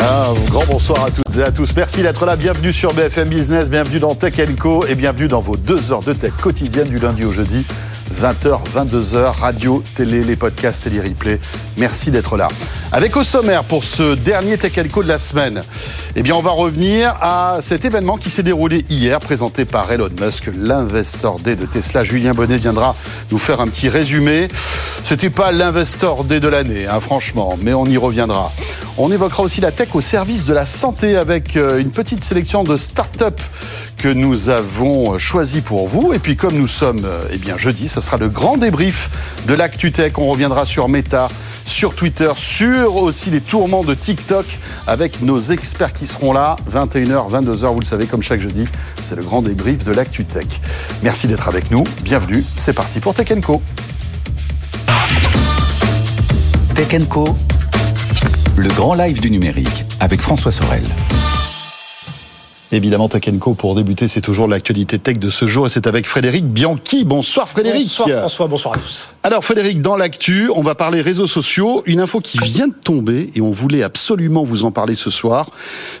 Un 0.00 0.32
grand 0.50 0.64
bonsoir 0.66 1.06
à 1.06 1.10
toutes 1.10 1.36
et 1.36 1.42
à 1.42 1.50
tous. 1.50 1.74
Merci 1.74 2.02
d'être 2.02 2.24
là. 2.24 2.36
Bienvenue 2.36 2.72
sur 2.72 2.94
BFM 2.94 3.28
Business, 3.28 3.68
bienvenue 3.68 3.98
dans 3.98 4.14
Tech 4.14 4.34
Co 4.58 4.86
et 4.86 4.94
bienvenue 4.94 5.26
dans 5.26 5.40
vos 5.40 5.56
deux 5.56 5.90
heures 5.90 6.04
de 6.04 6.12
tech 6.12 6.32
quotidienne 6.40 6.88
du 6.88 6.98
lundi 6.98 7.24
au 7.24 7.32
jeudi. 7.32 7.66
20h, 8.20 8.58
22h, 8.74 9.38
radio, 9.38 9.82
télé, 9.94 10.24
les 10.24 10.34
podcasts 10.34 10.88
et 10.88 10.90
les 10.90 11.00
replays. 11.00 11.38
Merci 11.76 12.10
d'être 12.10 12.36
là. 12.36 12.48
Avec 12.90 13.16
au 13.16 13.22
sommaire 13.22 13.62
pour 13.62 13.84
ce 13.84 14.16
dernier 14.16 14.58
Tech 14.58 14.72
Co 14.90 15.04
de 15.04 15.08
la 15.08 15.20
semaine, 15.20 15.62
eh 16.16 16.22
bien, 16.22 16.34
on 16.34 16.42
va 16.42 16.50
revenir 16.50 17.14
à 17.20 17.58
cet 17.62 17.84
événement 17.84 18.16
qui 18.16 18.30
s'est 18.30 18.42
déroulé 18.42 18.84
hier, 18.88 19.20
présenté 19.20 19.64
par 19.64 19.92
Elon 19.92 20.10
Musk, 20.20 20.50
l'Investor 20.52 21.38
Day 21.38 21.54
de 21.54 21.66
Tesla. 21.66 22.02
Julien 22.02 22.32
Bonnet 22.32 22.56
viendra 22.56 22.96
nous 23.30 23.38
faire 23.38 23.60
un 23.60 23.68
petit 23.68 23.88
résumé. 23.88 24.48
C'était 25.04 25.30
pas 25.30 25.52
l'Investor 25.52 26.24
Day 26.24 26.40
de 26.40 26.48
l'année, 26.48 26.86
hein, 26.86 27.00
franchement, 27.00 27.56
mais 27.62 27.72
on 27.72 27.86
y 27.86 27.96
reviendra. 27.96 28.52
On 29.00 29.12
évoquera 29.12 29.44
aussi 29.44 29.60
la 29.60 29.70
tech 29.70 29.90
au 29.94 30.00
service 30.00 30.44
de 30.44 30.52
la 30.52 30.66
santé 30.66 31.16
avec 31.16 31.56
euh, 31.56 31.78
une 31.78 31.92
petite 31.92 32.24
sélection 32.24 32.64
de 32.64 32.76
start-up 32.76 33.40
que 33.98 34.08
nous 34.08 34.48
avons 34.48 35.18
choisi 35.18 35.60
pour 35.60 35.88
vous. 35.88 36.12
Et 36.12 36.18
puis 36.18 36.36
comme 36.36 36.56
nous 36.56 36.68
sommes 36.68 37.04
euh, 37.04 37.24
eh 37.32 37.36
bien 37.36 37.58
jeudi, 37.58 37.88
ce 37.88 38.00
sera 38.00 38.16
le 38.16 38.28
grand 38.28 38.56
débrief 38.56 39.10
de 39.46 39.54
l'actu 39.54 39.92
tech. 39.92 40.12
On 40.16 40.28
reviendra 40.28 40.64
sur 40.64 40.88
Meta, 40.88 41.28
sur 41.64 41.94
Twitter, 41.94 42.30
sur 42.36 42.96
aussi 42.96 43.30
les 43.30 43.40
tourments 43.40 43.84
de 43.84 43.94
TikTok 43.94 44.46
avec 44.86 45.20
nos 45.20 45.38
experts 45.38 45.92
qui 45.92 46.06
seront 46.06 46.32
là 46.32 46.56
21h, 46.72 47.30
22h, 47.30 47.72
vous 47.74 47.80
le 47.80 47.84
savez 47.84 48.06
comme 48.06 48.22
chaque 48.22 48.40
jeudi, 48.40 48.66
c'est 49.04 49.16
le 49.16 49.22
grand 49.22 49.42
débrief 49.42 49.84
de 49.84 49.92
l'actu 49.92 50.24
tech. 50.24 50.46
Merci 51.02 51.26
d'être 51.26 51.48
avec 51.48 51.70
nous. 51.70 51.84
Bienvenue. 52.02 52.44
C'est 52.56 52.72
parti 52.72 53.00
pour 53.00 53.14
Tech 53.14 53.28
Co. 53.44 53.60
Tech 56.74 57.08
Co, 57.08 57.36
le 58.56 58.68
grand 58.70 58.94
live 58.94 59.20
du 59.20 59.30
numérique 59.30 59.84
avec 60.00 60.20
François 60.20 60.52
Sorel. 60.52 60.84
Évidemment, 62.70 63.08
Tech 63.08 63.24
Co 63.40 63.54
pour 63.54 63.74
débuter, 63.74 64.08
c'est 64.08 64.20
toujours 64.20 64.46
l'actualité 64.46 64.98
tech 64.98 65.18
de 65.18 65.30
ce 65.30 65.46
jour 65.46 65.66
et 65.66 65.70
c'est 65.70 65.86
avec 65.86 66.06
Frédéric 66.06 66.44
Bianchi. 66.44 67.04
Bonsoir 67.04 67.48
Frédéric. 67.48 67.84
Bonsoir 67.84 68.18
François, 68.18 68.46
bonsoir 68.46 68.74
à 68.74 68.78
tous. 68.78 69.10
Alors 69.22 69.42
Frédéric, 69.42 69.80
dans 69.80 69.96
l'actu, 69.96 70.50
on 70.54 70.60
va 70.60 70.74
parler 70.74 71.00
réseaux 71.00 71.26
sociaux. 71.26 71.82
Une 71.86 71.98
info 71.98 72.20
qui 72.20 72.36
vient 72.36 72.68
de 72.68 72.74
tomber 72.74 73.30
et 73.34 73.40
on 73.40 73.52
voulait 73.52 73.82
absolument 73.82 74.44
vous 74.44 74.64
en 74.64 74.70
parler 74.70 74.94
ce 74.96 75.10
soir. 75.10 75.50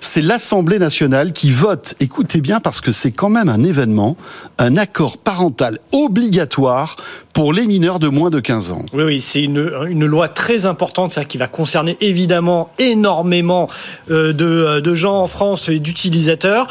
C'est 0.02 0.20
l'Assemblée 0.20 0.78
nationale 0.78 1.32
qui 1.32 1.50
vote, 1.50 1.94
écoutez 2.00 2.42
bien 2.42 2.60
parce 2.60 2.82
que 2.82 2.92
c'est 2.92 3.12
quand 3.12 3.30
même 3.30 3.48
un 3.48 3.64
événement, 3.64 4.18
un 4.58 4.76
accord 4.76 5.16
parental 5.16 5.78
obligatoire 5.92 6.96
pour 7.38 7.52
les 7.52 7.68
mineurs 7.68 8.00
de 8.00 8.08
moins 8.08 8.30
de 8.30 8.40
15 8.40 8.72
ans. 8.72 8.84
Oui, 8.92 9.04
oui, 9.04 9.20
c'est 9.20 9.44
une, 9.44 9.70
une 9.86 10.06
loi 10.06 10.28
très 10.28 10.66
importante 10.66 11.12
c'est-à-dire 11.12 11.28
qui 11.28 11.38
va 11.38 11.46
concerner 11.46 11.96
évidemment 12.00 12.70
énormément 12.80 13.70
euh, 14.10 14.32
de, 14.32 14.80
de 14.80 14.94
gens 14.96 15.20
en 15.20 15.28
France 15.28 15.68
et 15.68 15.78
d'utilisateurs. 15.78 16.66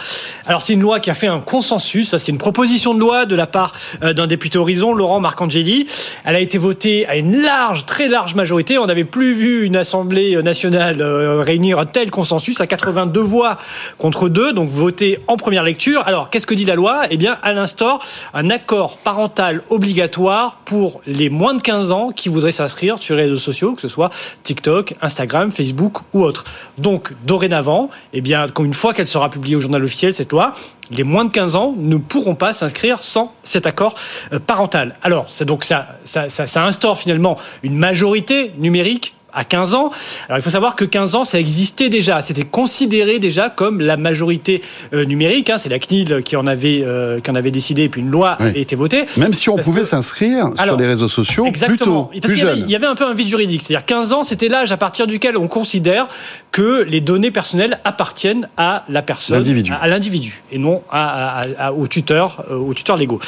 Alors 0.45 0.61
c'est 0.61 0.73
une 0.73 0.81
loi 0.81 0.99
qui 0.99 1.09
a 1.09 1.13
fait 1.13 1.27
un 1.27 1.39
consensus, 1.39 2.09
ça 2.09 2.17
c'est 2.17 2.33
une 2.33 2.37
proposition 2.37 2.93
de 2.93 2.99
loi 2.99 3.25
de 3.25 3.33
la 3.33 3.47
part 3.47 3.71
euh, 4.03 4.11
d'un 4.11 4.27
député 4.27 4.57
Horizon, 4.57 4.93
Laurent 4.93 5.21
Marcangeli. 5.21 5.87
Elle 6.25 6.35
a 6.35 6.41
été 6.41 6.57
votée 6.57 7.07
à 7.07 7.15
une 7.15 7.41
large, 7.41 7.85
très 7.85 8.09
large 8.09 8.35
majorité. 8.35 8.77
On 8.77 8.87
n'avait 8.87 9.05
plus 9.05 9.31
vu 9.31 9.63
une 9.63 9.77
Assemblée 9.77 10.35
nationale 10.43 10.99
euh, 10.99 11.39
réunir 11.39 11.79
un 11.79 11.85
tel 11.85 12.11
consensus 12.11 12.59
à 12.59 12.67
82 12.67 13.21
voix 13.21 13.57
contre 13.97 14.27
2, 14.27 14.51
donc 14.51 14.67
votée 14.67 15.19
en 15.27 15.37
première 15.37 15.63
lecture. 15.63 16.03
Alors 16.05 16.29
qu'est-ce 16.29 16.45
que 16.45 16.55
dit 16.55 16.65
la 16.65 16.75
loi? 16.75 17.03
Eh 17.09 17.15
bien, 17.15 17.37
elle 17.45 17.57
instaure 17.57 18.03
un 18.33 18.49
accord 18.49 18.97
parental 18.97 19.61
obligatoire 19.69 20.56
pour 20.65 21.01
les 21.05 21.29
moins 21.29 21.53
de 21.53 21.61
15 21.61 21.91
ans 21.91 22.09
qui 22.09 22.29
voudraient 22.29 22.51
s'inscrire 22.51 22.97
sur 22.97 23.15
les 23.15 23.23
réseaux 23.23 23.37
sociaux, 23.37 23.75
que 23.75 23.81
ce 23.81 23.87
soit 23.87 24.09
TikTok, 24.43 24.95
Instagram, 25.01 25.51
Facebook 25.51 25.99
ou 26.13 26.23
autre. 26.23 26.43
Donc, 26.77 27.13
dorénavant, 27.25 27.89
eh 28.13 28.21
une 28.59 28.73
fois 28.73 28.93
qu'elle 28.93 29.07
sera 29.07 29.29
publiée 29.29 29.55
au 29.55 29.61
journal 29.61 29.83
officiel, 29.83 30.13
cette 30.13 30.31
loi, 30.31 30.53
les 30.91 31.03
moins 31.03 31.25
de 31.25 31.31
15 31.31 31.55
ans 31.55 31.73
ne 31.77 31.97
pourront 31.97 32.35
pas 32.35 32.53
s'inscrire 32.53 33.01
sans 33.01 33.33
cet 33.43 33.65
accord 33.65 33.95
euh, 34.33 34.39
parental. 34.39 34.95
Alors, 35.03 35.27
donc 35.41 35.63
ça 35.63 35.87
instaure 36.55 36.97
finalement 36.97 37.37
une 37.63 37.75
majorité 37.75 38.51
numérique 38.57 39.16
à 39.37 39.43
15 39.43 39.73
ans. 39.75 39.91
Alors 40.27 40.39
il 40.39 40.41
faut 40.41 40.49
savoir 40.49 40.75
que 40.75 40.83
15 40.85 41.15
ans, 41.15 41.23
ça 41.23 41.39
existait 41.39 41.89
déjà. 41.89 42.21
C'était 42.21 42.43
considéré 42.45 43.19
déjà 43.19 43.49
comme 43.49 43.79
la 43.81 43.95
majorité 43.97 44.61
euh, 44.93 45.05
numérique. 45.05 45.49
Hein. 45.49 45.57
C'est 45.57 45.69
la 45.69 45.79
CNIL 45.79 46.21
qui 46.25 46.35
en 46.35 46.47
avait 46.47 46.81
euh, 46.83 47.19
qui 47.21 47.31
en 47.31 47.35
avait 47.35 47.51
décidé, 47.51 47.83
et 47.83 47.89
puis 47.89 48.01
une 48.01 48.09
loi 48.11 48.37
Oui. 48.39 48.47
a 48.47 48.57
été 48.57 48.75
votée. 48.75 49.05
Même 49.17 49.33
si 49.33 49.49
on 49.49 49.55
Parce 49.55 49.67
pouvait 49.67 49.81
que- 49.81 49.87
s'inscrire 49.87 50.47
sur 50.63 50.77
les 50.77 50.87
réseaux 50.87 51.09
sociaux 51.09 51.45
Exactement. 51.45 52.05
Parce 52.05 52.19
plus 52.21 52.33
qu'il 52.33 52.39
y 52.39 52.47
avait- 52.47 52.55
jeune. 52.59 52.65
Il 52.67 52.71
y 52.71 52.75
avait 52.75 52.87
un 52.87 52.95
peu 52.95 53.05
un 53.05 53.13
vide 53.13 53.27
juridique. 53.27 53.61
C'est-à-dire 53.61 53.85
15 53.85 54.13
ans, 54.13 54.23
c'était 54.23 54.47
l'âge 54.49 54.71
à 54.71 54.77
partir 54.77 55.07
duquel 55.07 55.37
on 55.37 55.47
considère 55.47 56.07
que 56.51 56.83
les 56.83 57.01
données 57.01 57.31
personnelles 57.31 57.79
appartiennent 57.83 58.49
à 58.57 58.83
la 58.89 59.01
personne, 59.01 59.37
L'individu. 59.37 59.71
à, 59.79 59.87
l'individu, 59.87 60.41
et 60.51 60.57
non 60.57 60.81
à, 60.89 61.41
à- 61.41 61.67
à- 61.67 61.71
aux 61.71 61.87
tuteurs, 61.87 62.43
euh, 62.49 62.55
aux 62.55 62.73
tuteurs 62.73 62.97
légaux. 62.97 63.19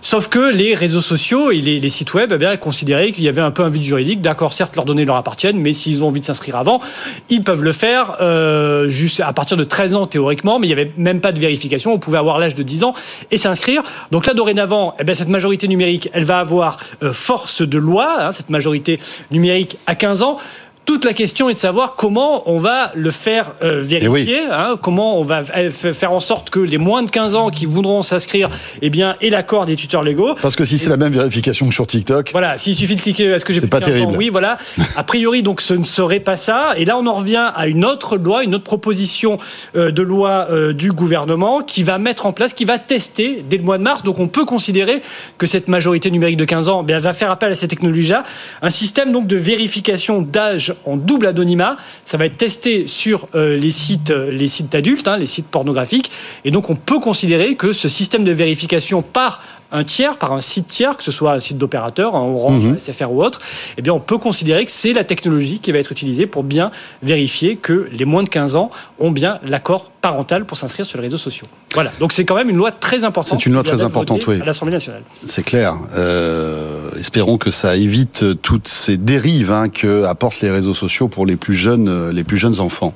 Sauf 0.00 0.28
que 0.28 0.52
les 0.52 0.74
réseaux 0.74 1.00
sociaux 1.00 1.50
et 1.52 1.60
les, 1.60 1.78
les 1.78 1.88
sites 1.88 2.12
web, 2.14 2.32
eh 2.34 2.38
bien, 2.38 2.56
considéraient 2.56 3.12
qu'il 3.12 3.22
y 3.24 3.28
avait 3.28 3.40
un 3.40 3.50
peu 3.52 3.62
un 3.62 3.68
vide 3.68 3.82
juridique. 3.82 4.20
D'accord, 4.20 4.52
certes, 4.52 4.74
leurs 4.74 4.84
données 4.84 5.04
leur 5.04 5.16
appartiennent, 5.16 5.51
mais 5.58 5.72
s'ils 5.72 6.04
ont 6.04 6.08
envie 6.08 6.20
de 6.20 6.24
s'inscrire 6.24 6.56
avant, 6.56 6.80
ils 7.28 7.42
peuvent 7.42 7.62
le 7.62 7.72
faire 7.72 8.16
euh, 8.20 8.88
juste 8.88 9.20
à 9.20 9.32
partir 9.32 9.56
de 9.56 9.64
13 9.64 9.96
ans 9.96 10.06
théoriquement, 10.06 10.58
mais 10.58 10.66
il 10.66 10.74
n'y 10.74 10.80
avait 10.80 10.92
même 10.96 11.20
pas 11.20 11.32
de 11.32 11.38
vérification. 11.38 11.92
On 11.92 11.98
pouvait 11.98 12.18
avoir 12.18 12.38
l'âge 12.38 12.54
de 12.54 12.62
10 12.62 12.84
ans 12.84 12.94
et 13.30 13.36
s'inscrire. 13.36 13.82
Donc 14.10 14.26
là, 14.26 14.34
dorénavant, 14.34 14.94
eh 14.98 15.04
bien, 15.04 15.14
cette 15.14 15.28
majorité 15.28 15.68
numérique, 15.68 16.10
elle 16.12 16.24
va 16.24 16.38
avoir 16.38 16.78
euh, 17.02 17.12
force 17.12 17.62
de 17.62 17.78
loi, 17.78 18.16
hein, 18.18 18.32
cette 18.32 18.50
majorité 18.50 18.98
numérique 19.30 19.78
à 19.86 19.94
15 19.94 20.22
ans. 20.22 20.38
Toute 20.84 21.04
la 21.04 21.12
question 21.12 21.48
est 21.48 21.54
de 21.54 21.58
savoir 21.58 21.94
comment 21.94 22.42
on 22.50 22.58
va 22.58 22.90
le 22.94 23.10
faire 23.12 23.52
euh, 23.62 23.80
vérifier, 23.80 24.40
hein, 24.50 24.76
comment 24.80 25.18
on 25.18 25.22
va 25.22 25.42
euh, 25.56 25.70
faire 25.70 26.12
en 26.12 26.18
sorte 26.18 26.50
que 26.50 26.58
les 26.58 26.78
moins 26.78 27.04
de 27.04 27.10
15 27.10 27.36
ans 27.36 27.50
qui 27.50 27.66
voudront 27.66 28.02
s'inscrire 28.02 28.50
eh 28.82 28.90
bien, 28.90 29.14
aient 29.20 29.30
l'accord 29.30 29.64
des 29.64 29.76
tuteurs 29.76 30.02
légaux. 30.02 30.34
Parce 30.42 30.56
que 30.56 30.64
si 30.64 30.78
c'est 30.78 30.90
la 30.90 30.96
même 30.96 31.12
vérification 31.12 31.68
que 31.68 31.74
sur 31.74 31.86
TikTok, 31.86 32.30
Voilà, 32.32 32.58
s'il 32.58 32.74
suffit 32.74 32.96
de 32.96 33.00
cliquer, 33.00 33.24
est-ce 33.26 33.44
que 33.44 33.52
j'ai 33.52 33.60
C'est 33.60 33.66
plus 33.66 33.70
pas 33.70 33.80
de 33.80 33.84
15 33.84 33.94
ans 33.94 33.98
terrible. 33.98 34.18
Oui, 34.18 34.28
voilà. 34.28 34.58
A 34.96 35.04
priori, 35.04 35.42
donc, 35.42 35.60
ce 35.60 35.74
ne 35.74 35.84
serait 35.84 36.20
pas 36.20 36.36
ça. 36.36 36.74
Et 36.76 36.84
là, 36.84 36.98
on 36.98 37.06
en 37.06 37.14
revient 37.14 37.52
à 37.54 37.68
une 37.68 37.84
autre 37.84 38.16
loi, 38.16 38.42
une 38.42 38.56
autre 38.56 38.64
proposition 38.64 39.38
euh, 39.76 39.92
de 39.92 40.02
loi 40.02 40.48
euh, 40.50 40.72
du 40.72 40.90
gouvernement 40.90 41.62
qui 41.62 41.84
va 41.84 41.98
mettre 41.98 42.26
en 42.26 42.32
place, 42.32 42.52
qui 42.52 42.64
va 42.64 42.78
tester 42.78 43.44
dès 43.48 43.56
le 43.56 43.62
mois 43.62 43.78
de 43.78 43.84
mars. 43.84 44.02
Donc, 44.02 44.18
on 44.18 44.26
peut 44.26 44.44
considérer 44.44 45.00
que 45.38 45.46
cette 45.46 45.68
majorité 45.68 46.10
numérique 46.10 46.38
de 46.38 46.44
15 46.44 46.68
ans, 46.68 46.80
eh 46.82 46.86
bien, 46.86 46.98
va 46.98 47.14
faire 47.14 47.30
appel 47.30 47.52
à 47.52 47.54
ces 47.54 47.68
technologies-là. 47.68 48.24
Un 48.62 48.70
système, 48.70 49.12
donc, 49.12 49.28
de 49.28 49.36
vérification 49.36 50.22
d'âge 50.22 50.71
en 50.84 50.96
double 50.96 51.26
anonymat. 51.26 51.76
Ça 52.04 52.16
va 52.16 52.26
être 52.26 52.36
testé 52.36 52.86
sur 52.86 53.28
euh, 53.34 53.56
les 53.56 53.70
sites, 53.70 54.10
euh, 54.10 54.30
les 54.30 54.48
sites 54.48 54.74
adultes, 54.74 55.08
hein, 55.08 55.16
les 55.16 55.26
sites 55.26 55.46
pornographiques. 55.46 56.10
Et 56.44 56.50
donc, 56.50 56.70
on 56.70 56.76
peut 56.76 57.00
considérer 57.00 57.54
que 57.56 57.72
ce 57.72 57.88
système 57.88 58.24
de 58.24 58.32
vérification 58.32 59.02
par 59.02 59.42
un 59.72 59.84
tiers, 59.84 60.18
par 60.18 60.32
un 60.32 60.40
site 60.40 60.66
tiers, 60.68 60.96
que 60.96 61.02
ce 61.02 61.10
soit 61.12 61.32
un 61.32 61.38
site 61.40 61.58
d'opérateur, 61.58 62.14
un 62.16 62.20
Orange, 62.20 62.64
Mhm. 62.64 62.78
SFR 62.78 63.10
ou 63.12 63.22
autre, 63.24 63.40
eh 63.76 63.82
bien, 63.82 63.92
on 63.92 64.00
peut 64.00 64.18
considérer 64.18 64.64
que 64.64 64.70
c'est 64.70 64.92
la 64.92 65.04
technologie 65.04 65.58
qui 65.60 65.72
va 65.72 65.78
être 65.78 65.92
utilisée 65.92 66.26
pour 66.26 66.42
bien 66.42 66.70
vérifier 67.02 67.56
que 67.56 67.88
les 67.92 68.04
moins 68.04 68.22
de 68.22 68.28
15 68.28 68.56
ans 68.56 68.70
ont 68.98 69.10
bien 69.10 69.38
l'accord 69.44 69.90
parental 70.02 70.44
pour 70.44 70.56
s'inscrire 70.58 70.84
sur 70.84 70.98
les 70.98 71.04
réseaux 71.04 71.16
sociaux. 71.16 71.46
Voilà. 71.74 71.90
Donc, 72.00 72.12
c'est 72.12 72.24
quand 72.24 72.34
même 72.34 72.50
une 72.50 72.56
loi 72.56 72.72
très 72.72 73.04
importante. 73.04 73.38
C'est 73.40 73.46
une 73.46 73.54
loi 73.54 73.62
très 73.62 73.82
importante, 73.82 74.26
oui. 74.26 74.40
À 74.40 74.44
l'Assemblée 74.44 74.72
nationale. 74.74 75.02
c'est 75.22 75.42
clair. 75.44 75.74
Euh, 75.96 76.90
espérons 76.98 77.38
que 77.38 77.50
ça 77.50 77.76
évite 77.76 78.40
toutes 78.42 78.68
ces 78.68 78.96
dérives 78.96 79.52
hein, 79.52 79.68
que 79.68 80.04
apportent 80.04 80.40
les 80.40 80.50
réseaux 80.50 80.74
sociaux 80.74 81.08
pour 81.08 81.24
les 81.26 81.36
plus 81.36 81.54
jeunes, 81.54 81.88
euh, 81.88 82.12
les 82.12 82.24
plus 82.24 82.36
jeunes 82.36 82.60
enfants. 82.60 82.94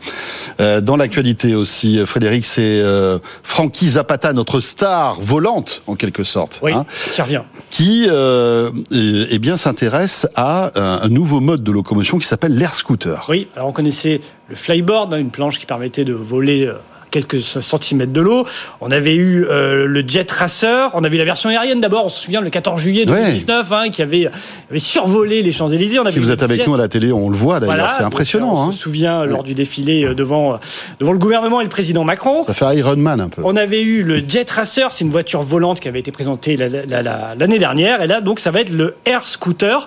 Euh, 0.61 0.81
dans 0.81 0.97
l'actualité 0.97 1.55
aussi, 1.55 1.99
euh, 1.99 2.07
Frédéric, 2.07 2.45
c'est 2.45 2.81
euh, 2.83 3.19
Frankie 3.43 3.91
Zapata, 3.91 4.33
notre 4.33 4.61
star 4.61 5.21
volante 5.21 5.83
en 5.87 5.95
quelque 5.95 6.25
sorte, 6.25 6.61
Oui, 6.67 6.73
hein, 6.73 6.85
qui 7.15 7.23
revient. 7.23 7.43
qui 7.71 8.07
euh, 8.09 8.71
euh, 8.93 9.27
eh 9.31 9.39
bien 9.39 9.57
s'intéresse 9.57 10.27
à 10.35 10.71
un, 10.75 11.03
un 11.03 11.09
nouveau 11.09 11.41
mode 11.41 11.63
de 11.63 11.73
locomotion 11.73 12.19
qui 12.19 12.27
s'appelle 12.27 12.57
l'air 12.57 12.75
scooter. 12.75 13.25
Oui, 13.29 13.49
alors 13.57 13.69
on 13.69 13.73
connaissait 13.73 14.21
le 14.49 14.57
flyboard, 14.57 15.15
hein, 15.15 15.19
une 15.19 15.31
planche 15.31 15.59
qui 15.59 15.67
permettait 15.67 16.05
de 16.05 16.13
voler 16.13 16.67
euh, 16.67 16.75
quelques 17.21 17.41
centimètres 17.41 18.13
de 18.13 18.21
l'eau. 18.21 18.47
On 18.81 18.91
avait 18.91 19.15
eu 19.15 19.47
le 19.49 20.05
Jet 20.07 20.31
Racer, 20.31 20.91
on 20.95 21.05
avait 21.05 21.17
eu 21.17 21.19
la 21.19 21.25
version 21.25 21.51
aérienne 21.51 21.81
d'abord, 21.81 22.07
on 22.07 22.09
se 22.09 22.25
souvient 22.25 22.41
le 22.41 22.51
14 22.51 22.81
juillet 22.81 23.05
2019, 23.05 23.73
hein, 23.73 23.89
qui 23.91 24.03
avait, 24.03 24.29
avait, 24.71 24.79
survolé 24.79 25.43
les 25.43 25.53
Champs-Élysées. 25.53 25.99
Si 26.11 26.19
vous 26.19 26.31
êtes 26.31 26.43
avec 26.43 26.67
nous 26.67 26.75
à 26.75 26.79
la 26.79 26.89
télé, 26.89 27.13
on 27.13 27.29
le 27.29 27.37
voit 27.37 27.61
d'ailleurs, 27.61 27.91
c'est 27.91 28.03
impressionnant. 28.03 28.55
On 28.55 28.69
hein. 28.69 28.73
se 28.73 28.79
souvient 28.79 29.25
lors 29.25 29.43
du 29.43 29.55
défilé 29.55 30.15
devant, 30.15 30.59
devant 31.01 31.13
le 31.13 31.19
gouvernement 31.19 31.61
et 31.61 31.65
le 31.65 31.71
président 31.71 32.05
Macron. 32.05 32.43
Ça 32.43 32.55
fait 32.55 32.77
Iron 32.77 32.97
Man 32.97 33.21
un 33.21 33.29
peu. 33.29 33.43
On 33.45 33.57
avait 33.57 33.83
eu 33.83 34.03
le 34.03 34.23
Jet 34.27 34.51
Racer, 34.51 34.93
c'est 34.93 35.05
une 35.05 35.11
voiture 35.11 35.43
volante 35.43 35.81
qui 35.81 35.89
avait 35.89 36.01
été 36.01 36.13
présentée 36.13 36.57
l'année 36.57 37.59
dernière, 37.59 38.03
et 38.03 38.07
là 38.07 38.21
donc 38.21 38.41
ça 38.41 38.51
va 38.51 38.61
être 38.61 38.71
le 38.71 38.97
Air 39.07 39.27
Scooter 39.27 39.87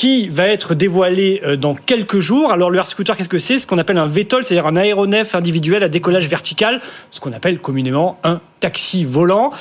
qui 0.00 0.30
va 0.30 0.46
être 0.46 0.74
dévoilé 0.74 1.42
euh, 1.44 1.56
dans 1.56 1.74
quelques 1.74 2.20
jours. 2.20 2.52
Alors 2.52 2.70
le 2.70 2.78
air 2.78 2.86
scooter, 2.86 3.14
qu'est-ce 3.14 3.28
que 3.28 3.38
c'est? 3.38 3.58
Ce 3.58 3.66
qu'on 3.66 3.76
appelle 3.76 3.98
un 3.98 4.06
VTOL, 4.06 4.46
c'est-à-dire 4.46 4.66
un 4.66 4.76
aéronef 4.76 5.34
individuel 5.34 5.82
à 5.82 5.90
décollage 5.90 6.26
vertical, 6.26 6.80
ce 7.10 7.20
qu'on 7.20 7.34
appelle 7.34 7.58
communément 7.58 8.18
un 8.24 8.40
taxi 8.60 9.04
volant. 9.04 9.52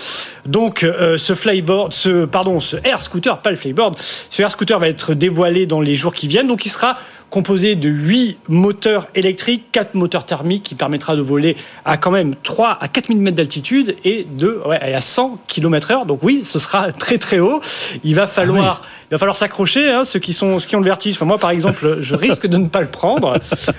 Donc 0.46 0.84
euh, 0.84 1.18
ce 1.18 1.34
flyboard, 1.36 1.92
ce 1.92 2.24
pardon, 2.24 2.62
ce 2.62 2.78
air 2.86 3.02
scooter, 3.02 3.42
pas 3.42 3.50
le 3.50 3.58
flyboard, 3.58 3.98
ce 4.30 4.42
air 4.42 4.50
scooter 4.50 4.80
va 4.80 4.88
être 4.88 5.14
dévoilé 5.14 5.66
dans 5.66 5.82
les 5.82 5.98
jours 5.98 6.14
qui 6.14 6.30
viennent. 6.30 6.48
Donc 6.48 6.66
il 6.66 6.70
sera 6.70 6.96
composé 7.30 7.76
de 7.76 7.90
8 7.90 8.38
moteurs 8.48 9.08
électriques, 9.16 9.66
4 9.72 9.96
moteurs 9.96 10.26
thermiques 10.26 10.64
qui 10.64 10.76
permettra 10.76 11.16
de 11.16 11.22
voler 11.22 11.56
à 11.86 11.98
quand 11.98 12.12
même 12.12 12.36
3 12.44 12.78
à 12.82 12.88
4000 12.88 13.20
mètres 13.20 13.38
d'altitude 13.38 13.96
et 14.04 14.26
de 14.30 14.62
ouais, 14.66 14.80
à 14.80 15.02
100 15.02 15.40
km 15.48 15.92
heure. 15.92 16.06
Donc 16.06 16.20
oui, 16.24 16.42
ce 16.44 16.60
sera 16.60 16.92
très 16.92 17.18
très 17.18 17.40
haut. 17.40 17.62
Il 18.04 18.16
va 18.16 18.28
falloir, 18.28 18.82
ah 18.84 18.88
il 19.10 19.16
va 19.16 19.18
falloir 19.18 19.36
s'accrocher. 19.36 19.90
Hein, 19.90 20.06
ceux 20.06 20.20
qui 20.20 20.34
sont, 20.34 20.60
ceux 20.60 20.68
qui 20.68 20.76
ont 20.76 20.80
le 20.80 20.86
vertige. 20.86 21.16
Enfin, 21.16 21.26
moi, 21.26 21.38
par 21.38 21.52
exemple, 21.52 21.98
je 22.02 22.16
risque 22.16 22.48
de 22.48 22.58
ne 22.58 22.68
pas 22.68 22.82
le 22.82 22.88
prendre. 22.88 23.34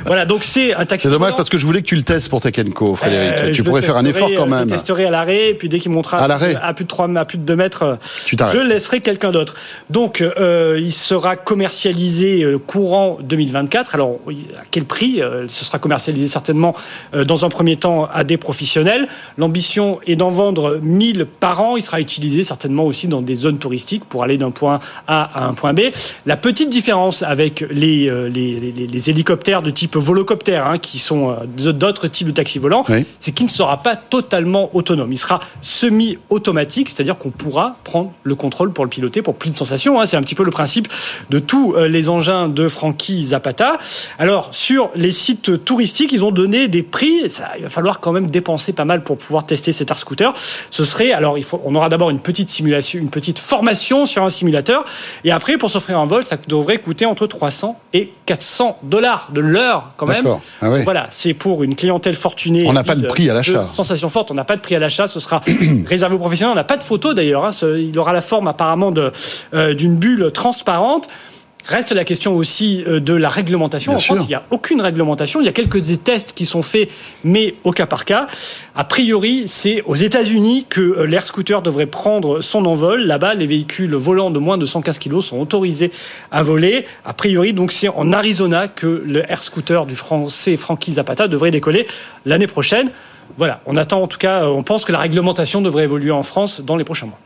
Voilà. 0.06 0.24
Donc 0.24 0.44
c'est 0.44 0.74
un 0.74 0.84
taxi. 0.86 1.06
C'est 1.06 1.12
dommage 1.12 1.36
parce 1.36 1.48
que 1.48 1.58
je 1.58 1.66
voulais 1.66 1.82
que 1.82 1.86
tu 1.86 1.96
le 1.96 2.02
testes 2.02 2.28
pour 2.28 2.40
Frédéric. 2.96 3.38
Euh, 3.38 3.52
tu 3.52 3.62
pourrais 3.62 3.82
faire 3.82 3.96
un 3.96 4.04
effort 4.04 4.30
quand 4.36 4.46
même. 4.46 4.68
Je 4.68 4.74
testerai 4.74 5.06
à 5.06 5.10
l'arrêt, 5.10 5.54
puis 5.58 5.68
dès 5.68 5.78
qu'il 5.78 5.90
montera 5.90 6.18
à, 6.18 6.66
à, 6.66 6.74
plus 6.74 6.84
de 6.84 6.88
3, 6.88 7.08
à 7.16 7.24
plus 7.24 7.38
de 7.38 7.44
2 7.44 7.56
mètres, 7.56 7.98
tu 8.24 8.36
je 8.52 8.58
laisserai 8.58 9.00
quelqu'un 9.00 9.30
d'autre. 9.30 9.54
Donc 9.88 10.20
euh, 10.20 10.78
il 10.80 10.92
sera 10.92 11.36
commercialisé 11.36 12.42
euh, 12.42 12.58
courant 12.58 13.18
2024. 13.44 13.94
Alors 13.94 14.18
à 14.58 14.62
quel 14.70 14.84
prix 14.84 15.22
euh, 15.22 15.46
Ce 15.48 15.64
sera 15.64 15.78
commercialisé 15.78 16.26
certainement 16.26 16.74
euh, 17.14 17.24
dans 17.24 17.44
un 17.44 17.48
premier 17.48 17.76
temps 17.76 18.08
à 18.12 18.24
des 18.24 18.36
professionnels. 18.36 19.08
L'ambition 19.38 20.00
est 20.06 20.16
d'en 20.16 20.30
vendre 20.30 20.78
1000 20.82 21.26
par 21.26 21.60
an. 21.60 21.76
Il 21.76 21.82
sera 21.82 22.00
utilisé 22.00 22.42
certainement 22.42 22.84
aussi 22.84 23.08
dans 23.08 23.22
des 23.22 23.34
zones 23.34 23.58
touristiques 23.58 24.04
pour 24.04 24.22
aller 24.22 24.38
d'un 24.38 24.50
point 24.50 24.80
A 25.06 25.22
à 25.34 25.46
un 25.46 25.54
point 25.54 25.72
B. 25.72 25.80
La 26.26 26.36
petite 26.36 26.70
différence 26.70 27.22
avec 27.22 27.64
les, 27.70 28.10
les, 28.28 28.58
les, 28.60 29.10
hélicoptères 29.10 29.62
de 29.62 29.70
type 29.70 29.96
volocoptère, 29.96 30.66
hein, 30.66 30.78
qui 30.78 30.98
sont 30.98 31.36
d'autres 31.56 32.08
types 32.08 32.26
de 32.26 32.32
taxis 32.32 32.58
volants, 32.58 32.84
c'est 33.18 33.32
qu'il 33.32 33.46
ne 33.46 33.50
sera 33.50 33.82
pas 33.82 33.96
totalement 33.96 34.70
autonome. 34.74 35.12
Il 35.12 35.18
sera 35.18 35.40
semi-automatique, 35.62 36.88
c'est-à-dire 36.88 37.18
qu'on 37.18 37.30
pourra 37.30 37.76
prendre 37.84 38.12
le 38.22 38.34
contrôle 38.34 38.72
pour 38.72 38.84
le 38.84 38.90
piloter 38.90 39.22
pour 39.22 39.34
plus 39.34 39.50
de 39.50 39.56
sensations. 39.56 40.00
Hein. 40.00 40.06
C'est 40.06 40.16
un 40.16 40.22
petit 40.22 40.34
peu 40.34 40.44
le 40.44 40.50
principe 40.50 40.88
de 41.30 41.38
tous 41.38 41.74
euh, 41.74 41.88
les 41.88 42.08
engins 42.08 42.48
de 42.48 42.68
Frankie 42.68 43.29
Zapata. 43.30 43.78
Alors, 44.18 44.50
sur 44.52 44.90
les 44.94 45.10
sites 45.10 45.64
touristiques, 45.64 46.12
ils 46.12 46.24
ont 46.24 46.30
donné 46.30 46.68
des 46.68 46.82
prix. 46.82 47.28
Ça, 47.30 47.48
il 47.56 47.62
va 47.62 47.70
falloir 47.70 48.00
quand 48.00 48.12
même 48.12 48.30
dépenser 48.30 48.72
pas 48.72 48.84
mal 48.84 49.02
pour 49.02 49.18
pouvoir 49.18 49.46
tester 49.46 49.72
cet 49.72 49.90
air 49.90 49.98
scooter. 49.98 50.32
Ce 50.70 50.84
serait, 50.84 51.12
alors, 51.12 51.38
il 51.38 51.44
faut, 51.44 51.60
on 51.64 51.74
aura 51.74 51.88
d'abord 51.88 52.10
une 52.10 52.20
petite 52.20 52.50
simulation, 52.50 52.98
une 52.98 53.10
petite 53.10 53.38
formation 53.38 54.06
sur 54.06 54.22
un 54.22 54.30
simulateur. 54.30 54.84
Et 55.24 55.32
après, 55.32 55.56
pour 55.56 55.70
s'offrir 55.70 55.98
un 55.98 56.06
vol, 56.06 56.24
ça 56.24 56.36
devrait 56.48 56.78
coûter 56.78 57.06
entre 57.06 57.26
300 57.26 57.78
et 57.92 58.12
400 58.26 58.78
dollars 58.82 59.30
de 59.32 59.40
l'heure, 59.40 59.92
quand 59.96 60.06
même. 60.06 60.26
Ah 60.60 60.70
Voilà, 60.84 61.06
c'est 61.10 61.34
pour 61.34 61.62
une 61.62 61.74
clientèle 61.74 62.14
fortunée. 62.14 62.66
On 62.66 62.72
n'a 62.72 62.84
pas 62.84 62.94
de 62.94 63.06
prix 63.06 63.28
à 63.30 63.34
l'achat. 63.34 63.66
Sensation 63.66 64.08
forte, 64.08 64.30
on 64.30 64.34
n'a 64.34 64.44
pas 64.44 64.56
de 64.56 64.60
prix 64.60 64.74
à 64.74 64.78
l'achat. 64.78 65.06
Ce 65.06 65.20
sera 65.20 65.40
réservé 65.86 66.14
aux 66.14 66.18
professionnels. 66.18 66.52
On 66.52 66.56
n'a 66.56 66.64
pas 66.64 66.76
de 66.76 66.84
photo 66.84 67.14
d'ailleurs. 67.14 67.44
Hein. 67.44 67.50
Il 67.62 67.98
aura 67.98 68.12
la 68.12 68.20
forme 68.20 68.48
apparemment 68.48 68.92
euh, 69.54 69.74
d'une 69.74 69.96
bulle 69.96 70.30
transparente. 70.32 71.08
Reste 71.66 71.92
la 71.92 72.04
question 72.04 72.34
aussi 72.34 72.84
euh, 72.86 73.00
de 73.00 73.14
la 73.14 73.28
réglementation. 73.28 73.94
en 73.94 73.98
France, 73.98 74.20
il 74.22 74.28
n'y 74.28 74.34
a 74.34 74.42
aucune 74.50 74.80
réglementation. 74.80 75.40
Il 75.40 75.46
y 75.46 75.48
a 75.48 75.52
quelques 75.52 76.02
tests 76.02 76.32
qui 76.32 76.46
sont 76.46 76.62
faits, 76.62 76.90
mais 77.24 77.54
au 77.64 77.72
cas 77.72 77.86
par 77.86 78.04
cas. 78.04 78.26
A 78.74 78.84
priori, 78.84 79.44
c'est 79.46 79.82
aux 79.82 79.94
États-Unis 79.94 80.66
que 80.68 80.80
euh, 80.80 81.04
l'air 81.04 81.26
scooter 81.26 81.62
devrait 81.62 81.86
prendre 81.86 82.40
son 82.40 82.64
envol. 82.66 83.02
Là-bas, 83.02 83.34
les 83.34 83.46
véhicules 83.46 83.94
volants 83.94 84.30
de 84.30 84.38
moins 84.38 84.58
de 84.58 84.66
115 84.66 84.98
kg 84.98 85.20
sont 85.20 85.38
autorisés 85.38 85.92
à 86.30 86.42
voler. 86.42 86.86
A 87.04 87.12
priori, 87.12 87.52
donc, 87.52 87.72
c'est 87.72 87.88
en 87.88 88.12
Arizona 88.12 88.68
que 88.68 89.02
le 89.06 89.30
air 89.30 89.42
scooter 89.42 89.86
du 89.86 89.96
français 89.96 90.56
Frankie 90.56 90.92
Zapata 90.92 91.28
devrait 91.28 91.50
décoller 91.50 91.86
l'année 92.24 92.46
prochaine. 92.46 92.90
Voilà, 93.36 93.60
on 93.66 93.76
attend 93.76 94.02
en 94.02 94.06
tout 94.06 94.18
cas, 94.18 94.46
on 94.46 94.62
pense 94.62 94.84
que 94.84 94.92
la 94.92 94.98
réglementation 94.98 95.62
devrait 95.62 95.84
évoluer 95.84 96.10
en 96.10 96.22
France 96.22 96.60
dans 96.60 96.76
les 96.76 96.84
prochains 96.84 97.06
mois 97.06 97.18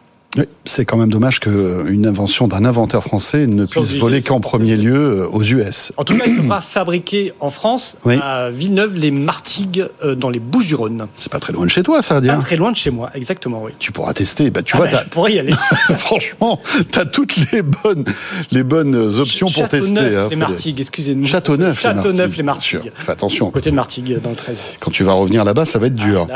c'est 0.65 0.85
quand 0.85 0.97
même 0.97 1.11
dommage 1.11 1.41
qu'une 1.41 2.07
invention 2.07 2.49
d'un 2.49 2.65
inventeur 2.65 3.05
français 3.05 3.47
ne 3.47 3.67
puisse 3.67 3.93
voler 3.95 4.23
qu'en 4.23 4.41
premier 4.41 4.77
lieu 4.77 4.95
euh, 4.95 5.29
aux 5.29 5.43
US. 5.43 5.93
En 5.97 6.05
tout 6.05 6.17
cas, 6.17 6.25
il 6.27 6.43
sera 6.43 6.61
fabriqué 6.61 7.33
en 7.41 7.51
France, 7.51 7.97
à 8.21 8.51
Villeneuve-les-Martigues, 8.51 9.87
euh, 10.03 10.15
dans 10.15 10.31
les 10.31 10.41
Bouches-du-Rhône. 10.41 11.07
C'est 11.17 11.31
pas 11.31 11.39
très 11.39 11.53
loin 11.53 11.65
de 11.65 11.71
chez 11.71 11.83
toi, 11.83 12.03
ça, 12.03 12.21
dire. 12.21 12.35
Pas 12.35 12.41
très 12.41 12.57
loin 12.57 12.73
de 12.73 12.77
chez 12.77 12.91
moi, 12.91 13.11
exactement, 13.15 13.63
oui. 13.63 13.73
Tu 13.79 13.93
pourras 13.93 14.13
tester. 14.13 14.51
Bah, 14.51 14.63
tu 14.63 14.75
ah 14.75 14.79
vois, 14.79 14.87
bah, 14.87 15.03
je 15.05 15.11
pourrais 15.11 15.35
y 15.35 15.39
aller. 15.39 15.53
Franchement, 15.99 16.61
tu 16.91 16.99
as 16.99 17.05
toutes 17.05 17.37
les 17.53 17.63
bonnes, 17.63 18.05
les 18.51 18.65
bonnes 18.65 18.97
options 18.97 19.49
pour 19.49 19.69
tester. 19.69 19.95
Châteauneuf, 19.95 20.31
les 20.31 20.37
Martigues, 20.37 20.81
excusez-nous. 20.81 21.27
Châteauneuf, 21.27 21.81
Châteauneuf, 21.81 22.37
les 22.37 22.43
Martigues. 22.43 22.93
Fais 22.95 23.13
attention. 23.13 23.51
Côté 23.51 23.71
de 23.71 23.77
Martigues, 23.77 24.19
dans 24.23 24.31
le 24.31 24.37
13. 24.37 24.57
Quand 24.81 24.91
tu 24.91 25.05
vas 25.05 25.13
revenir 25.13 25.45
là-bas, 25.45 25.65
ça 25.65 25.79
va 25.79 25.87
être 25.87 25.95
dur. 25.95 26.27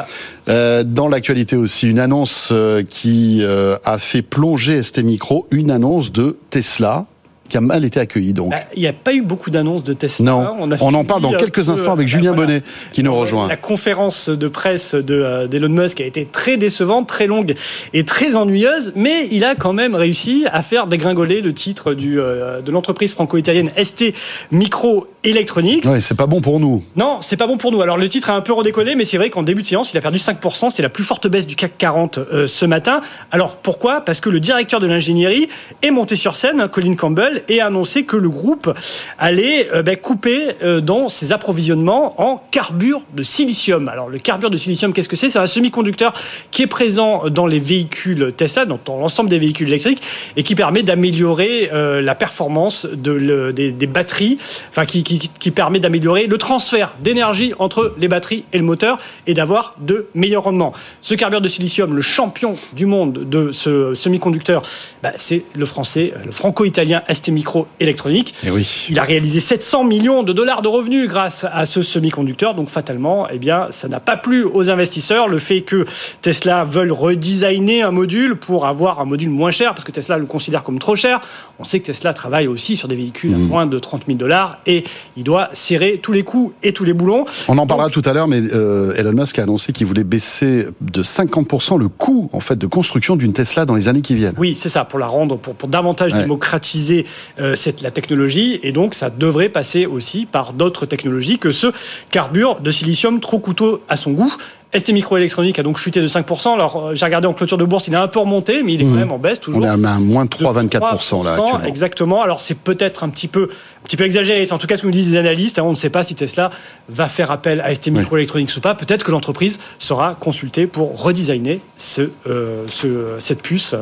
Ah, 0.47 0.85
dans 0.85 1.09
l'actualité 1.09 1.56
aussi, 1.56 1.89
une 1.89 1.99
annonce 1.99 2.53
qui 2.89 3.43
a 3.88 3.99
fait 3.99 4.20
plonger 4.20 4.82
ST 4.82 5.02
Micro 5.02 5.46
une 5.50 5.70
annonce 5.70 6.12
de 6.12 6.38
Tesla 6.50 7.06
qui 7.49 7.56
a 7.56 7.61
mal 7.61 7.85
été 7.85 8.00
accueilli. 8.00 8.35
Donc, 8.35 8.50
bah, 8.50 8.59
il 8.75 8.83
n'y 8.83 8.89
a 8.89 8.93
pas 8.93 9.15
eu 9.15 9.23
beaucoup 9.23 9.50
d'annonces 9.50 9.85
de 9.85 9.93
Tesla. 9.93 10.25
Non, 10.25 10.69
on, 10.81 10.95
en 10.95 11.05
parle 11.05 11.23
dans 11.23 11.33
quelques 11.33 11.69
instants 11.69 11.93
avec 11.93 12.09
Julien 12.09 12.35
Bonnet 12.35 12.62
qui 12.93 13.03
nous 13.03 13.15
rejoint. 13.15 13.49
La 13.49 13.56
conférence 13.56 14.29
de 14.29 14.49
presse 14.49 14.95
euh, 14.95 15.47
d'Elon 15.47 15.69
Musk 15.69 16.00
a 16.00 16.05
été 16.05 16.27
très 16.31 16.56
décevante, 16.56 17.09
très 17.09 17.27
longue 17.27 17.55
et 17.95 18.05
très 18.05 18.35
ennuyeuse, 18.35 18.93
mais 18.95 19.29
il 19.31 19.45
a 19.45 19.55
quand 19.55 19.73
même 19.73 19.95
réussi 19.95 20.45
à 20.53 20.62
faire 20.62 20.87
dégringoler 20.87 21.41
le 21.41 21.53
titre 21.53 21.95
du, 21.95 22.21
euh, 22.21 22.61
de 22.61 22.71
l'entreprise 22.71 23.12
franco-italienne 23.12 23.71
ST 23.83 24.15
Micro 24.51 25.06
Electronics. 25.25 25.85
Oui, 25.87 26.01
c'est 26.01 26.17
pas 26.17 26.27
bon 26.27 26.41
pour 26.41 26.61
nous. 26.61 26.83
Non, 26.97 27.19
c'est 27.21 27.37
pas 27.37 27.47
bon 27.47 27.56
pour 27.56 27.73
nous. 27.73 27.83
Alors 27.83 27.97
le 27.97 28.09
titre 28.09 28.31
a 28.31 28.35
un 28.35 28.41
peu 28.41 28.53
redécollé, 28.53 28.94
mais 28.94 29.05
c'est 29.05 29.17
vrai 29.17 29.31
qu'en 29.31 29.43
début 29.43 29.62
de 29.62 29.67
séance, 29.67 29.93
il 29.93 29.99
a 29.99 30.01
perdu 30.01 30.19
5%. 30.19 30.71
C'est 30.71 30.83
la 30.83 30.89
plus 30.89 31.05
forte 31.05 31.27
baisse 31.27 31.47
du 31.47 31.56
CAC 31.56 31.77
40 31.77 32.19
euh, 32.19 32.47
ce 32.47 32.65
matin. 32.65 33.01
Alors 33.33 33.56
pourquoi? 33.56 34.01
Parce 34.01 34.21
que 34.21 34.31
le 34.31 34.41
directeur 34.41 34.81
de 34.81 34.87
l'ingénierie 34.87 35.49
est 35.83 35.91
monté 35.91 36.15
sur 36.17 36.37
scène, 36.37 36.69
Colin 36.69 36.94
Campbell, 36.94 37.38
et 37.49 37.61
a 37.61 37.67
annoncé 37.67 38.05
que 38.05 38.17
le 38.17 38.29
groupe 38.29 38.73
allait 39.19 39.69
euh, 39.73 39.82
ben, 39.82 39.96
couper 39.96 40.49
euh, 40.62 40.81
dans 40.81 41.08
ses 41.08 41.32
approvisionnements 41.32 42.20
en 42.20 42.43
carbure 42.50 43.03
de 43.15 43.22
silicium. 43.22 43.89
Alors 43.89 44.08
le 44.08 44.19
carbure 44.19 44.51
de 44.51 44.56
silicium, 44.56 44.93
qu'est-ce 44.93 45.08
que 45.08 45.17
c'est? 45.17 45.31
C'est 45.31 45.39
un 45.39 45.46
semi-conducteur 45.46 46.13
qui 46.51 46.63
est 46.63 46.67
présent 46.67 47.29
dans 47.29 47.46
les 47.46 47.58
véhicules 47.58 48.32
Tesla, 48.36 48.65
dans, 48.65 48.79
l'ensemble 48.98 49.31
des 49.31 49.39
véhicules 49.39 49.69
électriques, 49.69 50.03
et 50.36 50.43
qui 50.43 50.55
permet 50.55 50.82
d'améliorer 50.82 51.70
euh, 51.72 52.01
la 52.01 52.15
performance 52.15 52.86
de, 52.86 53.51
des, 53.53 53.86
batteries, 53.86 54.39
enfin 54.70 54.86
qui, 54.86 55.51
permet 55.51 55.81
d'améliorer 55.81 56.27
le 56.27 56.39
transfert 56.39 56.94
d'énergie 57.01 57.53
entre 57.58 57.94
les 57.98 58.08
batteries 58.08 58.44
et 58.53 58.58
le 58.58 58.65
moteur 58.65 58.98
et 59.27 59.34
d'avoir 59.34 59.74
de 59.81 60.06
meilleurs 60.15 60.44
rendements. 60.44 60.72
Ce 61.01 61.15
carbure 61.15 61.41
de 61.41 61.48
silicium, 61.48 61.94
le 61.94 62.03
champion 62.03 62.56
du 62.74 62.86
monde 62.86 63.29
de 63.29 63.51
ce 63.53 63.94
semi-conducteur, 63.94 64.63
bah, 65.03 65.13
c'est 65.17 65.44
le 65.55 65.67
français, 65.67 66.13
le 66.24 66.32
franco-italien 66.32 67.03
ST 67.13 67.28
Microélectronique. 67.32 68.35
Eh 68.47 68.51
oui. 68.51 68.87
Il 68.91 68.99
a 68.99 69.03
réalisé 69.03 69.41
700 69.41 69.85
millions 69.85 70.23
de 70.23 70.32
dollars 70.32 70.63
de 70.63 70.69
revenus 70.69 71.08
grâce 71.08 71.44
à 71.53 71.67
ce 71.67 71.82
semi-conducteur. 71.82 72.55
Donc 72.55 72.69
fatalement, 72.69 73.29
eh 73.32 73.39
bien, 73.39 73.69
ça 73.70 73.89
n'a 73.89 74.01
pas 74.01 74.17
plu 74.17 74.44
aux 74.44 74.70
investisseurs. 74.70 75.29
Le 75.29 75.39
fait 75.39 75.63
que 75.63 75.87
Tesla 76.23 76.65
veuille 76.65 76.91
redesigner 76.91 77.82
un 77.82 77.91
module 77.91 78.37
pour 78.37 78.67
avoir 78.67 79.01
un 79.01 79.05
module 79.05 79.31
moins 79.31 79.51
cher, 79.51 79.75
parce 79.75 79.85
que 79.85 79.93
Tesla 79.93 80.19
le 80.19 80.27
considère 80.27 80.63
comme 80.63 80.79
trop 80.79 80.97
cher. 80.97 81.20
On 81.58 81.65
sait 81.65 81.81
que 81.81 81.87
Tesla 81.87 82.13
travaille 82.15 82.47
aussi 82.47 82.77
sur 82.77 82.89
des 82.89 82.97
véhicules 82.97 83.35
à 83.35 83.39
mm. 83.39 83.47
moins 83.47 83.67
de 83.67 83.79
30 83.79 84.06
000 84.06 84.19
dollars 84.19 84.58
et 84.67 84.85
il 85.17 85.25
doit 85.25 85.49
serrer 85.53 85.99
tous 86.03 86.13
les 86.13 86.23
coups 86.23 86.55
et 86.63 86.73
tous 86.73 86.85
les 86.85 86.93
boulons. 86.93 87.25
On 87.49 87.58
en 87.58 87.67
parlera 87.67 87.91
tout 87.91 88.03
à 88.05 88.13
l'heure, 88.13 88.29
mais 88.29 88.41
euh, 88.55 88.94
Elon 88.97 89.13
Musk 89.13 89.39
a 89.39 89.43
annoncé 89.43 89.73
qu'il 89.73 89.87
voulait 89.87 90.05
baisser 90.05 90.67
de 90.81 91.03
50% 91.03 91.79
le 91.79 91.89
coût 91.89 92.29
en 92.32 92.41
fait 92.41 92.56
de 92.56 92.67
construction 92.67 93.17
d'une 93.17 93.32
Tesla 93.32 93.65
dans 93.65 93.75
les 93.75 93.89
années 93.89 94.03
qui 94.03 94.15
viennent. 94.15 94.35
Oui, 94.39 94.55
c'est 94.55 94.69
ça, 94.69 94.85
pour 94.85 94.99
la 94.99 95.06
rendre, 95.06 95.39
pour, 95.39 95.55
pour 95.55 95.69
davantage 95.69 96.13
démocratiser 96.13 97.06
euh, 97.41 97.55
c'est 97.56 97.81
la 97.82 97.91
technologie, 97.91 98.60
et 98.63 98.72
donc 98.72 98.94
ça 98.94 99.10
devrait 99.10 99.48
passer 99.48 99.87
aussi 99.87 100.27
par 100.27 100.53
d'autres 100.53 100.87
technologies 100.87 101.39
que 101.39 101.53
ce 101.53 101.69
carbure 102.10 102.60
de 102.60 102.70
silicium 102.70 103.20
trop 103.20 103.39
coûteux 103.39 103.81
à 103.89 103.96
son 103.96 104.13
goût. 104.13 104.32
ST 104.75 104.93
Microélectronique 104.93 105.58
a 105.58 105.63
donc 105.63 105.79
chuté 105.79 106.01
de 106.03 106.06
5%. 106.06 106.53
Alors, 106.53 106.94
j'ai 106.94 107.05
regardé 107.06 107.27
en 107.27 107.32
clôture 107.32 107.56
de 107.56 107.65
bourse, 107.65 107.89
il 107.89 107.94
est 107.94 107.96
un 107.96 108.06
peu 108.06 108.19
remonté, 108.20 108.63
mais 108.63 108.75
il 108.75 108.82
est 108.82 108.84
quand 108.84 108.91
Mmh. 108.91 108.96
même 108.98 109.13
en 109.13 109.19
baisse 109.19 109.41
toujours. 109.41 109.60
On 109.63 109.65
est 109.65 109.69
à 109.69 109.77
moins 109.98 110.27
de 110.27 110.31
3,24% 110.31 111.22
là. 111.25 111.31
actuellement. 111.32 111.63
Exactement. 111.65 112.22
Alors, 112.22 112.43
c'est 112.43 112.55
peut-être 112.58 113.03
un 113.03 113.08
petit 113.08 113.29
peu, 113.29 113.44
un 113.44 113.84
petit 113.87 113.96
peu 113.96 114.05
exagéré. 114.05 114.44
C'est 114.44 114.53
en 114.53 114.58
tout 114.58 114.67
cas 114.67 114.77
ce 114.77 114.82
que 114.82 114.87
nous 114.87 114.93
disent 114.93 115.10
les 115.13 115.19
analystes. 115.19 115.58
hein. 115.58 115.63
On 115.65 115.70
ne 115.70 115.75
sait 115.77 115.89
pas 115.89 116.03
si 116.03 116.15
Tesla 116.15 116.51
va 116.91 117.08
faire 117.08 117.31
appel 117.31 117.63
à 117.63 117.75
ST 117.75 117.89
Microelectronics 117.91 118.55
ou 118.56 118.60
pas. 118.60 118.75
Peut-être 118.75 119.05
que 119.05 119.10
l'entreprise 119.10 119.58
sera 119.79 120.15
consultée 120.20 120.67
pour 120.67 121.01
redesigner 121.03 121.60
ce, 121.79 122.10
euh, 122.29 122.65
ce- 122.69 123.15
cette 123.20 123.41
puce 123.41 123.72
euh, 123.72 123.79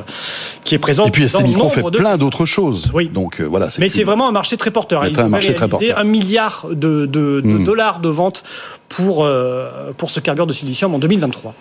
qui 0.62 0.76
est 0.76 0.78
présente 0.78 1.08
Et 1.08 1.10
puis 1.10 1.28
ST 1.28 1.42
Micro 1.42 1.68
fait 1.68 1.82
de 1.82 1.90
plein 1.98 2.16
d'autres 2.16 2.46
choses. 2.46 2.90
Oui. 2.94 3.08
Donc 3.12 3.40
euh, 3.40 3.44
voilà. 3.44 3.68
mais 3.80 3.88
c'est 3.88 4.04
vraiment 4.04 4.28
un 4.28 4.32
marché 4.32 4.56
très 4.56 4.70
porteur. 4.70 5.02
C'est 5.04 5.10
Il 5.10 5.18
un 5.20 5.28
marché 5.28 5.52
très 5.52 5.66
porteur. 5.66 5.98
un 5.98 6.04
milliard 6.04 6.66
de, 6.70 7.06
de- 7.06 7.40
de 7.40 7.56
Mm. 7.56 7.64
dollars 7.64 7.98
de 7.98 8.08
ventes 8.08 8.44
pour, 8.88 9.24
euh, 9.24 9.90
pour 9.96 10.10
ce 10.10 10.20
carburant 10.20 10.46
de 10.46 10.52
en 10.82 11.00
2023. 11.00 11.52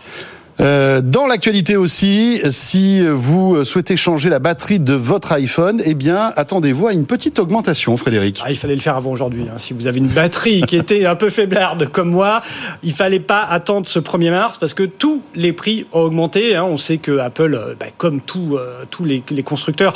Euh, 0.61 1.01
dans 1.01 1.27
l'actualité 1.27 1.75
aussi, 1.75 2.41
si 2.51 3.01
vous 3.05 3.65
souhaitez 3.65 3.97
changer 3.97 4.29
la 4.29 4.39
batterie 4.39 4.79
de 4.79 4.93
votre 4.93 5.33
iPhone, 5.33 5.81
eh 5.83 5.93
bien, 5.95 6.31
attendez-vous 6.37 6.87
à 6.87 6.93
une 6.93 7.05
petite 7.05 7.39
augmentation, 7.39 7.97
Frédéric. 7.97 8.41
Ah, 8.45 8.51
il 8.51 8.57
fallait 8.57 8.75
le 8.75 8.81
faire 8.81 8.95
avant 8.95 9.11
aujourd'hui. 9.11 9.43
hein. 9.49 9.57
Si 9.57 9.73
vous 9.73 9.85
avez 9.87 9.97
une 9.99 10.07
batterie 10.07 10.61
qui 10.61 10.77
était 10.77 11.05
un 11.05 11.15
peu 11.15 11.29
faiblarde 11.29 11.89
comme 11.91 12.09
moi, 12.09 12.41
il 12.83 12.93
fallait 12.93 13.19
pas 13.19 13.41
attendre 13.43 13.89
ce 13.89 13.99
1er 13.99 14.29
mars 14.31 14.57
parce 14.57 14.73
que 14.73 14.83
tous 14.83 15.21
les 15.35 15.51
prix 15.51 15.85
ont 15.91 15.99
augmenté. 16.01 16.55
hein. 16.55 16.63
On 16.63 16.77
sait 16.77 16.97
que 16.97 17.17
Apple, 17.17 17.53
euh, 17.55 17.73
bah, 17.77 17.87
comme 17.97 18.21
euh, 18.53 18.83
tous 18.89 19.03
les, 19.03 19.21
constructeurs, 19.43 19.93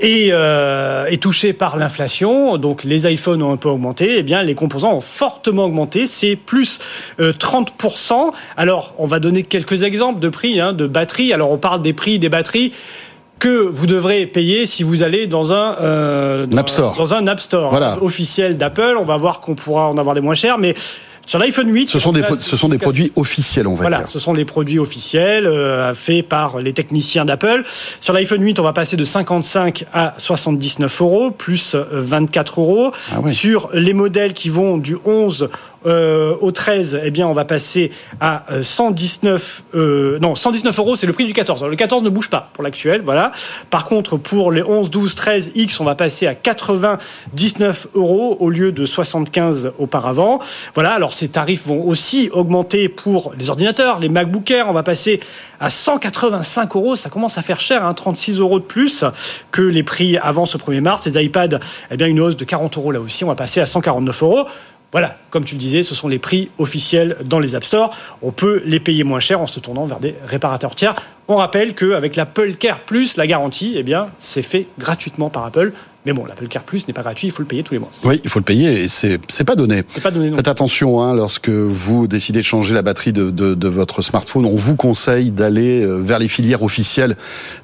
est, 0.00 0.28
euh, 0.32 1.06
est 1.06 1.22
touché 1.22 1.54
par 1.54 1.78
l'inflation. 1.78 2.58
Donc 2.58 2.84
les 2.84 3.10
iPhones 3.10 3.42
ont 3.42 3.52
un 3.52 3.56
peu 3.56 3.70
augmenté. 3.70 4.16
Eh 4.18 4.22
bien, 4.22 4.42
les 4.42 4.54
composants 4.54 4.94
ont 4.94 5.00
fortement 5.00 5.64
augmenté. 5.64 6.06
C'est 6.06 6.36
plus 6.36 6.80
euh, 7.18 7.32
30%. 7.32 8.32
Alors, 8.58 8.94
on 8.98 9.06
va 9.06 9.20
donner 9.20 9.42
quelques 9.42 9.82
exemples 9.86 10.20
de 10.20 10.28
prix 10.28 10.60
hein, 10.60 10.74
de 10.74 10.86
batteries. 10.86 11.32
Alors, 11.32 11.50
on 11.50 11.56
parle 11.58 11.80
des 11.80 11.94
prix 11.94 12.18
des 12.18 12.28
batteries 12.28 12.72
que 13.38 13.48
vous 13.48 13.86
devrez 13.86 14.26
payer 14.26 14.66
si 14.66 14.82
vous 14.82 15.02
allez 15.02 15.26
dans 15.26 15.52
un 15.52 15.76
euh, 15.80 16.46
Un 16.50 16.56
App 16.56 16.68
Store. 16.70 16.94
dans 16.96 17.14
un 17.14 17.26
App 17.26 17.40
Store 17.40 17.70
Voilà. 17.70 18.02
officiel 18.02 18.56
d'Apple. 18.56 18.96
On 18.98 19.04
va 19.04 19.16
voir 19.16 19.40
qu'on 19.40 19.54
pourra 19.54 19.88
en 19.88 19.98
avoir 19.98 20.14
des 20.14 20.20
moins 20.22 20.34
chers, 20.34 20.58
mais 20.58 20.74
sur 21.26 21.40
l'iPhone 21.40 21.68
8, 21.68 21.88
Ce 21.90 21.98
sont 21.98 22.12
des, 22.12 22.20
là, 22.20 22.28
ce 22.38 22.56
sont 22.56 22.68
des 22.68 22.78
produits 22.78 23.10
officiels, 23.16 23.66
on 23.66 23.74
va 23.74 23.80
voilà, 23.82 23.98
dire. 23.98 24.08
ce 24.08 24.20
sont 24.20 24.32
les 24.32 24.44
produits 24.44 24.78
officiels 24.78 25.46
euh, 25.48 25.92
faits 25.92 26.26
par 26.28 26.60
les 26.60 26.72
techniciens 26.72 27.24
d'Apple. 27.24 27.64
Sur 28.00 28.14
l'iPhone 28.14 28.40
8, 28.42 28.60
on 28.60 28.62
va 28.62 28.72
passer 28.72 28.96
de 28.96 29.02
55 29.04 29.86
à 29.92 30.14
79 30.18 31.02
euros, 31.02 31.30
plus 31.32 31.74
euh, 31.74 31.84
24 31.90 32.60
euros. 32.60 32.92
Ah 33.12 33.16
oui. 33.24 33.34
Sur 33.34 33.68
les 33.74 33.92
modèles 33.92 34.34
qui 34.34 34.48
vont 34.50 34.78
du 34.78 34.96
11 35.04 35.48
euh, 35.86 36.34
au 36.40 36.50
13, 36.50 37.00
eh 37.04 37.10
bien, 37.10 37.28
on 37.28 37.32
va 37.32 37.44
passer 37.44 37.92
à 38.20 38.44
euh, 38.50 38.62
119, 38.62 39.62
euh, 39.74 40.18
non, 40.18 40.34
119 40.34 40.78
euros, 40.78 40.96
c'est 40.96 41.06
le 41.06 41.12
prix 41.12 41.24
du 41.24 41.32
14. 41.32 41.60
Alors, 41.60 41.70
le 41.70 41.76
14 41.76 42.02
ne 42.02 42.10
bouge 42.10 42.28
pas 42.28 42.50
pour 42.54 42.64
l'actuel, 42.64 43.02
voilà. 43.02 43.30
Par 43.70 43.84
contre, 43.84 44.16
pour 44.16 44.50
les 44.50 44.62
11, 44.62 44.90
12, 44.90 45.14
13 45.14 45.52
X, 45.54 45.80
on 45.80 45.84
va 45.84 45.94
passer 45.94 46.26
à 46.26 46.34
99 46.34 47.88
euros 47.94 48.36
au 48.40 48.50
lieu 48.50 48.72
de 48.72 48.84
75 48.84 49.72
auparavant. 49.78 50.40
Voilà. 50.74 50.92
Alors, 50.92 51.12
ces 51.12 51.28
tarifs 51.28 51.66
vont 51.66 51.86
aussi 51.86 52.30
augmenter 52.32 52.88
pour 52.88 53.32
les 53.38 53.48
ordinateurs, 53.48 54.00
les 54.00 54.08
MacBook 54.08 54.50
Air. 54.50 54.68
On 54.68 54.72
va 54.72 54.82
passer 54.82 55.20
à 55.60 55.70
185 55.70 56.74
euros. 56.76 56.96
Ça 56.96 57.10
commence 57.10 57.38
à 57.38 57.42
faire 57.42 57.60
cher, 57.60 57.84
hein, 57.84 57.94
36 57.94 58.40
euros 58.40 58.58
de 58.58 58.64
plus 58.64 59.04
que 59.52 59.62
les 59.62 59.82
prix 59.82 60.18
avant 60.18 60.46
ce 60.46 60.58
1er 60.58 60.80
mars. 60.80 61.06
Les 61.06 61.24
iPads, 61.24 61.60
eh 61.90 61.96
bien, 61.96 62.06
une 62.06 62.20
hausse 62.20 62.36
de 62.36 62.44
40 62.44 62.76
euros 62.76 62.92
là 62.92 63.00
aussi. 63.00 63.24
On 63.24 63.28
va 63.28 63.36
passer 63.36 63.60
à 63.60 63.66
149 63.66 64.22
euros. 64.22 64.46
Voilà, 64.92 65.16
comme 65.30 65.44
tu 65.44 65.54
le 65.54 65.60
disais, 65.60 65.82
ce 65.82 65.94
sont 65.94 66.08
les 66.08 66.18
prix 66.18 66.48
officiels 66.58 67.16
dans 67.24 67.38
les 67.38 67.54
App 67.54 67.64
Store. 67.64 67.94
On 68.22 68.30
peut 68.30 68.62
les 68.64 68.80
payer 68.80 69.04
moins 69.04 69.20
cher 69.20 69.40
en 69.40 69.46
se 69.46 69.60
tournant 69.60 69.86
vers 69.86 70.00
des 70.00 70.14
réparateurs 70.24 70.74
tiers. 70.74 70.94
On 71.28 71.36
rappelle 71.36 71.74
qu'avec 71.74 72.16
l'Apple 72.16 72.54
Care 72.54 72.80
Plus, 72.80 73.16
la 73.16 73.26
garantie, 73.26 73.74
eh 73.76 73.94
c'est 74.18 74.42
fait 74.42 74.66
gratuitement 74.78 75.28
par 75.28 75.44
Apple. 75.44 75.72
Mais 76.06 76.12
bon, 76.12 76.24
l'Apple 76.24 76.46
Care 76.46 76.62
Plus 76.62 76.86
n'est 76.86 76.94
pas 76.94 77.02
gratuit, 77.02 77.26
il 77.28 77.30
faut 77.32 77.42
le 77.42 77.48
payer 77.48 77.62
tous 77.64 77.74
les 77.74 77.80
mois. 77.80 77.90
Oui, 78.04 78.20
il 78.24 78.30
faut 78.30 78.38
le 78.38 78.44
payer 78.44 78.84
et 78.84 78.88
c'est 78.88 79.20
c'est 79.28 79.44
pas 79.44 79.56
donné. 79.56 79.82
C'est 79.92 80.02
pas 80.02 80.10
donné 80.12 80.30
non. 80.30 80.36
Faites 80.36 80.46
attention 80.48 81.02
hein, 81.02 81.14
lorsque 81.14 81.48
vous 81.48 82.06
décidez 82.06 82.38
de 82.40 82.44
changer 82.44 82.74
la 82.74 82.82
batterie 82.82 83.12
de, 83.12 83.30
de, 83.30 83.54
de 83.54 83.68
votre 83.68 84.02
smartphone. 84.02 84.46
On 84.46 84.54
vous 84.56 84.76
conseille 84.76 85.32
d'aller 85.32 85.82
euh, 85.82 85.96
vers 86.00 86.18
les 86.20 86.28
filières 86.28 86.62
officielles 86.62 87.16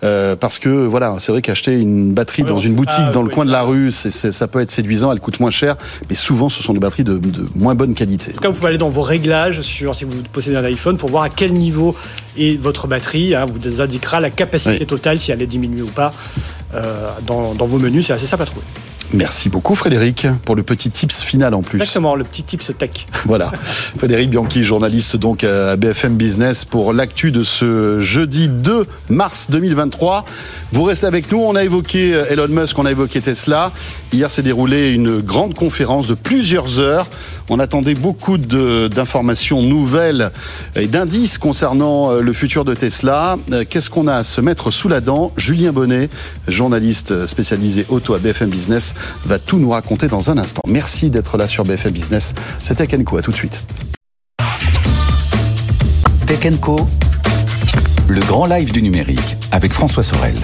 euh, 0.02 0.34
parce 0.36 0.58
que 0.58 0.68
voilà, 0.68 1.16
c'est 1.20 1.30
vrai 1.32 1.40
qu'acheter 1.40 1.78
une 1.78 2.12
batterie 2.14 2.42
dans 2.42 2.58
une 2.58 2.74
boutique 2.74 2.96
pas, 2.98 3.10
dans 3.10 3.22
le 3.22 3.30
coin 3.30 3.44
de 3.44 3.50
la 3.52 3.62
rue, 3.62 3.92
ça 3.92 4.48
peut 4.48 4.60
être 4.60 4.70
séduisant, 4.72 5.12
elle 5.12 5.20
coûte 5.20 5.38
moins 5.38 5.50
cher, 5.50 5.76
mais 6.10 6.16
souvent 6.16 6.48
ce 6.48 6.62
sont 6.62 6.72
des 6.72 6.80
batteries 6.80 7.04
de, 7.04 7.18
de 7.18 7.46
moins 7.54 7.74
bonne 7.76 7.94
qualité. 7.94 8.30
En 8.32 8.34
tout 8.34 8.40
cas, 8.40 8.48
vous 8.48 8.54
pouvez 8.54 8.68
aller 8.70 8.78
dans 8.78 8.88
vos 8.88 9.02
réglages 9.02 9.60
sur 9.62 9.94
si 9.94 10.04
vous 10.04 10.16
possédez 10.32 10.56
un 10.56 10.64
iPhone 10.64 10.96
pour 10.96 11.10
voir 11.10 11.22
à 11.22 11.28
quel 11.28 11.52
niveau 11.52 11.94
est 12.36 12.60
votre 12.60 12.88
batterie. 12.88 13.34
hein. 13.36 13.44
vous 13.46 13.80
indiquera 13.80 14.18
la 14.20 14.30
capacité 14.30 14.78
Oui. 14.80 14.86
totale 14.86 15.20
si 15.20 15.30
elle 15.30 15.42
est 15.42 15.46
diminuée 15.46 15.82
ou 15.82 15.86
pas 15.90 16.12
dans, 17.26 17.54
dans 17.54 17.66
vos 17.66 17.78
menus. 17.78 18.06
C'est 18.06 18.12
assez 18.12 18.26
simple 18.26 18.44
à 18.44 18.46
trouver. 18.46 18.64
Merci 19.14 19.50
beaucoup 19.50 19.74
Frédéric 19.74 20.26
pour 20.46 20.56
le 20.56 20.62
petit 20.62 20.88
tips 20.88 21.22
final 21.22 21.52
en 21.52 21.62
plus. 21.62 21.78
Exactement, 21.78 22.14
le 22.14 22.24
petit 22.24 22.42
tips 22.44 22.72
tech. 22.78 23.06
Voilà. 23.26 23.50
Frédéric 23.98 24.30
Bianchi, 24.30 24.64
journaliste 24.64 25.16
donc 25.16 25.44
à 25.44 25.76
BFM 25.76 26.16
Business 26.16 26.64
pour 26.64 26.92
l'actu 26.94 27.30
de 27.30 27.44
ce 27.44 28.00
jeudi 28.00 28.48
2 28.48 28.86
mars 29.10 29.48
2023. 29.50 30.24
Vous 30.72 30.84
restez 30.84 31.06
avec 31.06 31.30
nous. 31.30 31.38
On 31.38 31.54
a 31.56 31.64
évoqué 31.64 32.10
Elon 32.30 32.48
Musk, 32.48 32.78
on 32.78 32.86
a 32.86 32.90
évoqué 32.90 33.20
Tesla. 33.20 33.70
Hier 34.12 34.30
s'est 34.30 34.42
déroulée 34.42 34.92
une 34.92 35.20
grande 35.20 35.54
conférence 35.54 36.08
de 36.08 36.14
plusieurs 36.14 36.78
heures. 36.78 37.06
On 37.48 37.58
attendait 37.58 37.94
beaucoup 37.94 38.38
d'informations 38.38 39.62
nouvelles 39.62 40.30
et 40.76 40.86
d'indices 40.86 41.38
concernant 41.38 42.10
euh, 42.10 42.20
le 42.20 42.32
futur 42.32 42.64
de 42.64 42.74
Tesla. 42.74 43.36
Euh, 43.52 43.64
Qu'est-ce 43.68 43.90
qu'on 43.90 44.06
a 44.06 44.14
à 44.16 44.24
se 44.24 44.40
mettre 44.40 44.70
sous 44.70 44.88
la 44.88 45.00
dent? 45.00 45.32
Julien 45.36 45.72
Bonnet, 45.72 46.08
journaliste 46.48 47.26
spécialisé 47.26 47.86
auto 47.88 48.14
à 48.14 48.18
BFM 48.18 48.50
Business, 48.50 48.94
va 49.26 49.38
tout 49.38 49.58
nous 49.58 49.70
raconter 49.70 50.08
dans 50.08 50.30
un 50.30 50.38
instant. 50.38 50.62
Merci 50.66 51.10
d'être 51.10 51.36
là 51.36 51.46
sur 51.46 51.64
BFM 51.64 51.92
Business. 51.92 52.34
C'était 52.60 52.86
Kenko. 52.86 53.16
À 53.16 53.22
tout 53.22 53.30
de 53.30 53.36
suite. 53.36 53.66
Tech 56.26 56.60
Co, 56.60 56.88
le 58.08 58.20
grand 58.20 58.46
live 58.46 58.72
du 58.72 58.80
numérique 58.80 59.36
avec 59.50 59.72
François 59.72 60.02
Sorel. 60.02 60.34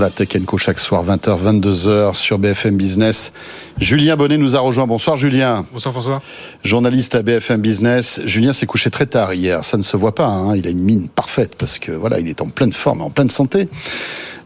Voilà, 0.00 0.14
Tech 0.14 0.30
Co 0.46 0.56
chaque 0.56 0.78
soir, 0.78 1.04
20h, 1.04 1.38
22h 1.60 2.14
sur 2.14 2.38
BFM 2.38 2.74
Business. 2.78 3.34
Julien 3.78 4.16
Bonnet 4.16 4.38
nous 4.38 4.56
a 4.56 4.60
rejoint. 4.60 4.86
Bonsoir 4.86 5.18
Julien, 5.18 5.66
Bonsoir 5.74 5.92
François. 5.92 6.22
journaliste 6.64 7.14
à 7.16 7.22
BFM 7.22 7.60
Business. 7.60 8.18
Julien 8.24 8.54
s'est 8.54 8.64
couché 8.64 8.88
très 8.88 9.04
tard 9.04 9.34
hier. 9.34 9.62
Ça 9.62 9.76
ne 9.76 9.82
se 9.82 9.98
voit 9.98 10.14
pas. 10.14 10.24
hein. 10.24 10.56
Il 10.56 10.66
a 10.66 10.70
une 10.70 10.80
mine 10.82 11.10
parfaite 11.10 11.54
parce 11.58 11.78
que 11.78 11.92
voilà, 11.92 12.18
il 12.18 12.28
est 12.28 12.40
en 12.40 12.48
pleine 12.48 12.72
forme, 12.72 13.02
en 13.02 13.10
pleine 13.10 13.28
santé. 13.28 13.68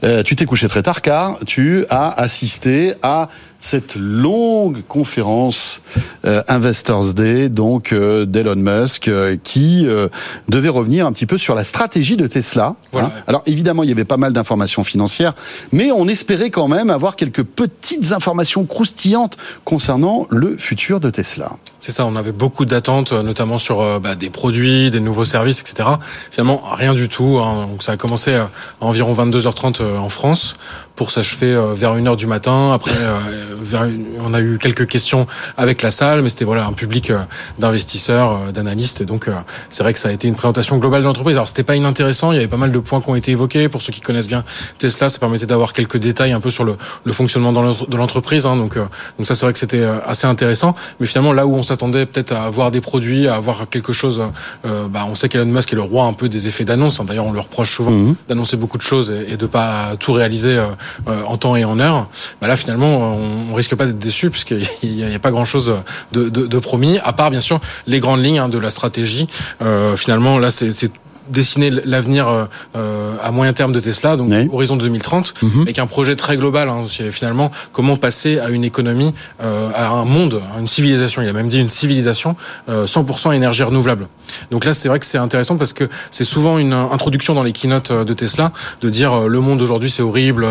Euh, 0.03 0.25
tu 0.25 0.35
t'es 0.35 0.45
couché 0.45 0.67
très 0.67 0.83
tard 0.83 1.03
car 1.03 1.37
tu 1.47 1.85
as 1.89 2.09
assisté 2.21 2.95
à 3.03 3.29
cette 3.65 3.97
longue 3.97 4.83
conférence 4.87 5.81
euh, 6.27 6.43
Investors 6.49 7.15
Day 7.15 7.49
donc 7.49 7.93
euh, 7.93 8.27
d'Elon 8.27 8.57
Musk 8.57 9.09
euh, 9.09 9.37
qui 9.43 9.87
euh, 9.87 10.09
devait 10.51 10.69
revenir 10.69 11.07
un 11.07 11.13
petit 11.13 11.25
peu 11.25 11.39
sur 11.39 11.55
la 11.55 11.65
stratégie 11.65 12.19
de 12.19 12.27
Tesla. 12.27 12.77
Voilà. 12.93 13.09
hein. 13.09 13.23
Alors 13.27 13.43
évidemment, 13.47 13.83
il 13.83 13.89
y 13.89 13.93
avait 13.93 14.05
pas 14.05 14.19
mal 14.19 14.35
d'informations 14.35 14.85
financières, 14.85 15.35
mais 15.73 15.91
on 15.93 16.07
espérait 16.09 16.51
quand 16.51 16.69
même 16.69 16.91
avoir 16.91 17.17
quelques 17.17 17.43
petites 17.43 18.13
informations 18.13 18.67
croustillantes 18.67 19.39
concernant 19.65 20.27
le 20.29 20.59
futur 20.59 21.01
de 21.01 21.09
Tesla. 21.09 21.53
C'est 21.81 21.93
ça, 21.93 22.07
on 22.07 22.17
avait 22.17 22.33
beaucoup 22.33 22.65
d'attentes, 22.67 23.13
euh, 23.13 23.23
notamment 23.23 23.59
sur 23.59 23.81
euh, 23.81 23.99
bah, 23.99 24.15
des 24.15 24.31
produits, 24.31 24.91
des 24.91 25.01
nouveaux 25.01 25.25
services, 25.27 25.61
etc. 25.61 25.89
Finalement, 26.31 26.63
rien 26.73 26.95
du 26.95 27.09
tout. 27.09 27.39
hein. 27.43 27.67
Donc 27.67 27.83
ça 27.83 27.93
a 27.93 27.97
commencé 27.97 28.35
à 28.35 28.51
environ 28.81 29.15
22h30 29.15 29.83
euh, 29.83 29.99
en 29.99 30.09
France 30.09 30.57
pour 30.97 31.11
s'achever 31.11 31.53
euh, 31.55 31.75
vers 31.75 31.95
1h 31.97 32.17
du 32.17 32.27
matin. 32.27 32.73
Après, 32.73 32.93
euh, 32.93 33.19
vers 33.61 33.85
une- 33.85 34.05
on 34.25 34.33
a 34.33 34.41
eu 34.41 34.59
quelques 34.59 34.87
questions 34.87 35.27
avec 35.57 35.83
la 35.83 35.91
salle, 35.91 36.23
mais 36.23 36.29
c'était 36.29 36.45
voilà 36.45 36.67
un 36.67 36.73
public 36.73 37.11
euh, 37.11 37.19
d'investisseurs, 37.59 38.53
d'analystes. 38.53 39.03
Donc 39.03 39.29
c'est 39.71 39.83
vrai 39.83 39.93
que 39.93 39.99
ça 39.99 40.09
a 40.09 40.13
été 40.13 40.29
une 40.29 40.35
présentation 40.37 40.79
globale 40.79 41.01
de 41.03 41.07
l'entreprise. 41.07 41.37
Alors 41.37 41.49
c'était 41.49 41.63
pas 41.65 41.77
inintéressant, 41.77 42.31
il 42.33 42.37
y 42.37 42.39
avait 42.39 42.49
pas 42.49 42.57
mal 42.57 42.71
de 42.73 42.79
points 42.79 43.01
qui 43.01 43.11
ont 43.11 43.17
été 43.17 43.33
évoqués. 43.33 43.69
Pour 43.69 43.83
ceux 43.83 43.93
qui 43.93 44.01
connaissent 44.01 44.29
bien 44.29 44.45
Tesla, 44.79 45.09
ça 45.11 45.19
permettait 45.19 45.47
d'avoir 45.47 45.73
quelques 45.73 45.97
détails 45.97 46.33
un 46.33 46.41
peu 46.41 46.51
sur 46.51 46.65
le, 46.65 46.77
le 47.05 47.13
fonctionnement 47.13 47.53
de 47.53 47.97
l'entreprise. 47.97 48.47
hein. 48.47 48.57
Donc, 48.57 48.77
donc 48.77 49.27
ça 49.27 49.35
c'est 49.35 49.47
vrai 49.47 49.53
que 49.53 49.59
c'était 49.59 49.85
assez 50.07 50.27
intéressant. 50.27 50.75
Mais 51.01 51.07
finalement 51.07 51.33
là 51.33 51.47
où 51.47 51.55
on 51.55 51.63
s'attendait 51.63 52.07
peut-être 52.07 52.33
à 52.33 52.45
avoir 52.45 52.71
des 52.71 52.81
produits, 52.81 53.27
à 53.27 53.35
avoir 53.35 53.69
quelque 53.69 53.93
chose, 53.93 54.23
euh, 54.65 54.87
bah, 54.89 55.07
on 55.09 55.15
sait 55.15 55.29
qu'Elon 55.29 55.47
Musk 55.47 55.73
est 55.73 55.77
le 55.77 55.83
roi 55.83 56.05
un 56.05 56.13
peu 56.13 56.29
des 56.29 56.47
effets 56.49 56.65
d'annonce. 56.65 57.01
hein. 57.01 57.05
D'ailleurs 57.05 57.27
on 57.27 57.33
le 57.33 57.41
reproche 57.41 57.75
souvent 57.75 57.91
Mhm. 57.91 58.15
d'annoncer 58.29 58.57
beaucoup 58.57 58.79
de 58.79 58.83
choses 58.83 59.13
et, 59.29 59.37
de 59.37 59.47
pas 59.47 59.93
tout 59.99 60.13
réaliser 60.13 60.63
en 61.07 61.37
temps 61.37 61.57
et 61.57 61.65
en 61.65 61.79
heure. 61.79 62.09
Bah 62.41 62.49
là 62.49 62.57
finalement 62.57 63.15
on, 63.15 63.53
on 63.53 63.55
risque 63.55 63.75
pas 63.75 63.87
d'être 63.87 63.99
déçu 63.99 64.31
puisqu'il 64.31 64.69
n'y 64.83 65.15
a, 65.15 65.19
pas 65.19 65.31
grand 65.31 65.45
chose 65.45 65.75
de, 66.13 66.59
promis, 66.59 66.99
à 67.03 67.13
part 67.13 67.31
bien 67.31 67.41
sûr 67.41 67.61
les 67.87 68.01
grandes 68.01 68.23
lignes 68.23 68.39
hein, 68.39 68.49
de 68.49 68.59
la 68.59 68.71
stratégie. 68.71 69.27
Euh, 69.63 69.97
finalement 69.97 70.39
là 70.39 70.51
c'est 70.51 70.91
dessiner 71.29 71.71
l'avenir 71.71 72.49
à 72.75 73.31
moyen 73.31 73.53
terme 73.53 73.73
de 73.73 73.81
Tesla, 73.81 74.17
donc 74.17 74.33
horizon 74.53 74.77
2030, 74.77 75.35
mhm. 75.43 75.63
avec 75.63 75.79
un 75.79 75.87
projet 75.87 76.17
très 76.17 76.37
global. 76.37 76.69
Hein, 76.69 76.85
finalement, 77.11 77.51
comment 77.73 77.97
passer 77.97 78.39
à 78.39 78.49
une 78.49 78.65
économie, 78.65 79.15
à 79.41 79.89
un 79.89 80.05
monde, 80.05 80.43
à 80.55 80.61
une 80.61 80.67
civilisation. 80.67 81.23
Il 81.23 81.29
a 81.29 81.33
même 81.33 81.49
dit 81.49 81.61
une 81.61 81.69
civilisation 81.69 82.37
100% 82.69 83.35
énergie 83.35 83.63
renouvelable. 83.63 84.09
Donc 84.51 84.65
là, 84.65 84.75
c'est 84.75 84.89
vrai 84.89 84.99
que 84.99 85.07
c'est 85.07 85.19
intéressant 85.19 85.57
parce 85.57 85.73
que 85.73 85.89
c'est 86.11 86.25
souvent 86.25 86.59
une 86.59 86.73
introduction 86.73 87.35
dans 87.35 87.43
les 87.43 87.53
keynotes 87.53 87.93
de 87.93 88.13
Tesla 88.13 88.53
de 88.81 88.91
dire 88.91 89.29
le 89.29 89.41
monde 89.41 89.61
aujourd'hui 89.63 89.91
c'est 89.91 90.03
horrible, 90.03 90.47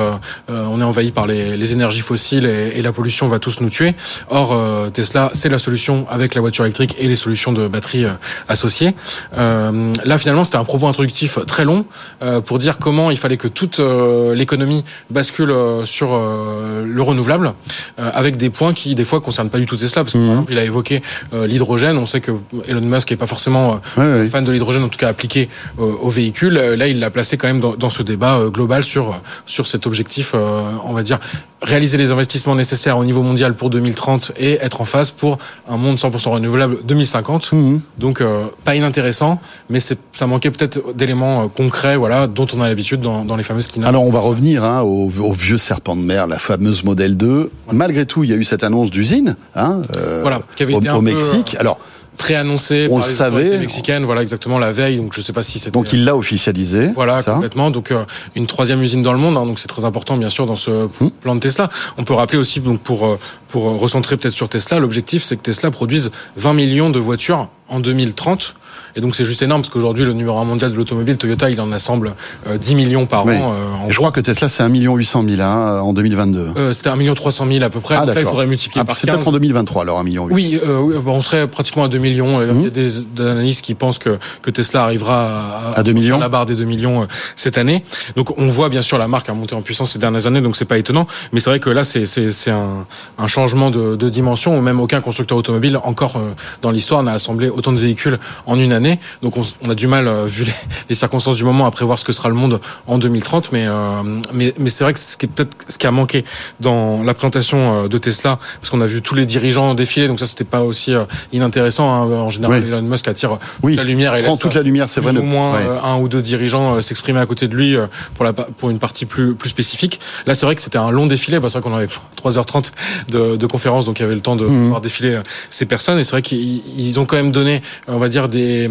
on 0.49 0.79
est 0.79 0.83
envahi 0.83 1.11
par 1.11 1.27
les, 1.27 1.57
les 1.57 1.73
énergies 1.73 2.01
fossiles 2.01 2.45
et, 2.45 2.77
et, 2.77 2.81
la 2.81 2.91
pollution 2.91 3.27
va 3.27 3.39
tous 3.39 3.61
nous 3.61 3.69
tuer. 3.69 3.95
Or, 4.29 4.57
Tesla, 4.91 5.29
c'est 5.33 5.49
la 5.49 5.59
solution 5.59 6.05
avec 6.09 6.35
la 6.35 6.41
voiture 6.41 6.65
électrique 6.65 6.95
et 6.99 7.07
les 7.07 7.15
solutions 7.15 7.53
de 7.53 7.67
batterie 7.67 8.05
associées. 8.47 8.93
là, 9.35 10.17
finalement, 10.17 10.43
c'était 10.43 10.57
un 10.63 10.65
propos 10.65 10.87
introductif 10.87 11.39
très 11.45 11.65
long 11.65 11.85
euh, 12.21 12.39
pour 12.39 12.57
dire 12.57 12.77
comment 12.77 13.11
il 13.11 13.17
fallait 13.17 13.35
que 13.35 13.49
toute 13.49 13.81
euh, 13.81 14.33
l'économie 14.33 14.85
bascule 15.09 15.51
euh, 15.51 15.83
sur 15.83 16.13
le 16.13 17.01
renouvelable, 17.01 17.53
avec 17.97 18.37
des 18.37 18.49
points 18.49 18.73
qui 18.73 18.95
des 18.95 19.03
fois 19.03 19.19
concernent 19.19 19.49
pas 19.49 19.57
du 19.57 19.65
tout 19.65 19.75
Tesla, 19.75 20.03
parce 20.03 20.13
que 20.13 20.17
par 20.17 20.25
mhm. 20.25 20.31
exemple, 20.31 20.51
il 20.53 20.57
a 20.57 20.63
évoqué 20.63 21.01
l'hydrogène. 21.33 21.97
On 21.97 22.05
sait 22.05 22.21
que 22.21 22.31
Elon 22.67 22.81
Musk 22.81 23.11
est 23.11 23.17
pas 23.17 23.27
forcément 23.27 23.81
fan 23.95 24.43
de 24.43 24.51
l'hydrogène, 24.51 24.83
en 24.83 24.89
tout 24.89 24.97
cas 24.97 25.09
appliqué 25.09 25.49
aux 25.77 26.09
véhicules. 26.09 26.53
Là, 26.53 26.87
il 26.87 26.99
l'a 26.99 27.09
placé 27.09 27.37
quand 27.37 27.47
même 27.47 27.59
dans, 27.59 27.75
dans 27.75 27.89
ce 27.89 28.03
débat 28.03 28.39
global 28.47 28.83
sur 28.83 29.19
sur 29.45 29.67
cet 29.67 29.85
objectif, 29.87 30.33
on 30.33 30.93
va 30.93 31.03
dire 31.03 31.19
réaliser 31.61 31.97
les 31.97 32.11
investissements 32.11 32.55
nécessaires 32.55 32.97
au 32.97 33.05
niveau 33.05 33.21
mondial 33.21 33.55
pour 33.55 33.69
2030 33.69 34.33
et 34.37 34.53
être 34.55 34.81
en 34.81 34.85
phase 34.85 35.11
pour 35.11 35.37
un 35.69 35.77
monde 35.77 35.97
100% 35.97 36.29
renouvelable 36.29 36.77
2050. 36.83 37.53
Mhm. 37.53 37.81
Donc 37.97 38.23
pas 38.63 38.75
inintéressant, 38.75 39.39
mais 39.69 39.79
ça 39.79 40.27
manquait 40.27 40.51
peut-être 40.53 40.93
d'éléments 40.93 41.43
euh, 41.43 41.47
concrets, 41.47 41.97
voilà, 41.97 42.27
dont 42.27 42.47
on 42.53 42.61
a 42.61 42.67
l'habitude 42.67 43.01
dans, 43.01 43.25
dans, 43.25 43.35
les 43.35 43.43
fameuses 43.43 43.67
keynotes. 43.67 43.89
Alors 43.89 44.03
on 44.03 44.11
va 44.11 44.19
revenir 44.19 44.63
hein, 44.63 44.81
au, 44.81 45.09
vieux 45.33 45.57
serpent 45.57 45.95
de 45.95 46.01
mer, 46.01 46.27
la 46.27 46.39
fameuse 46.39 46.83
modèle 46.83 47.17
2. 47.17 47.51
Malgré 47.71 48.05
tout, 48.05 48.23
il 48.23 48.29
y 48.29 48.33
a 48.33 48.35
eu 48.35 48.43
cette 48.43 48.63
annonce 48.63 48.91
d'usine, 48.91 49.35
hein, 49.55 49.81
euh, 49.95 50.19
voilà, 50.21 50.41
qui 50.55 50.63
avait 50.63 50.73
au, 50.73 50.79
été 50.79 50.89
au 50.89 51.01
Mexique. 51.01 51.55
Euh, 51.55 51.61
Alors 51.61 51.79
préannoncé 52.17 52.87
on 52.91 52.99
par 52.99 53.07
le 53.07 53.13
savait 53.13 53.57
mexicaine 53.57 54.05
voilà 54.05 54.21
exactement 54.21 54.59
la 54.59 54.71
veille 54.71 54.97
donc 54.97 55.13
je 55.13 55.21
sais 55.21 55.33
pas 55.33 55.41
si 55.41 55.57
c'était 55.57 55.71
donc 55.71 55.93
il 55.93 56.05
l'a 56.05 56.15
officialisé 56.15 56.91
voilà 56.93 57.23
complètement 57.23 57.71
donc 57.71 57.91
une 58.35 58.45
troisième 58.45 58.83
usine 58.83 59.01
dans 59.01 59.13
le 59.13 59.17
monde 59.17 59.35
hein, 59.35 59.47
donc 59.47 59.57
c'est 59.57 59.67
très 59.67 59.83
important 59.83 60.15
bien 60.15 60.29
sûr 60.29 60.45
dans 60.45 60.55
ce 60.55 60.69
hum. 60.69 61.09
plan 61.21 61.33
de 61.33 61.39
Tesla 61.39 61.69
on 61.97 62.03
peut 62.03 62.13
rappeler 62.13 62.37
aussi 62.37 62.59
donc 62.59 62.81
pour 62.81 63.17
pour 63.47 63.63
recentrer 63.79 64.15
peut-être 64.15 64.35
sur 64.35 64.47
Tesla 64.47 64.77
l'objectif 64.77 65.23
c'est 65.23 65.37
que 65.37 65.41
Tesla 65.41 65.71
produise 65.71 66.11
20 66.37 66.53
millions 66.53 66.91
de 66.91 66.99
voitures 66.99 67.49
en 67.67 67.79
2030 67.79 68.55
et 68.95 69.01
donc 69.01 69.15
c'est 69.15 69.25
juste 69.25 69.41
énorme 69.41 69.61
parce 69.61 69.71
qu'aujourd'hui 69.73 70.05
le 70.05 70.13
numéro 70.13 70.37
1 70.37 70.43
mondial 70.43 70.71
de 70.71 70.77
l'automobile, 70.77 71.17
Toyota, 71.17 71.49
il 71.49 71.59
en 71.59 71.71
assemble 71.71 72.13
10 72.47 72.71
euh, 72.71 72.75
millions 72.75 73.05
par 73.05 73.25
an. 73.25 73.29
Euh, 73.53 73.89
je 73.89 73.97
crois 73.97 74.11
que 74.11 74.19
Tesla 74.19 74.49
c'est 74.49 74.63
1 74.63 74.69
800 74.69 75.23
000 75.27 75.41
hein, 75.41 75.79
en 75.79 75.93
2022. 75.93 76.51
Euh, 76.57 76.73
C'était 76.73 76.89
1 76.89 76.95
million 76.95 77.15
300 77.15 77.47
000 77.51 77.63
à 77.63 77.69
peu 77.69 77.79
près. 77.79 77.95
Ah, 77.95 78.05
donc 78.05 78.15
là, 78.15 78.21
il 78.21 78.27
faudrait 78.27 78.45
multiplier 78.45 78.81
ah, 78.81 78.85
par 78.85 78.95
15. 78.95 79.01
C'est 79.01 79.11
peut-être 79.11 79.27
en 79.27 79.31
2023 79.31 79.81
alors 79.83 79.99
1 79.99 80.03
million. 80.03 80.27
Oui, 80.29 80.59
euh, 80.63 80.99
on 81.05 81.21
serait 81.21 81.47
pratiquement 81.47 81.85
à 81.85 81.87
2 81.87 81.97
millions. 81.97 82.41
Il 82.41 82.63
y 82.63 82.67
a 82.67 82.69
des, 82.69 82.89
des, 83.01 83.21
analystes 83.21 83.63
qui 83.63 83.73
pensent 83.73 83.97
que, 83.97 84.19
que 84.41 84.51
Tesla 84.51 84.83
arrivera 84.83 85.71
à, 85.73 85.79
à 85.79 85.83
2 85.83 85.91
millions. 85.93 86.19
la 86.19 86.29
barre 86.29 86.45
des 86.45 86.55
2 86.55 86.63
millions 86.63 87.07
cette 87.35 87.57
année. 87.57 87.83
Donc 88.15 88.37
on 88.37 88.47
voit 88.47 88.69
bien 88.69 88.81
sûr 88.81 88.97
la 88.97 89.07
marque 89.07 89.29
a 89.29 89.33
monté 89.33 89.55
en 89.55 89.61
puissance 89.61 89.91
ces 89.91 89.99
dernières 89.99 90.27
années, 90.27 90.41
donc 90.41 90.55
c'est 90.55 90.65
pas 90.65 90.77
étonnant. 90.77 91.07
Mais 91.31 91.39
c'est 91.39 91.49
vrai 91.49 91.59
que 91.59 91.69
là 91.69 91.83
c'est 91.83 92.05
c'est 92.05 92.51
un, 92.51 92.85
un 93.17 93.27
changement 93.27 93.71
de, 93.71 93.95
de 93.95 94.09
dimension. 94.09 94.61
Même 94.61 94.79
aucun 94.79 95.01
constructeur 95.01 95.37
automobile 95.37 95.79
encore 95.83 96.19
dans 96.61 96.71
l'histoire 96.71 97.01
n'a 97.03 97.13
assemblé 97.13 97.49
autant 97.49 97.71
de 97.71 97.77
véhicules 97.77 98.19
en 98.45 98.59
une 98.59 98.71
année. 98.71 98.82
Donc 99.21 99.37
on, 99.37 99.41
on 99.61 99.69
a 99.69 99.75
du 99.75 99.87
mal, 99.87 100.07
euh, 100.07 100.25
vu 100.25 100.45
les, 100.89 100.95
circonstances 100.95 101.37
du 101.37 101.43
moment, 101.43 101.65
à 101.65 101.71
prévoir 101.71 101.99
ce 101.99 102.05
que 102.05 102.11
sera 102.11 102.29
le 102.29 102.35
monde 102.35 102.59
en 102.87 102.97
2030. 102.97 103.51
Mais, 103.51 103.65
euh, 103.65 104.03
mais, 104.33 104.53
mais 104.57 104.69
c'est 104.69 104.83
vrai 104.83 104.93
que 104.93 104.99
ce 104.99 105.17
qui 105.17 105.25
est 105.25 105.29
peut-être 105.29 105.55
ce 105.67 105.77
qui 105.77 105.87
a 105.87 105.91
manqué 105.91 106.25
dans 106.59 107.03
la 107.03 107.13
présentation 107.13 107.85
euh, 107.85 107.87
de 107.87 107.97
Tesla, 107.97 108.39
parce 108.59 108.69
qu'on 108.69 108.81
a 108.81 108.85
vu 108.85 109.01
tous 109.01 109.15
les 109.15 109.25
dirigeants 109.25 109.73
défiler, 109.73 110.07
donc 110.07 110.19
ça 110.19 110.25
c'était 110.25 110.43
pas 110.43 110.61
aussi 110.61 110.93
inintéressant. 111.31 111.91
Hein. 111.91 112.11
En 112.11 112.29
général, 112.29 112.63
Elon 112.63 112.81
Musk 112.81 113.07
attire 113.07 113.39
toute 113.61 113.75
la 113.75 113.83
lumière 113.83 114.15
et 114.15 114.23
prend 114.23 114.37
toute 114.37 114.53
la 114.53 114.61
lumière, 114.61 114.89
c'est 114.89 115.01
vrai. 115.01 115.15
Au 115.15 115.21
moins 115.21 115.59
un 115.83 115.97
ou 115.97 116.07
deux 116.07 116.21
dirigeants 116.21 116.81
s'exprimer 116.81 117.19
à 117.19 117.25
côté 117.25 117.47
de 117.47 117.55
lui 117.55 117.77
pour 118.15 118.25
la 118.25 118.33
pour 118.33 118.69
une 118.69 118.79
partie 118.79 119.05
plus 119.05 119.35
plus 119.35 119.49
spécifique. 119.49 119.99
Là, 120.25 120.35
c'est 120.35 120.45
vrai 120.45 120.55
que 120.55 120.61
c'était 120.61 120.77
un 120.77 120.91
long 120.91 121.07
défilé. 121.07 121.39
Bah, 121.39 121.49
c'est 121.49 121.59
vrai 121.59 121.69
qu'on 121.69 121.75
avait 121.75 121.87
3h30 122.23 122.71
de, 123.09 123.35
de 123.35 123.45
conférence, 123.45 123.85
donc 123.85 123.99
il 123.99 124.03
y 124.03 124.05
avait 124.05 124.15
le 124.15 124.21
temps 124.21 124.35
de 124.35 124.45
mmh. 124.45 124.69
voir 124.69 124.81
défiler 124.81 125.21
ces 125.49 125.65
personnes. 125.65 125.99
Et 125.99 126.03
c'est 126.03 126.11
vrai 126.11 126.21
qu'ils 126.21 126.99
ont 126.99 127.05
quand 127.05 127.15
même 127.15 127.31
donné, 127.31 127.61
on 127.87 127.97
va 127.97 128.09
dire 128.09 128.27
des 128.27 128.67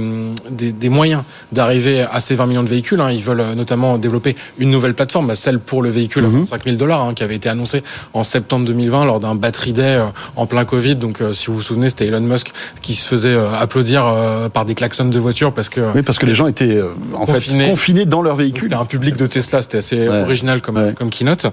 des, 0.51 0.73
des 0.73 0.89
moyens 0.89 1.23
d'arriver 1.53 2.03
à 2.11 2.21
ces 2.21 2.35
20 2.35 2.47
millions 2.47 2.63
de 2.63 2.69
véhicules. 2.69 3.01
Hein. 3.01 3.11
Ils 3.11 3.23
veulent 3.23 3.41
euh, 3.41 3.55
notamment 3.55 3.99
développer 3.99 4.37
une 4.59 4.71
nouvelle 4.71 4.95
plateforme, 4.95 5.27
bah, 5.27 5.35
celle 5.35 5.59
pour 5.59 5.83
le 5.83 5.91
véhicule 5.91 6.25
à 6.25 6.29
25 6.29 6.65
000 6.65 6.77
dollars, 6.77 7.03
hein, 7.03 7.15
qui 7.15 7.23
avait 7.23 7.37
été 7.37 7.49
annoncée 7.49 7.83
en 8.15 8.25
septembre 8.25 8.67
2020 8.67 9.05
lors 9.05 9.21
d'un 9.21 9.35
battery 9.35 9.73
day 9.73 9.83
euh, 9.83 10.07
en 10.37 10.47
plein 10.47 10.65
Covid. 10.65 10.97
Donc, 10.97 11.21
euh, 11.21 11.33
si 11.33 11.47
vous 11.47 11.55
vous 11.55 11.63
souvenez, 11.63 11.91
c'était 11.91 12.07
Elon 12.07 12.21
Musk 12.21 12.53
qui 12.81 12.95
se 12.95 13.07
faisait 13.07 13.37
applaudir 13.59 14.05
par 14.53 14.65
des 14.65 14.75
klaxons 14.75 15.05
de 15.05 15.19
voiture 15.19 15.53
parce 15.53 15.69
que 15.69 15.81
oui, 15.95 16.03
parce 16.03 16.19
que 16.19 16.27
les 16.27 16.35
gens 16.35 16.47
étaient 16.47 16.81
en 17.15 17.27
confinés, 17.27 17.65
fait 17.65 17.71
confinés 17.71 18.05
dans 18.07 18.23
leur 18.23 18.37
véhicule. 18.37 18.65
C'était 18.65 18.75
un 18.75 18.85
public 18.85 19.17
de 19.17 19.27
Tesla, 19.27 19.63
c'était 19.63 19.79
assez 19.79 20.09
original 20.09 20.61
comme 20.61 20.93
comme 20.95 21.11
keynote. 21.11 21.47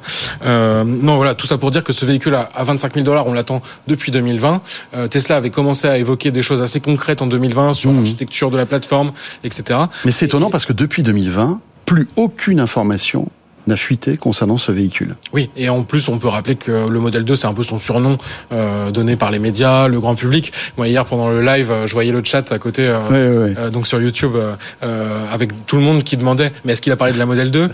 Euh, 0.46 0.84
non, 0.84 1.18
voilà, 1.18 1.36
tout 1.36 1.48
ça 1.48 1.58
pour 1.58 1.72
dire 1.72 1.84
que 1.84 1.94
ce 1.94 2.06
véhicule 2.06 2.36
à, 2.36 2.50
25 2.64 2.94
000 2.96 3.06
dollars, 3.06 3.28
on 3.28 3.34
l'attend 3.34 3.62
depuis 3.88 4.12
2020. 4.12 4.62
Tesla 5.10 5.38
avait 5.38 5.50
commencé 5.50 5.88
à 5.88 5.98
évoquer 5.98 6.32
des 6.32 6.42
choses 6.42 6.62
assez 6.62 6.80
concrètes 6.80 7.22
en 7.22 7.28
2020 7.28 7.74
sur 7.74 7.92
mmh. 7.92 7.98
l'architecture 7.98 8.39
de 8.48 8.58
la 8.58 8.66
plateforme, 8.66 9.12
etc. 9.44 9.80
Mais 10.06 10.12
c'est 10.12 10.26
étonnant 10.26 10.50
parce 10.50 10.66
que 10.66 10.74
depuis 10.74 11.04
2020, 11.04 11.60
plus 11.86 12.08
aucune 12.16 12.60
information 12.60 13.30
n'a 13.70 13.78
fuité 13.78 14.18
concernant 14.18 14.58
ce 14.58 14.72
véhicule. 14.72 15.16
Oui, 15.34 15.50
et 15.56 15.70
en 15.70 15.84
plus, 15.84 16.10
on 16.10 16.20
peut 16.20 16.28
rappeler 16.28 16.56
que 16.56 16.90
le 16.90 17.00
modèle 17.00 17.24
2, 17.24 17.36
c'est 17.36 17.48
un 17.48 17.54
peu 17.54 17.64
son 17.64 17.78
surnom 17.78 18.18
euh, 18.52 18.92
donné 18.92 19.16
par 19.16 19.32
les 19.32 19.40
médias, 19.40 19.88
le 19.88 20.00
grand 20.00 20.16
public. 20.16 20.52
Moi, 20.78 20.88
hier, 20.88 21.06
pendant 21.06 21.30
le 21.30 21.42
live, 21.42 21.72
je 21.86 21.94
voyais 21.94 22.12
le 22.12 22.22
chat 22.24 22.52
à 22.52 22.60
côté, 22.60 22.88
euh, 22.88 23.00
euh 23.12 23.70
donc 23.70 23.88
sur 23.88 24.02
YouTube, 24.02 24.34
euh, 24.36 25.26
avec 25.32 25.66
tout 25.66 25.78
le 25.78 25.82
monde 25.82 26.04
qui 26.04 26.18
demandait, 26.18 26.52
mais 26.66 26.74
est-ce 26.74 26.82
qu'il 26.82 26.92
a 26.92 26.96
parlé 26.96 27.14
de 27.14 27.20
la 27.20 27.26
modèle 27.26 27.52
2 27.52 27.70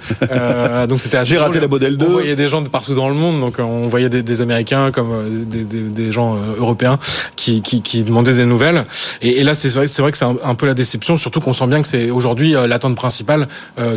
Donc 0.87 1.01
c'était 1.01 1.23
J'ai 1.25 1.37
raté 1.37 1.59
la 1.59 1.67
modèle 1.67 1.97
2. 1.97 2.05
On 2.05 2.11
voyait 2.11 2.35
des 2.35 2.47
gens 2.47 2.61
de 2.61 2.69
partout 2.69 2.93
dans 2.93 3.07
le 3.07 3.15
monde, 3.15 3.39
donc 3.39 3.55
on 3.59 3.87
voyait 3.87 4.09
des, 4.09 4.21
des 4.21 4.41
Américains 4.41 4.91
comme 4.91 5.29
des, 5.29 5.65
des, 5.65 5.81
des 5.81 6.11
gens 6.11 6.35
européens 6.57 6.99
qui, 7.35 7.61
qui, 7.61 7.81
qui, 7.81 8.03
demandaient 8.03 8.33
des 8.33 8.45
nouvelles. 8.45 8.83
Et, 9.21 9.39
et 9.39 9.43
là, 9.43 9.55
c'est 9.55 9.69
vrai, 9.69 9.85
vrai 9.85 10.11
que 10.11 10.17
c'est 10.17 10.25
un, 10.25 10.55
peu 10.55 10.67
la 10.67 10.73
déception, 10.73 11.17
surtout 11.17 11.39
qu'on 11.39 11.53
sent 11.53 11.67
bien 11.67 11.81
que 11.81 11.87
c'est 11.87 12.09
aujourd'hui 12.09 12.51
l'attente 12.67 12.95
principale 12.95 13.47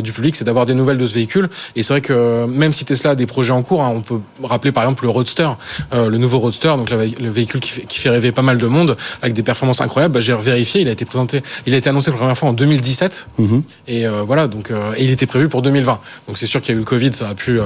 du 0.01 0.13
public, 0.13 0.35
c'est 0.35 0.45
d'avoir 0.45 0.65
des 0.65 0.73
nouvelles 0.73 0.97
de 0.97 1.05
ce 1.05 1.13
véhicule. 1.13 1.49
Et 1.75 1.83
c'est 1.89 1.95
vrai 1.95 2.01
que 2.01 2.45
même 2.45 2.71
si 2.71 2.85
Tesla 2.85 3.11
a 3.11 3.15
des 3.15 3.25
projets 3.25 3.51
en 3.51 3.63
cours, 3.63 3.81
hein, 3.81 3.91
on 3.95 4.01
peut 4.01 4.19
rappeler 4.43 4.71
par 4.71 4.83
exemple 4.83 5.05
le 5.05 5.09
Roadster, 5.09 5.49
euh, 5.91 6.07
le 6.07 6.19
nouveau 6.19 6.37
Roadster, 6.37 6.67
donc 6.77 6.91
le 6.91 7.29
véhicule 7.31 7.59
qui 7.59 7.71
fait, 7.71 7.81
qui 7.81 7.97
fait, 7.97 8.11
rêver 8.11 8.31
pas 8.31 8.43
mal 8.43 8.59
de 8.59 8.67
monde, 8.67 8.95
avec 9.23 9.33
des 9.33 9.41
performances 9.41 9.81
incroyables. 9.81 10.13
Bah, 10.13 10.19
J'ai 10.19 10.35
vérifié, 10.35 10.81
il 10.81 10.87
a 10.87 10.91
été 10.91 11.03
présenté, 11.03 11.41
il 11.65 11.73
a 11.73 11.77
été 11.77 11.89
annoncé 11.89 12.11
pour 12.11 12.17
la 12.17 12.25
première 12.25 12.37
fois 12.37 12.49
en 12.49 12.53
2017, 12.53 13.29
mhm. 13.39 13.63
et 13.87 14.05
euh, 14.05 14.21
voilà, 14.21 14.45
donc 14.45 14.69
euh, 14.69 14.93
et 14.97 15.03
il 15.03 15.09
était 15.09 15.25
prévu 15.25 15.49
pour 15.49 15.63
2020. 15.63 15.99
Donc 16.27 16.37
c'est 16.37 16.45
sûr 16.45 16.61
qu'il 16.61 16.69
y 16.69 16.73
a 16.73 16.77
eu 16.77 16.79
le 16.79 16.85
Covid, 16.85 17.11
ça 17.13 17.29
a 17.29 17.33
pu, 17.33 17.59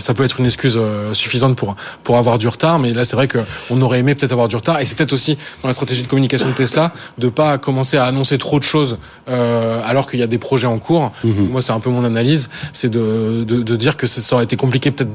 ça 0.00 0.14
peut 0.14 0.24
être 0.24 0.40
une 0.40 0.46
excuse 0.46 0.76
suffisante 1.12 1.54
pour 1.54 1.76
pour 2.02 2.16
avoir 2.16 2.38
du 2.38 2.48
retard, 2.48 2.80
mais 2.80 2.92
là 2.92 3.04
c'est 3.04 3.14
vrai 3.14 3.28
que 3.28 3.38
on 3.70 3.80
aurait 3.82 4.00
aimé 4.00 4.16
peut-être 4.16 4.32
avoir 4.32 4.48
du 4.48 4.56
retard, 4.56 4.80
et 4.80 4.84
c'est 4.84 4.96
peut-être 4.96 5.12
aussi 5.12 5.38
dans 5.62 5.68
la 5.68 5.74
stratégie 5.74 6.02
de 6.02 6.08
communication 6.08 6.48
de 6.48 6.54
Tesla 6.54 6.92
de 7.18 7.28
pas 7.28 7.56
commencer 7.58 7.98
à 7.98 8.06
annoncer 8.06 8.36
trop 8.36 8.58
de 8.58 8.64
choses 8.64 8.98
alors 9.28 10.10
qu'il 10.10 10.18
y 10.18 10.24
a 10.24 10.26
des 10.26 10.38
projets 10.38 10.66
en 10.66 10.80
cours. 10.80 11.12
Mhm. 11.22 11.50
Moi 11.52 11.62
c'est 11.62 11.72
un 11.72 11.78
peu 11.78 11.90
mon 11.90 12.02
analyse, 12.02 12.50
c'est 12.72 12.90
de 12.90 13.17
de, 13.44 13.76
dire 13.76 13.96
que 13.96 14.06
ça 14.06 14.34
aurait 14.34 14.44
été 14.44 14.56
compliqué 14.56 14.90
peut-être 14.90 15.12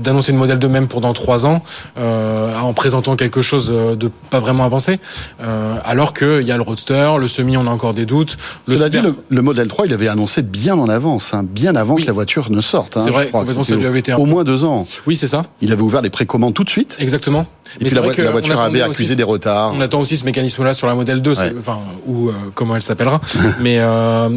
d'annoncer 0.00 0.32
une 0.32 0.38
modèle 0.38 0.58
de 0.58 0.66
même 0.66 0.88
pour 0.88 1.00
dans 1.00 1.12
trois 1.12 1.46
ans 1.46 1.62
euh, 1.98 2.56
en 2.58 2.72
présentant 2.72 3.16
quelque 3.16 3.42
chose 3.42 3.68
de 3.68 4.10
pas 4.30 4.40
vraiment 4.40 4.64
avancé, 4.64 5.00
euh, 5.42 5.76
alors 5.84 6.14
qu'il 6.14 6.42
y 6.42 6.52
a 6.52 6.56
le 6.56 6.62
Roadster, 6.62 7.12
le 7.18 7.28
Semi, 7.28 7.56
on 7.56 7.66
a 7.66 7.70
encore 7.70 7.94
des 7.94 8.06
doutes. 8.06 8.36
Le 8.66 8.76
Cela 8.76 8.88
dit, 8.88 8.98
le, 9.28 9.42
modèle 9.42 9.68
3, 9.68 9.86
il 9.86 9.92
avait 9.92 10.08
annoncé 10.08 10.42
bien 10.42 10.76
en 10.78 10.88
avance, 10.88 11.34
hein, 11.34 11.44
bien 11.44 11.76
avant 11.76 11.96
que 11.96 12.06
la 12.06 12.12
voiture 12.12 12.50
ne 12.50 12.60
sorte. 12.60 12.96
Hein, 12.96 13.00
c'est 13.04 13.10
vrai, 13.10 13.30
ça 13.62 13.76
lui 13.76 13.86
avait 13.86 13.98
été 13.98 14.12
au 14.14 14.26
moins 14.26 14.44
deux 14.44 14.64
ans. 14.64 14.86
Oui, 15.06 15.16
c'est 15.16 15.28
ça. 15.28 15.44
Il 15.60 15.72
avait 15.72 15.82
ouvert 15.82 16.02
les 16.02 16.10
précommandes 16.10 16.54
tout 16.54 16.64
de 16.64 16.70
suite. 16.70 16.96
Exactement. 17.00 17.46
Et 17.80 17.84
puis 17.84 17.94
la, 17.94 18.30
voiture 18.30 18.60
avait 18.60 18.82
accusé 18.82 19.16
des 19.16 19.22
retards. 19.22 19.72
On 19.74 19.80
attend 19.80 20.00
aussi 20.00 20.16
ce 20.16 20.24
mécanisme-là 20.24 20.74
sur 20.74 20.86
la 20.86 20.94
modèle 20.94 21.22
2, 21.22 21.32
enfin, 21.58 21.78
ou 22.06 22.28
euh, 22.28 22.32
comment 22.54 22.76
elle 22.76 22.82
s'appellera. 22.82 23.20
Mais 23.60 23.80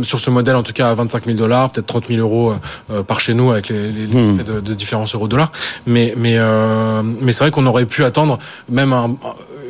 sur 0.04 0.20
ce 0.20 0.30
modèle, 0.30 0.56
en 0.56 0.64
tout 0.64 0.74
cas, 0.74 0.90
à 0.90 0.94
25 0.94 1.26
000 1.26 1.38
dollars, 1.38 1.72
peut-être 1.72 1.88
30 1.88 2.08
000 2.08 2.20
euros 2.20 2.54
par 3.08 3.20
chez 3.20 3.34
nous 3.34 3.52
avec 3.52 3.70
les, 3.70 3.91
les, 3.91 4.06
hmm. 4.06 4.43
de, 4.43 4.60
de 4.60 4.74
différence 4.74 5.15
euro-dollar. 5.15 5.52
Mais, 5.86 6.13
mais, 6.17 6.36
euh, 6.38 7.02
mais 7.04 7.32
c'est 7.32 7.43
vrai 7.43 7.52
qu'on 7.52 7.65
aurait 7.65 7.86
pu 7.86 8.04
attendre 8.04 8.38
même 8.70 8.93
un, 8.93 9.15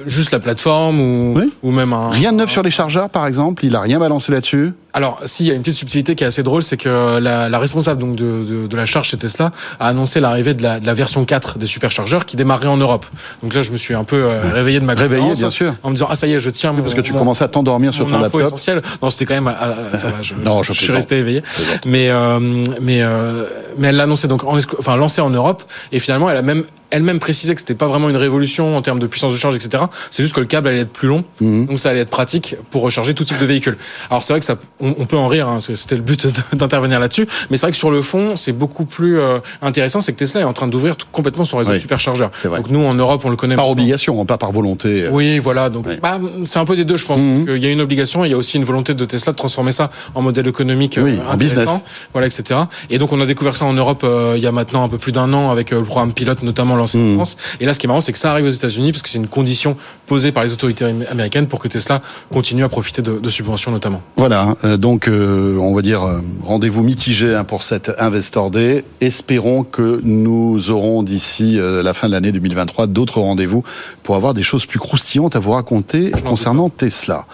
juste 0.07 0.31
la 0.31 0.39
plateforme 0.39 0.99
ou, 0.99 1.39
ou 1.63 1.71
même 1.71 1.93
un... 1.93 2.09
Rien 2.09 2.31
de 2.31 2.37
neuf 2.37 2.51
sur 2.51 2.63
les 2.63 2.71
chargeurs, 2.71 3.09
par 3.09 3.27
exemple 3.27 3.65
Il 3.65 3.75
a 3.75 3.81
rien 3.81 3.99
balancé 3.99 4.31
là-dessus 4.31 4.73
Alors, 4.97 5.19
si, 5.27 5.43
il 5.43 5.47
y 5.49 5.51
a 5.51 5.53
une 5.53 5.61
petite 5.61 5.77
subtilité 5.77 6.15
qui 6.15 6.23
est 6.23 6.27
assez 6.27 6.41
drôle, 6.41 6.63
c'est 6.63 6.75
que 6.75 7.19
la, 7.19 7.49
la 7.49 7.59
responsable 7.59 8.01
donc 8.01 8.15
de, 8.15 8.43
de, 8.43 8.65
de, 8.65 8.75
la 8.75 8.87
charge 8.87 9.09
chez 9.09 9.17
Tesla 9.17 9.51
a 9.79 9.89
annoncé 9.89 10.19
l'arrivée 10.19 10.55
de 10.55 10.63
la, 10.63 10.79
de 10.79 10.87
la, 10.87 10.95
version 10.95 11.23
4 11.23 11.59
des 11.59 11.67
superchargeurs 11.67 12.25
qui 12.25 12.35
démarrait 12.35 12.65
en 12.65 12.77
Europe. 12.77 13.05
Donc 13.43 13.53
là, 13.53 13.61
je 13.61 13.69
me 13.69 13.77
suis 13.77 13.93
un 13.93 14.03
peu 14.03 14.15
euh, 14.15 14.39
réveillé 14.55 14.79
de 14.79 14.85
ma 14.85 14.95
Réveillé, 14.95 15.35
bien 15.35 15.51
sûr. 15.51 15.75
En 15.83 15.89
me 15.89 15.93
disant, 15.93 16.07
ah 16.09 16.15
ça 16.15 16.25
y 16.25 16.33
est, 16.33 16.39
je 16.39 16.49
tiens 16.49 16.73
Parce 16.73 16.95
que 16.95 17.01
tu 17.01 17.13
commençais 17.13 17.43
à 17.43 17.47
t'endormir 17.47 17.93
sur 17.93 18.07
ton 18.07 18.17
laptop. 18.17 18.41
essentiel. 18.41 18.81
Non, 19.03 19.11
c'était 19.11 19.27
quand 19.27 19.35
même, 19.35 19.49
euh, 19.49 19.95
ça 19.95 20.09
va, 20.09 20.23
je, 20.23 20.33
non, 20.33 20.63
je, 20.63 20.73
je 20.73 20.81
suis 20.81 20.91
resté 20.91 21.19
éveillé. 21.19 21.43
Mais, 21.85 22.09
euh, 22.09 22.39
mais, 22.81 23.03
euh, 23.03 23.45
mais 23.77 23.89
elle 23.89 23.97
l'a 23.97 24.03
annoncé 24.03 24.27
donc, 24.27 24.45
en, 24.45 24.57
enfin, 24.79 24.95
lancé 24.95 25.21
en 25.21 25.29
Europe. 25.29 25.61
Et 25.91 25.99
finalement, 25.99 26.27
elle 26.27 26.37
a 26.37 26.41
même 26.41 26.63
elle-même 26.89 27.19
précisait 27.19 27.53
que 27.53 27.61
c'était 27.61 27.75
pas 27.75 27.87
vraiment 27.87 28.09
une 28.09 28.17
révolution 28.17 28.77
en 28.77 28.81
termes 28.81 28.99
de 28.99 29.07
puissance 29.07 29.33
de 29.33 29.37
charge, 29.37 29.55
etc. 29.55 29.83
C'est 30.11 30.23
juste 30.23 30.35
que 30.35 30.39
le 30.39 30.45
câble 30.45 30.67
allait 30.69 30.79
être 30.79 30.91
plus 30.91 31.07
long, 31.07 31.23
mhm. 31.41 31.65
donc 31.67 31.79
ça 31.79 31.89
allait 31.89 32.01
être 32.01 32.09
pratique 32.09 32.55
pour 32.71 32.81
recharger 32.81 33.13
tout 33.13 33.23
type 33.23 33.39
de 33.39 33.45
véhicule. 33.45 33.77
Alors 34.09 34.23
c'est 34.23 34.33
vrai 34.33 34.39
que 34.39 34.45
ça, 34.45 34.55
on, 34.79 34.86
peut 34.93 35.17
en 35.17 35.27
rire, 35.27 35.47
hein, 35.47 35.59
c'était 35.61 35.95
le 35.95 36.01
but 36.01 36.27
d'intervenir 36.53 36.99
là-dessus, 36.99 37.27
mais 37.49 37.57
c'est 37.57 37.65
vrai 37.65 37.71
que 37.71 37.77
sur 37.77 37.91
le 37.91 38.01
fond, 38.01 38.35
c'est 38.35 38.51
beaucoup 38.51 38.85
plus 38.85 39.19
euh, 39.19 39.39
intéressant, 39.61 40.01
c'est 40.01 40.13
que 40.13 40.17
Tesla 40.17 40.41
est 40.41 40.45
en 40.45 40.53
train 40.53 40.67
d'ouvrir 40.67 40.95
complètement 41.11 41.45
son 41.45 41.57
réseau 41.57 41.73
de 41.73 41.79
superchargeurs. 41.79 42.31
Donc 42.43 42.69
nous 42.69 42.85
en 42.85 42.93
Europe, 42.93 43.21
on 43.25 43.29
le 43.29 43.35
connaît 43.35 43.55
par 43.55 43.69
obligation, 43.69 44.21
hein, 44.21 44.25
pas 44.25 44.37
par 44.37 44.51
volonté. 44.51 45.07
Oui, 45.11 45.39
voilà. 45.39 45.69
Donc 45.69 45.85
bah, 46.01 46.19
c'est 46.45 46.59
un 46.59 46.65
peu 46.65 46.75
des 46.75 46.85
deux, 46.85 46.97
je 46.97 47.05
pense. 47.05 47.19
Mhm. 47.19 47.45
Il 47.55 47.63
y 47.63 47.67
a 47.67 47.71
une 47.71 47.81
obligation, 47.81 48.23
et 48.23 48.27
il 48.27 48.31
y 48.31 48.33
a 48.33 48.37
aussi 48.37 48.57
une 48.57 48.63
volonté 48.63 48.93
de 48.93 49.05
Tesla 49.05 49.31
de 49.31 49.37
transformer 49.37 49.71
ça 49.71 49.89
en 50.15 50.21
modèle 50.21 50.47
économique 50.47 50.99
oui, 51.01 51.17
euh, 51.17 51.31
en 51.31 51.37
business, 51.37 51.83
voilà, 52.13 52.27
etc. 52.27 52.59
Et 52.89 52.97
donc 52.97 53.11
on 53.11 53.21
a 53.21 53.25
découvert 53.25 53.55
ça 53.55 53.65
en 53.65 53.73
Europe 53.73 54.01
euh, 54.03 54.33
il 54.35 54.43
y 54.43 54.47
a 54.47 54.51
maintenant 54.51 54.83
un 54.83 54.89
peu 54.89 54.97
plus 54.97 55.11
d'un 55.11 55.33
an 55.33 55.51
avec 55.51 55.71
le 55.71 55.83
programme 55.83 56.13
pilote, 56.13 56.43
notamment 56.43 56.75
lancé 56.75 56.97
en 56.97 57.01
mhm. 57.01 57.15
France. 57.15 57.37
Et 57.59 57.65
là, 57.65 57.73
ce 57.73 57.79
qui 57.79 57.85
est 57.85 57.89
marrant, 57.89 58.01
c'est 58.01 58.11
que 58.11 58.19
ça 58.19 58.31
arrive 58.31 58.45
aux 58.45 58.49
États-Unis 58.49 58.91
parce 58.91 59.01
que 59.01 59.09
c'est 59.09 59.17
une 59.17 59.27
condition 59.27 59.77
posée 60.05 60.31
par 60.31 60.43
les 60.43 60.51
autorités 60.53 60.85
américaines 61.09 61.47
pour 61.47 61.59
que 61.59 61.67
Tesla 61.67 62.01
continue 62.31 62.63
à 62.63 62.69
profiter 62.69 63.01
de, 63.01 63.19
de 63.19 63.29
subventions 63.29 63.71
notamment. 63.71 64.01
Voilà, 64.15 64.55
euh, 64.63 64.76
donc 64.77 65.07
euh, 65.07 65.57
on 65.59 65.73
va 65.73 65.81
dire 65.81 66.03
euh, 66.03 66.21
rendez-vous 66.43 66.83
mitigé 66.83 67.35
hein, 67.35 67.43
pour 67.43 67.63
cet 67.63 67.91
Investor 67.99 68.51
Day. 68.51 68.83
Espérons 69.01 69.63
que 69.63 69.99
nous 70.03 70.69
aurons 70.69 71.03
d'ici 71.03 71.59
la 71.59 71.93
fin 71.93 72.07
de 72.07 72.13
l'année 72.13 72.31
2023 72.31 72.87
d'autres 72.87 73.19
rendez-vous 73.19 73.63
pour 74.03 74.15
avoir 74.15 74.33
des 74.33 74.43
choses 74.43 74.65
plus 74.65 74.79
croustillantes 74.79 75.35
à 75.35 75.39
vous 75.39 75.51
raconter 75.51 76.11
concernant 76.25 76.69
Tesla. 76.69 77.25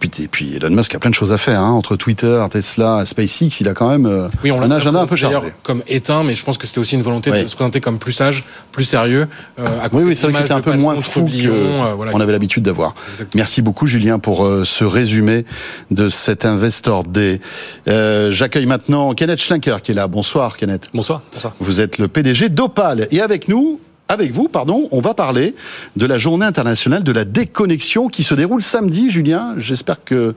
Puis, 0.00 0.10
et 0.20 0.28
puis 0.28 0.56
Elon 0.56 0.70
Musk 0.70 0.94
a 0.94 0.98
plein 0.98 1.10
de 1.10 1.14
choses 1.14 1.32
à 1.32 1.38
faire 1.38 1.60
hein, 1.60 1.70
entre 1.70 1.96
Twitter, 1.96 2.44
Tesla, 2.50 3.04
SpaceX. 3.04 3.60
Il 3.60 3.68
a 3.68 3.74
quand 3.74 3.88
même 3.88 4.28
oui, 4.44 4.50
on 4.50 4.60
un 4.60 4.70
agenda 4.70 5.00
un 5.00 5.06
peu 5.06 5.16
chargé. 5.16 5.52
Comme 5.62 5.82
éteint, 5.88 6.24
mais 6.24 6.34
je 6.34 6.44
pense 6.44 6.58
que 6.58 6.66
c'était 6.66 6.78
aussi 6.78 6.94
une 6.94 7.02
volonté 7.02 7.30
de 7.30 7.46
se 7.46 7.54
présenter 7.54 7.80
comme 7.80 7.98
plus 7.98 8.12
sage, 8.12 8.44
plus 8.72 8.84
sérieux. 8.84 9.28
Euh, 9.58 9.66
oui, 9.92 10.02
oui, 10.04 10.16
c'est 10.16 10.26
vrai 10.26 10.32
que 10.32 10.38
c'était 10.38 10.52
un 10.52 10.60
peu 10.60 10.76
moins 10.76 11.00
fou 11.00 11.22
qu'on 11.22 11.30
euh, 11.30 12.20
avait 12.20 12.32
l'habitude 12.32 12.62
d'avoir. 12.62 12.94
Merci 13.34 13.62
beaucoup, 13.62 13.86
Julien, 13.86 14.18
pour 14.18 14.44
euh, 14.44 14.64
ce 14.64 14.84
résumé 14.84 15.44
de 15.90 16.08
cet 16.08 16.44
Investor 16.68 17.04
Day. 17.04 17.40
J'accueille 17.86 18.66
maintenant 18.66 19.14
Kenneth 19.14 19.40
Schlenker 19.40 19.80
qui 19.82 19.92
est 19.92 19.94
là. 19.94 20.06
Bonsoir, 20.06 20.58
Kenneth. 20.58 20.88
Bonsoir. 20.92 21.22
Vous 21.60 21.80
êtes 21.80 21.96
le 21.96 22.08
PDG 22.08 22.50
d'Opal. 22.50 23.08
Et 23.10 23.22
avec 23.22 23.48
nous, 23.48 23.80
avec 24.06 24.32
vous, 24.32 24.48
pardon, 24.48 24.86
on 24.90 25.00
va 25.00 25.14
parler 25.14 25.54
de 25.96 26.04
la 26.04 26.18
journée 26.18 26.44
internationale 26.44 27.04
de 27.04 27.12
la 27.12 27.24
déconnexion 27.24 28.08
qui 28.08 28.22
se 28.22 28.34
déroule 28.34 28.60
samedi, 28.60 29.08
Julien. 29.08 29.54
J'espère 29.56 30.04
que 30.04 30.34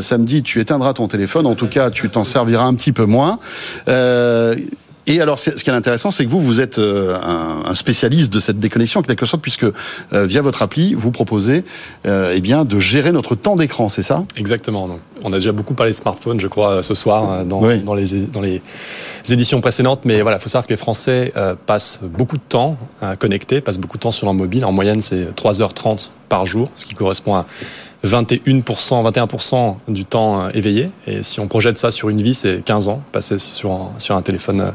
samedi, 0.00 0.44
tu 0.44 0.60
éteindras 0.60 0.92
ton 0.92 1.08
téléphone. 1.08 1.46
En 1.46 1.56
tout 1.56 1.68
cas, 1.68 1.90
tu 1.90 2.08
t'en 2.08 2.24
serviras 2.24 2.64
un 2.64 2.74
petit 2.74 2.92
peu 2.92 3.04
moins. 3.04 3.40
Euh, 3.88 4.54
et 5.06 5.20
alors, 5.20 5.38
ce 5.38 5.50
qui 5.50 5.68
est 5.68 5.72
intéressant, 5.72 6.10
c'est 6.10 6.24
que 6.24 6.30
vous, 6.30 6.40
vous 6.40 6.60
êtes 6.60 6.78
euh, 6.78 7.16
un, 7.66 7.74
spécialiste 7.74 8.32
de 8.32 8.40
cette 8.40 8.58
déconnexion, 8.58 9.00
en 9.00 9.02
quelque 9.02 9.26
sorte, 9.26 9.42
puisque 9.42 9.64
euh, 9.64 10.26
via 10.26 10.40
votre 10.40 10.62
appli, 10.62 10.94
vous 10.94 11.10
proposez 11.10 11.64
euh, 12.06 12.32
eh 12.34 12.40
bien, 12.40 12.64
de 12.64 12.80
gérer 12.80 13.12
notre 13.12 13.34
temps 13.34 13.56
d'écran, 13.56 13.90
c'est 13.90 14.02
ça? 14.02 14.24
Exactement. 14.36 14.88
Donc, 14.88 15.00
on 15.22 15.32
a 15.32 15.36
déjà 15.36 15.52
beaucoup 15.52 15.74
parlé 15.74 15.92
de 15.92 15.96
smartphones, 15.96 16.40
je 16.40 16.48
crois, 16.48 16.82
ce 16.82 16.94
soir, 16.94 17.44
dans, 17.44 17.60
dans, 17.60 17.94
les, 17.94 18.20
dans 18.20 18.40
les 18.40 18.62
éditions 19.30 19.60
précédentes. 19.60 20.00
Mais 20.04 20.22
voilà, 20.22 20.38
il 20.38 20.40
faut 20.40 20.48
savoir 20.48 20.66
que 20.66 20.72
les 20.72 20.78
Français 20.78 21.32
passent 21.66 22.00
beaucoup 22.02 22.36
de 22.36 22.42
temps 22.46 22.76
connectés, 23.18 23.62
passent 23.62 23.78
beaucoup 23.78 23.96
de 23.96 24.02
temps 24.02 24.10
sur 24.10 24.26
leur 24.26 24.34
mobile. 24.34 24.66
En 24.66 24.72
moyenne, 24.72 25.00
c'est 25.00 25.34
3h30 25.34 26.10
par 26.28 26.46
jour, 26.46 26.70
ce 26.76 26.84
qui 26.84 26.94
correspond 26.94 27.36
à 27.36 27.46
21%, 28.04 29.10
21% 29.10 29.76
du 29.88 30.04
temps 30.04 30.42
euh, 30.42 30.50
éveillé. 30.52 30.90
Et 31.06 31.22
si 31.22 31.40
on 31.40 31.48
projette 31.48 31.78
ça 31.78 31.90
sur 31.90 32.10
une 32.10 32.22
vie, 32.22 32.34
c'est 32.34 32.62
15 32.64 32.88
ans 32.88 33.02
passé 33.12 33.38
sur 33.38 33.72
un, 33.72 33.90
sur 33.98 34.14
un 34.14 34.22
téléphone, 34.22 34.60
euh, 34.60 34.70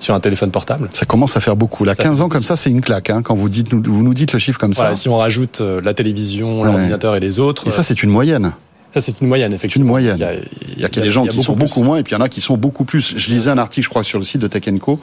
sur 0.00 0.14
un 0.14 0.20
téléphone 0.20 0.50
portable. 0.50 0.88
Ça 0.92 1.06
commence 1.06 1.36
à 1.36 1.40
faire 1.40 1.56
beaucoup. 1.56 1.84
Là, 1.84 1.94
15 1.94 2.20
ans 2.20 2.28
comme 2.28 2.44
ça, 2.44 2.56
c'est 2.56 2.70
une 2.70 2.82
claque. 2.82 3.10
Hein, 3.10 3.22
quand 3.22 3.34
vous 3.34 3.48
dites, 3.48 3.72
vous 3.72 4.02
nous 4.02 4.14
dites 4.14 4.32
le 4.32 4.38
chiffre 4.38 4.58
comme 4.58 4.74
ça. 4.74 4.94
Si 4.94 5.08
on 5.08 5.16
rajoute 5.16 5.60
euh, 5.60 5.80
la 5.82 5.94
télévision, 5.94 6.62
l'ordinateur 6.62 7.16
et 7.16 7.20
les 7.20 7.40
autres. 7.40 7.66
Et 7.66 7.70
ça, 7.70 7.82
c'est 7.82 8.02
une 8.02 8.10
moyenne. 8.10 8.52
Ça, 8.92 9.00
c'est 9.00 9.20
une 9.20 9.26
moyenne, 9.26 9.52
effectivement. 9.52 9.84
Une 9.84 9.90
moyenne. 9.90 10.38
Il 10.76 10.80
y 10.80 10.84
a, 10.84 10.88
des 10.88 11.10
gens 11.10 11.26
qui 11.26 11.42
sont 11.42 11.54
beaucoup 11.56 11.82
moins 11.82 11.96
et 11.96 12.02
puis 12.02 12.12
il 12.12 12.18
y 12.18 12.20
en 12.20 12.24
a 12.24 12.28
qui 12.28 12.40
sont 12.40 12.56
beaucoup 12.56 12.84
plus. 12.84 13.14
Je 13.16 13.30
lisais 13.30 13.50
un 13.50 13.58
article, 13.58 13.84
je 13.84 13.90
crois, 13.90 14.04
sur 14.04 14.18
le 14.18 14.24
site 14.24 14.40
de 14.40 14.46
Tech 14.46 14.64
Co 14.80 15.00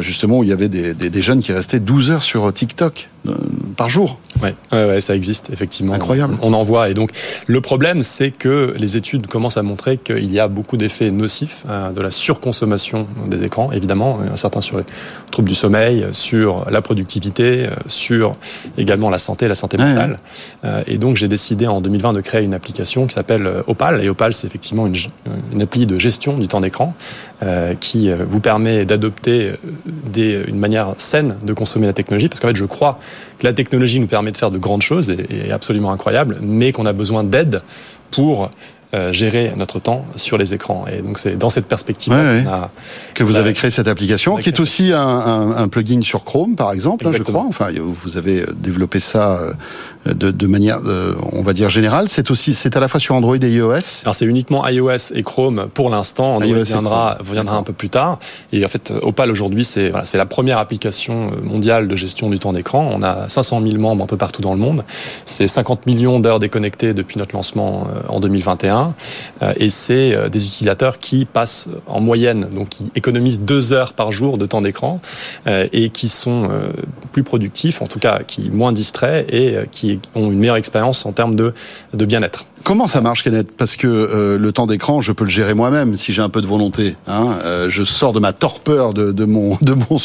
justement 0.00 0.40
où 0.40 0.44
il 0.44 0.50
y 0.50 0.52
avait 0.52 0.68
des, 0.68 0.92
des, 0.92 1.08
des, 1.08 1.22
jeunes 1.22 1.40
qui 1.40 1.50
restaient 1.50 1.80
12 1.80 2.10
heures 2.10 2.22
sur 2.22 2.52
TikTok 2.52 3.08
par 3.76 3.88
jour. 3.88 4.18
Ouais, 4.42 4.54
ouais, 4.72 4.84
ouais, 4.84 5.00
ça 5.00 5.14
existe 5.14 5.50
effectivement. 5.52 5.92
Incroyable. 5.92 6.36
On, 6.42 6.52
en 6.52 6.64
voit 6.64 6.88
et 6.88 6.94
donc 6.94 7.10
le 7.46 7.60
problème 7.60 8.02
c'est 8.02 8.30
que 8.30 8.74
les 8.78 8.96
études 8.96 9.26
commencent 9.26 9.56
à 9.56 9.62
montrer 9.62 9.96
qu'il 9.96 10.32
y 10.32 10.40
a 10.40 10.48
beaucoup 10.48 10.76
d'effets 10.76 11.10
nocifs 11.10 11.64
euh, 11.68 11.90
de 11.90 12.00
la 12.00 12.10
surconsommation 12.10 13.06
des 13.26 13.44
écrans, 13.44 13.70
évidemment, 13.72 14.20
un 14.32 14.36
certain 14.36 14.60
sur 14.60 14.78
les 14.78 14.84
troubles 15.30 15.48
du 15.48 15.54
sommeil, 15.54 16.06
sur 16.12 16.70
la 16.70 16.80
productivité, 16.80 17.68
sur 17.86 18.36
également 18.76 19.10
la 19.10 19.18
santé, 19.18 19.48
la 19.48 19.54
santé 19.54 19.76
mentale. 19.76 20.18
et 20.86 20.98
donc 20.98 21.16
j'ai 21.16 21.28
décidé 21.28 21.66
en 21.66 21.80
2020 21.80 22.12
de 22.12 22.20
créer 22.20 22.44
une 22.44 22.54
application 22.54 23.06
qui 23.06 23.14
s'appelle 23.14 23.48
Opal 23.66 24.02
et 24.02 24.08
Opal 24.08 24.32
c'est 24.32 24.46
effectivement 24.46 24.86
une, 24.86 24.96
une 25.52 25.62
appli 25.62 25.86
de 25.86 25.98
gestion 25.98 26.38
du 26.38 26.48
temps 26.48 26.60
d'écran 26.60 26.94
qui 27.80 28.10
vous 28.12 28.40
permet 28.40 28.84
d'adopter 28.84 29.52
une 30.16 30.58
manière 30.58 30.94
saine 30.98 31.36
de 31.42 31.52
consommer 31.52 31.86
la 31.86 31.92
technologie, 31.92 32.28
parce 32.28 32.40
qu'en 32.40 32.48
fait, 32.48 32.56
je 32.56 32.64
crois 32.64 32.98
que 33.38 33.46
la 33.46 33.52
technologie 33.52 34.00
nous 34.00 34.06
permet 34.06 34.32
de 34.32 34.36
faire 34.36 34.50
de 34.50 34.58
grandes 34.58 34.82
choses 34.82 35.10
et, 35.10 35.48
et 35.48 35.52
absolument 35.52 35.92
incroyables, 35.92 36.38
mais 36.42 36.72
qu'on 36.72 36.86
a 36.86 36.92
besoin 36.92 37.24
d'aide 37.24 37.62
pour 38.10 38.50
euh, 38.94 39.12
gérer 39.12 39.52
notre 39.54 39.80
temps 39.80 40.06
sur 40.16 40.38
les 40.38 40.54
écrans. 40.54 40.86
Et 40.90 41.02
donc 41.02 41.18
c'est 41.18 41.36
dans 41.36 41.50
cette 41.50 41.66
perspective 41.66 42.10
que 43.12 43.22
vous 43.22 43.36
avez 43.36 43.52
créé 43.52 43.70
cette 43.70 43.86
application, 43.86 44.36
qui 44.36 44.48
est 44.48 44.60
aussi 44.60 44.94
un, 44.94 45.00
un, 45.02 45.56
un, 45.56 45.68
plugin 45.68 46.00
sur 46.00 46.24
Chrome, 46.24 46.56
par 46.56 46.72
exemple, 46.72 47.06
hein, 47.06 47.12
je 47.14 47.22
crois. 47.22 47.44
Enfin, 47.46 47.66
vous 47.76 48.16
avez 48.16 48.44
développé 48.56 48.98
ça 48.98 49.40
euh, 49.40 49.52
de, 50.06 50.30
de 50.30 50.46
manière, 50.46 50.78
euh, 50.86 51.14
on 51.32 51.42
va 51.42 51.52
dire 51.52 51.68
générale. 51.68 52.08
C'est 52.08 52.30
aussi, 52.30 52.54
c'est 52.54 52.76
à 52.76 52.80
la 52.80 52.88
fois 52.88 53.00
sur 53.00 53.14
Android 53.14 53.36
et 53.36 53.50
iOS. 53.50 54.02
Alors 54.04 54.14
c'est 54.14 54.24
uniquement 54.24 54.66
iOS 54.66 55.12
et 55.14 55.22
Chrome 55.22 55.68
pour 55.72 55.90
l'instant. 55.90 56.36
Android 56.36 56.62
viendra, 56.62 57.18
viendra 57.24 57.56
un 57.56 57.62
peu 57.62 57.72
plus 57.72 57.88
tard. 57.88 58.18
Et 58.52 58.64
en 58.64 58.68
fait, 58.68 58.92
Opal 59.02 59.30
aujourd'hui, 59.30 59.64
c'est 59.64 59.90
voilà, 59.90 60.04
c'est 60.04 60.18
la 60.18 60.26
première 60.26 60.58
application 60.58 61.30
mondiale 61.42 61.88
de 61.88 61.96
gestion 61.96 62.30
du 62.30 62.38
temps 62.38 62.52
d'écran. 62.52 62.90
On 62.94 63.02
a 63.02 63.28
500 63.28 63.62
000 63.62 63.76
membres 63.78 64.04
un 64.04 64.06
peu 64.06 64.16
partout 64.16 64.42
dans 64.42 64.52
le 64.52 64.60
monde. 64.60 64.84
C'est 65.24 65.48
50 65.48 65.86
millions 65.86 66.20
d'heures 66.20 66.38
déconnectées 66.38 66.94
depuis 66.94 67.18
notre 67.18 67.34
lancement 67.34 67.88
euh, 67.88 68.00
en 68.08 68.20
2021. 68.20 68.94
Euh, 69.42 69.52
et 69.56 69.70
c'est 69.70 70.16
des 70.30 70.46
utilisateurs 70.46 70.98
qui 70.98 71.24
passent 71.24 71.68
en 71.86 72.00
moyenne, 72.00 72.48
donc 72.52 72.68
qui 72.68 72.86
économisent 72.94 73.40
deux 73.40 73.72
heures 73.72 73.92
par 73.92 74.12
jour 74.12 74.38
de 74.38 74.46
temps 74.46 74.60
d'écran 74.60 75.00
et 75.46 75.90
qui 75.90 76.08
sont 76.08 76.48
plus 77.12 77.22
productifs, 77.22 77.82
en 77.82 77.86
tout 77.86 77.98
cas 77.98 78.20
qui 78.26 78.50
moins 78.50 78.72
distraits 78.72 79.32
et 79.32 79.56
qui 79.70 79.87
ont 80.14 80.30
une 80.30 80.38
meilleure 80.38 80.56
expérience 80.56 81.06
en 81.06 81.12
termes 81.12 81.34
de, 81.34 81.52
bien-être. 81.92 82.46
Comment 82.64 82.86
ça 82.86 83.00
marche, 83.00 83.22
Kenneth? 83.24 83.50
Parce 83.56 83.76
que 83.76 83.86
euh, 83.86 84.38
le 84.38 84.52
temps 84.52 84.66
d'écran, 84.66 85.00
je 85.00 85.12
peux 85.12 85.24
le 85.24 85.30
gérer 85.30 85.54
moi-même 85.54 85.96
si 85.96 86.12
j'ai 86.12 86.22
un 86.22 86.28
peu 86.28 86.40
de 86.40 86.46
volonté. 86.46 86.96
Hein 87.06 87.24
euh, 87.44 87.68
je 87.68 87.84
sors 87.84 88.12
de 88.12 88.20
ma 88.20 88.32
torpeur 88.32 88.94
de, 88.94 89.12
de, 89.12 89.24
mon, 89.24 89.56
de, 89.62 89.74
mon, 89.74 89.98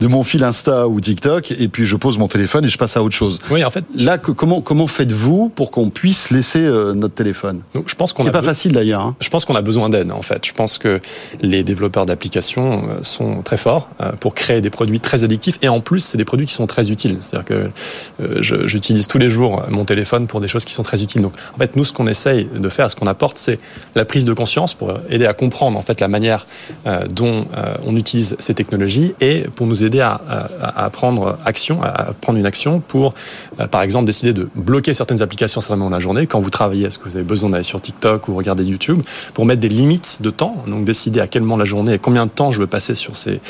de 0.00 0.06
mon 0.06 0.22
fil 0.22 0.42
Insta 0.42 0.88
ou 0.88 1.00
TikTok 1.00 1.52
et 1.52 1.68
puis 1.68 1.84
je 1.84 1.96
pose 1.96 2.18
mon 2.18 2.28
téléphone 2.28 2.64
et 2.64 2.68
je 2.68 2.78
passe 2.78 2.96
à 2.96 3.02
autre 3.02 3.14
chose. 3.14 3.40
Oui, 3.50 3.64
en 3.64 3.70
fait. 3.70 3.84
Là, 3.94 4.18
que, 4.18 4.30
comment, 4.32 4.60
comment 4.60 4.86
faites-vous 4.86 5.48
pour 5.54 5.70
qu'on 5.70 5.90
puisse 5.90 6.30
laisser 6.30 6.62
euh, 6.62 6.94
notre 6.94 7.14
téléphone? 7.14 7.62
Donc, 7.74 7.88
je 7.88 7.94
pense 7.94 8.12
qu'on 8.12 8.24
n'est 8.24 8.30
pas 8.30 8.42
facile 8.42 8.72
d'ailleurs. 8.72 9.02
Hein. 9.02 9.16
Je 9.20 9.28
pense 9.28 9.44
qu'on 9.44 9.56
a 9.56 9.62
besoin 9.62 9.88
d'aide, 9.88 10.10
en 10.12 10.22
fait. 10.22 10.44
Je 10.46 10.52
pense 10.52 10.78
que 10.78 11.00
les 11.40 11.62
développeurs 11.62 12.06
d'applications 12.06 12.84
sont 13.02 13.42
très 13.42 13.56
forts 13.56 13.88
pour 14.20 14.34
créer 14.34 14.60
des 14.60 14.70
produits 14.70 15.00
très 15.00 15.24
addictifs 15.24 15.58
et 15.62 15.68
en 15.68 15.80
plus, 15.80 16.00
c'est 16.00 16.18
des 16.18 16.24
produits 16.24 16.46
qui 16.46 16.54
sont 16.54 16.66
très 16.66 16.90
utiles. 16.90 17.18
C'est-à-dire 17.20 17.44
que 17.46 17.70
j'utilise 18.40 19.06
tous 19.06 19.18
les 19.18 19.28
jours 19.28 19.62
mon 19.68 19.84
téléphone 19.84 20.26
pour 20.26 20.40
des 20.40 20.48
choses 20.48 20.64
qui 20.64 20.74
sont 20.74 20.82
très 20.82 21.02
utiles. 21.02 21.22
Donc, 21.22 21.34
en 21.54 21.58
fait, 21.58 21.76
nous, 21.76 21.84
ce 21.84 21.92
qu'on 21.98 22.06
essaye 22.06 22.44
de 22.54 22.68
faire, 22.68 22.88
ce 22.90 22.94
qu'on 22.94 23.08
apporte, 23.08 23.38
c'est 23.38 23.58
la 23.96 24.04
prise 24.04 24.24
de 24.24 24.32
conscience 24.32 24.72
pour 24.72 24.94
aider 25.10 25.26
à 25.26 25.34
comprendre 25.34 25.76
en 25.76 25.82
fait 25.82 26.00
la 26.00 26.06
manière 26.06 26.46
euh, 26.86 27.06
dont 27.10 27.46
euh, 27.56 27.74
on 27.84 27.96
utilise 27.96 28.36
ces 28.38 28.54
technologies 28.54 29.14
et 29.20 29.40
pour 29.56 29.66
nous 29.66 29.82
aider 29.82 30.00
à, 30.00 30.20
à, 30.62 30.88
prendre 30.90 31.38
action, 31.44 31.82
à 31.82 32.12
prendre 32.20 32.38
une 32.38 32.46
action 32.46 32.78
pour, 32.78 33.14
euh, 33.58 33.66
par 33.66 33.82
exemple, 33.82 34.06
décider 34.06 34.32
de 34.32 34.48
bloquer 34.54 34.94
certaines 34.94 35.22
applications 35.22 35.58
à 35.58 35.62
certains 35.62 35.76
moments 35.76 35.90
de 35.90 35.96
la 35.96 36.00
journée. 36.00 36.28
Quand 36.28 36.38
vous 36.38 36.50
travaillez, 36.50 36.86
est-ce 36.86 37.00
que 37.00 37.08
vous 37.08 37.16
avez 37.16 37.24
besoin 37.24 37.50
d'aller 37.50 37.64
sur 37.64 37.80
TikTok 37.80 38.28
ou 38.28 38.36
regarder 38.36 38.64
YouTube 38.64 39.02
pour 39.34 39.44
mettre 39.44 39.60
des 39.60 39.68
limites 39.68 40.18
de 40.20 40.30
temps, 40.30 40.62
donc 40.68 40.84
décider 40.84 41.18
à 41.18 41.26
quel 41.26 41.42
moment 41.42 41.56
de 41.56 41.62
la 41.62 41.66
journée 41.66 41.94
et 41.94 41.98
combien 41.98 42.26
de 42.26 42.30
temps 42.30 42.52
je 42.52 42.60
veux 42.60 42.68
passer 42.68 42.94
sur 42.94 43.16
ces 43.16 43.40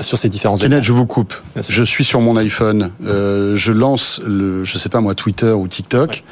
sur 0.00 0.16
ces 0.16 0.28
différents. 0.28 0.54
Kenneth, 0.54 0.84
je 0.84 0.92
vous 0.92 1.06
coupe. 1.06 1.34
Je 1.56 1.82
suis 1.82 2.04
sur 2.04 2.20
mon 2.20 2.36
iPhone, 2.36 2.90
je 3.04 3.72
lance 3.72 4.20
le, 4.24 4.62
je 4.62 4.78
sais 4.78 4.88
pas 4.88 5.00
moi, 5.00 5.14
Twitter 5.14 5.50
ou 5.50 5.66
TikTok 5.66 6.22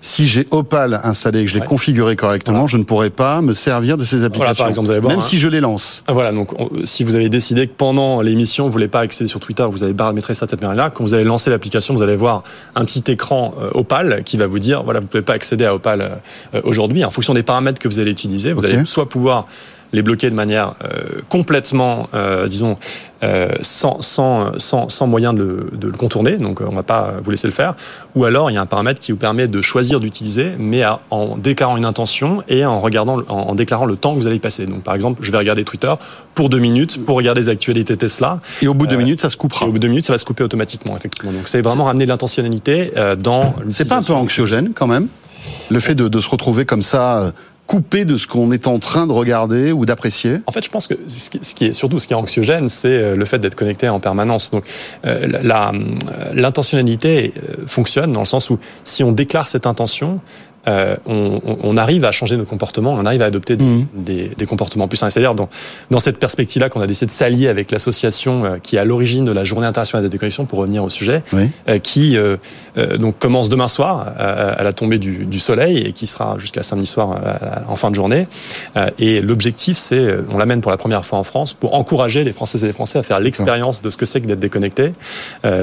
si 0.00 0.26
j'ai 0.26 0.46
Opal 0.50 1.00
installé 1.02 1.40
et 1.40 1.44
que 1.44 1.50
je 1.50 1.58
l'ai 1.58 1.64
configuré 1.64 2.14
correctement, 2.16 2.66
je 2.66 2.76
ne 2.76 2.84
pourrais 2.84 3.10
pas 3.10 3.40
me 3.40 3.52
servir 3.52 3.96
de 3.96 4.04
ces 4.04 4.24
applications. 4.24 4.64
par 4.64 4.68
exemple, 4.68 4.86
vous 4.86 4.92
allez 4.92 5.00
voir, 5.00 5.10
même 5.10 5.20
hein. 5.20 5.26
si 5.26 5.38
je 5.38 5.48
les 5.48 5.60
lance. 5.60 6.04
Ah, 6.06 6.12
voilà, 6.12 6.32
donc 6.32 6.50
si 6.84 7.04
vous 7.04 7.16
avez 7.16 7.28
décidé 7.28 7.66
que 7.66 7.72
pendant 7.76 8.20
l'émission, 8.20 8.66
vous 8.66 8.72
voulez 8.72 8.88
pas 8.88 9.00
accéder 9.00 9.28
sur 9.28 9.40
Twitter, 9.40 9.64
vous 9.68 9.82
avez 9.82 9.94
paramétré 9.94 10.34
ça 10.34 10.46
de 10.46 10.50
cette 10.50 10.60
manière-là, 10.60 10.90
quand 10.90 11.02
vous 11.02 11.14
allez 11.14 11.24
lancer 11.24 11.50
l'application, 11.50 11.94
vous 11.94 12.02
allez 12.02 12.16
voir 12.16 12.44
un 12.74 12.84
petit 12.84 13.10
écran 13.10 13.54
euh, 13.60 13.70
Opal 13.74 14.22
qui 14.24 14.36
va 14.36 14.46
vous 14.46 14.58
dire, 14.58 14.82
voilà, 14.82 15.00
vous 15.00 15.06
pouvez 15.06 15.22
pas 15.22 15.34
accéder 15.34 15.64
à 15.64 15.74
Opal 15.74 16.20
euh, 16.54 16.60
aujourd'hui. 16.64 17.04
En 17.04 17.10
fonction 17.10 17.34
des 17.34 17.42
paramètres 17.42 17.80
que 17.80 17.88
vous 17.88 17.98
allez 17.98 18.10
utiliser, 18.10 18.52
vous 18.52 18.64
allez 18.64 18.84
soit 18.86 19.08
pouvoir 19.08 19.46
les 19.92 20.02
bloquer 20.02 20.30
de 20.30 20.34
manière 20.34 20.74
euh, 20.84 21.20
complètement, 21.28 22.08
euh, 22.14 22.46
disons, 22.46 22.76
euh, 23.22 23.48
sans, 23.62 24.00
sans, 24.00 24.58
sans, 24.58 24.88
sans, 24.88 25.06
moyen 25.06 25.32
de 25.32 25.42
le, 25.42 25.70
de 25.76 25.88
le, 25.88 25.94
contourner, 25.94 26.36
donc 26.36 26.60
on 26.60 26.70
ne 26.70 26.76
va 26.76 26.82
pas 26.82 27.14
vous 27.22 27.30
laisser 27.30 27.48
le 27.48 27.52
faire, 27.52 27.74
ou 28.14 28.24
alors 28.24 28.50
il 28.50 28.54
y 28.54 28.56
a 28.56 28.60
un 28.60 28.66
paramètre 28.66 29.00
qui 29.00 29.12
vous 29.12 29.18
permet 29.18 29.48
de 29.48 29.60
choisir 29.60 29.98
d'utiliser, 29.98 30.52
mais 30.58 30.82
en 31.10 31.36
déclarant 31.36 31.76
une 31.76 31.84
intention 31.84 32.42
et 32.48 32.64
en, 32.64 32.80
regardant, 32.80 33.20
en, 33.28 33.54
déclarant 33.54 33.86
le 33.86 33.96
temps 33.96 34.14
que 34.14 34.18
vous 34.18 34.26
allez 34.26 34.36
y 34.36 34.40
passer. 34.40 34.66
Donc 34.66 34.82
par 34.82 34.94
exemple, 34.94 35.20
je 35.22 35.32
vais 35.32 35.38
regarder 35.38 35.64
Twitter 35.64 35.92
pour 36.34 36.48
deux 36.48 36.58
minutes, 36.58 37.04
pour 37.04 37.16
regarder 37.16 37.40
les 37.40 37.48
actualités 37.48 37.96
Tesla. 37.96 38.40
Et 38.62 38.68
au 38.68 38.74
bout 38.74 38.86
de 38.86 38.92
deux 38.92 38.98
minutes, 38.98 39.20
ça 39.20 39.30
se 39.30 39.36
coupera. 39.36 39.66
au 39.66 39.72
bout 39.72 39.78
de 39.78 39.82
deux 39.82 39.88
minutes, 39.88 40.04
ça 40.04 40.12
va 40.12 40.18
se 40.18 40.24
couper 40.24 40.44
automatiquement, 40.44 40.96
effectivement. 40.96 41.32
Donc 41.32 41.48
c'est 41.48 41.62
vraiment 41.62 41.84
ramener 41.84 42.06
l'intentionnalité 42.06 42.92
dans... 43.18 43.54
C'est 43.68 43.88
pas 43.88 43.96
un 43.96 44.02
peu 44.02 44.12
anxiogène 44.12 44.72
quand 44.74 44.86
même 44.86 45.08
le 45.70 45.80
fait 45.80 45.94
de, 45.94 46.08
de 46.08 46.20
se 46.20 46.28
retrouver 46.28 46.64
comme 46.64 46.82
ça 46.82 47.32
coupé 47.68 48.06
de 48.06 48.16
ce 48.16 48.26
qu'on 48.26 48.50
est 48.50 48.66
en 48.66 48.78
train 48.78 49.06
de 49.06 49.12
regarder 49.12 49.72
ou 49.72 49.84
d'apprécier? 49.84 50.38
En 50.46 50.52
fait, 50.52 50.64
je 50.64 50.70
pense 50.70 50.88
que 50.88 50.94
ce 51.06 51.54
qui 51.54 51.66
est 51.66 51.72
surtout 51.72 52.00
ce 52.00 52.08
qui 52.08 52.14
est 52.14 52.16
anxiogène, 52.16 52.70
c'est 52.70 52.88
euh, 52.88 53.14
le 53.14 53.24
fait 53.26 53.38
d'être 53.38 53.54
connecté 53.54 53.88
en 53.90 54.00
permanence. 54.00 54.50
Donc, 54.50 54.64
euh, 55.04 55.28
euh, 55.44 55.72
l'intentionnalité 56.32 57.34
fonctionne 57.66 58.10
dans 58.12 58.20
le 58.20 58.26
sens 58.26 58.48
où 58.48 58.58
si 58.84 59.04
on 59.04 59.12
déclare 59.12 59.48
cette 59.48 59.66
intention, 59.66 60.20
euh, 60.68 60.96
on, 61.06 61.40
on, 61.62 61.76
arrive 61.76 62.04
à 62.04 62.12
changer 62.12 62.36
nos 62.36 62.44
comportements, 62.44 62.92
on 62.92 63.06
arrive 63.06 63.22
à 63.22 63.26
adopter 63.26 63.56
des, 63.56 63.64
mmh. 63.64 63.86
des, 63.94 64.30
des 64.36 64.46
comportements 64.46 64.88
plus 64.88 64.96
sains. 64.96 65.08
C'est-à-dire 65.10 65.34
dans, 65.34 65.48
dans 65.90 65.98
cette 65.98 66.18
perspective-là 66.18 66.68
qu'on 66.68 66.80
a 66.80 66.86
décidé 66.86 67.06
de 67.06 67.10
s'allier 67.10 67.48
avec 67.48 67.70
l'association 67.70 68.44
euh, 68.44 68.56
qui 68.62 68.76
est 68.76 68.78
à 68.78 68.84
l'origine 68.84 69.24
de 69.24 69.32
la 69.32 69.44
Journée 69.44 69.66
internationale 69.66 70.02
de 70.02 70.08
la 70.08 70.12
déconnexion, 70.12 70.44
pour 70.44 70.58
revenir 70.58 70.84
au 70.84 70.90
sujet, 70.90 71.22
oui. 71.32 71.48
euh, 71.68 71.78
qui 71.78 72.16
euh, 72.16 72.36
euh 72.76 72.98
donc 72.98 73.18
commence 73.18 73.48
demain 73.48 73.68
soir 73.68 74.12
à, 74.18 74.50
à 74.50 74.62
la 74.62 74.72
tombée 74.72 74.98
du, 74.98 75.24
du, 75.24 75.38
soleil 75.38 75.78
et 75.78 75.92
qui 75.92 76.06
sera 76.06 76.36
jusqu'à 76.38 76.62
samedi 76.62 76.86
soir 76.86 77.20
en 77.68 77.76
fin 77.76 77.90
de 77.90 77.94
journée. 77.94 78.26
et 78.98 79.20
l'objectif, 79.20 79.78
c'est, 79.78 80.16
on 80.30 80.36
l'amène 80.36 80.60
pour 80.60 80.70
la 80.70 80.76
première 80.76 81.04
fois 81.04 81.18
en 81.18 81.22
France 81.22 81.54
pour 81.54 81.74
encourager 81.74 82.24
les 82.24 82.32
Françaises 82.32 82.64
et 82.64 82.66
les 82.66 82.72
Français 82.72 82.98
à 82.98 83.02
faire 83.02 83.20
l'expérience 83.20 83.82
de 83.82 83.90
ce 83.90 83.96
que 83.96 84.06
c'est 84.06 84.20
que 84.20 84.26
d'être 84.26 84.40
déconnecté 84.40 84.92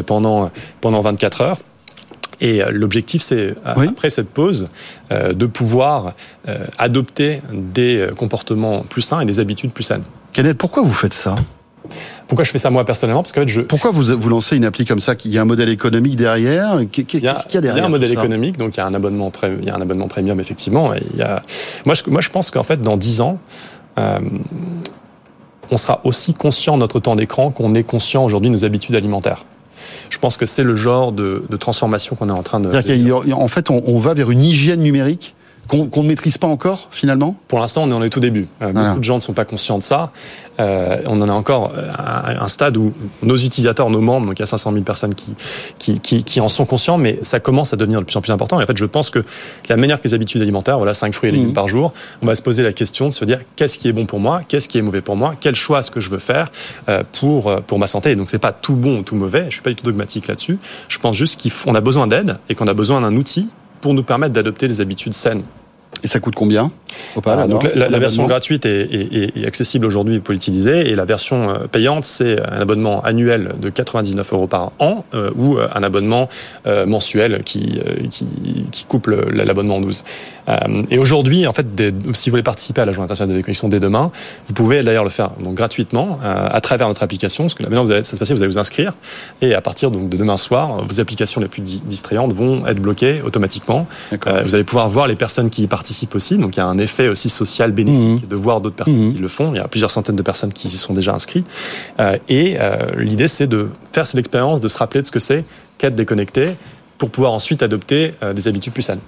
pendant 0.05 0.49
pendant 0.81 1.01
24 1.01 1.41
heures. 1.41 1.57
Et 2.41 2.61
euh, 2.61 2.71
l'objectif, 2.71 3.21
c'est, 3.21 3.55
euh, 3.65 3.87
après 3.87 4.09
cette 4.09 4.29
pause, 4.29 4.67
euh, 5.11 5.33
de 5.33 5.45
pouvoir 5.45 6.13
adopter 6.77 7.41
des 7.51 8.07
comportements 8.15 8.81
plus 8.81 9.01
sains 9.01 9.21
et 9.21 9.25
des 9.25 9.39
habitudes 9.39 9.71
plus 9.71 9.83
saines. 9.83 10.03
Kenneth, 10.33 10.57
pourquoi 10.57 10.83
vous 10.83 10.93
faites 10.93 11.13
ça? 11.13 11.35
Pourquoi 12.27 12.43
je 12.43 12.51
fais 12.51 12.57
ça 12.57 12.69
moi 12.71 12.85
personnellement? 12.85 13.21
Parce 13.21 13.31
que 13.31 13.45
je. 13.45 13.61
Pourquoi 13.61 13.91
vous 13.91 14.03
vous 14.17 14.29
lancez 14.29 14.57
une 14.57 14.65
appli 14.65 14.85
comme 14.85 14.99
ça 14.99 15.13
Il 15.25 15.31
y 15.31 15.37
a 15.37 15.41
un 15.41 15.45
modèle 15.45 15.69
économique 15.69 16.15
derrière? 16.15 16.79
Qu'est-ce 16.91 17.05
qu'il 17.05 17.21
y 17.23 17.27
a 17.27 17.61
derrière 17.61 17.77
Il 17.77 17.79
y 17.79 17.81
a 17.81 17.85
un 17.85 17.89
modèle 17.89 18.11
économique, 18.11 18.57
donc 18.57 18.75
il 18.75 18.79
y 18.79 18.81
a 18.81 18.85
un 18.85 18.93
abonnement, 18.93 19.31
il 19.43 19.65
y 19.65 19.69
a 19.69 19.75
un 19.75 19.81
abonnement 19.81 20.07
premium 20.07 20.39
effectivement. 20.39 20.93
Et 20.93 21.03
il 21.13 21.19
y 21.19 21.21
a... 21.21 21.41
moi, 21.85 21.95
je, 21.95 22.03
moi, 22.07 22.21
je 22.21 22.29
pense 22.29 22.51
qu'en 22.51 22.63
fait, 22.63 22.81
dans 22.81 22.97
10 22.97 23.21
ans, 23.21 23.39
euh, 23.99 24.19
on 25.71 25.77
sera 25.77 26.01
aussi 26.03 26.33
conscient 26.33 26.75
de 26.75 26.79
notre 26.79 26.99
temps 26.99 27.15
d'écran 27.15 27.51
qu'on 27.51 27.73
est 27.75 27.83
conscient 27.83 28.23
aujourd'hui 28.23 28.49
de 28.49 28.55
nos 28.55 28.65
habitudes 28.65 28.95
alimentaires. 28.95 29.45
Je 30.09 30.17
pense 30.19 30.37
que 30.37 30.45
c'est 30.45 30.63
le 30.63 30.75
genre 30.75 31.11
de, 31.11 31.43
de 31.49 31.57
transformation 31.57 32.15
qu'on 32.15 32.29
est 32.29 32.33
en 32.33 32.43
train 32.43 32.59
de. 32.59 32.69
de... 32.97 33.33
En 33.33 33.47
fait, 33.47 33.69
on, 33.69 33.81
on 33.85 33.99
va 33.99 34.13
vers 34.13 34.31
une 34.31 34.41
hygiène 34.41 34.81
numérique 34.81 35.34
qu'on 35.67 36.04
ne 36.04 36.08
maîtrise 36.08 36.38
pas 36.38 36.47
encore 36.47 36.88
finalement? 36.91 37.36
Pour 37.47 37.60
l'instant, 37.60 37.84
on 37.84 37.91
est 37.91 37.93
en 37.93 38.04
est 38.04 38.10
tout 38.10 38.19
début. 38.19 38.47
Euh, 38.62 38.71
beaucoup 38.71 38.99
de 38.99 39.04
gens 39.04 39.15
ne 39.15 39.21
sont 39.21 39.34
pas 39.34 39.45
conscients 39.45 39.78
de 39.78 39.84
ça. 39.84 40.12
Euh, 40.60 40.97
on 41.08 41.21
en 41.21 41.30
a 41.30 41.34
encore 41.34 41.73
à 41.93 42.43
un 42.43 42.47
stade 42.47 42.78
où 42.78 42.93
nos 43.21 43.36
utilisateurs, 43.36 43.89
nos 43.89 44.01
membres, 44.01 44.28
donc 44.28 44.39
il 44.39 44.41
y 44.41 44.43
a 44.43 44.47
500 44.47 44.71
000 44.71 44.84
personnes 44.84 45.15
qui, 45.15 45.34
qui, 45.80 45.99
qui, 45.99 46.23
qui, 46.23 46.39
en 46.39 46.47
sont 46.47 46.65
conscients, 46.65 46.97
mais 46.97 47.19
ça 47.23 47.39
commence 47.39 47.73
à 47.73 47.78
devenir 47.78 47.99
de 47.99 48.06
plus 48.06 48.15
en 48.15 48.21
plus 48.21 48.32
important. 48.32 48.60
Et 48.60 48.63
en 48.63 48.67
fait, 48.67 48.78
je 48.78 48.86
pense 48.86 49.10
que 49.10 49.23
la 49.69 49.78
manière 49.78 49.99
que 49.99 50.08
les 50.08 50.13
habitudes 50.13 50.41
alimentaires, 50.41 50.78
voilà, 50.78 50.93
5 50.93 51.13
fruits 51.13 51.30
et 51.30 51.32
légumes 51.32 51.49
mmh. 51.49 51.54
par 51.54 51.67
jour, 51.67 51.93
on 52.21 52.25
va 52.25 52.36
se 52.36 52.41
poser 52.41 52.63
la 52.63 52.73
question 52.73 53.10
de 53.10 53.13
se 53.13 53.25
dire 53.25 53.39
qu'est-ce 53.56 53.78
qui 53.78 53.88
est 53.88 53.93
bon 53.93 54.06
pour 54.06 54.19
moi, 54.19 54.41
qu'est-ce 54.47 54.69
qui 54.69 54.78
est 54.78 54.82
mauvais 54.82 55.01
pour 55.01 55.15
moi, 55.15 55.36
quel 55.39 55.56
choix 55.56 55.80
est-ce 55.80 55.91
que 55.91 55.99
je 55.99 56.10
veux 56.10 56.19
faire 56.19 56.49
euh, 56.89 57.04
pour, 57.19 57.49
euh, 57.49 57.60
pour 57.62 57.80
ma 57.80 57.88
santé? 57.88 58.12
Et 58.12 58.15
donc, 58.15 58.30
c'est 58.30 58.39
pas 58.39 58.51
tout 58.51 58.75
bon 58.75 58.99
ou 58.99 59.04
tout 59.04 59.15
mauvais. 59.15 59.45
Je 59.49 59.56
suis 59.56 59.62
pas 59.62 59.69
du 59.69 59.75
tout 59.75 59.86
dogmatique 59.86 60.28
là-dessus. 60.28 60.60
Je 60.88 60.99
pense 60.99 61.15
juste 61.15 61.41
qu'on 61.63 61.75
a 61.75 61.82
besoin 61.82 62.08
d'aide 62.08 62.38
et 62.49 62.56
qu'on 62.56 62.67
a 62.67 62.73
besoin 62.73 63.01
d'un 63.01 63.15
outil 63.15 63.49
pour 63.85 63.93
nous 63.93 64.01
permettre 64.01 64.33
d'adopter 64.33 64.67
des 64.67 64.81
habitudes 64.81 65.13
saines. 65.13 65.43
Et 66.05 66.07
ça 66.07 66.19
coûte 66.19 66.35
combien 66.35 66.71
ah, 67.25 67.47
donc 67.47 67.63
la, 67.75 67.89
la 67.89 67.99
version 67.99 68.25
gratuite 68.25 68.65
est, 68.65 68.81
est, 68.93 69.37
est 69.37 69.45
accessible 69.45 69.85
aujourd'hui 69.85 70.19
pour 70.19 70.33
l'utiliser 70.33 70.89
et 70.89 70.95
la 70.95 71.05
version 71.05 71.49
euh, 71.49 71.67
payante 71.71 72.05
c'est 72.05 72.39
un 72.41 72.61
abonnement 72.61 73.01
annuel 73.01 73.53
de 73.59 73.69
99 73.69 74.33
euros 74.33 74.47
par 74.47 74.71
an 74.79 75.05
euh, 75.13 75.31
ou 75.35 75.57
euh, 75.57 75.67
un 75.73 75.83
abonnement 75.83 76.29
euh, 76.67 76.85
mensuel 76.85 77.41
qui, 77.43 77.79
qui, 78.09 78.27
qui, 78.71 78.85
couple 78.85 79.29
l'abonnement 79.31 79.79
12. 79.79 80.03
Euh, 80.47 80.53
et 80.89 80.99
aujourd'hui 80.99 81.47
en 81.47 81.53
fait 81.53 81.73
des, 81.75 81.93
si 82.13 82.29
vous 82.29 82.33
voulez 82.33 82.43
participer 82.43 82.81
à 82.81 82.85
la 82.85 82.91
journée 82.91 83.05
internationale 83.05 83.33
de 83.33 83.39
déconnexion 83.39 83.67
dès 83.67 83.79
demain, 83.79 84.11
vous 84.45 84.53
pouvez 84.53 84.83
d'ailleurs 84.83 85.03
le 85.03 85.09
faire 85.09 85.31
donc 85.39 85.55
gratuitement 85.55 86.19
à 86.23 86.61
travers 86.61 86.87
notre 86.87 87.03
application 87.03 87.45
parce 87.45 87.55
que 87.55 87.63
maintenant 87.63 87.83
vous 87.83 87.91
allez, 87.91 88.03
ça 88.03 88.11
se 88.11 88.17
passer, 88.17 88.33
vous 88.33 88.41
allez 88.41 88.51
vous 88.51 88.57
inscrire 88.57 88.93
et 89.41 89.53
à 89.53 89.61
partir 89.61 89.91
donc 89.91 90.09
de 90.09 90.17
demain 90.17 90.37
soir 90.37 90.85
vos 90.85 90.99
applications 90.99 91.41
les 91.41 91.47
plus 91.47 91.61
distrayantes 91.61 92.33
vont 92.33 92.65
être 92.67 92.79
bloquées 92.79 93.21
automatiquement. 93.25 93.87
vous 94.11 94.55
allez 94.55 94.63
pouvoir 94.63 94.89
voir 94.89 95.07
les 95.07 95.15
personnes 95.15 95.49
qui 95.49 95.63
y 95.63 95.67
participent 95.67 95.94
aussi 96.13 96.38
donc 96.38 96.55
il 96.55 96.60
y 96.60 96.62
a 96.62 96.67
un 96.67 96.77
effet 96.77 97.08
aussi 97.08 97.29
social 97.29 97.71
bénéfique 97.71 98.25
mmh. 98.25 98.27
de 98.27 98.36
voir 98.36 98.62
d'autres 98.62 98.75
personnes 98.75 99.10
mmh. 99.10 99.13
qui 99.13 99.19
le 99.19 99.27
font. 99.27 99.51
Il 99.53 99.58
y 99.58 99.60
a 99.60 99.67
plusieurs 99.67 99.91
centaines 99.91 100.15
de 100.15 100.21
personnes 100.21 100.53
qui 100.53 100.67
y 100.67 100.71
sont 100.71 100.93
déjà 100.93 101.13
inscrites. 101.13 101.47
Euh, 101.99 102.17
et 102.29 102.58
euh, 102.60 102.91
l'idée, 102.97 103.27
c'est 103.27 103.47
de 103.47 103.69
faire 103.91 104.08
cette 104.08 104.19
expérience, 104.19 104.62
de 104.62 104.67
se 104.67 104.77
rappeler 104.77 105.01
de 105.01 105.08
ce 105.08 105.12
que 105.12 105.19
c'est 105.19 105.43
qu'être 105.77 105.95
déconnecté 105.95 106.55
pour 106.97 107.10
pouvoir 107.10 107.34
ensuite 107.34 107.63
adopter 107.63 108.13
euh, 108.23 108.34
des 108.34 108.47
habitudes 108.47 108.73
plus 108.73 108.84
saines. 108.84 108.99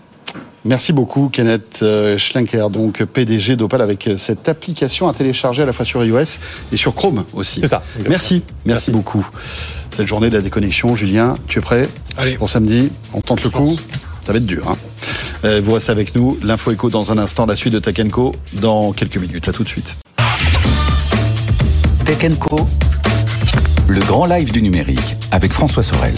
Merci 0.65 0.91
beaucoup, 0.91 1.29
Kenneth 1.29 1.83
Schlenker, 2.17 2.69
donc 2.69 3.01
PDG 3.05 3.55
d'Opal, 3.55 3.81
avec 3.81 4.09
cette 4.17 4.49
application 4.49 5.07
à 5.07 5.13
télécharger 5.13 5.63
à 5.63 5.65
la 5.65 5.71
fois 5.71 5.85
sur 5.85 6.03
iOS 6.03 6.39
et 6.73 6.77
sur 6.77 6.93
Chrome 6.93 7.23
aussi. 7.33 7.61
C'est 7.61 7.67
ça. 7.67 7.81
Merci, 7.95 8.09
merci, 8.09 8.43
merci, 8.65 8.91
beaucoup. 8.91 9.25
Cette 9.91 10.07
journée 10.07 10.29
de 10.29 10.35
la 10.35 10.41
déconnexion, 10.41 10.93
Julien, 10.93 11.35
tu 11.47 11.59
es 11.59 11.61
prêt? 11.61 11.87
Allez. 12.17 12.37
Pour 12.37 12.49
samedi, 12.49 12.91
on 13.13 13.21
tente 13.21 13.43
le 13.45 13.49
coup 13.49 13.77
Ça 14.27 14.33
va 14.33 14.39
être 14.39 14.45
dur. 14.45 14.67
Hein 14.69 14.75
euh, 15.45 15.61
vous 15.63 15.71
restez 15.71 15.89
avec 15.89 16.13
nous. 16.13 16.37
L'info 16.43 16.71
écho 16.71 16.89
dans 16.89 17.13
un 17.13 17.17
instant, 17.17 17.45
la 17.45 17.55
suite 17.55 17.71
de 17.71 17.79
Tech 17.79 17.95
dans 18.51 18.91
quelques 18.91 19.15
minutes. 19.15 19.47
À 19.47 19.53
tout 19.53 19.63
de 19.63 19.69
suite. 19.69 19.95
Tech 22.03 22.29
le 23.87 23.99
grand 24.01 24.25
live 24.25 24.51
du 24.51 24.61
numérique 24.61 25.15
avec 25.31 25.53
François 25.53 25.81
Sorel. 25.81 26.15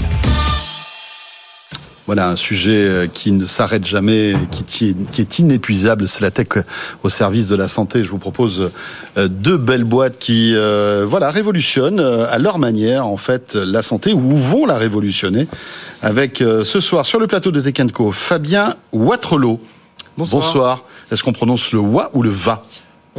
Voilà 2.09 2.29
un 2.29 2.37
sujet 2.37 2.87
euh, 2.87 3.05
qui 3.05 3.31
ne 3.31 3.45
s'arrête 3.45 3.85
jamais, 3.85 4.33
qui, 4.65 4.95
qui 5.11 5.21
est 5.21 5.37
inépuisable. 5.37 6.07
C'est 6.07 6.21
la 6.21 6.31
tech 6.31 6.47
au 7.03 7.09
service 7.09 7.45
de 7.45 7.55
la 7.55 7.67
santé. 7.67 8.03
Je 8.03 8.09
vous 8.09 8.17
propose 8.17 8.71
euh, 9.17 9.27
deux 9.27 9.57
belles 9.57 9.83
boîtes 9.83 10.17
qui, 10.17 10.55
euh, 10.55 11.05
voilà, 11.07 11.29
révolutionnent 11.29 11.99
à 11.99 12.39
leur 12.39 12.57
manière 12.57 13.05
en 13.05 13.17
fait 13.17 13.53
la 13.53 13.83
santé 13.83 14.11
ou 14.11 14.35
vont 14.35 14.65
la 14.65 14.79
révolutionner. 14.79 15.47
Avec 16.01 16.39
ce 16.39 16.79
soir 16.79 17.05
sur 17.05 17.19
le 17.19 17.27
plateau 17.27 17.51
de 17.51 17.61
Tekenco, 17.61 18.11
Fabien 18.11 18.73
Watrelot. 18.91 19.61
Bonsoir. 20.17 20.41
Bonsoir. 20.41 20.85
Est-ce 21.11 21.23
qu'on 21.23 21.33
prononce 21.33 21.71
le 21.73 21.77
wa 21.77 22.09
ou 22.15 22.23
le 22.23 22.31
va? 22.31 22.63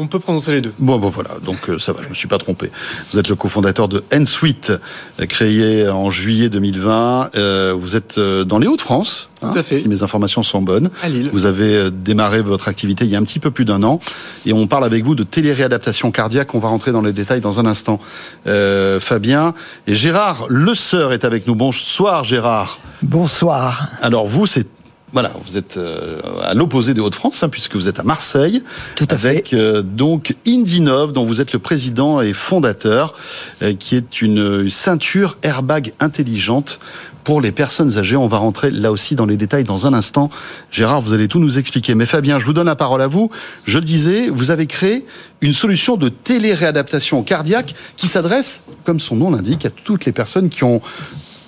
On 0.00 0.06
peut 0.06 0.18
prononcer 0.18 0.52
les 0.52 0.60
deux. 0.60 0.72
Bon, 0.78 0.98
bon 0.98 1.10
voilà, 1.10 1.30
donc 1.44 1.68
euh, 1.68 1.78
ça 1.78 1.92
va, 1.92 2.02
je 2.02 2.08
me 2.08 2.14
suis 2.14 2.26
pas 2.26 2.38
trompé. 2.38 2.70
Vous 3.12 3.18
êtes 3.18 3.28
le 3.28 3.36
cofondateur 3.36 3.86
de 3.86 4.02
Ensuite, 4.14 4.72
euh, 5.20 5.26
créé 5.26 5.88
en 5.88 6.10
juillet 6.10 6.48
2020. 6.48 7.30
Euh, 7.36 7.74
vous 7.78 7.96
êtes 7.96 8.18
dans 8.18 8.58
les 8.58 8.66
Hauts-de-France. 8.66 9.28
Tout 9.40 9.46
hein, 9.46 9.52
à 9.54 9.62
fait. 9.62 9.80
Si 9.80 9.88
mes 9.88 10.02
informations 10.02 10.42
sont 10.42 10.62
bonnes. 10.62 10.90
À 11.02 11.08
Lille. 11.08 11.30
Vous 11.32 11.46
avez 11.46 11.90
démarré 11.90 12.42
votre 12.42 12.68
activité 12.68 13.04
il 13.04 13.10
y 13.10 13.16
a 13.16 13.18
un 13.18 13.22
petit 13.22 13.38
peu 13.38 13.50
plus 13.50 13.64
d'un 13.64 13.82
an, 13.82 14.00
et 14.46 14.52
on 14.52 14.66
parle 14.66 14.84
avec 14.84 15.04
vous 15.04 15.14
de 15.14 15.22
téléréadaptation 15.22 16.10
cardiaque. 16.10 16.54
On 16.54 16.58
va 16.58 16.68
rentrer 16.68 16.92
dans 16.92 17.02
les 17.02 17.12
détails 17.12 17.40
dans 17.40 17.60
un 17.60 17.66
instant. 17.66 18.00
Euh, 18.46 19.00
Fabien 19.00 19.54
et 19.86 19.94
Gérard 19.94 20.46
Le 20.48 20.74
Sœur 20.74 21.12
est 21.12 21.24
avec 21.24 21.46
nous. 21.46 21.54
Bonsoir 21.54 22.24
Gérard. 22.24 22.78
Bonsoir. 23.02 23.88
Alors 24.02 24.26
vous, 24.26 24.46
c'est 24.46 24.66
voilà, 25.12 25.32
vous 25.46 25.56
êtes 25.56 25.76
euh, 25.76 26.20
à 26.42 26.54
l'opposé 26.54 26.94
des 26.94 27.00
Hauts-de-France, 27.00 27.42
hein, 27.42 27.48
puisque 27.48 27.74
vous 27.74 27.88
êtes 27.88 27.98
à 27.98 28.04
Marseille. 28.04 28.62
Tout 28.94 29.08
à 29.10 29.14
avec, 29.14 29.48
fait. 29.48 29.56
Euh, 29.56 29.82
donc 29.82 30.36
Indinov, 30.46 31.12
dont 31.12 31.24
vous 31.24 31.40
êtes 31.40 31.52
le 31.52 31.58
président 31.58 32.20
et 32.20 32.32
fondateur, 32.32 33.14
euh, 33.62 33.74
qui 33.74 33.96
est 33.96 34.22
une 34.22 34.70
ceinture 34.70 35.36
airbag 35.42 35.92
intelligente 35.98 36.78
pour 37.24 37.40
les 37.40 37.52
personnes 37.52 37.98
âgées. 37.98 38.16
On 38.16 38.28
va 38.28 38.38
rentrer 38.38 38.70
là 38.70 38.92
aussi 38.92 39.14
dans 39.14 39.26
les 39.26 39.36
détails 39.36 39.64
dans 39.64 39.86
un 39.86 39.94
instant. 39.94 40.30
Gérard, 40.70 41.00
vous 41.00 41.12
allez 41.12 41.28
tout 41.28 41.40
nous 41.40 41.58
expliquer. 41.58 41.94
Mais 41.94 42.06
Fabien, 42.06 42.38
je 42.38 42.46
vous 42.46 42.52
donne 42.52 42.66
la 42.66 42.76
parole 42.76 43.02
à 43.02 43.08
vous. 43.08 43.30
Je 43.64 43.78
le 43.78 43.84
disais, 43.84 44.28
vous 44.28 44.50
avez 44.50 44.66
créé 44.66 45.04
une 45.40 45.54
solution 45.54 45.96
de 45.96 46.08
télé-réadaptation 46.08 47.22
cardiaque 47.22 47.74
qui 47.96 48.08
s'adresse, 48.08 48.62
comme 48.84 49.00
son 49.00 49.16
nom 49.16 49.30
l'indique, 49.30 49.66
à 49.66 49.70
toutes 49.70 50.04
les 50.04 50.12
personnes 50.12 50.48
qui 50.48 50.64
ont 50.64 50.80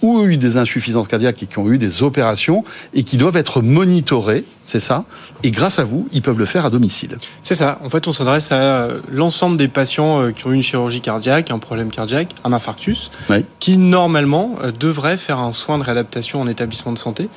ou 0.02 0.24
eu 0.26 0.36
des 0.36 0.56
insuffisances 0.56 1.08
cardiaques 1.08 1.42
et 1.42 1.46
qui 1.46 1.58
ont 1.58 1.70
eu 1.70 1.78
des 1.78 2.02
opérations 2.02 2.64
et 2.92 3.04
qui 3.04 3.16
doivent 3.16 3.36
être 3.36 3.62
monitorés, 3.62 4.44
c'est 4.66 4.80
ça 4.80 5.04
Et 5.42 5.50
grâce 5.50 5.78
à 5.78 5.84
vous, 5.84 6.06
ils 6.12 6.22
peuvent 6.22 6.38
le 6.38 6.46
faire 6.46 6.64
à 6.64 6.70
domicile. 6.70 7.16
C'est 7.42 7.54
ça. 7.54 7.78
En 7.84 7.88
fait, 7.90 8.06
on 8.08 8.12
s'adresse 8.12 8.52
à 8.52 8.88
l'ensemble 9.10 9.56
des 9.56 9.68
patients 9.68 10.22
euh, 10.22 10.30
qui 10.32 10.46
ont 10.46 10.52
eu 10.52 10.54
une 10.54 10.62
chirurgie 10.62 11.00
cardiaque, 11.00 11.50
un 11.50 11.58
problème 11.58 11.90
cardiaque, 11.90 12.34
un 12.44 12.52
infarctus, 12.52 13.10
Oui. 13.30 13.44
qui 13.60 13.76
normalement 13.76 14.56
euh, 14.62 14.72
devraient 14.72 15.18
faire 15.18 15.38
un 15.38 15.52
soin 15.52 15.78
de 15.78 15.82
réadaptation 15.84 16.40
en 16.40 16.46
établissement 16.48 16.92
de 16.92 16.98
santé. 16.98 17.28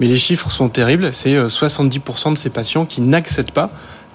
Mais 0.00 0.06
les 0.06 0.18
chiffres 0.18 0.50
sont 0.50 0.68
terribles. 0.68 1.10
C'est 1.12 1.36
euh, 1.36 1.48
70% 1.48 2.32
de 2.32 2.38
ces 2.38 2.50
patients 2.50 2.84
qui 2.84 3.00
n'accèdent 3.00 3.52
pas 3.52 3.70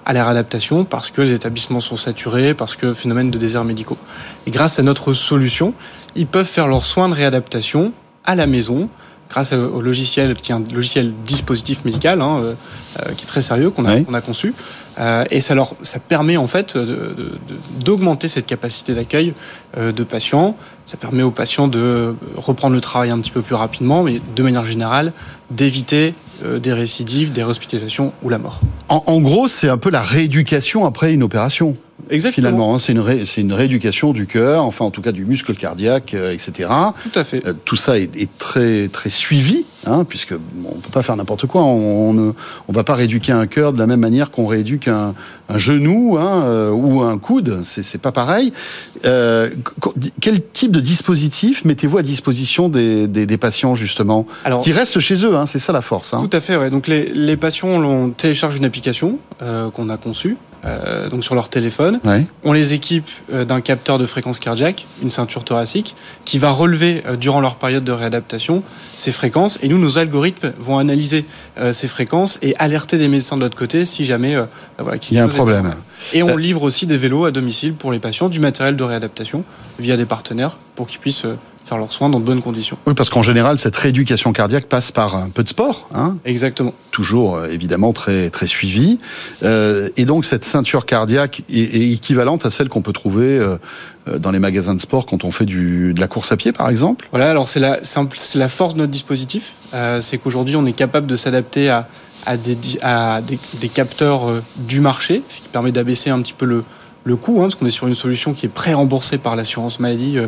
à 0.08 0.12
la 0.14 0.24
réadaptation 0.24 0.84
parce 0.84 1.10
que 1.10 1.20
les 1.20 1.34
établissements 1.34 1.80
sont 1.80 1.98
saturés, 1.98 2.54
parce 2.54 2.74
que 2.74 2.94
phénomène 2.94 3.30
de 3.30 3.38
déserts 3.38 3.64
médicaux. 3.64 3.98
Et 4.46 4.50
grâce 4.50 4.78
à 4.78 4.82
notre 4.82 5.12
solution, 5.12 5.74
ils 6.16 6.26
peuvent 6.26 6.46
faire 6.46 6.66
leurs 6.66 6.84
soins 6.84 7.08
de 7.10 7.14
réadaptation 7.14 7.92
à 8.24 8.34
la 8.34 8.46
maison 8.46 8.88
grâce 9.30 9.52
au 9.52 9.82
logiciel 9.82 10.34
qui 10.36 10.52
est 10.52 10.54
un 10.54 10.64
logiciel 10.74 11.12
dispositif 11.26 11.84
médical 11.84 12.22
hein, 12.22 12.40
euh, 12.40 12.54
euh, 13.00 13.12
qui 13.14 13.24
est 13.24 13.26
très 13.26 13.42
sérieux 13.42 13.68
qu'on 13.68 13.84
a, 13.84 13.94
Oui. 13.96 14.06
a 14.12 14.20
conçu 14.22 14.54
Euh, 14.98 15.24
et 15.30 15.40
ça 15.40 15.54
leur 15.54 15.74
ça 15.82 16.00
permet 16.00 16.36
en 16.38 16.48
fait 16.48 16.76
de- 16.76 16.84
de- 16.84 17.38
de- 17.48 17.58
d'augmenter 17.84 18.26
cette 18.26 18.46
capacité 18.46 18.94
d'accueil 18.94 19.32
euh, 19.76 19.92
de 19.92 20.02
patients 20.02 20.56
ça 20.86 20.96
permet 20.96 21.22
aux 21.22 21.30
patients 21.30 21.68
de 21.68 22.16
reprendre 22.36 22.74
le 22.74 22.80
travail 22.80 23.10
un 23.10 23.18
petit 23.20 23.30
peu 23.30 23.42
plus 23.42 23.54
rapidement 23.54 24.02
mais 24.02 24.20
de 24.34 24.42
manière 24.42 24.64
générale 24.64 25.12
d'éviter 25.52 26.14
euh, 26.44 26.58
des 26.58 26.72
récidives 26.72 27.32
des 27.32 27.42
hospitalisations 27.42 28.12
ou 28.22 28.28
la 28.28 28.38
mort 28.38 28.60
En, 28.88 29.02
en 29.06 29.20
gros, 29.20 29.48
c'est 29.48 29.68
un 29.68 29.78
peu 29.78 29.90
la 29.90 30.02
rééducation 30.02 30.84
après 30.84 31.12
une 31.12 31.22
opération. 31.22 31.76
Exactement 32.10 32.48
Finalement, 32.48 32.74
hein. 32.74 32.78
c'est 32.78 32.92
une, 32.92 33.00
ré- 33.00 33.24
c'est 33.26 33.40
une 33.40 33.52
rééducation 33.52 34.12
du 34.12 34.26
cœur, 34.26 34.64
enfin 34.64 34.84
en 34.84 34.90
tout 34.90 35.02
cas 35.02 35.12
du 35.12 35.24
muscle 35.24 35.54
cardiaque, 35.54 36.14
euh, 36.14 36.32
etc. 36.32 36.68
tout 37.02 37.18
à 37.18 37.24
fait 37.24 37.46
Euh, 37.46 37.52
tout 37.64 37.76
ça 37.76 37.98
est, 37.98 38.16
est 38.16 38.28
très 38.38 38.88
très 38.88 39.10
suivi, 39.10 39.66
hein, 39.86 40.04
puisque 40.04 40.34
bon, 40.34 40.70
on 40.76 40.78
peut 40.78 40.90
pas 40.90 41.02
faire 41.02 41.16
n'importe 41.16 41.46
quoi. 41.46 41.62
On, 41.64 42.10
on 42.10 42.12
ne 42.12 42.32
on 42.68 42.72
va 42.72 42.84
pas 42.84 42.94
rééduquer 42.94 43.32
un 43.32 43.46
cœur 43.46 43.72
de 43.72 43.78
la 43.78 43.86
même 43.86 44.00
manière 44.00 44.30
qu'on 44.30 44.46
rééduque 44.46 44.88
un, 44.88 45.14
un 45.48 45.58
genou 45.58 46.16
hein, 46.18 46.42
euh, 46.44 46.70
ou 46.70 47.02
un 47.02 47.18
coude. 47.18 47.60
C'est 47.64 47.82
c'est 47.82 47.98
pas 48.00 48.12
pareil. 48.12 48.52
Qu- 49.02 50.10
quel 50.20 50.42
type 50.52 50.72
de 50.72 50.80
dispositif 50.80 51.64
mettez-vous 51.64 51.98
à 51.98 52.02
disposition 52.02 52.68
des, 52.68 53.06
des, 53.08 53.26
des 53.26 53.36
patients 53.36 53.74
justement 53.74 54.26
alors 54.44 54.62
qui 54.62 54.72
restent 54.72 55.00
chez 55.00 55.24
eux 55.24 55.34
hein, 55.36 55.46
C'est 55.46 55.58
ça 55.58 55.72
la 55.72 55.82
force. 55.82 56.10
Tout 56.10 56.30
à 56.32 56.40
fait, 56.40 56.56
ouais. 56.56 56.70
Donc 56.70 56.86
les, 56.86 57.06
les 57.12 57.36
patients 57.36 57.68
on 57.68 58.10
télécharge 58.10 58.56
une 58.56 58.64
application 58.64 59.18
qu'on 59.38 59.88
a 59.88 59.96
conçue, 59.96 60.36
euh, 60.64 61.08
donc 61.08 61.24
sur 61.24 61.34
leur 61.34 61.48
téléphone. 61.48 62.00
Ouais. 62.04 62.26
On 62.42 62.52
les 62.52 62.74
équipe 62.74 63.08
euh, 63.32 63.44
d'un 63.44 63.60
capteur 63.60 63.98
de 63.98 64.06
fréquence 64.06 64.38
cardiaque, 64.38 64.86
une 65.02 65.10
ceinture 65.10 65.44
thoracique, 65.44 65.94
qui 66.24 66.38
va 66.38 66.50
relever 66.50 67.02
euh, 67.06 67.16
durant 67.16 67.40
leur 67.40 67.56
période 67.56 67.84
de 67.84 67.92
réadaptation 67.92 68.62
ces 68.96 69.12
fréquences. 69.12 69.58
Et 69.62 69.68
nous, 69.68 69.78
nos 69.78 69.98
algorithmes 69.98 70.52
vont 70.58 70.78
analyser 70.78 71.24
ces 71.72 71.86
fréquences 71.86 72.38
et 72.42 72.54
alerter 72.58 72.98
des 72.98 73.06
médecins 73.06 73.36
de 73.36 73.42
l'autre 73.42 73.56
côté 73.56 73.84
si 73.84 74.04
jamais 74.04 74.36
voilà, 74.78 74.98
Il 75.10 75.16
y 75.16 75.20
a 75.20 75.24
un 75.24 75.28
problème. 75.28 75.74
Et 76.12 76.24
on 76.24 76.36
livre 76.36 76.62
aussi 76.62 76.86
des 76.86 76.98
vélos 76.98 77.24
à 77.24 77.30
domicile 77.30 77.74
pour 77.74 77.92
les 77.92 78.00
patients, 78.00 78.28
du 78.28 78.40
matériel 78.40 78.74
de 78.74 78.82
réadaptation 78.82 79.44
via 79.78 79.96
des 79.96 80.04
partenaires 80.04 80.56
pour 80.74 80.88
qu'ils 80.88 80.98
puissent 80.98 81.26
faire 81.68 81.78
leurs 81.78 81.92
soins 81.92 82.08
dans 82.08 82.18
de 82.18 82.24
bonnes 82.24 82.42
conditions. 82.42 82.78
Oui, 82.86 82.94
parce 82.94 83.10
qu'en 83.10 83.22
général, 83.22 83.58
cette 83.58 83.76
rééducation 83.76 84.32
cardiaque 84.32 84.64
passe 84.66 84.90
par 84.90 85.14
un 85.14 85.28
peu 85.28 85.42
de 85.42 85.48
sport, 85.48 85.88
hein, 85.94 86.16
Exactement. 86.24 86.72
toujours 86.90 87.36
euh, 87.36 87.48
évidemment 87.48 87.92
très 87.92 88.30
très 88.30 88.46
suivi. 88.46 88.98
Euh, 89.42 89.88
et 89.96 90.04
donc 90.04 90.24
cette 90.24 90.44
ceinture 90.44 90.86
cardiaque 90.86 91.42
est, 91.50 91.74
est 91.76 91.92
équivalente 91.92 92.46
à 92.46 92.50
celle 92.50 92.68
qu'on 92.68 92.82
peut 92.82 92.92
trouver 92.92 93.38
euh, 93.38 93.58
dans 94.18 94.30
les 94.30 94.38
magasins 94.38 94.74
de 94.74 94.80
sport 94.80 95.04
quand 95.06 95.24
on 95.24 95.32
fait 95.32 95.44
du, 95.44 95.92
de 95.92 96.00
la 96.00 96.08
course 96.08 96.32
à 96.32 96.36
pied, 96.36 96.52
par 96.52 96.68
exemple. 96.70 97.06
Voilà, 97.10 97.30
alors 97.30 97.48
c'est 97.48 97.60
la, 97.60 97.78
la 98.34 98.48
force 98.48 98.74
de 98.74 98.78
notre 98.78 98.90
dispositif, 98.90 99.54
euh, 99.74 100.00
c'est 100.00 100.16
qu'aujourd'hui 100.18 100.56
on 100.56 100.64
est 100.64 100.72
capable 100.72 101.06
de 101.06 101.16
s'adapter 101.16 101.68
à, 101.68 101.86
à, 102.24 102.36
des, 102.38 102.56
à 102.80 103.20
des, 103.20 103.38
des 103.60 103.68
capteurs 103.68 104.22
du 104.56 104.80
marché, 104.80 105.22
ce 105.28 105.40
qui 105.42 105.48
permet 105.48 105.72
d'abaisser 105.72 106.08
un 106.10 106.20
petit 106.22 106.32
peu 106.32 106.46
le, 106.46 106.64
le 107.08 107.16
coût, 107.16 107.38
hein, 107.38 107.44
parce 107.44 107.56
qu'on 107.56 107.66
est 107.66 107.70
sur 107.70 107.88
une 107.88 107.94
solution 107.94 108.32
qui 108.32 108.46
est 108.46 108.50
pré-remboursée 108.50 109.18
par 109.18 109.34
l'assurance 109.34 109.80
maladie 109.80 110.18
euh, 110.18 110.26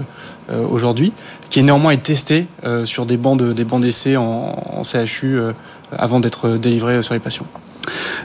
euh, 0.50 0.66
aujourd'hui, 0.66 1.12
qui 1.50 1.60
est 1.60 1.62
néanmoins 1.62 1.92
est 1.92 2.02
testée 2.02 2.46
euh, 2.64 2.84
sur 2.84 3.06
des 3.06 3.18
bancs 3.18 3.38
de- 3.38 3.52
des 3.52 3.64
bancs 3.64 3.82
d'essai 3.82 4.16
en, 4.16 4.82
CHU 4.82 5.38
avant 5.92 6.20
d'être 6.20 6.56
délivrée 6.56 7.02
sur 7.02 7.12
les 7.12 7.20
patients. 7.20 7.46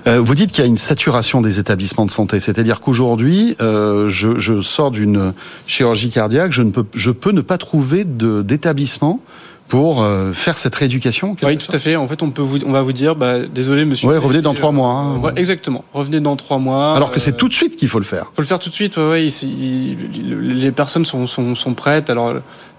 Vous 0.06 0.36
dites 0.36 0.52
qu'il 0.52 0.64
y 0.64 0.68
a 0.68 0.68
une 0.68 0.78
saturation 0.78 1.42
des 1.42 1.60
établissements 1.60 2.06
de 2.06 2.12
santé, 2.12 2.40
c'est-à-dire 2.40 2.80
qu'aujourd'hui, 2.80 3.58
je, 3.60 4.62
sors 4.62 4.90
d'une 4.90 5.34
chirurgie 5.68 6.12
cardiaque, 6.12 6.54
je 6.54 6.62
ne 6.62 6.72
peux, 6.72 6.86
je 6.94 7.12
peux 7.12 7.32
ne 7.32 7.42
pas 7.42 7.58
trouver 7.58 8.06
d'établissement 8.06 9.20
pour 9.68 10.04
euh, 10.04 10.32
faire 10.32 10.58
cette 10.58 10.76
rééducation. 10.76 11.36
Oui, 11.44 11.58
tout 11.58 11.76
à 11.76 11.80
fait. 11.80 11.96
En 11.96 12.08
fait, 12.08 12.22
on 12.22 12.30
peut 12.30 12.42
vous, 12.44 12.60
on 12.66 12.72
va 12.72 12.82
vous 12.84 12.94
dire, 12.94 13.16
bah, 13.16 13.40
désolé, 13.40 13.84
monsieur. 13.86 14.08
Ouais, 14.08 14.18
revenez 14.18 14.42
dans 14.42 14.54
trois 14.54 14.72
mois, 14.72 14.92
hein. 14.92 15.18
Ouais, 15.18 15.32
exactement. 15.36 15.84
Revenez 15.94 16.20
dans 16.20 16.36
trois 16.36 16.60
mois. 16.60 16.96
Alors 16.96 17.12
que 17.12 17.20
c'est 17.20 17.34
Euh, 17.34 17.38
tout 17.38 17.48
de 17.50 17.54
suite 17.54 17.76
qu'il 17.76 17.90
faut 17.90 17.98
le 18.00 18.06
faire. 18.06 18.26
faut 18.36 18.42
le 18.42 18.48
faire 18.48 18.60
tout 18.60 18.70
de 18.70 18.74
suite. 18.76 18.96
Ouais, 18.98 19.10
ouais, 19.10 19.26
il- 19.26 20.16
il- 20.16 20.60
les 20.60 20.72
personnes 20.72 21.06
sont, 21.06 21.26
sont, 21.26 21.56
sont 21.56 21.74
prêtes. 21.74 22.10
Alors, 22.12 22.34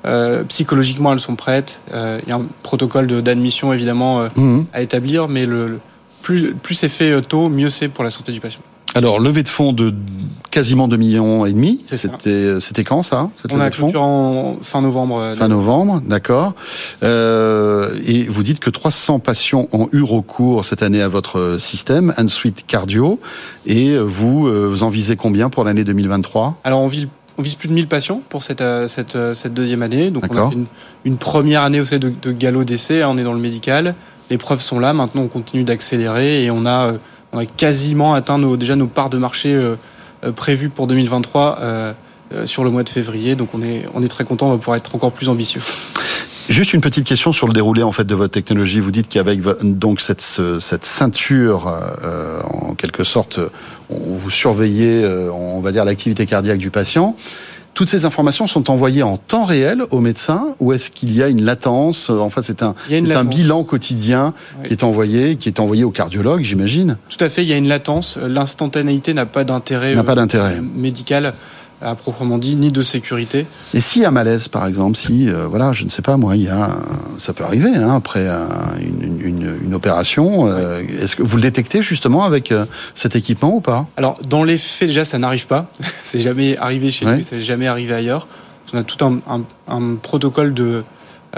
euh, 0.07 0.45
psychologiquement, 0.45 1.13
elles 1.13 1.19
sont 1.21 1.35
prêtes. 1.35 1.81
Euh, 1.93 2.21
Il 2.25 2.29
y 2.29 2.33
a 2.33 2.37
un 2.37 2.47
protocole 2.63 3.07
d'admission, 3.23 3.73
évidemment, 3.73 4.21
euh, 4.21 4.29
Mhm. 4.37 4.67
à 4.73 4.81
établir, 4.83 5.27
mais 5.29 5.45
le, 5.47 5.67
le- 5.69 5.81
plus, 6.23 6.55
plus 6.55 6.75
c'est 6.77 6.89
fait 6.89 7.11
euh, 7.11 7.21
tôt, 7.21 7.49
mieux 7.49 7.71
c'est 7.71 7.89
pour 7.89 8.05
la 8.05 8.11
santé 8.11 8.31
du 8.33 8.41
patient. 8.41 8.61
Alors, 8.97 9.21
levée 9.21 9.43
de 9.43 9.49
fonds 9.49 9.73
de 9.73 9.93
quasiment 10.51 10.89
2 10.89 10.97
millions 10.97 11.45
et 11.45 11.53
demi. 11.53 11.83
C'est 11.87 11.99
ça. 11.99 12.09
C'était 12.19 12.61
c'était 12.61 12.83
quand 12.83 13.03
ça 13.03 13.29
cette 13.37 13.53
On 13.53 13.61
a 13.61 13.69
clôturé 13.69 14.03
en 14.03 14.57
fin 14.63 14.81
novembre. 14.81 15.19
euh, 15.19 15.35
Fin 15.35 15.49
novembre, 15.49 16.01
d'accord. 16.07 16.55
Euh, 17.03 17.91
et 18.07 18.23
vous 18.25 18.43
dites 18.43 18.59
que 18.59 18.71
300 18.71 19.19
patients 19.19 19.69
ont 19.73 19.89
eu 19.93 20.03
recours 20.03 20.65
cette 20.65 20.83
année 20.83 21.03
à 21.03 21.09
votre 21.09 21.57
système, 21.61 22.15
Ensuite 22.17 22.65
Cardio. 22.67 23.21
Et 23.67 23.99
vous, 23.99 24.47
euh, 24.47 24.67
vous 24.67 24.83
en 24.83 24.89
visez 24.89 25.17
combien 25.17 25.51
pour 25.51 25.65
l'année 25.65 25.85
2023 25.85 26.59
Alors 26.65 26.81
on 26.81 26.87
vise, 26.89 27.09
on 27.39 27.43
vise 27.43 27.55
plus 27.55 27.69
de 27.69 27.75
1000 27.75 27.87
patients 27.89 28.23
pour 28.29 28.43
cette, 28.43 28.63
euh, 28.63 28.89
cette, 28.89 29.17
euh, 29.17 29.35
cette 29.35 29.53
deuxième 29.53 29.83
année. 29.83 30.11
Donc 30.11 30.25
on 30.31 30.37
a 30.37 30.49
fait 30.49 30.55
une, 30.55 30.67
une 31.05 31.17
première 31.19 31.63
année 31.63 31.81
aussi 31.81 31.99
de, 31.99 32.11
de 32.23 32.33
galop 32.33 32.65
d'essai. 32.65 33.05
On 33.05 33.19
est 33.19 33.25
dans 33.25 33.35
le 33.35 33.41
médical. 33.41 33.95
Les 34.31 34.39
preuves 34.39 34.61
sont 34.63 34.79
là. 34.81 34.93
Maintenant, 34.93 35.23
on 35.23 35.29
continue 35.29 35.65
d'accélérer 35.65 36.45
et 36.45 36.51
on 36.51 36.65
a, 36.67 36.89
euh, 36.93 36.99
on 37.33 37.39
a 37.39 37.47
quasiment 37.47 38.15
atteint 38.15 38.39
nos, 38.39 38.57
déjà 38.57 38.77
nos 38.77 38.87
parts 38.87 39.11
de 39.11 39.19
marché 39.19 39.55
euh, 39.55 39.77
euh, 40.25 40.33
prévues 40.33 40.69
pour 40.71 40.87
2023 40.87 41.59
euh, 41.61 41.93
sur 42.45 42.65
le 42.65 42.71
mois 42.71 42.83
de 42.83 42.89
février. 42.89 43.35
Donc 43.37 43.51
on 43.55 43.63
est, 43.63 43.85
on 43.95 44.03
est 44.03 44.09
très 44.09 44.25
content. 44.25 44.49
On 44.49 44.51
va 44.53 44.59
pouvoir 44.59 44.77
être 44.77 44.95
encore 44.95 45.13
plus 45.13 45.29
ambitieux. 45.29 45.61
Juste 46.49 46.73
une 46.75 46.81
petite 46.81 47.05
question 47.05 47.33
sur 47.33 47.49
le 47.49 47.53
déroulé 47.53 47.83
en 47.83 47.91
fait 47.91 48.05
de 48.05 48.15
votre 48.15 48.33
technologie. 48.33 48.79
Vous 48.79 48.93
dites 48.93 49.09
qu'avec 49.09 49.41
donc 49.63 50.01
cette, 50.01 50.21
ce- 50.21 50.61
cette 50.61 50.85
ceinture, 50.85 51.67
euh, 52.05 52.41
en 52.45 52.75
quelque 52.75 53.03
sorte, 53.03 53.41
on 53.91 54.15
vous 54.15 54.31
surveillez, 54.31 55.03
euh, 55.03 55.29
on 55.33 55.61
va 55.61 55.73
dire, 55.73 55.85
l'activité 55.85 56.25
cardiaque 56.25 56.59
du 56.59 56.71
patient. 56.71 57.17
Toutes 57.77 57.91
ces 57.91 58.07
informations 58.07 58.47
sont 58.47 58.71
envoyées 58.71 59.03
en 59.03 59.19
temps 59.19 59.45
réel 59.45 59.83
au 59.91 60.01
médecin 60.01 60.55
ou 60.61 60.73
est-ce 60.73 60.91
qu'il 60.91 61.15
y 61.15 61.23
a 61.23 61.29
une 61.29 61.45
latence 61.45 62.09
En 62.09 62.31
fait, 62.31 62.43
c'est 62.43 62.63
un, 62.63 62.75
bilan 63.25 63.65
quotidien 63.65 64.33
Oui. 64.63 64.69
qui 64.69 64.73
est 64.73 64.83
envoyé, 64.83 65.37
qui 65.37 65.51
est 65.51 65.61
envoyé 65.61 65.85
au 65.85 65.91
cardiologue, 65.91 66.43
j'imagine. 66.43 66.97
Tout 67.11 67.23
à 67.23 67.29
fait. 67.29 67.43
Il 67.43 67.49
y 67.49 67.53
a 67.53 67.59
une 67.59 67.69
latence. 67.69 68.17
Euh, 68.17 68.29
L'instantanéité 68.29 69.13
n'a 69.13 69.27
pas 69.27 69.45
d'intérêt 69.45 69.95
N'a 69.95 70.05
pas 70.05 70.15
d'intérêt. 70.15 70.55
euh, 70.57 70.63
médical 70.75 71.35
à 71.83 71.95
proprement 71.95 72.39
dit, 72.39 72.57
ni 72.57 72.73
de 72.73 72.83
sécurité. 72.83 73.47
Et 73.75 73.81
s'il 73.81 74.03
y 74.03 74.05
a 74.05 74.11
malaise, 74.11 74.49
par 74.49 74.67
exemple, 74.67 74.97
si, 74.97 75.29
euh, 75.29 75.47
voilà, 75.47 75.73
je 75.73 75.85
ne 75.85 75.89
sais 75.91 76.03
pas, 76.03 76.17
moi, 76.17 76.37
il 76.37 76.45
y 76.45 76.49
a, 76.49 76.71
ça 77.19 77.33
peut 77.35 77.45
arriver 77.45 77.75
hein, 77.75 77.95
après 77.97 78.29
un- 78.29 78.49
une, 78.81 79.21
une- 79.21 79.57
une 79.65 79.75
opération. 79.75 80.49
euh, 80.49 80.83
Est-ce 81.01 81.17
que 81.17 81.23
vous 81.23 81.37
le 81.37 81.43
détectez 81.43 81.83
justement 81.83 82.25
avec 82.25 82.51
euh, 82.53 82.65
cet 82.95 83.15
équipement 83.17 83.55
ou 83.55 83.61
pas? 83.61 83.87
Alors, 83.97 84.19
dans 84.29 84.43
les 84.45 84.57
faits, 84.59 84.89
déjà, 84.89 85.05
ça 85.05 85.19
n'arrive 85.19 85.47
pas. 85.47 85.67
c'est 86.05 86.21
jamais 86.21 86.57
arrivé 86.57 86.91
chez 86.91 87.05
Ouais. 87.07 87.17
nous, 87.17 87.23
c'est 87.23 87.41
jamais 87.41 87.67
arrivé 87.67 87.93
ailleurs. 87.95 88.27
On 88.73 88.79
a 88.79 88.83
tout 88.83 89.05
un, 89.05 89.19
un- 89.31 89.43
un 89.69 89.95
protocole 89.97 90.55
de, 90.55 90.83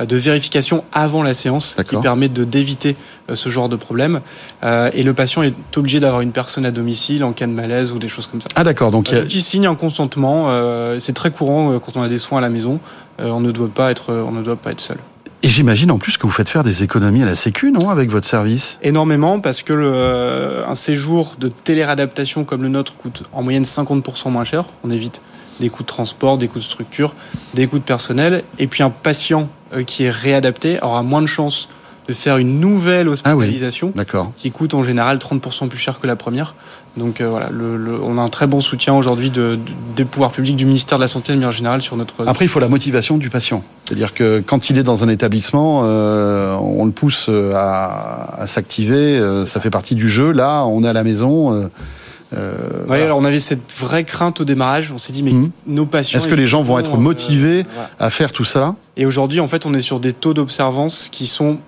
de 0.07 0.17
vérification 0.17 0.85
avant 0.93 1.23
la 1.23 1.35
séance 1.35 1.77
qui 1.89 1.97
permet 1.97 2.29
de 2.29 2.45
d'éviter 2.45 2.97
euh, 3.31 3.35
ce 3.35 3.49
genre 3.49 3.69
de 3.69 3.77
problème. 3.77 4.21
Euh, 4.65 4.91
et 4.95 5.03
le 5.03 5.15
patient 5.15 5.43
est 5.43 5.55
obligé 5.77 6.01
d'avoir 6.01 6.21
une 6.21 6.33
personne 6.33 6.67
à 6.67 6.71
domicile 6.71 7.25
en 7.25 7.33
cas 7.33 7.47
de 7.47 7.53
malaise 7.53 7.93
ou 7.93 7.99
des 7.99 8.09
choses 8.09 8.27
comme 8.27 8.41
ça. 8.41 8.49
Ah 8.55 8.65
d'accord, 8.65 8.91
donc 8.91 9.11
il 9.11 9.15
y 9.15 9.19
a- 9.19 9.23
Euh, 9.23 9.27
qui 9.27 9.43
signe 9.43 9.67
un 9.67 9.75
consentement. 9.75 10.47
euh, 10.49 10.99
c'est 11.01 11.13
très 11.15 11.31
courant 11.31 11.73
euh, 11.73 11.79
quand 11.79 11.97
on 11.97 12.03
a 12.03 12.09
des 12.09 12.19
soins 12.19 12.39
à 12.39 12.41
la 12.43 12.51
maison. 12.51 12.81
Euh, 13.21 13.29
on 13.31 13.41
ne 13.41 13.51
doit 13.51 13.69
pas 13.69 13.91
être, 13.91 14.13
on 14.13 14.31
ne 14.33 14.43
doit 14.43 14.57
pas 14.57 14.71
être 14.71 14.81
seul. 14.81 14.99
et 15.43 15.49
j'imagine 15.49 15.91
en 15.93 15.99
plus 15.99 16.17
que 16.19 16.25
vous 16.27 16.33
faites 16.33 16.49
faire 16.49 16.65
des 16.65 16.83
économies 16.83 17.23
à 17.23 17.27
la 17.27 17.37
Sécu, 17.37 17.71
non, 17.71 17.91
avec 17.91 18.11
votre 18.11 18.27
service? 18.27 18.79
Énormément 18.83 19.39
parce 19.41 19.63
que 19.63 19.73
le, 19.73 19.91
euh, 19.95 20.67
un 20.67 20.75
séjour 20.75 21.35
de 21.39 21.49
téléréadaptation 21.49 22.45
comme 22.45 22.63
le 22.63 22.69
nôtre 22.69 22.95
coûte 22.97 23.23
en 23.33 23.43
moyenne 23.43 23.65
50% 23.65 24.31
moins 24.31 24.45
cher. 24.45 24.65
On 24.85 24.91
évite 24.91 25.21
des 25.61 25.71
coûts 25.71 25.83
de 25.83 25.89
transport, 25.89 26.39
des 26.39 26.47
coûts 26.49 26.59
de 26.61 26.65
structure, 26.65 27.15
des 27.55 27.67
coûts 27.67 27.79
de 27.79 27.85
personnel. 27.85 28.43
Et 28.59 28.67
puis 28.69 28.83
un 28.83 28.91
patient 28.91 29.43
euh, 29.43 29.45
qui 29.87 30.05
est 30.05 30.11
réadapté 30.11 30.79
aura 30.83 31.03
moins 31.03 31.23
de 31.23 31.27
chances 31.27 31.69
de 32.09 32.15
faire 32.15 32.39
une 32.39 32.59
nouvelle 32.59 33.07
Ah 33.09 33.13
hospitalisation 33.37 33.93
qui 34.39 34.51
coûte 34.51 34.73
en 34.73 34.83
général 34.83 35.19
30% 35.19 35.69
plus 35.69 35.79
cher 35.79 36.01
que 36.01 36.07
la 36.07 36.17
première. 36.17 36.55
Donc 36.97 37.21
euh, 37.21 37.29
voilà, 37.29 37.51
le- 37.51 37.77
le- 37.77 38.01
on 38.03 38.17
a 38.17 38.23
un 38.23 38.29
très 38.31 38.47
bon 38.47 38.63
soutien 38.63 38.95
aujourd'hui 38.95 39.29
de, 39.29 39.57
de- 39.57 39.59
des 39.95 40.07
pouvoirs 40.07 40.33
publics, 40.33 40.57
du 40.57 40.65
ministère 40.65 40.97
de 40.97 41.03
la 41.03 41.07
Santé 41.07 41.33
de 41.33 41.37
manière 41.37 41.53
générale 41.53 41.83
sur 41.83 41.97
notre... 41.99 42.27
Après, 42.27 42.47
il 42.47 42.49
faut 42.49 42.61
la 42.61 42.69
motivation 42.69 43.19
du 43.19 43.29
patient. 43.29 43.63
C'est-à-dire 43.85 44.15
que 44.15 44.41
quand 44.45 44.71
il 44.71 44.79
est 44.79 44.83
dans 44.83 45.05
un 45.05 45.09
établissement, 45.09 45.83
euh, 45.85 46.55
on 46.57 46.87
le 46.87 46.91
pousse 46.93 47.27
euh, 47.29 47.53
à, 47.55 48.41
à 48.41 48.47
s'activer. 48.47 49.19
euh, 49.19 49.45
ça 49.45 49.61
fait 49.61 49.71
partie 49.71 49.95
du 49.95 50.09
jeu. 50.09 50.33
Là, 50.33 50.65
on 50.65 50.83
est 50.85 50.89
à 50.89 50.95
la 50.95 51.05
maison. 51.05 51.69
Euh, 52.35 52.85
voilà. 52.87 53.05
alors 53.05 53.19
on 53.19 53.25
avait 53.25 53.41
cette 53.41 53.73
vraie 53.79 54.05
crainte 54.05 54.41
au 54.41 54.45
démarrage. 54.45 54.93
On 54.93 54.99
s'est 54.99 55.13
dit, 55.13 55.23
mais 55.23 55.33
Mhm. 55.33 55.51
nos 55.67 55.87
patients... 55.87 56.19
Est-ce 56.19 56.29
que 56.29 56.35
les 56.35 56.47
gens 56.47 56.63
vont 56.63 56.79
être 56.79 56.95
euh, 56.95 56.99
motivés 56.99 57.65
voilà. 57.73 57.91
à 57.99 58.11
faire 58.11 58.33
tout 58.33 58.45
ça? 58.45 58.75
Et 58.97 59.07
aujourd'hui, 59.07 59.41
en 59.41 59.47
fait, 59.47 59.65
on 59.67 59.75
est 59.75 59.81
sur 59.81 60.01
des 60.01 60.13
taux 60.13 60.35
d'observance 60.35 61.09
qui 61.11 61.27
sont 61.27 61.59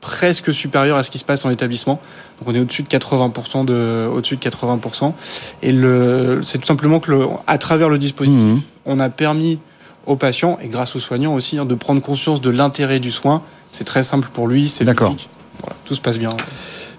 presque 0.00 0.52
supérieurs 0.52 0.96
à 0.98 1.02
ce 1.04 1.10
qui 1.12 1.18
se 1.18 1.24
passe 1.24 1.44
en 1.44 1.50
établissement. 1.50 2.00
Donc 2.40 2.48
on 2.48 2.54
est 2.56 2.58
au-dessus 2.60 2.82
de 2.82 2.88
80% 2.88 3.64
de 3.64 4.08
au-dessus 4.12 4.34
de 4.36 4.40
80%. 4.40 5.14
Et 5.62 5.70
le 5.72 6.40
c'est 6.42 6.58
tout 6.58 6.66
simplement 6.66 6.98
que 6.98 7.10
le, 7.12 7.26
à 7.46 7.56
travers 7.56 7.88
le 7.88 7.98
dispositif, 7.98 8.42
Mhm. 8.42 8.60
on 8.84 8.98
a 8.98 9.08
permis 9.10 9.60
aux 10.06 10.16
patients 10.16 10.58
et 10.60 10.66
grâce 10.66 10.96
aux 10.96 10.98
soignants 10.98 11.34
aussi 11.34 11.56
hein, 11.56 11.64
de 11.64 11.76
prendre 11.76 12.02
conscience 12.02 12.40
de 12.40 12.50
l'intérêt 12.50 12.98
du 12.98 13.12
soin. 13.12 13.42
C'est 13.70 13.84
très 13.84 14.02
simple 14.02 14.28
pour 14.32 14.48
lui, 14.48 14.68
c'est 14.68 14.84
D'accord. 14.84 15.14
Voilà, 15.60 15.76
tout 15.84 15.94
se 15.94 16.00
passe 16.00 16.18
bien. 16.18 16.30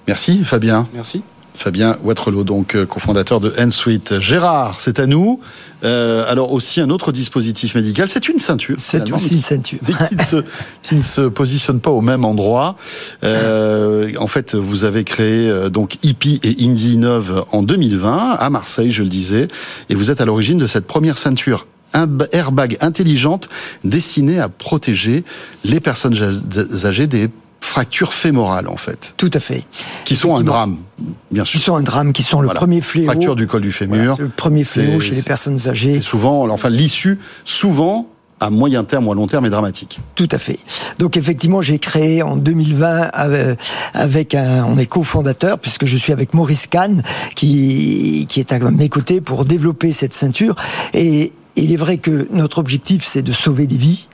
Merci, 0.08 0.42
Fabien. 0.46 0.88
Merci. 0.94 1.24
Fabien 1.56 1.98
Watrelot, 2.04 2.44
donc 2.44 2.76
euh, 2.76 2.86
cofondateur 2.86 3.40
de 3.40 3.54
Ensuite. 3.60 4.20
Gérard, 4.20 4.82
c'est 4.82 5.00
à 5.00 5.06
nous. 5.06 5.40
Euh, 5.84 6.24
alors 6.30 6.54
aussi 6.54 6.80
un 6.80 6.90
autre 6.90 7.12
dispositif 7.12 7.76
médical, 7.76 8.08
c'est 8.08 8.30
une 8.30 8.40
ceinture. 8.40 8.78
C'est 8.80 9.12
aussi 9.12 9.36
une 9.36 9.42
ceinture. 9.42 9.80
mais 9.88 9.94
qui 10.08 10.16
ne, 10.16 10.24
se, 10.24 10.44
qui 10.82 10.96
ne 10.96 11.02
se 11.02 11.22
positionne 11.22 11.80
pas 11.80 11.92
au 11.92 12.02
même 12.02 12.24
endroit. 12.24 12.76
Euh, 13.24 14.12
en 14.18 14.28
fait, 14.28 14.56
vous 14.56 14.86
avez 14.86 15.04
créé 15.04 15.50
euh, 15.50 15.70
donc 15.70 15.98
Hippie 16.04 16.40
et 16.44 16.64
Indie 16.66 16.98
Neuve 16.98 17.46
en 17.52 17.64
2020 17.64 18.38
à 18.40 18.50
Marseille, 18.50 18.92
je 18.92 19.04
le 19.04 19.10
disais, 19.10 19.48
et 19.90 19.96
vous 19.96 20.10
êtes 20.10 20.22
à 20.22 20.26
l'origine 20.26 20.58
de 20.58 20.68
cette 20.68 20.88
première 20.88 21.18
ceinture 21.18 21.68
airbag 22.32 22.78
intelligente 22.82 23.50
destinée 23.84 24.40
à 24.40 24.50
protéger 24.50 25.24
les 25.64 25.80
personnes 25.80 26.16
âgées 26.86 27.06
des 27.06 27.30
fractures 27.64 28.14
fémorales 28.14 28.68
en 28.68 28.78
fait, 28.78 29.14
Tout 29.18 29.32
à 29.34 29.40
fait. 29.40 29.64
qui 30.06 30.16
sont 30.16 30.36
un 30.36 30.44
drame, 30.44 30.78
bien 31.32 31.44
Qui 31.44 31.52
sûr. 31.58 31.62
sont 31.62 31.76
un 31.76 31.82
drame, 31.82 32.12
qui 32.14 32.22
sont 32.24 32.42
le 32.42 32.48
Voilà. 32.48 32.60
premier 32.60 32.82
fléau. 32.82 33.06
Fracture 33.06 33.36
du 33.36 33.48
col 33.48 33.62
du 33.62 33.72
fémur. 33.72 33.98
Voilà, 33.98 34.16
le 34.20 34.28
premier 34.30 34.64
fléau 34.64 35.00
chez 35.00 35.16
les 35.16 35.22
personnes 35.22 35.58
C'est 35.58 35.70
âgées. 35.70 36.02
souvent, 36.02 36.50
enfin 36.50 36.70
l'issue, 36.70 37.18
souvent 37.46 38.08
à 38.40 38.50
moyen 38.50 38.84
terme 38.84 39.08
ou 39.08 39.12
à 39.14 39.16
long 39.16 39.28
terme 39.28 39.46
est 39.46 39.50
dramatique. 39.50 40.00
Tout 40.16 40.28
à 40.34 40.38
fait. 40.38 40.60
Donc 41.00 41.16
effectivement, 41.16 41.62
j'ai 41.62 41.80
créé 41.80 42.22
en 42.22 42.36
2020 42.36 43.10
avec, 43.14 43.58
avec 43.94 44.36
un, 44.36 44.66
on 44.66 44.78
est 44.78 44.86
cofondateur 44.86 45.58
puisque 45.60 45.86
je 45.86 45.96
suis 45.96 46.12
avec 46.12 46.34
Maurice 46.34 46.68
Kahn 46.68 47.02
qui 47.36 48.26
qui 48.28 48.42
est 48.42 48.52
à 48.52 48.60
mes 48.60 48.90
côtés 48.90 49.22
pour 49.22 49.46
développer 49.46 49.94
cette 49.94 50.14
ceinture 50.14 50.56
et 50.94 51.32
il 51.56 51.72
est 51.72 51.78
vrai 51.78 51.98
que 51.98 52.28
notre 52.32 52.58
objectif, 52.58 53.06
c'est 53.06 53.22
de 53.22 53.32
sauver 53.32 53.68
des 53.68 53.78
vies 53.78 54.08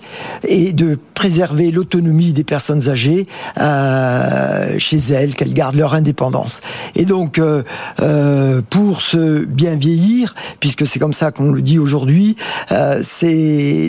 et 0.48 0.74
de 0.74 0.98
préserver 1.14 1.72
l'autonomie 1.72 2.34
des 2.34 2.44
personnes 2.44 2.90
âgées 2.90 3.28
euh, 3.60 4.76
chez 4.78 4.98
elles, 4.98 5.36
qu'elles 5.36 5.54
gardent 5.54 5.76
leur 5.76 5.94
indépendance. 5.94 6.62
Et 6.96 7.06
donc, 7.06 7.40
euh, 7.40 7.64
euh, 8.02 8.62
pour 8.70 9.02
se 9.02 9.46
bien 9.46 9.76
vieillir, 9.76 10.34
puisque 10.60 10.86
c'est 10.86 11.00
comme 11.00 11.14
ça 11.14 11.32
qu'on 11.32 11.52
le 11.52 11.62
dit 11.62 11.80
aujourd'hui, 11.80 12.36
euh, 12.72 13.02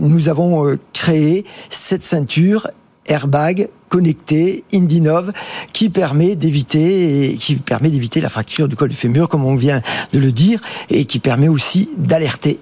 nous 0.02 0.28
avons 0.28 0.66
euh, 0.66 0.78
créé 0.92 1.44
cette 1.70 2.04
ceinture 2.04 2.68
airbag 3.06 3.68
connecté 3.88 4.62
Indinov 4.72 5.32
qui 5.72 5.88
permet 5.88 6.36
d'éviter 6.36 7.36
qui 7.38 7.56
permet 7.56 7.90
d'éviter 7.90 8.20
la 8.20 8.28
fracture 8.28 8.68
du 8.68 8.76
col 8.76 8.88
du 8.88 8.94
fémur 8.94 9.28
comme 9.28 9.44
on 9.44 9.56
vient 9.56 9.80
de 10.12 10.18
le 10.20 10.30
dire 10.30 10.60
et 10.90 11.06
qui 11.06 11.18
permet 11.18 11.48
aussi 11.48 11.88
d'alerter 11.98 12.60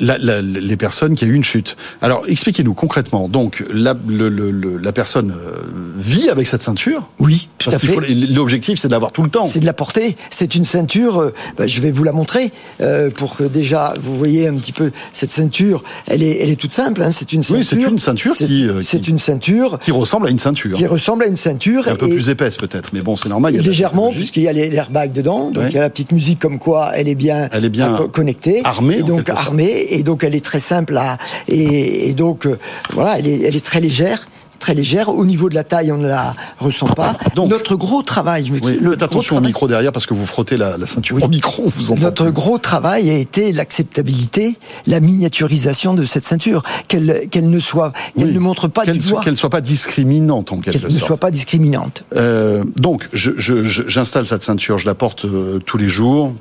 La, 0.00 0.16
la- 0.18 0.40
les 0.42 0.76
personnes 0.76 1.14
qui 1.14 1.24
a 1.24 1.28
eu 1.28 1.34
une 1.34 1.44
chute. 1.44 1.76
Alors, 2.00 2.22
expliquez-nous 2.26 2.72
concrètement. 2.74 3.28
Donc, 3.28 3.62
la, 3.72 3.94
le- 4.08 4.28
le- 4.30 4.50
le- 4.50 4.78
la 4.78 4.92
personne 4.92 5.32
euh, 5.32 5.56
vit 5.98 6.28
avec 6.30 6.46
cette 6.46 6.62
ceinture. 6.62 7.06
oui 7.18 7.48
tout 7.58 7.70
Parce 7.70 7.84
à 7.84 7.86
fait 7.86 8.14
l'objectif, 8.32 8.78
c'est 8.78 8.88
de 8.88 8.92
l'avoir 8.92 9.12
tout 9.12 9.22
le 9.22 9.28
temps. 9.28 9.44
C'est 9.44 9.60
de 9.60 9.66
la 9.66 9.74
portée. 9.74 10.16
C'est 10.30 10.54
une 10.54 10.64
ceinture. 10.64 11.18
euh, 11.20 11.34
bah, 11.58 11.66
je 11.66 11.80
vais 11.82 11.90
vous 11.90 12.04
la 12.04 12.12
montrer 12.12 12.50
euh, 12.80 13.10
pour 13.10 13.36
que 13.36 13.44
déjà 13.44 13.92
vous 14.00 14.14
voyez 14.16 14.48
un 14.48 14.54
petit 14.54 14.72
peu 14.72 14.90
cette 15.12 15.30
ceinture. 15.30 15.84
Elle 16.06 16.22
est, 16.22 16.38
elle 16.42 16.48
est 16.50 16.56
toute 16.56 16.72
simple. 16.72 17.02
Hein, 17.02 17.10
c'est 17.10 17.32
une 17.34 17.42
ceinture. 17.42 17.58
Oui, 17.58 17.64
c'est 17.64 17.76
une 17.90 17.98
ceinture 17.98 18.34
qui, 18.34 18.66
euh, 18.66 18.80
C'est 18.82 19.06
une 19.08 19.18
ceinture 19.18 19.78
Qui 19.78 19.90
ressemble 19.92 20.26
à 20.26 20.30
une 20.30 20.38
ceinture. 20.38 20.76
qui 20.76 20.86
ressemble 20.86 21.24
à 21.24 21.26
une 21.26 21.36
ceinture. 21.36 21.86
un 21.88 21.96
peu 21.96 22.06
et- 22.06 22.14
plus 22.14 22.28
épaisse 22.30 22.56
peut-être, 22.56 22.90
mais 22.94 23.02
bon, 23.02 23.16
c'est 23.16 23.28
normal. 23.28 23.52
il 23.52 23.56
y 23.56 23.60
a 23.60 23.62
légèrement 23.62 24.10
puisqu'il 24.12 24.42
y 24.44 24.48
a 24.48 24.52
les- 24.52 24.70
l'airbag 24.70 25.12
dedans 25.12 25.50
donc 25.50 25.64
Ouais. 25.64 25.68
il 25.70 25.74
y 25.74 25.78
a 25.78 25.82
la 25.82 25.90
petite 25.90 26.12
musique 26.12 26.38
comme 26.38 26.58
quoi 26.58 26.92
elle 26.94 27.08
est 27.08 27.14
bien 27.14 27.48
Elle 27.52 27.64
est 27.64 27.68
bien 27.68 27.92
co- 27.94 28.08
connectée 28.08 28.62
armée, 28.64 28.98
et 28.98 29.02
donc 29.02 29.28
armée 29.28 29.89
et 29.90 30.02
donc 30.02 30.24
elle 30.24 30.34
est 30.34 30.44
très 30.44 30.60
simple 30.60 30.96
à 30.96 31.18
et, 31.48 32.14
donc 32.14 32.46
euh, 32.46 32.58
voilà 32.92 33.18
elle 33.18 33.26
est 33.56 33.64
très 33.64 33.80
légère 33.80 34.26
très 34.60 34.74
légère 34.74 35.08
au 35.08 35.24
niveau 35.26 35.48
de 35.48 35.54
la 35.56 35.64
taille 35.64 35.90
on 35.90 35.96
ne 35.98 36.06
la 36.06 36.34
ressent 36.60 36.86
pas 36.86 37.16
Donc- 37.34 37.50
notre 37.50 37.74
gros 37.74 38.02
travail 38.02 38.46
je 38.46 38.52
me 38.52 38.60
Oui, 38.62 38.94
attention 39.00 39.38
au 39.38 39.40
micro 39.40 39.66
derrière 39.66 39.90
parce 39.90 40.06
que 40.06 40.14
vous 40.14 40.26
frottez 40.26 40.56
la, 40.56 40.76
la 40.78 40.86
ceinture 40.86 41.16
Oui. 41.16 41.22
au 41.24 41.28
micro, 41.28 41.64
vous 41.66 41.90
entend. 41.92 42.00
notre 42.02 42.30
gros 42.30 42.58
travail 42.58 43.10
a 43.10 43.14
été 43.16 43.50
l'acceptabilité, 43.52 44.56
la 44.86 45.00
miniaturisation 45.00 45.94
de 45.94 46.04
cette 46.04 46.24
ceinture, 46.24 46.62
qu'elle 46.88 47.28
qu'elle 47.30 47.48
ne 47.50 47.58
soit, 47.58 47.92
qu'elle 48.16 48.28
Oui. 48.28 48.34
ne 48.34 48.38
montre 48.38 48.68
pas 48.68 48.84
Qu'elle 48.84 48.96
ne 48.98 49.36
soit 49.36 49.50
pas 49.50 49.60
discriminante 49.60 50.52
en 50.52 50.60
quelque 50.60 50.78
qu'elle 50.78 50.90
ne 50.92 50.96
sorte. 50.98 51.06
soit 51.06 51.16
pas 51.16 51.30
discriminante. 51.30 52.04
Euh, 52.16 52.62
donc, 52.76 53.08
je- 53.12 53.32
je- 53.36 53.62
je- 53.62 53.82
j'installe 53.88 54.26
cette 54.26 54.44
ceinture, 54.44 54.78
je 54.78 54.86
la 54.86 54.94
porte 54.94 55.24
euh, 55.24 55.58
tous 55.64 55.78
les 55.78 55.88
jours. 55.88 56.32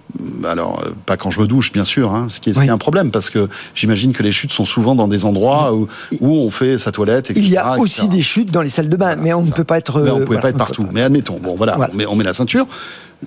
Alors, 0.47 0.81
euh, 0.85 0.89
pas 1.05 1.15
quand 1.17 1.31
je 1.31 1.39
me 1.39 1.47
douche, 1.47 1.71
bien 1.71 1.85
sûr, 1.85 2.13
hein, 2.13 2.27
ce, 2.29 2.39
qui 2.39 2.49
est, 2.49 2.53
ce 2.53 2.59
qui 2.59 2.65
est 2.65 2.67
Oui. 2.69 2.73
un 2.73 2.77
problème, 2.77 3.11
parce 3.11 3.29
que 3.29 3.47
j'imagine 3.75 4.11
que 4.11 4.23
les 4.23 4.31
chutes 4.31 4.51
sont 4.51 4.65
souvent 4.65 4.95
dans 4.95 5.07
des 5.07 5.25
endroits 5.25 5.73
où, 5.73 5.87
où 6.19 6.35
on 6.35 6.49
fait 6.51 6.77
sa 6.77 6.91
toilette, 6.91 7.31
etc. 7.31 7.45
Il 7.45 7.51
y 7.51 7.57
a 7.57 7.75
etc. 7.77 8.01
aussi 8.09 8.17
des 8.17 8.23
chutes 8.23 8.51
dans 8.51 8.61
les 8.61 8.69
salles 8.69 8.89
de 8.89 8.97
bain, 8.97 9.15
mais 9.15 9.33
on 9.33 9.43
ne 9.43 9.51
peut 9.51 9.63
pas 9.63 9.77
être. 9.77 9.99
Mais 10.01 10.09
on 10.11 10.17
ne 10.17 10.21
euh, 10.21 10.25
voilà, 10.25 10.41
pas 10.41 10.49
être 10.49 10.57
partout. 10.57 10.83
pas. 10.83 10.89
Mais 10.93 11.01
admettons, 11.01 11.37
bon 11.41 11.55
voilà, 11.55 11.75
Voilà. 11.75 11.93
On, 11.93 11.97
met, 11.97 12.05
on 12.05 12.15
met 12.15 12.23
la 12.23 12.33
ceinture, 12.33 12.67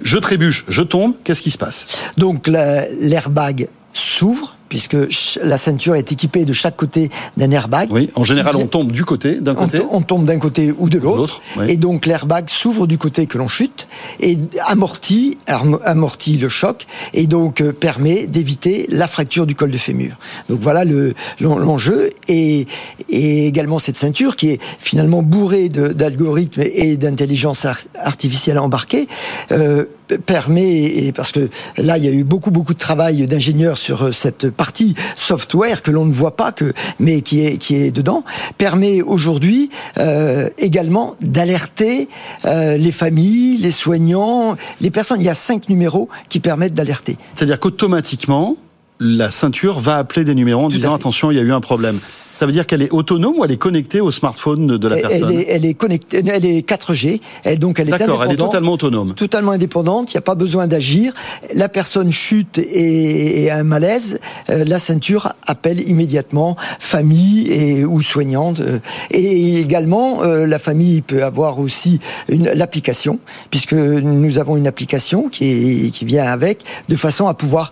je 0.02 0.18
trébuche, 0.18 0.64
je 0.68 0.82
tombe, 0.82 1.14
qu'est-ce 1.24 1.42
qui 1.42 1.50
se 1.50 1.58
passe? 1.58 1.86
Donc 2.16 2.46
la- 2.48 2.88
l'airbag 2.90 3.68
s'ouvre 3.92 4.56
puisque 4.72 4.96
la 5.42 5.58
ceinture 5.58 5.96
est 5.96 6.10
équipée 6.12 6.46
de 6.46 6.54
chaque 6.54 6.76
côté 6.76 7.10
d'un 7.36 7.50
airbag. 7.50 7.90
Oui, 7.92 8.08
en 8.14 8.24
général, 8.24 8.54
Qui- 8.54 8.62
on 8.62 8.66
tombe 8.66 8.90
du 8.90 9.04
côté, 9.04 9.34
d'un 9.42 9.54
côté. 9.54 9.82
on 9.90 10.00
tombe 10.00 10.24
d'un 10.24 10.38
côté 10.38 10.72
ou 10.78 10.88
de 10.88 10.96
l'autre, 10.98 11.42
oui. 11.58 11.66
et 11.68 11.76
donc 11.76 12.06
l'airbag 12.06 12.48
s'ouvre 12.48 12.86
du 12.86 12.96
côté 12.96 13.26
que 13.26 13.36
l'on 13.36 13.48
chute 13.48 13.86
et 14.20 14.38
amortit, 14.66 15.36
amortit 15.84 16.38
le 16.38 16.48
choc 16.48 16.86
et 17.12 17.26
donc 17.26 17.60
euh, 17.60 17.72
permet 17.72 18.26
d'éviter 18.26 18.86
la 18.88 19.06
fracture 19.08 19.44
du 19.44 19.54
col 19.54 19.70
de 19.70 19.76
fémur. 19.76 20.14
Donc 20.48 20.60
voilà 20.62 20.86
le 20.86 21.12
l'en- 21.38 21.58
l'enjeu 21.58 22.08
et, 22.28 22.66
et 23.10 23.46
également 23.46 23.78
cette 23.78 23.96
ceinture 23.96 24.36
qui 24.36 24.48
est 24.52 24.60
finalement 24.80 25.22
bourrée 25.22 25.68
d'algorithmes 25.68 26.62
et 26.64 26.96
d'intelligence 26.96 27.66
ar- 27.66 27.76
artificielle 28.02 28.58
embarquée. 28.58 29.06
euh, 29.50 29.84
permet 30.16 30.84
et 30.84 31.12
parce 31.12 31.32
que 31.32 31.48
là 31.76 31.98
il 31.98 32.04
y 32.04 32.08
a 32.08 32.12
eu 32.12 32.24
beaucoup 32.24 32.50
beaucoup 32.50 32.74
de 32.74 32.78
travail 32.78 33.26
d'ingénieurs 33.26 33.78
sur 33.78 34.02
euh, 34.02 34.12
cette 34.12 34.50
partie 34.50 34.94
software 35.16 35.82
que 35.82 35.90
l'on 35.90 36.04
ne 36.04 36.12
voit 36.12 36.36
pas 36.36 36.52
que 36.52 36.72
mais 36.98 37.22
qui 37.22 37.44
est 37.44 37.56
qui 37.58 37.76
est 37.76 37.90
dedans 37.90 38.24
permet 38.58 39.02
aujourd'hui 39.02 39.70
euh, 39.98 40.48
également 40.58 41.16
d'alerter 41.20 42.08
euh, 42.44 42.76
les 42.76 42.92
familles, 42.92 43.58
les 43.58 43.70
soignants, 43.70 44.56
les 44.80 44.90
personnes. 44.90 45.20
Il 45.20 45.24
y 45.24 45.30
a 45.30 45.34
cinq 45.34 45.68
numéros 45.68 46.08
qui 46.28 46.40
permettent 46.40 46.74
d'alerter. 46.74 47.16
C'est-à-dire 47.34 47.60
qu'automatiquement, 47.60 48.56
la 49.02 49.30
ceinture 49.30 49.80
va 49.80 49.98
appeler 49.98 50.24
des 50.24 50.34
numéros 50.34 50.64
en 50.64 50.68
Tout 50.68 50.76
disant 50.76 50.94
attention, 50.94 51.30
il 51.30 51.36
y 51.36 51.40
a 51.40 51.42
eu 51.42 51.52
un 51.52 51.60
problème. 51.60 51.94
Ça 51.94 52.46
veut 52.46 52.52
dire 52.52 52.66
qu'elle 52.66 52.82
est 52.82 52.90
autonome 52.90 53.34
ou 53.38 53.44
elle 53.44 53.50
est 53.50 53.56
connectée 53.56 54.00
au 54.00 54.10
smartphone 54.10 54.78
de, 54.78 54.88
la 54.88 54.96
Elle, 54.96 55.02
personne 55.02 55.30
elle 55.32 55.40
est, 55.40 55.46
elle 55.48 55.64
est 55.66 55.74
connectée, 55.74 56.22
elle 56.26 56.44
est 56.44 56.66
4G, 56.68 57.20
elle, 57.44 57.58
donc 57.58 57.78
elle 57.80 57.88
est 57.88 57.90
D'accord, 57.92 58.22
elle 58.22 58.28
est 58.28 58.32
indépendante. 58.32 58.50
totalement 58.52 58.72
autonome. 58.72 59.14
totalement 59.14 59.50
indépendante, 59.52 60.12
il 60.12 60.16
n'y 60.16 60.18
a 60.18 60.22
pas 60.22 60.34
besoin 60.34 60.66
d'agir. 60.66 61.12
La 61.54 61.68
personne 61.68 62.10
chute 62.10 62.58
et, 62.58 63.42
et 63.44 63.50
a 63.50 63.56
un 63.58 63.64
malaise, 63.64 64.20
euh, 64.50 64.64
la 64.64 64.78
ceinture 64.78 65.32
appelle 65.46 65.86
immédiatement 65.88 66.56
famille 66.80 67.48
et 67.50 67.84
ou 67.84 68.00
soignante. 68.00 68.60
euh, 68.60 68.78
Et 69.10 69.60
également, 69.60 70.22
euh, 70.22 70.46
la 70.46 70.58
famille 70.58 71.02
peut 71.02 71.24
avoir 71.24 71.58
aussi 71.58 71.98
l'application, 72.28 73.18
puisque 73.50 73.72
nous 73.74 74.38
avons 74.38 74.56
une 74.56 74.66
application 74.66 75.28
qui, 75.28 75.44
est, 75.86 75.90
qui 75.90 76.04
vient 76.04 76.24
avec, 76.24 76.60
de 76.88 76.96
façon 76.96 77.26
à 77.26 77.34
pouvoir 77.34 77.70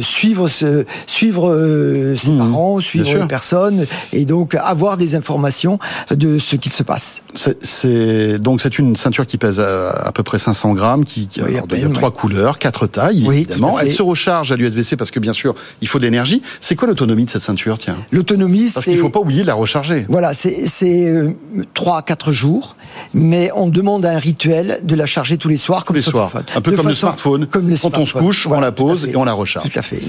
suivre 0.00 0.48
se 0.52 0.84
suivre 1.08 1.50
euh, 1.50 2.16
ses 2.16 2.30
Mmh, 2.30 2.38
parents, 2.38 2.80
suivre 2.80 3.18
les 3.18 3.26
personnes 3.26 3.86
et 4.12 4.24
donc 4.24 4.54
avoir 4.54 4.96
des 4.96 5.14
informations 5.16 5.78
de 6.10 6.38
ce 6.38 6.54
qui 6.56 6.70
se 6.70 6.82
passe. 6.84 7.22
C'est- 7.34 8.38
donc 8.38 8.60
c'est 8.60 8.78
une 8.78 8.94
ceinture 8.96 9.26
qui 9.26 9.38
pèse 9.38 9.58
à, 9.60 9.90
à 9.90 10.12
peu 10.12 10.22
près 10.22 10.38
500 10.38 10.74
grammes, 10.74 11.04
qui, 11.04 11.26
qui- 11.26 11.42
Oui, 11.42 11.54
alors, 11.54 11.66
à 11.70 11.76
il 11.76 11.82
y 11.82 11.84
a 11.84 11.88
trois 11.88 12.10
couleurs, 12.12 12.58
quatre 12.58 12.86
tailles 12.86 13.24
Oui, 13.26 13.36
évidemment. 13.38 13.78
Elle 13.80 13.92
se 13.92 14.02
recharge 14.02 14.52
à 14.52 14.56
l'USB-C 14.56 14.96
parce 14.96 15.10
que 15.10 15.18
bien 15.20 15.32
sûr 15.32 15.54
il 15.80 15.88
faut 15.88 15.98
de 15.98 16.04
l'énergie. 16.04 16.42
C'est 16.60 16.76
quoi 16.76 16.86
l'autonomie 16.88 17.24
de 17.24 17.30
cette 17.30 17.42
ceinture 17.42 17.78
Tiens, 17.78 17.96
L'autonomie, 18.12 18.70
parce 18.72 18.86
qu'il 18.86 18.98
faut 18.98 19.08
pas 19.10 19.20
oublier 19.20 19.42
de 19.42 19.46
la 19.46 19.54
recharger. 19.54 20.06
Voilà, 20.08 20.32
c'est 20.34 21.06
euh, 21.06 21.30
trois 21.74 21.98
à 21.98 22.02
quatre 22.02 22.32
jours, 22.32 22.76
mais 23.14 23.50
on 23.56 23.68
demande 23.68 24.04
un 24.06 24.18
rituel 24.18 24.80
de 24.82 24.94
la 24.94 25.06
charger 25.06 25.38
tous 25.38 25.48
les 25.48 25.56
soirs, 25.56 25.84
comme 25.84 25.96
les 25.96 26.02
soirs. 26.02 26.30
Un 26.54 26.60
peu 26.60 26.70
De 26.72 26.76
comme 26.76 26.88
le 26.88 26.92
smartphone. 26.92 27.46
Comme 27.46 27.68
le 27.68 27.76
Quand 27.76 27.96
on 27.98 28.06
se 28.06 28.12
couche, 28.14 28.46
on 28.46 28.60
la 28.60 28.72
pose 28.72 29.06
et 29.06 29.16
on 29.16 29.24
la 29.24 29.32
recharge. 29.32 29.68
Tout 29.70 29.78
à 29.78 29.82
fait. 29.82 30.00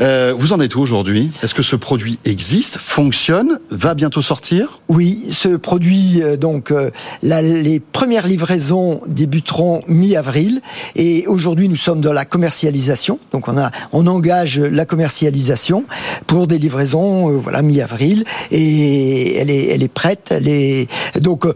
Euh, 0.00 0.34
vous 0.36 0.52
en 0.52 0.60
êtes 0.60 0.74
où 0.76 0.80
aujourd'hui? 0.80 1.30
Est-ce 1.42 1.54
que 1.54 1.62
ce 1.62 1.76
produit 1.76 2.18
existe, 2.24 2.78
fonctionne, 2.78 3.58
va 3.70 3.94
bientôt 3.94 4.22
sortir? 4.22 4.80
Oui, 4.88 5.24
ce 5.30 5.48
produit, 5.56 6.22
euh, 6.22 6.36
donc, 6.36 6.70
euh, 6.70 6.90
la- 7.22 7.42
les 7.42 7.80
premières 7.80 8.26
livraisons 8.26 9.00
débuteront 9.06 9.82
mi-avril 9.88 10.60
et 10.96 11.26
aujourd'hui 11.26 11.68
nous 11.68 11.76
sommes 11.76 12.00
dans 12.00 12.12
la 12.12 12.24
commercialisation. 12.24 13.18
Donc 13.32 13.48
on 13.48 13.56
a, 13.58 13.70
on 13.92 14.06
engage 14.06 14.58
la 14.60 14.84
commercialisation 14.86 15.84
pour 16.26 16.46
des 16.46 16.58
livraisons, 16.58 17.28
voilà, 17.38 17.62
mi-avril 17.62 18.24
et 18.50 19.36
elle 19.36 19.50
est, 19.50 19.66
elle 19.66 19.82
est 19.82 19.88
prête. 19.88 20.28
Elle 20.30 20.48
est 20.48 20.88
donc, 21.20 21.46
euh, 21.46 21.52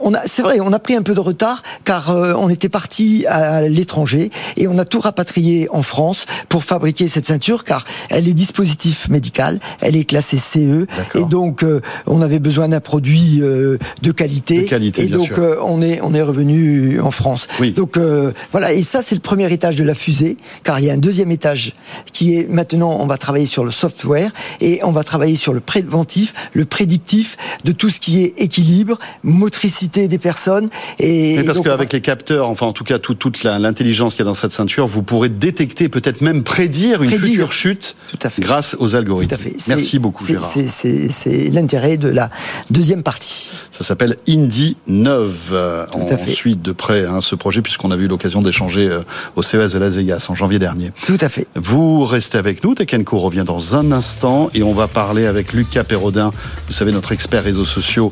on 0.00 0.14
a, 0.14 0.20
c'est 0.26 0.42
vrai, 0.42 0.60
on 0.60 0.72
a 0.72 0.78
pris 0.78 0.94
un 0.94 1.02
peu 1.02 1.14
de 1.14 1.20
retard 1.20 1.62
car 1.84 2.10
euh, 2.10 2.34
on 2.36 2.48
était 2.48 2.68
parti 2.68 3.26
à 3.26 3.62
l'étranger 3.62 4.30
et 4.56 4.66
on 4.68 4.78
a 4.78 4.84
tout 4.84 5.00
rapatrié 5.00 5.68
en 5.70 5.82
France 5.82 6.26
pour 6.48 6.64
fabriquer 6.64 7.08
cette 7.08 7.26
ceinture 7.26 7.64
car 7.64 7.84
elle 8.08 8.28
est 8.28 8.34
dispositif 8.34 9.08
médical, 9.08 9.60
elle 9.80 9.96
est 9.96 10.04
classée 10.04 10.38
CE 10.38 10.86
D'accord. 10.96 11.22
et 11.22 11.24
donc 11.26 11.62
euh, 11.62 11.80
on 12.06 12.22
avait 12.22 12.38
besoin 12.38 12.68
d'un 12.68 12.80
produit 12.80 13.40
euh, 13.42 13.78
de 14.02 14.12
qualité 14.12 14.62
De 14.62 14.68
qualité, 14.68 15.04
et 15.04 15.08
bien 15.08 15.18
donc 15.18 15.26
sûr. 15.28 15.38
euh, 15.38 15.56
on 15.62 15.82
est 15.82 16.00
on 16.02 16.14
est 16.14 16.22
revenu 16.22 17.00
en 17.00 17.10
France. 17.10 17.46
Oui. 17.60 17.72
Donc 17.72 17.96
euh, 17.96 18.32
voilà 18.52 18.72
et 18.72 18.82
ça 18.82 19.02
c'est 19.02 19.14
le 19.14 19.20
premier 19.20 19.52
étage 19.52 19.76
de 19.76 19.84
la 19.84 19.94
fusée 19.94 20.36
car 20.64 20.78
il 20.80 20.86
y 20.86 20.90
a 20.90 20.94
un 20.94 20.98
deuxième 20.98 21.30
étage 21.30 21.74
qui 22.12 22.36
est 22.36 22.48
maintenant 22.48 22.96
on 23.00 23.06
va 23.06 23.16
travailler 23.18 23.46
sur 23.46 23.64
le 23.64 23.70
software 23.70 24.30
et 24.60 24.80
on 24.84 24.92
va 24.92 25.04
travailler 25.04 25.36
sur 25.36 25.52
le 25.52 25.60
préventif, 25.60 26.34
le 26.52 26.64
prédictif 26.64 27.36
de 27.64 27.72
tout 27.72 27.90
ce 27.90 28.00
qui 28.00 28.22
est 28.22 28.34
équilibre, 28.38 28.98
motricité 29.24 29.89
des 29.90 30.18
personnes 30.18 30.68
et 30.98 31.36
Mais 31.38 31.44
parce 31.44 31.58
on 31.58 31.62
qu'avec 31.62 31.92
les 31.92 32.00
capteurs, 32.00 32.48
enfin 32.48 32.66
en 32.66 32.72
tout 32.72 32.84
cas 32.84 32.98
tout- 32.98 33.14
toute 33.14 33.42
l'intelligence 33.42 34.14
qu'il 34.14 34.20
y 34.24 34.26
a 34.26 34.30
dans 34.30 34.34
cette 34.34 34.52
ceinture, 34.52 34.86
vous 34.86 35.02
pourrez 35.02 35.28
détecter, 35.28 35.88
peut-être 35.88 36.20
même 36.20 36.42
prédire 36.42 37.02
une 37.02 37.10
Prédire. 37.10 37.28
future 37.30 37.52
chute 37.52 37.96
Tout 38.10 38.18
à 38.22 38.30
fait. 38.30 38.42
grâce 38.42 38.76
aux 38.78 38.94
algorithmes. 38.96 39.28
Tout 39.28 39.34
à 39.34 39.38
fait. 39.38 39.56
Merci 39.68 39.98
beaucoup 39.98 40.24
Gérard. 40.26 40.44
c'est- 40.68 41.48
l'intérêt 41.50 41.96
de 41.96 42.08
la 42.08 42.30
deuxième 42.70 43.02
partie. 43.02 43.50
Ça 43.70 43.84
s'appelle 43.84 44.16
Indie 44.28 44.76
9. 44.86 45.50
Euh, 45.52 45.84
Tout 45.90 45.98
on 45.98 46.06
à 46.12 46.16
fait. 46.16 46.30
suit 46.30 46.56
de 46.56 46.72
près 46.72 47.04
hein, 47.04 47.20
ce 47.20 47.34
projet 47.34 47.62
puisqu'on 47.62 47.90
a 47.90 47.96
eu 47.96 48.06
l'occasion 48.08 48.40
d'échanger 48.42 48.88
euh, 48.88 49.00
au 49.36 49.42
CES 49.42 49.72
de 49.72 49.78
Las 49.78 49.90
Vegas 49.94 50.26
en 50.28 50.34
janvier 50.34 50.58
dernier. 50.58 50.90
Tout 51.06 51.18
à 51.20 51.28
fait. 51.28 51.46
Vous 51.56 52.04
restez 52.04 52.38
avec 52.38 52.62
nous, 52.64 52.74
Co 53.04 53.18
revient 53.18 53.44
dans 53.46 53.76
un 53.76 53.92
instant 53.92 54.50
et 54.54 54.62
on 54.62 54.74
va 54.74 54.86
parler 54.88 55.26
avec 55.26 55.52
Lucas 55.52 55.84
Perrodin, 55.84 56.32
vous 56.66 56.72
savez 56.72 56.92
notre 56.92 57.12
expert 57.12 57.42
réseaux 57.42 57.64
sociaux. 57.64 58.10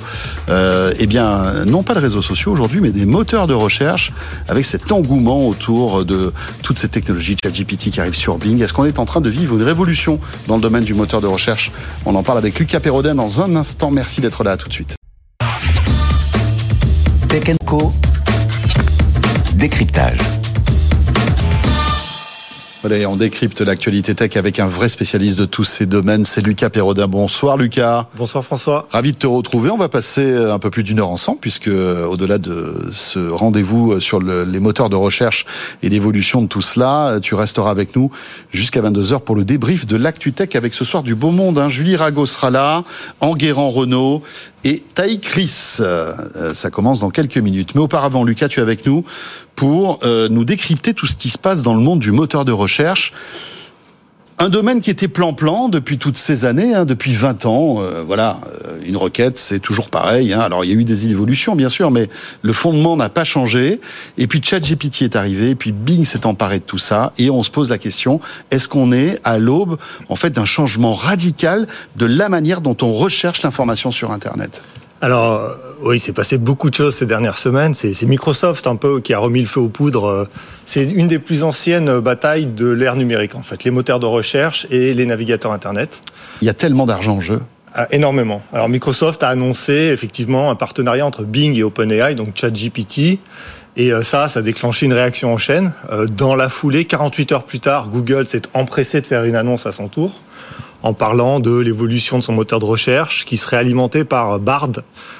Euh, 0.49 0.93
eh 0.99 1.07
bien, 1.07 1.65
non 1.69 1.83
pas 1.83 1.95
de 1.95 2.01
réseaux 2.01 2.23
sociaux 2.23 2.53
aujourd'hui, 2.53 2.81
mais 2.81 2.91
des 2.91 3.07
moteurs 3.07 3.47
de 3.47 3.55
recherche 3.55 4.13
avec 4.49 4.65
cet 4.65 4.91
engouement 4.93 5.47
autour 5.47 6.05
de 6.05 6.33
toutes 6.63 6.79
ces 6.79 6.89
technologies 6.89 7.37
ChatGPT 7.43 7.91
qui 7.91 8.01
arrivent 8.01 8.15
sur 8.15 8.39
Bing. 8.39 8.61
Est-ce 8.63 8.73
qu'on 8.73 8.85
est 8.85 8.99
en 8.99 9.05
train 9.05 9.21
de 9.21 9.31
vivre 9.31 9.55
une 9.55 9.63
révolution 9.63 10.19
dans 10.47 10.57
le 10.57 10.63
domaine 10.63 10.85
du 10.85 10.95
moteur 10.95 11.21
de 11.21 11.27
recherche? 11.27 11.71
On 12.05 12.15
en 12.15 12.23
parle 12.23 12.39
avec 12.39 12.59
Lucas 12.59 12.81
Perrodin 12.81 13.15
dans 13.15 13.41
un 13.41 13.57
instant. 13.57 13.91
Merci 13.91 14.21
d'être 14.21 14.45
là, 14.45 14.57
tout 14.57 14.69
de 14.69 14.73
suite. 14.73 14.95
Tech. 17.29 17.55
Décryptage. 19.57 20.19
Voilà, 22.83 22.97
et 22.99 23.07
on 23.07 23.17
décrypte 23.17 23.61
l'actualité 23.61 24.15
tech 24.15 24.37
avec 24.37 24.61
un 24.61 24.69
vrai 24.69 24.89
spécialiste 24.89 25.37
de 25.37 25.47
tous 25.47 25.65
ces 25.65 25.85
domaines. 25.85 26.25
C'est 26.25 26.47
Lucas 26.47 26.71
Perrodin. 26.71 27.09
Bonsoir 27.09 27.57
Lucas. 27.57 28.07
Bonsoir 28.17 28.45
François. 28.45 28.87
Ravi 28.93 29.11
de 29.11 29.17
te 29.17 29.27
retrouver. 29.27 29.71
On 29.71 29.77
va 29.77 29.89
passer 29.89 30.33
un 30.37 30.61
peu 30.61 30.71
plus 30.71 30.85
d'une 30.85 31.01
heure 31.01 31.09
ensemble, 31.09 31.39
puisque 31.41 31.67
euh, 31.67 32.07
au-delà 32.07 32.39
de 32.39 32.89
ce 32.93 33.19
rendez-vous 33.31 33.95
euh, 33.95 34.01
sur 34.01 34.21
le- 34.21 34.45
les 34.45 34.61
moteurs 34.61 34.91
de 34.91 34.95
recherche 34.97 35.45
et 35.83 35.89
l'évolution 35.89 36.41
de 36.41 36.47
tout 36.47 36.61
cela, 36.61 37.09
euh, 37.09 37.21
tu 37.21 37.35
resteras 37.35 37.73
avec 37.73 37.97
nous 37.97 38.13
jusqu'à 38.53 38.81
22h 38.81 39.23
pour 39.23 39.35
le 39.35 39.45
débrief 39.45 39.85
de 39.85 39.97
l'ActuTech 39.97 40.55
avec 40.55 40.73
ce 40.73 40.85
soir 40.85 41.03
du 41.03 41.17
beau 41.17 41.33
monde. 41.33 41.59
hein. 41.59 41.69
Julie 41.69 41.97
Rago 41.97 42.27
sera 42.27 42.51
là, 42.51 42.85
Enguerrand 43.19 43.71
Renault 43.71 44.23
et 44.63 44.85
Taï 44.95 45.19
Chris. 45.19 45.79
Euh, 45.81 46.13
euh, 46.37 46.55
ça 46.55 46.71
commence 46.71 47.01
dans 47.01 47.11
quelques 47.11 47.39
minutes. 47.39 47.75
Mais 47.75 47.81
auparavant, 47.81 48.23
Lucas, 48.23 48.47
tu 48.47 48.61
es 48.61 48.63
avec 48.63 48.87
nous 48.87 49.05
pour 49.59 49.99
euh, 50.05 50.29
nous 50.29 50.45
décrypter 50.45 50.95
tout 50.95 51.09
ce 51.09 51.17
qui 51.17 51.31
se 51.31 51.37
passe 51.37 51.65
dans 51.65 51.75
le 51.75 51.81
monde 51.81 51.99
du 51.99 52.13
moteur 52.13 52.45
de 52.45 52.53
recherche. 52.53 53.13
Un 54.39 54.51
domaine 54.51 54.81
qui 54.81 54.89
était 54.89 55.09
plan-plan 55.09 55.69
depuis 55.69 55.99
toutes 55.99 56.17
ces 56.17 56.45
années, 56.45 56.77
hein, 56.77 56.85
depuis 56.85 57.13
20 57.13 57.45
ans. 57.45 57.79
euh, 57.81 58.05
voilà, 58.07 58.39
euh, 58.65 58.79
une 58.87 58.97
requête, 58.97 59.37
c'est 59.37 59.59
toujours 59.59 59.91
pareil. 59.91 60.33
hein. 60.33 60.39
Alors, 60.39 60.65
il 60.65 60.71
y 60.71 60.73
a 60.73 60.77
eu 60.77 60.85
des 60.85 61.07
évolutions, 61.07 61.57
bien 61.57 61.69
sûr, 61.69 61.91
mais 61.91 62.09
le 62.43 62.53
fondement 62.53 62.97
n'a 62.97 63.09
pas 63.09 63.25
changé. 63.25 63.81
Et 64.17 64.29
puis, 64.29 64.41
ChatGPT 64.41 65.03
est 65.03 65.17
arrivé, 65.17 65.57
puis 65.57 65.73
Bing 65.73 66.05
s'est 66.05 66.25
emparé 66.25 66.61
de 66.61 66.65
tout 66.65 66.79
ça, 66.79 67.13
et 67.19 67.29
on 67.29 67.43
se 67.43 67.51
pose 67.51 67.69
la 67.69 67.79
question 67.79 68.21
est-ce 68.53 68.69
qu'on 68.69 68.93
est 68.93 69.19
à 69.25 69.39
l'aube, 69.39 69.77
en 70.09 70.15
fait, 70.15 70.31
d'un 70.31 70.45
changement 70.45 70.95
radical 70.95 71.67
de 71.97 72.07
la 72.07 72.29
manière 72.29 72.61
dont 72.61 72.77
on 72.81 72.93
recherche 72.93 73.43
l'information 73.43 73.91
sur 73.91 74.13
Internet? 74.13 74.63
Alors, 75.01 75.35
euh, 75.35 75.55
oui, 75.83 75.99
c'est 76.01 76.13
passé 76.13 76.39
beaucoup 76.39 76.71
de 76.71 76.75
choses 76.75 76.95
ces 76.95 77.07
dernières 77.07 77.39
semaines. 77.39 77.73
C'est 77.75 77.95
c'est 77.95 78.07
Microsoft 78.07 78.67
un 78.67 78.77
peu 78.77 79.01
qui 79.01 79.15
a 79.15 79.19
remis 79.19 79.41
le 79.41 79.47
feu 79.47 79.61
aux 79.61 79.69
poudres. 79.69 80.07
Euh, 80.07 80.25
C'est 80.65 80.85
une 80.85 81.07
des 81.07 81.21
plus 81.21 81.45
anciennes 81.45 82.01
batailles 82.01 82.47
de 82.47 82.69
l'ère 82.69 82.97
numérique, 82.97 83.35
en 83.37 83.43
fait. 83.43 83.63
Les 83.65 83.71
moteurs 83.71 84.01
de 84.01 84.07
recherche 84.07 84.67
et 84.71 84.95
les 84.95 85.07
navigateurs 85.07 85.53
Internet. 85.53 86.01
Il 86.43 86.47
y 86.47 86.51
a 86.51 86.55
tellement 86.55 86.85
d'argent 86.85 87.17
en 87.17 87.21
jeu. 87.21 87.41
Ah, 87.75 87.87
énormément. 87.93 88.43
Alors, 88.53 88.69
Microsoft 88.69 89.23
a 89.23 89.29
annoncé 89.29 89.73
effectivement 89.73 90.51
un 90.51 90.57
partenariat 90.57 91.07
entre 91.07 91.23
Bing 91.23 91.55
et 91.57 91.63
OpenAI, 91.63 92.15
donc 92.17 92.31
ChatGPT. 92.35 93.21
Et 93.77 93.93
euh, 93.93 94.03
ça, 94.03 94.27
ça 94.27 94.41
a 94.41 94.43
déclenché 94.43 94.87
une 94.87 94.95
réaction 94.95 95.33
en 95.33 95.39
chaîne. 95.39 95.73
Euh, 95.93 96.07
Dans 96.07 96.35
la 96.35 96.49
foulée, 96.49 96.87
48 96.87 97.33
heures 97.33 97.45
plus 97.45 97.61
tard, 97.61 97.89
Google 97.91 98.27
s'est 98.27 98.43
empressé 98.53 99.01
de 99.01 99.07
faire 99.07 99.23
une 99.25 99.37
annonce 99.37 99.65
à 99.67 99.73
son 99.73 99.87
tour 99.87 100.19
en 100.83 100.93
parlant 100.95 101.41
de 101.41 101.59
l'évolution 101.59 102.19
de 102.19 102.23
son 102.23 102.33
moteur 102.33 102.59
de 102.59 102.65
recherche 102.65 103.25
qui 103.25 103.37
serait 103.37 103.57
alimenté 103.57 104.05
par 104.05 104.39
Bard. 104.39 104.71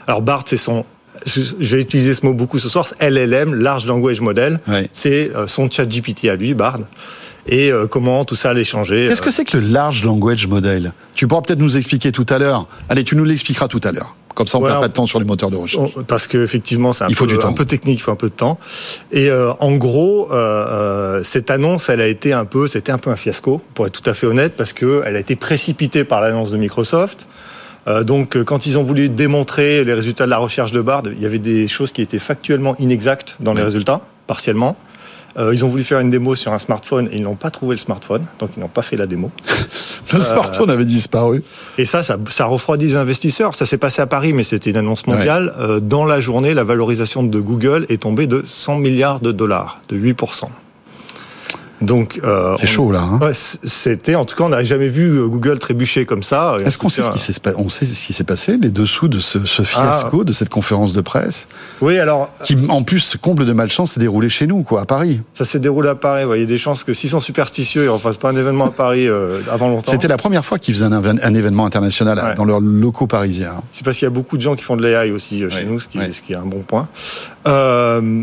Alors 0.07 0.23
Bard, 0.23 0.43
c'est 0.47 0.57
son, 0.57 0.85
je 1.27 1.77
vais 1.77 1.83
utiliser 1.83 2.15
ce 2.15 2.25
mot 2.25 2.33
beaucoup 2.33 2.59
ce 2.59 2.69
soir, 2.69 2.87
LLM, 3.01 3.55
Large 3.55 3.87
Language 3.87 4.21
Model. 4.21 4.61
C'est 4.93 5.35
euh, 5.35 5.47
son 5.47 5.69
chat 5.71 5.87
GPT 5.87 6.27
à 6.27 6.37
lui, 6.37 6.55
Bard. 6.55 6.81
Et 7.47 7.73
euh, 7.73 7.87
comment 7.87 8.25
tout 8.25 8.37
ça 8.37 8.51
allait 8.51 8.65
changer. 8.65 9.07
Qu'est-ce 9.09 9.23
que 9.23 9.31
c'est 9.31 9.45
que 9.45 9.57
le 9.57 9.67
Large 9.67 10.05
Language 10.05 10.47
Model? 10.47 10.93
Tu 11.15 11.27
pourras 11.27 11.43
peut-être 11.43 11.61
nous 11.61 11.77
expliquer 11.77 12.13
tout 12.13 12.27
à 12.29 12.39
l'heure. 12.39 12.67
Allez, 12.89 13.05
tu 13.05 13.17
nous 13.17 13.25
l'expliqueras 13.25 13.69
tout 13.69 13.81
à 13.85 13.93
l'heure. 13.93 14.15
Comme 14.39 14.47
ça, 14.47 14.59
on 14.59 14.61
ne 14.61 14.67
Voilà. 14.67 14.75
perd 14.77 14.83
pas 14.85 14.89
de 14.89 14.93
temps 14.93 15.07
sur 15.07 15.19
les 15.19 15.25
moteurs 15.25 15.51
de 15.51 15.57
recherche. 15.57 15.91
On- 15.97 16.03
Parce 16.05 16.29
que 16.29 16.39
effectivement, 16.45 16.93
c'est 16.93 17.03
un, 17.03 17.09
Il 17.09 17.17
faut 17.17 17.25
peu, 17.27 17.33
du 17.33 17.39
temps. 17.39 17.49
un 17.49 17.53
peu 17.55 17.65
technique, 17.65 17.99
il 17.99 18.03
faut 18.03 18.13
un 18.13 18.15
peu 18.15 18.29
de 18.29 18.35
temps. 18.35 18.57
Et 19.11 19.29
euh, 19.31 19.51
en 19.59 19.73
gros, 19.75 20.29
euh, 20.31 20.37
euh, 20.37 21.23
cette 21.25 21.51
annonce, 21.51 21.89
elle 21.89 22.01
a 22.01 22.07
été 22.07 22.33
un 22.33 22.45
peu, 22.45 22.69
c'était 22.69 22.93
un 22.93 22.99
peu 22.99 23.11
un 23.11 23.17
fiasco, 23.17 23.61
pour 23.75 23.89
être 23.89 24.01
tout 24.01 24.09
à 24.09 24.15
fait 24.15 24.29
honnête, 24.29 24.53
parce 24.57 24.73
que 24.73 25.03
elle 25.05 25.17
a 25.17 25.19
été 25.19 25.35
précipitée 25.35 26.05
par 26.05 26.21
l'annonce 26.21 26.53
de 26.53 26.57
Microsoft. 26.57 27.27
Euh, 27.89 28.05
donc, 28.05 28.41
quand 28.45 28.65
ils 28.67 28.79
ont 28.79 28.85
voulu 28.85 29.09
démontrer 29.09 29.83
les 29.83 29.93
résultats 29.95 30.27
de 30.27 30.31
la 30.31 30.39
recherche 30.39 30.71
de 30.71 30.81
Bard, 30.83 31.03
il 31.07 31.21
y 31.21 31.27
avait 31.27 31.41
des 31.41 31.67
choses 31.67 31.91
qui 31.91 32.01
étaient 32.01 32.21
factuellement 32.21 32.77
inexactes 32.79 33.35
dans 33.41 33.55
les 33.55 33.63
résultats, 33.65 34.03
partiellement. 34.29 34.77
Euh, 35.39 35.55
ils 35.55 35.65
ont 35.65 35.69
voulu 35.69 35.85
faire 35.85 36.01
une 36.01 36.11
démo 36.11 36.35
sur 36.35 36.53
un 36.53 36.59
smartphone 36.59 37.09
et 37.13 37.17
ils 37.17 37.23
n'ont 37.23 37.37
pas 37.37 37.51
trouvé 37.51 37.77
le 37.77 37.81
smartphone, 37.81 38.27
donc 38.39 38.51
ils 38.57 38.61
n'ont 38.61 38.69
pas 38.69 38.83
fait 38.83 38.97
la 38.97 39.07
démo. 39.07 39.31
Le 40.13 40.21
smartphone 40.21 40.71
avait 40.71 40.87
disparu. 40.87 41.43
Et 41.77 41.85
ça, 41.85 42.03
ça, 42.03 42.17
ça 42.31 42.47
refroidit 42.47 42.87
les 42.87 42.97
investisseurs. 42.97 43.55
Ça 43.55 43.67
s'est 43.67 43.77
passé 43.77 44.01
à 44.01 44.07
Paris, 44.07 44.33
mais 44.33 44.43
c'était 44.43 44.71
une 44.71 44.79
annonce 44.79 45.07
mondiale. 45.07 45.53
Euh, 45.59 45.81
dans 45.81 46.07
la 46.07 46.19
journée, 46.19 46.55
la 46.55 46.65
valorisation 46.65 47.23
de 47.23 47.41
Google 47.41 47.85
est 47.91 48.03
tombée 48.03 48.27
de 48.27 48.43
100 48.47 48.79
milliards 48.79 49.21
de 49.21 49.33
dollars, 49.33 49.83
de 49.91 49.99
8%. 49.99 50.45
Donc, 51.81 52.21
euh, 52.25 52.55
C'est 52.59 52.67
chaud, 52.67 52.91
là. 52.91 53.01
hein. 53.03 53.19
Ouais, 53.23 53.33
c'était, 53.35 54.15
en 54.17 54.25
tout 54.25 54.35
cas, 54.37 54.45
on 54.45 54.49
n'a 54.49 54.65
jamais 54.65 54.89
vu 54.89 55.19
euh, 55.19 55.27
Google 55.29 55.59
trébucher 55.59 56.05
comme 56.07 56.23
ça. 56.23 56.57
Est-ce 56.65 56.77
qu'on 56.79 56.89
sait 56.89 57.03
ce 57.03 57.11
qui 57.11 57.19
s'est 57.21 57.39
pa- 57.41 57.53
on 57.57 57.69
sait 57.69 57.87
ce 57.87 58.07
qui 58.07 58.13
s'est 58.13 58.25
passé, 58.25 58.57
les 58.61 58.71
dessous 58.71 59.07
de 59.09 59.21
ce, 59.21 59.45
ce 59.45 59.63
Ah. 59.63 59.65
fiasco, 60.01 60.25
de 60.25 60.33
cette 60.33 60.49
conférence 60.49 60.93
de 60.93 61.01
presse, 61.01 61.47
Oui, 61.81 61.99
alors, 61.99 62.31
qui 62.43 62.57
en 62.69 62.83
plus, 62.83 63.17
comble 63.21 63.45
de 63.45 63.53
malchance, 63.53 63.93
s'est 63.93 64.01
déroulé 64.01 64.29
chez 64.29 64.47
nous, 64.47 64.63
quoi, 64.65 64.81
à 64.81 64.85
Paris. 64.87 65.21
ça 65.35 65.45
s'est 65.45 65.61
déroulé 65.61 65.89
à 65.89 65.95
Paris. 65.95 66.25
y 66.39 66.43
a 66.43 66.47
des 66.47 66.59
chances 66.59 66.83
que 66.85 66.93
s'ils 66.95 67.11
sont 67.11 67.21
superstitieux, 67.21 67.83
ils 67.83 67.87
ne 67.87 67.91
refassent 67.91 68.17
pas 68.17 68.31
un 68.31 68.37
événement 68.37 68.67
à 68.67 68.71
Paris 68.71 69.09
euh, 69.09 69.41
avant 69.53 69.69
longtemps. 69.69 69.93
C'était 69.93 70.09
la 70.09 70.17
première 70.17 70.45
fois 70.45 70.59
qu'ils 70.59 70.75
faisaient 70.75 70.87
un, 70.87 71.35
événement 71.35 71.65
international 71.65 72.19
Ouais. 72.19 72.35
dans 72.35 72.45
leurs 72.45 72.61
locaux 72.61 73.07
parisiens. 73.07 73.63
C'est 73.71 73.85
parce 73.85 73.99
qu'il 73.99 74.07
y 74.07 74.11
a 74.11 74.11
beaucoup 74.11 74.37
de 74.37 74.43
gens 74.43 74.57
qui 74.57 74.65
font 74.65 74.77
de 74.77 74.83
l'AI 74.83 75.13
aussi 75.13 75.45
euh, 75.45 75.51
chez 75.51 75.59
Ouais, 75.59 75.67
nous, 75.67 75.79
ce 75.81 75.87
qui, 75.89 75.99
ce 76.13 76.23
qui 76.23 76.33
est 76.33 76.37
un 76.37 76.47
bon 76.47 76.61
point. 76.67 76.89
Euh, 77.47 78.23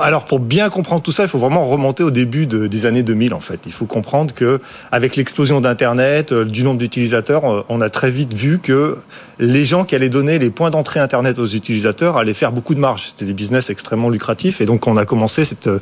alors 0.00 0.24
pour 0.24 0.40
bien 0.40 0.70
comprendre 0.70 1.02
tout 1.02 1.12
ça, 1.12 1.24
il 1.24 1.28
faut 1.28 1.38
vraiment 1.38 1.66
remonter 1.68 2.02
au 2.02 2.10
début 2.10 2.46
de, 2.46 2.66
des 2.66 2.86
années 2.86 3.02
2000 3.02 3.34
en 3.34 3.40
fait. 3.40 3.60
Il 3.66 3.72
faut 3.72 3.86
comprendre 3.86 4.34
que 4.34 4.60
avec 4.90 5.16
l'explosion 5.16 5.60
d'internet, 5.60 6.32
euh, 6.32 6.44
du 6.44 6.62
nombre 6.64 6.78
d'utilisateurs, 6.78 7.44
euh, 7.44 7.62
on 7.68 7.80
a 7.80 7.90
très 7.90 8.10
vite 8.10 8.32
vu 8.32 8.58
que 8.58 8.98
les 9.38 9.64
gens 9.64 9.84
qui 9.84 9.94
allaient 9.94 10.08
donner 10.08 10.38
les 10.38 10.50
points 10.50 10.70
d'entrée 10.70 11.00
internet 11.00 11.38
aux 11.38 11.46
utilisateurs 11.46 12.16
allaient 12.16 12.34
faire 12.34 12.52
beaucoup 12.52 12.74
de 12.74 12.80
marge. 12.80 13.04
C'était 13.08 13.24
des 13.24 13.32
business 13.32 13.70
extrêmement 13.70 14.08
lucratifs 14.10 14.60
et 14.60 14.64
donc 14.66 14.86
on 14.86 14.96
a 14.96 15.04
commencé 15.04 15.44
cette 15.44 15.66
euh, 15.66 15.78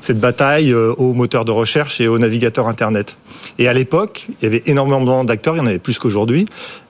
cette 0.00 0.20
bataille 0.20 0.74
aux 0.74 1.14
moteurs 1.14 1.46
de 1.46 1.50
recherche 1.50 1.98
et 2.00 2.08
aux 2.08 2.18
navigateurs 2.18 2.68
internet. 2.68 3.16
Et 3.58 3.68
à 3.68 3.72
l'époque, 3.72 4.26
il 4.28 4.44
y 4.44 4.46
avait 4.46 4.62
énormément 4.66 5.24
d'acteurs, 5.24 5.54
il 5.56 5.58
y 5.58 5.60
en 5.62 5.66
avait 5.66 5.78
plus 5.78 5.98
qu'aujourd'hui. 5.98 6.44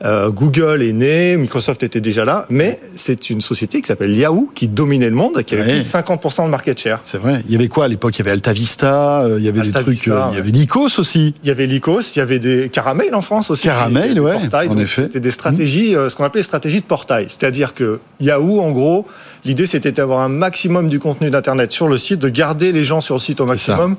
Euh, 0.05 0.31
Google 0.31 0.83
est 0.83 0.93
né, 0.93 1.37
Microsoft 1.37 1.85
était 1.85 2.01
déjà 2.01 2.25
là, 2.25 2.45
mais 2.51 2.81
c'est 2.97 3.31
une 3.31 3.41
société 3.41 3.81
qui 3.81 3.87
s'appelle 3.87 4.17
Yahoo 4.17 4.51
qui 4.55 4.67
dominait 4.67 5.09
le 5.11 5.15
monde, 5.15 5.43
qui 5.45 5.55
avait 5.55 5.63
Ouais. 5.65 5.71
plus 5.75 5.79
de 5.81 5.85
50% 5.85 6.45
de 6.45 6.51
market 6.51 6.79
share. 6.81 6.99
C'est 7.05 7.19
vrai. 7.19 7.43
Il 7.47 7.53
y 7.53 7.55
avait 7.55 7.69
quoi 7.69 7.85
à 7.85 7.89
l'époque? 7.89 8.17
Il 8.17 8.19
y 8.19 8.23
avait 8.23 8.33
Alta 8.33 8.53
Vista, 8.53 9.23
euh, 9.23 9.37
il 9.39 9.45
y 9.45 9.49
avait 9.49 9.61
Alta 9.61 9.79
des 9.79 9.85
trucs, 9.85 9.95
Vista, 9.95 10.11
euh, 10.27 10.31
il 10.33 10.37
y 10.37 10.41
avait 10.41 10.51
Lycos 10.51 10.99
aussi. 10.99 11.35
Il 11.45 11.49
y 11.49 11.51
avait 11.53 11.67
Lycos, 11.69 12.01
il 12.17 12.19
y 12.19 12.23
avait 12.23 12.41
des 12.41 12.69
Caramel 12.69 13.15
en 13.15 13.23
France 13.23 13.49
aussi. 13.51 13.63
Caramel, 13.69 14.19
ouais, 14.21 14.35
portails. 14.35 14.69
en 14.69 14.79
effet. 14.79 15.03
C'était 15.03 15.21
des 15.21 15.31
stratégies, 15.31 15.95
euh, 15.95 16.04
ce 16.09 16.17
qu'on 16.17 16.25
appelait 16.25 16.41
les 16.41 16.45
stratégies 16.45 16.81
de 16.81 16.87
portail. 16.87 17.27
C'est-à-dire 17.29 17.75
que 17.75 18.01
Yahoo, 18.21 18.61
en 18.61 18.71
gros, 18.71 19.07
l'idée 19.45 19.67
c'était 19.67 19.93
d'avoir 19.93 20.21
un 20.21 20.29
maximum 20.29 20.89
du 20.89 20.99
contenu 20.99 21.31
d'Internet 21.31 21.73
sur 21.73 21.89
le 21.89 21.99
site, 21.99 22.21
de 22.21 22.29
garder 22.29 22.73
les 22.73 22.85
gens 22.85 23.01
sur 23.01 23.17
le 23.17 23.21
site 23.21 23.41
au 23.41 23.47
maximum 23.47 23.97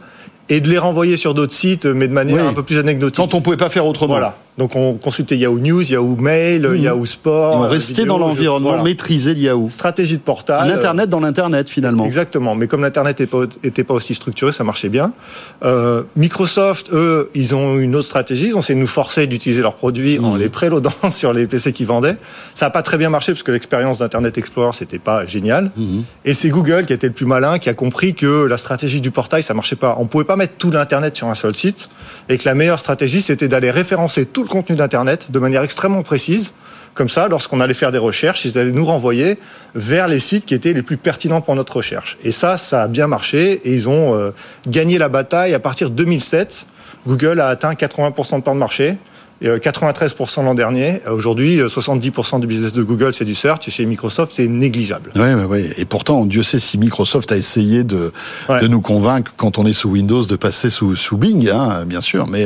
et 0.50 0.62
de 0.62 0.70
les 0.70 0.78
renvoyer 0.78 1.18
sur 1.18 1.34
d'autres 1.34 1.54
sites, 1.54 1.86
mais 1.86 2.08
de 2.08 2.14
manière 2.14 2.36
Oui. 2.38 2.48
un 2.48 2.54
peu 2.54 2.64
plus 2.64 2.78
anecdotique. 2.78 3.16
Quand 3.18 3.34
on 3.34 3.42
pouvait 3.42 3.58
pas 3.58 3.70
faire 3.70 3.86
autrement. 3.86 4.14
Voilà. 4.14 4.38
Donc 4.58 4.76
on 4.78 4.94
consultait 4.94 5.38
Yahoo 5.38 5.60
News, 5.60 5.84
Yahoo 5.92 6.16
Mail, 6.16 6.62
Mhm. 6.70 6.76
Yahoo 6.78 7.06
Sport. 7.06 7.54
Et 7.54 7.56
on 7.58 7.64
euh, 7.66 7.68
restait 7.68 7.94
vidéo, 7.94 8.06
dans 8.06 8.18
l'environnement 8.18 8.70
voilà. 8.70 8.84
maîtrisé 8.84 9.34
de 9.36 9.40
Yahoo. 9.40 9.68
Stratégie 9.70 10.16
de 10.18 10.22
portail. 10.22 10.70
Un 10.72 10.74
Internet 10.74 11.10
dans 11.10 11.20
l'Internet 11.20 11.70
finalement. 11.70 12.06
Exactement, 12.06 12.56
mais 12.56 12.68
comme 12.68 12.82
l'Internet 12.82 13.20
n'était 13.20 13.30
pas, 13.30 13.44
était 13.64 13.84
pas 13.84 13.94
aussi 13.94 14.14
structuré, 14.16 14.54
ça 14.54 14.64
marchait 14.64 14.88
bien. 14.88 15.12
Euh, 15.66 16.04
Microsoft, 16.16 16.90
eux, 16.94 17.30
ils 17.36 17.54
ont 17.54 17.78
une 17.78 17.96
autre 17.98 18.06
stratégie, 18.06 18.48
ils 18.48 18.56
ont 18.56 18.60
essayé 18.60 18.76
de 18.76 18.80
nous 18.82 18.88
forcer 18.88 19.28
d'utiliser 19.28 19.62
leurs 19.62 19.76
produits 19.76 20.20
en 20.20 20.34
Mhm. 20.36 20.40
les 20.40 20.50
préloadant 20.50 20.92
sur 21.12 21.34
les 21.34 21.48
PC 21.48 21.74
qu'ils 21.74 21.88
vendaient. 21.88 22.16
Ça 22.54 22.68
n'a 22.68 22.70
pas 22.70 22.82
très 22.82 22.98
bien 22.98 23.10
marché 23.10 23.34
parce 23.34 23.44
que 23.44 23.52
l'expérience 23.52 24.00
d'Internet 24.00 24.38
Explorer, 24.38 24.72
c'était 24.74 25.00
pas 25.00 25.26
génial. 25.26 25.72
Mhm. 25.76 26.04
Et 26.24 26.34
c'est 26.34 26.48
Google 26.50 26.86
qui 26.86 26.94
a 26.94 26.96
été 26.96 27.08
le 27.08 27.14
plus 27.14 27.26
malin, 27.26 27.60
qui 27.60 27.70
a 27.70 27.74
compris 27.74 28.14
que 28.14 28.46
la 28.46 28.58
stratégie 28.58 29.02
du 29.02 29.12
portail, 29.12 29.44
ça 29.44 29.54
marchait 29.54 29.76
pas. 29.76 29.98
On 30.00 30.06
pouvait 30.08 30.24
pas 30.24 30.38
mettre 30.38 30.54
tout 30.58 30.72
l'Internet 30.72 31.14
sur 31.18 31.28
un 31.28 31.36
seul 31.36 31.56
site, 31.56 31.90
et 32.30 32.38
que 32.38 32.46
la 32.46 32.56
meilleure 32.56 32.80
stratégie, 32.80 33.22
c'était 33.22 33.50
d'aller 33.50 33.70
référencer 33.70 34.26
tout 34.26 34.45
contenu 34.48 34.76
d'Internet 34.76 35.32
de 35.32 35.40
manière 35.40 35.64
extrêmement 35.64 36.04
précise. 36.04 36.54
Comme 36.94 37.10
ça, 37.10 37.28
lorsqu'on 37.28 37.60
allait 37.60 37.74
faire 37.74 37.92
des 37.92 37.98
recherches, 37.98 38.46
ils 38.46 38.58
allaient 38.58 38.72
nous 38.72 38.86
renvoyer 38.86 39.38
vers 39.76 40.08
les 40.08 40.22
sites 40.22 40.46
qui 40.46 40.54
étaient 40.54 40.72
les 40.72 40.82
plus 40.82 40.96
pertinents 40.96 41.42
pour 41.42 41.54
notre 41.56 41.76
recherche. 41.76 42.18
Et 42.24 42.32
ça, 42.32 42.58
ça 42.58 42.84
a 42.84 42.88
bien 42.88 43.08
marché, 43.08 43.60
et 43.66 43.74
ils 43.74 43.90
ont 43.90 44.16
euh, 44.16 44.32
gagné 44.66 44.98
la 44.98 45.10
bataille 45.10 45.54
à 45.54 45.60
partir 45.60 45.90
de 45.90 45.96
2007. 45.96 46.66
Google 47.06 47.42
a 47.42 47.50
atteint 47.50 47.74
80% 47.74 48.38
de 48.38 48.42
part 48.42 48.54
de 48.54 48.60
marché. 48.60 48.96
Et 49.42 49.48
euh, 49.48 49.58
93% 49.58 50.44
l'an 50.46 50.56
dernier. 50.56 51.02
Euh, 51.08 51.12
Aujourd'hui, 51.12 51.60
euh, 51.60 51.68
70% 51.68 52.40
du 52.40 52.48
business 52.48 52.72
de 52.74 52.84
Google, 52.84 53.14
c'est 53.14 53.26
du 53.26 53.36
search. 53.36 53.68
Et 53.68 53.72
chez 53.72 53.86
Microsoft, 53.86 54.32
c'est 54.34 54.48
négligeable. 54.48 55.12
Ouais, 55.16 55.34
ouais, 55.34 55.44
ouais. 55.44 55.70
Et 55.78 55.86
pourtant, 55.86 56.26
Dieu 56.26 56.42
sait 56.44 56.60
si 56.60 56.78
Microsoft 56.78 57.32
a 57.32 57.38
essayé 57.38 57.84
de, 57.84 58.12
Ouais. 58.50 58.62
de 58.62 58.68
nous 58.68 58.82
convaincre 58.82 59.34
quand 59.36 59.58
on 59.58 59.66
est 59.66 59.74
sous 59.74 59.90
Windows 59.90 60.24
de 60.26 60.36
passer 60.36 60.70
sous, 60.70 60.96
sous 60.96 61.18
Bing, 61.18 61.50
hein, 61.50 61.84
bien 61.86 62.02
sûr, 62.02 62.28
mais 62.28 62.46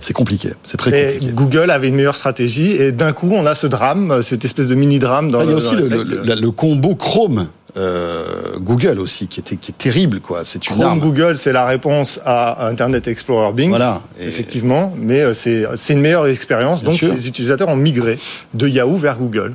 c'est 0.00 0.14
compliqué. 0.14 0.50
C'est 0.64 0.76
très 0.78 0.90
Et 0.90 1.12
compliqué. 1.14 1.32
Google 1.34 1.70
avait 1.70 1.88
une 1.88 1.94
meilleure 1.96 2.14
stratégie. 2.16 2.72
Et 2.72 2.92
d'un 2.92 3.12
coup, 3.12 3.30
on 3.32 3.44
a 3.46 3.54
ce 3.54 3.66
drame, 3.66 4.10
euh, 4.10 4.22
cette 4.22 4.44
espèce 4.44 4.68
de 4.68 4.74
mini-drame 4.74 5.30
dans 5.30 5.40
Ah, 5.40 5.44
il 5.44 5.50
y 5.50 5.52
a 5.52 5.56
aussi 5.56 5.74
le 5.76 6.50
combo 6.50 6.94
Chrome. 6.94 7.48
Euh, 7.76 8.58
Google 8.60 9.00
aussi 9.00 9.26
qui 9.26 9.40
était 9.40 9.56
qui 9.56 9.72
est 9.72 9.78
terrible 9.78 10.20
quoi 10.20 10.44
c'est 10.44 10.64
une 10.66 10.74
Chrome 10.74 10.86
arme 10.86 11.00
Google, 11.00 11.36
c'est 11.36 11.52
la 11.52 11.66
réponse 11.66 12.20
à 12.24 12.68
Internet 12.68 13.08
Explorer 13.08 13.52
Bing. 13.52 13.68
voilà 13.70 14.00
Et- 14.20 14.28
Effectivement, 14.28 14.92
mais 14.96 15.20
euh, 15.20 15.34
c'est 15.34 15.66
c'est 15.76 15.92
une 15.94 16.00
meilleure 16.00 16.26
expérience. 16.26 16.82
Bien 16.82 16.90
Donc 16.90 16.98
sûr. 17.00 17.12
les 17.12 17.26
utilisateurs 17.28 17.68
ont 17.68 17.76
migré 17.76 18.18
de 18.54 18.68
Yahoo 18.68 18.96
vers 18.96 19.18
Google. 19.18 19.54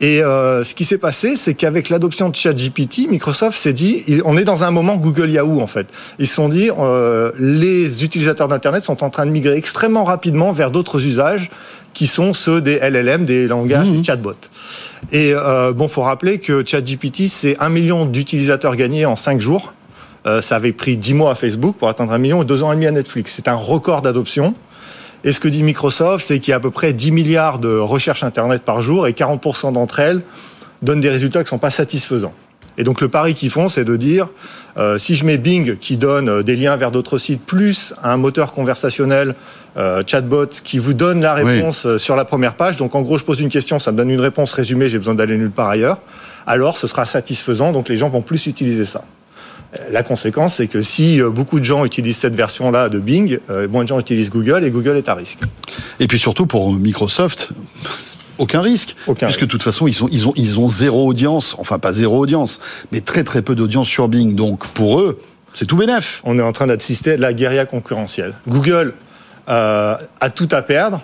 Et 0.00 0.22
euh, 0.22 0.62
ce 0.64 0.74
qui 0.74 0.84
s'est 0.84 0.98
passé, 0.98 1.36
c'est 1.36 1.54
qu'avec 1.54 1.88
l'adoption 1.88 2.28
de 2.28 2.34
ChatGPT, 2.34 3.08
Microsoft 3.08 3.56
s'est 3.58 3.72
dit, 3.72 4.04
on 4.26 4.36
est 4.36 4.44
dans 4.44 4.62
un 4.64 4.70
moment 4.70 4.96
Google 4.96 5.30
Yahoo 5.30 5.60
en 5.60 5.66
fait. 5.66 5.86
Ils 6.18 6.26
se 6.26 6.34
sont 6.34 6.48
dit, 6.50 6.70
euh, 6.78 7.30
les 7.38 8.04
utilisateurs 8.04 8.48
d'Internet 8.48 8.82
sont 8.84 9.02
en 9.02 9.08
train 9.10 9.24
de 9.24 9.30
migrer 9.30 9.56
extrêmement 9.56 10.04
rapidement 10.04 10.52
vers 10.52 10.70
d'autres 10.70 11.06
usages 11.06 11.48
qui 11.94 12.06
sont 12.06 12.32
ceux 12.32 12.60
des 12.60 12.78
LLM, 12.78 13.24
des 13.24 13.46
langages, 13.46 13.88
des 13.88 14.04
chatbots. 14.04 14.34
Et 15.12 15.32
euh, 15.34 15.72
bon, 15.72 15.88
faut 15.88 16.02
rappeler 16.02 16.38
que 16.38 16.64
ChatGPT, 16.66 17.28
c'est 17.28 17.56
un 17.60 17.68
million 17.68 18.04
d'utilisateurs 18.04 18.76
gagnés 18.76 19.06
en 19.06 19.16
cinq 19.16 19.40
jours. 19.40 19.72
Euh, 20.26 20.42
ça 20.42 20.56
avait 20.56 20.72
pris 20.72 20.96
10 20.96 21.14
mois 21.14 21.30
à 21.32 21.34
Facebook 21.34 21.76
pour 21.76 21.88
atteindre 21.88 22.12
un 22.12 22.18
million 22.18 22.42
et 22.42 22.44
deux 22.44 22.62
ans 22.62 22.72
et 22.72 22.74
demi 22.74 22.86
à 22.86 22.90
Netflix. 22.90 23.32
C'est 23.34 23.48
un 23.48 23.54
record 23.54 24.02
d'adoption. 24.02 24.54
Et 25.22 25.32
ce 25.32 25.40
que 25.40 25.48
dit 25.48 25.62
Microsoft, 25.62 26.26
c'est 26.26 26.38
qu'il 26.38 26.50
y 26.50 26.52
a 26.52 26.56
à 26.56 26.60
peu 26.60 26.70
près 26.70 26.92
10 26.92 27.12
milliards 27.12 27.58
de 27.58 27.76
recherches 27.76 28.24
Internet 28.24 28.62
par 28.62 28.82
jour 28.82 29.06
et 29.06 29.12
40% 29.12 29.72
d'entre 29.72 30.00
elles 30.00 30.22
donnent 30.82 31.00
des 31.00 31.08
résultats 31.08 31.40
qui 31.40 31.46
ne 31.46 31.50
sont 31.50 31.58
pas 31.58 31.70
satisfaisants. 31.70 32.34
Et 32.78 32.84
donc 32.84 33.00
le 33.00 33.08
pari 33.08 33.34
qu'ils 33.34 33.50
font, 33.50 33.68
c'est 33.68 33.84
de 33.84 33.96
dire, 33.96 34.28
euh, 34.76 34.98
si 34.98 35.14
je 35.14 35.24
mets 35.24 35.36
Bing 35.36 35.76
qui 35.76 35.96
donne 35.96 36.28
euh, 36.28 36.42
des 36.42 36.56
liens 36.56 36.76
vers 36.76 36.90
d'autres 36.90 37.18
sites, 37.18 37.44
plus 37.44 37.94
un 38.02 38.16
moteur 38.16 38.52
conversationnel, 38.52 39.34
euh, 39.76 40.02
chatbot, 40.06 40.46
qui 40.46 40.78
vous 40.78 40.94
donne 40.94 41.20
la 41.20 41.34
réponse 41.34 41.86
euh, 41.86 41.98
sur 41.98 42.16
la 42.16 42.24
première 42.24 42.54
page, 42.54 42.76
donc 42.76 42.94
en 42.94 43.02
gros 43.02 43.18
je 43.18 43.24
pose 43.24 43.40
une 43.40 43.48
question, 43.48 43.78
ça 43.78 43.92
me 43.92 43.96
donne 43.96 44.10
une 44.10 44.20
réponse 44.20 44.52
résumée, 44.52 44.88
j'ai 44.88 44.98
besoin 44.98 45.14
d'aller 45.14 45.36
nulle 45.36 45.50
part 45.50 45.68
ailleurs, 45.68 46.00
alors 46.46 46.78
ce 46.78 46.86
sera 46.86 47.04
satisfaisant, 47.04 47.72
donc 47.72 47.88
les 47.88 47.96
gens 47.96 48.08
vont 48.08 48.22
plus 48.22 48.46
utiliser 48.46 48.84
ça. 48.84 49.04
La 49.90 50.02
conséquence, 50.02 50.54
c'est 50.54 50.68
que 50.68 50.82
si 50.82 51.20
euh, 51.20 51.30
beaucoup 51.30 51.58
de 51.58 51.64
gens 51.64 51.84
utilisent 51.84 52.18
cette 52.18 52.34
version-là 52.34 52.88
de 52.88 52.98
Bing, 52.98 53.38
euh, 53.50 53.68
moins 53.68 53.82
de 53.82 53.88
gens 53.88 53.98
utilisent 53.98 54.30
Google 54.30 54.64
et 54.64 54.70
Google 54.70 54.96
est 54.96 55.08
à 55.08 55.14
risque. 55.14 55.40
et 56.00 56.06
puis 56.06 56.18
surtout 56.18 56.46
pour 56.46 56.72
Microsoft 56.72 57.50
aucun 58.38 58.60
risque 58.60 58.96
Aucun 59.06 59.26
puisque 59.26 59.40
risque. 59.40 59.46
de 59.46 59.50
toute 59.50 59.62
façon 59.62 59.86
ils 59.86 59.94
sont 59.94 60.08
ils 60.10 60.28
ont 60.28 60.32
ils 60.36 60.58
ont 60.58 60.68
zéro 60.68 61.06
audience 61.06 61.56
enfin 61.58 61.78
pas 61.78 61.92
zéro 61.92 62.18
audience 62.18 62.60
mais 62.92 63.00
très 63.00 63.24
très 63.24 63.42
peu 63.42 63.54
d'audience 63.54 63.88
sur 63.88 64.08
Bing 64.08 64.34
donc 64.34 64.66
pour 64.68 65.00
eux 65.00 65.20
c'est 65.52 65.66
tout 65.66 65.76
bénef 65.76 66.20
on 66.24 66.38
est 66.38 66.42
en 66.42 66.52
train 66.52 66.66
d'assister 66.66 67.12
à 67.12 67.16
de 67.16 67.22
la 67.22 67.32
guérilla 67.32 67.64
concurrentielle. 67.66 68.34
Google 68.48 68.94
euh, 69.48 69.96
a 70.20 70.30
tout 70.30 70.48
à 70.50 70.62
perdre 70.62 71.00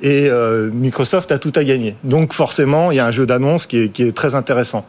et 0.00 0.28
euh, 0.28 0.70
Microsoft 0.72 1.30
a 1.30 1.38
tout 1.38 1.52
à 1.54 1.62
gagner. 1.62 1.94
Donc 2.02 2.32
forcément, 2.32 2.90
il 2.90 2.96
y 2.96 3.00
a 3.00 3.06
un 3.06 3.10
jeu 3.10 3.26
d'annonce 3.26 3.66
qui 3.66 3.78
est, 3.78 3.88
qui 3.90 4.02
est 4.02 4.12
très 4.12 4.34
intéressant. 4.34 4.84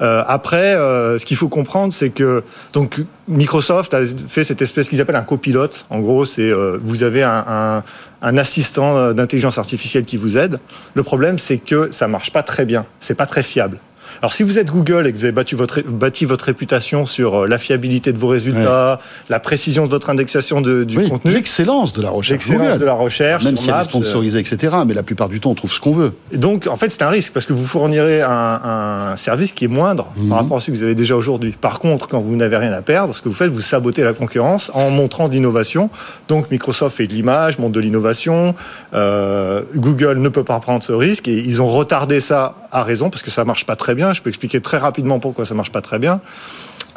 Euh, 0.00 0.22
après, 0.26 0.74
euh, 0.74 1.18
ce 1.18 1.26
qu'il 1.26 1.36
faut 1.36 1.48
comprendre, 1.48 1.92
c'est 1.92 2.10
que 2.10 2.42
donc 2.72 3.00
Microsoft 3.28 3.94
a 3.94 4.00
fait 4.28 4.44
cette 4.44 4.62
espèce 4.62 4.88
qu'ils 4.88 5.00
appellent 5.00 5.16
un 5.16 5.22
copilote. 5.22 5.84
En 5.90 6.00
gros, 6.00 6.24
c'est 6.24 6.50
euh, 6.50 6.78
vous 6.82 7.02
avez 7.02 7.22
un, 7.22 7.44
un, 7.46 7.84
un 8.22 8.36
assistant 8.38 8.96
euh, 8.96 9.12
d'intelligence 9.12 9.58
artificielle 9.58 10.04
qui 10.04 10.16
vous 10.16 10.36
aide. 10.36 10.58
Le 10.94 11.02
problème, 11.02 11.38
c'est 11.38 11.58
que 11.58 11.90
ça 11.90 12.08
marche 12.08 12.32
pas 12.32 12.42
très 12.42 12.64
bien. 12.64 12.86
C'est 13.00 13.14
pas 13.14 13.26
très 13.26 13.42
fiable. 13.42 13.78
Alors, 14.22 14.32
si 14.32 14.44
vous 14.44 14.58
êtes 14.58 14.70
Google 14.70 15.08
et 15.08 15.12
que 15.12 15.18
vous 15.18 15.24
avez 15.24 15.32
battu 15.32 15.56
votre, 15.56 15.82
bâti 15.82 16.24
votre 16.24 16.44
réputation 16.44 17.06
sur 17.06 17.42
euh, 17.42 17.46
la 17.48 17.58
fiabilité 17.58 18.12
de 18.12 18.18
vos 18.18 18.28
résultats, 18.28 19.00
la 19.28 19.40
précision 19.40 19.84
de 19.84 19.90
votre 19.90 20.10
indexation 20.10 20.60
de, 20.60 20.84
du 20.84 20.96
oui 20.98 21.08
contenu, 21.08 21.32
l'excellence 21.32 21.92
de 21.92 22.02
la 22.02 22.10
recherche 22.10 22.30
l'excellence 22.48 22.78
de 22.78 22.84
la 22.84 22.94
recherche, 22.94 23.44
même 23.44 23.56
si 23.56 23.68
elle 23.68 23.74
est 23.74 23.78
euh, 23.78 23.82
sponsorisée 23.82 24.38
etc 24.38 24.76
mais 24.86 24.94
la 24.94 25.02
plupart 25.02 25.28
du 25.28 25.40
temps 25.40 25.50
on 25.50 25.54
trouve 25.54 25.72
ce 25.72 25.80
qu'on 25.80 25.92
veut 25.92 26.12
et 26.30 26.38
donc, 26.38 26.68
en 26.68 26.76
fait, 26.76 26.88
c'est 26.90 27.02
un 27.02 27.08
risque 27.08 27.32
parce 27.32 27.46
que 27.46 27.52
vous 27.52 27.66
fournirez 27.66 28.22
un, 28.22 28.30
un 28.30 29.16
service 29.16 29.52
qui 29.52 29.64
est 29.64 29.68
moindre 29.68 30.12
Mhm. 30.16 30.28
par 30.28 30.38
rapport 30.38 30.56
à 30.58 30.60
celui 30.60 30.72
que 30.74 30.78
vous 30.78 30.84
avez 30.84 30.94
déjà 30.94 31.16
aujourd'hui. 31.16 31.54
Par 31.60 31.78
contre, 31.78 32.08
quand 32.08 32.20
vous 32.20 32.36
n'avez 32.36 32.56
rien 32.56 32.72
à 32.72 32.82
perdre, 32.82 33.14
ce 33.14 33.22
que 33.22 33.28
vous 33.28 33.34
faites, 33.34 33.50
vous 33.50 33.60
sabotez 33.60 34.02
la 34.02 34.12
concurrence 34.12 34.70
en 34.74 34.90
montrant 34.90 35.28
de 35.28 35.34
l'innovation. 35.34 35.90
Donc, 36.28 36.50
Microsoft 36.50 36.96
fait 36.96 37.06
de 37.06 37.12
l'image, 37.12 37.58
montre 37.58 37.72
de 37.72 37.80
l'innovation. 37.80 38.54
Euh, 38.94 39.62
Google 39.74 40.18
ne 40.18 40.28
peut 40.28 40.44
pas 40.44 40.60
prendre 40.60 40.82
ce 40.82 40.92
risque 40.92 41.28
et 41.28 41.38
ils 41.38 41.60
ont 41.60 41.68
retardé 41.68 42.20
ça 42.20 42.56
à 42.72 42.82
raison 42.82 43.10
parce 43.10 43.22
que 43.22 43.30
ça 43.30 43.44
marche 43.44 43.64
pas 43.66 43.76
très 43.76 43.94
bien. 43.94 44.12
Je 44.12 44.22
peux 44.22 44.28
expliquer 44.30 44.60
très 44.60 44.78
rapidement 44.78 45.20
pourquoi 45.20 45.46
ça 45.46 45.54
marche 45.54 45.70
pas 45.70 45.82
très 45.82 45.98
bien. 45.98 46.20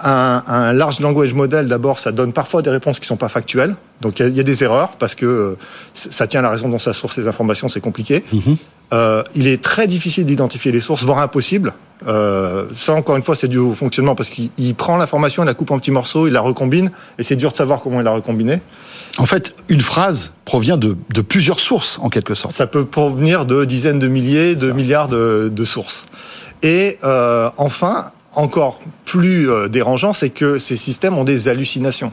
Un, 0.03 0.73
large 0.73 0.99
language 0.99 1.34
model, 1.34 1.67
d'abord, 1.67 1.99
ça 1.99 2.11
donne 2.11 2.34
parfois 2.34 2.61
des 2.61 2.69
réponses 2.69 2.99
qui 2.99 3.07
sont 3.07 3.15
pas 3.15 3.30
factuelles. 3.30 3.76
Donc, 4.01 4.19
il 4.19 4.28
y 4.36 4.39
a- 4.39 4.41
a 4.41 4.43
des 4.43 4.63
erreurs 4.63 4.93
parce 4.99 5.15
que 5.15 5.26
euh, 5.26 5.57
ça 5.93 6.28
tient 6.28 6.41
à 6.41 6.43
la 6.43 6.49
raison 6.49 6.67
dont 6.67 6.80
ça 6.80 6.91
source 6.93 7.17
les 7.17 7.28
informations, 7.28 7.69
c'est 7.69 7.80
compliqué. 7.82 8.23
Euh, 8.93 9.23
il 9.33 9.47
est 9.47 9.61
très 9.61 9.88
difficile 9.88 10.25
d'identifier 10.25 10.71
les 10.71 10.79
sources, 10.79 11.03
voire 11.03 11.19
impossible. 11.19 11.73
Euh, 12.07 12.67
ça, 12.75 12.93
encore 12.93 13.15
une 13.15 13.23
fois, 13.23 13.36
c'est 13.36 13.47
dû 13.47 13.57
au 13.57 13.73
fonctionnement 13.73 14.15
parce 14.15 14.29
qu'il 14.29 14.49
il 14.57 14.75
prend 14.75 14.97
l'information, 14.97 15.43
il 15.43 15.45
la 15.45 15.53
coupe 15.53 15.71
en 15.71 15.79
petits 15.79 15.91
morceaux, 15.91 16.27
il 16.27 16.33
la 16.33 16.41
recombine, 16.41 16.91
et 17.17 17.23
c'est 17.23 17.36
dur 17.36 17.51
de 17.51 17.57
savoir 17.57 17.81
comment 17.81 17.99
il 17.99 18.03
l'a 18.03 18.11
recombinée. 18.11 18.59
en 19.17 19.25
fait 19.25 19.55
une 19.69 19.81
phrase 19.81 20.33
provient 20.43 20.77
de, 20.77 20.97
de 21.13 21.21
plusieurs 21.21 21.59
sources 21.59 21.97
en 22.01 22.09
quelque 22.09 22.36
sorte 22.36 22.53
Ça 22.53 22.67
peut 22.67 22.86
provenir 22.86 23.45
de 23.45 23.65
dizaines 23.65 23.99
de 23.99 24.07
milliers, 24.07 24.55
de 24.55 24.71
milliards 24.71 25.07
de, 25.07 25.49
de 25.51 25.63
sources. 25.63 26.05
Et 26.61 26.97
euh, 27.03 27.49
enfin, 27.57 28.11
encore 28.33 28.81
plus 29.05 29.47
dérangeant, 29.69 30.13
c'est 30.13 30.29
que 30.29 30.59
ces 30.59 30.75
systèmes 30.75 31.17
ont 31.17 31.23
des 31.23 31.47
hallucinations. 31.47 32.11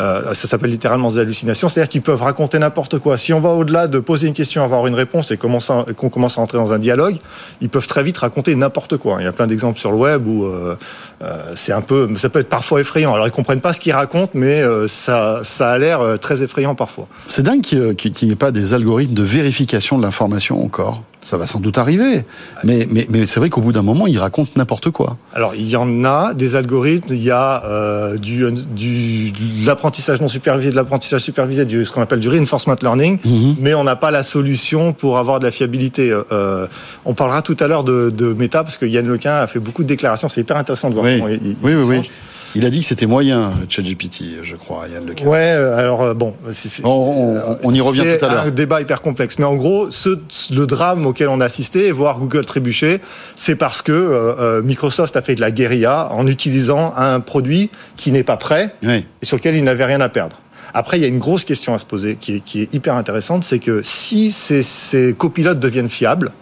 Euh, 0.00 0.34
ça 0.34 0.48
s'appelle 0.48 0.70
littéralement 0.70 1.10
des 1.10 1.18
hallucinations, 1.18 1.68
c'est-à-dire 1.68 1.88
qu'ils 1.88 2.02
peuvent 2.02 2.22
raconter 2.22 2.58
n'importe 2.58 2.98
quoi. 2.98 3.18
Si 3.18 3.32
on 3.32 3.40
va 3.40 3.50
au-delà 3.50 3.86
de 3.86 3.98
poser 3.98 4.28
une 4.28 4.34
question, 4.34 4.62
avoir 4.62 4.86
une 4.86 4.94
réponse 4.94 5.30
et 5.30 5.36
qu'on 5.36 6.10
commence 6.10 6.38
à 6.38 6.40
rentrer 6.40 6.58
dans 6.58 6.72
un 6.72 6.78
dialogue, 6.78 7.16
ils 7.60 7.68
peuvent 7.68 7.86
très 7.86 8.02
vite 8.02 8.18
raconter 8.18 8.54
n'importe 8.54 8.96
quoi. 8.96 9.16
Il 9.20 9.24
y 9.24 9.28
a 9.28 9.32
plein 9.32 9.46
d'exemples 9.46 9.78
sur 9.78 9.90
le 9.90 9.96
web 9.96 10.26
où 10.26 10.44
euh, 10.44 10.76
euh, 11.22 11.52
c'est 11.54 11.72
un 11.72 11.80
peu, 11.80 12.08
ça 12.16 12.28
peut 12.28 12.40
être 12.40 12.48
parfois 12.48 12.80
effrayant. 12.80 13.14
Alors 13.14 13.26
ils 13.26 13.32
comprennent 13.32 13.60
pas 13.60 13.72
ce 13.72 13.80
qu'ils 13.80 13.92
racontent, 13.92 14.32
mais 14.34 14.62
ça, 14.86 15.40
ça 15.44 15.70
a 15.70 15.78
l'air 15.78 16.18
très 16.20 16.42
effrayant 16.42 16.74
parfois. 16.74 17.08
C'est 17.26 17.42
dingue 17.42 17.60
qu'il 17.60 18.12
n'y 18.22 18.30
ait 18.32 18.36
pas 18.36 18.50
des 18.50 18.74
algorithmes 18.74 19.14
de 19.14 19.22
vérification 19.22 19.98
de 19.98 20.02
l'information 20.02 20.64
encore. 20.64 21.02
Ça 21.28 21.36
va 21.36 21.44
sans 21.44 21.60
doute 21.60 21.76
arriver. 21.76 22.24
Mais, 22.64 22.88
mais, 22.90 23.06
mais 23.10 23.26
c'est 23.26 23.38
vrai 23.38 23.50
qu'au 23.50 23.60
bout 23.60 23.72
d'un 23.72 23.82
moment, 23.82 24.06
ils 24.06 24.18
racontent 24.18 24.50
n'importe 24.56 24.88
quoi. 24.88 25.18
Alors, 25.34 25.54
il 25.54 25.68
y 25.68 25.76
en 25.76 26.02
a 26.02 26.32
des 26.32 26.56
algorithmes. 26.56 27.12
Il 27.12 27.22
y 27.22 27.30
a 27.30 27.62
euh, 27.66 28.16
du, 28.16 28.50
du, 28.74 29.32
de 29.32 29.66
l'apprentissage 29.66 30.22
non 30.22 30.28
supervisé, 30.28 30.70
de 30.70 30.76
l'apprentissage 30.76 31.20
supervisé, 31.20 31.66
du, 31.66 31.84
ce 31.84 31.92
qu'on 31.92 32.00
appelle 32.00 32.20
du 32.20 32.30
reinforcement 32.30 32.76
learning. 32.80 33.18
Mhm. 33.22 33.56
Mais 33.60 33.74
on 33.74 33.84
n'a 33.84 33.94
pas 33.94 34.10
la 34.10 34.22
solution 34.22 34.94
pour 34.94 35.18
avoir 35.18 35.38
de 35.38 35.44
la 35.44 35.50
fiabilité. 35.50 36.10
Euh, 36.32 36.66
on 37.04 37.12
parlera 37.12 37.42
tout 37.42 37.58
à 37.60 37.66
l'heure 37.66 37.84
de, 37.84 38.08
de 38.08 38.32
Meta, 38.32 38.64
parce 38.64 38.78
que 38.78 38.86
Yann 38.86 39.06
Lequin 39.06 39.34
a 39.34 39.46
fait 39.46 39.58
beaucoup 39.58 39.82
de 39.82 39.88
déclarations. 39.88 40.30
C'est 40.30 40.40
hyper 40.40 40.56
intéressant 40.56 40.88
de 40.88 40.94
voir 40.94 41.04
oui. 41.04 41.18
comment 41.18 41.28
il, 41.28 41.56
oui, 41.62 41.74
oui, 41.74 41.84
oui. 41.84 42.10
Il 42.54 42.64
a 42.64 42.70
dit 42.70 42.80
que 42.80 42.86
c'était 42.86 43.06
moyen, 43.06 43.52
ChatGPT, 43.68 44.42
je 44.42 44.56
crois, 44.56 44.86
Yann 44.88 45.06
Lequin. 45.06 45.26
Ouais, 45.26 45.38
euh, 45.38 45.76
alors 45.76 46.02
euh, 46.02 46.14
bon, 46.14 46.34
on, 46.82 47.74
y 47.74 47.80
revient 47.80 48.00
tout 48.18 48.24
à 48.24 48.28
l'heure. 48.28 48.42
C'est 48.42 48.48
un 48.48 48.50
débat 48.50 48.80
hyper 48.80 49.02
complexe, 49.02 49.38
mais 49.38 49.44
en 49.44 49.54
gros, 49.54 49.90
ce, 49.90 50.18
le 50.50 50.66
drame 50.66 51.06
auquel 51.06 51.28
on 51.28 51.40
a 51.40 51.44
assisté, 51.44 51.90
voir 51.92 52.18
Google 52.18 52.46
trébucher, 52.46 53.00
c'est 53.36 53.54
parce 53.54 53.82
que 53.82 53.92
euh, 53.92 54.62
Microsoft 54.62 55.16
a 55.16 55.22
fait 55.22 55.34
de 55.34 55.40
la 55.40 55.50
guérilla 55.50 56.08
en 56.10 56.26
utilisant 56.26 56.94
un 56.96 57.20
produit 57.20 57.70
qui 57.96 58.12
n'est 58.12 58.22
pas 58.22 58.38
prêt 58.38 58.74
et 58.82 59.04
sur 59.22 59.36
lequel 59.36 59.54
il 59.54 59.64
n'avait 59.64 59.84
rien 59.84 60.00
à 60.00 60.08
perdre. 60.08 60.40
Après, 60.72 60.98
il 60.98 61.02
y 61.02 61.04
a 61.04 61.08
une 61.08 61.18
grosse 61.18 61.44
question 61.44 61.74
à 61.74 61.78
se 61.78 61.86
poser 61.86 62.16
qui 62.16 62.36
est, 62.36 62.40
qui 62.40 62.62
est 62.62 62.74
hyper 62.74 62.94
intéressante, 62.94 63.44
c'est 63.44 63.58
que 63.58 63.82
si 63.82 64.30
ces, 64.30 64.62
ces 64.62 65.14
copilotes 65.14 65.60
deviennent 65.60 65.88
fiables 65.88 66.32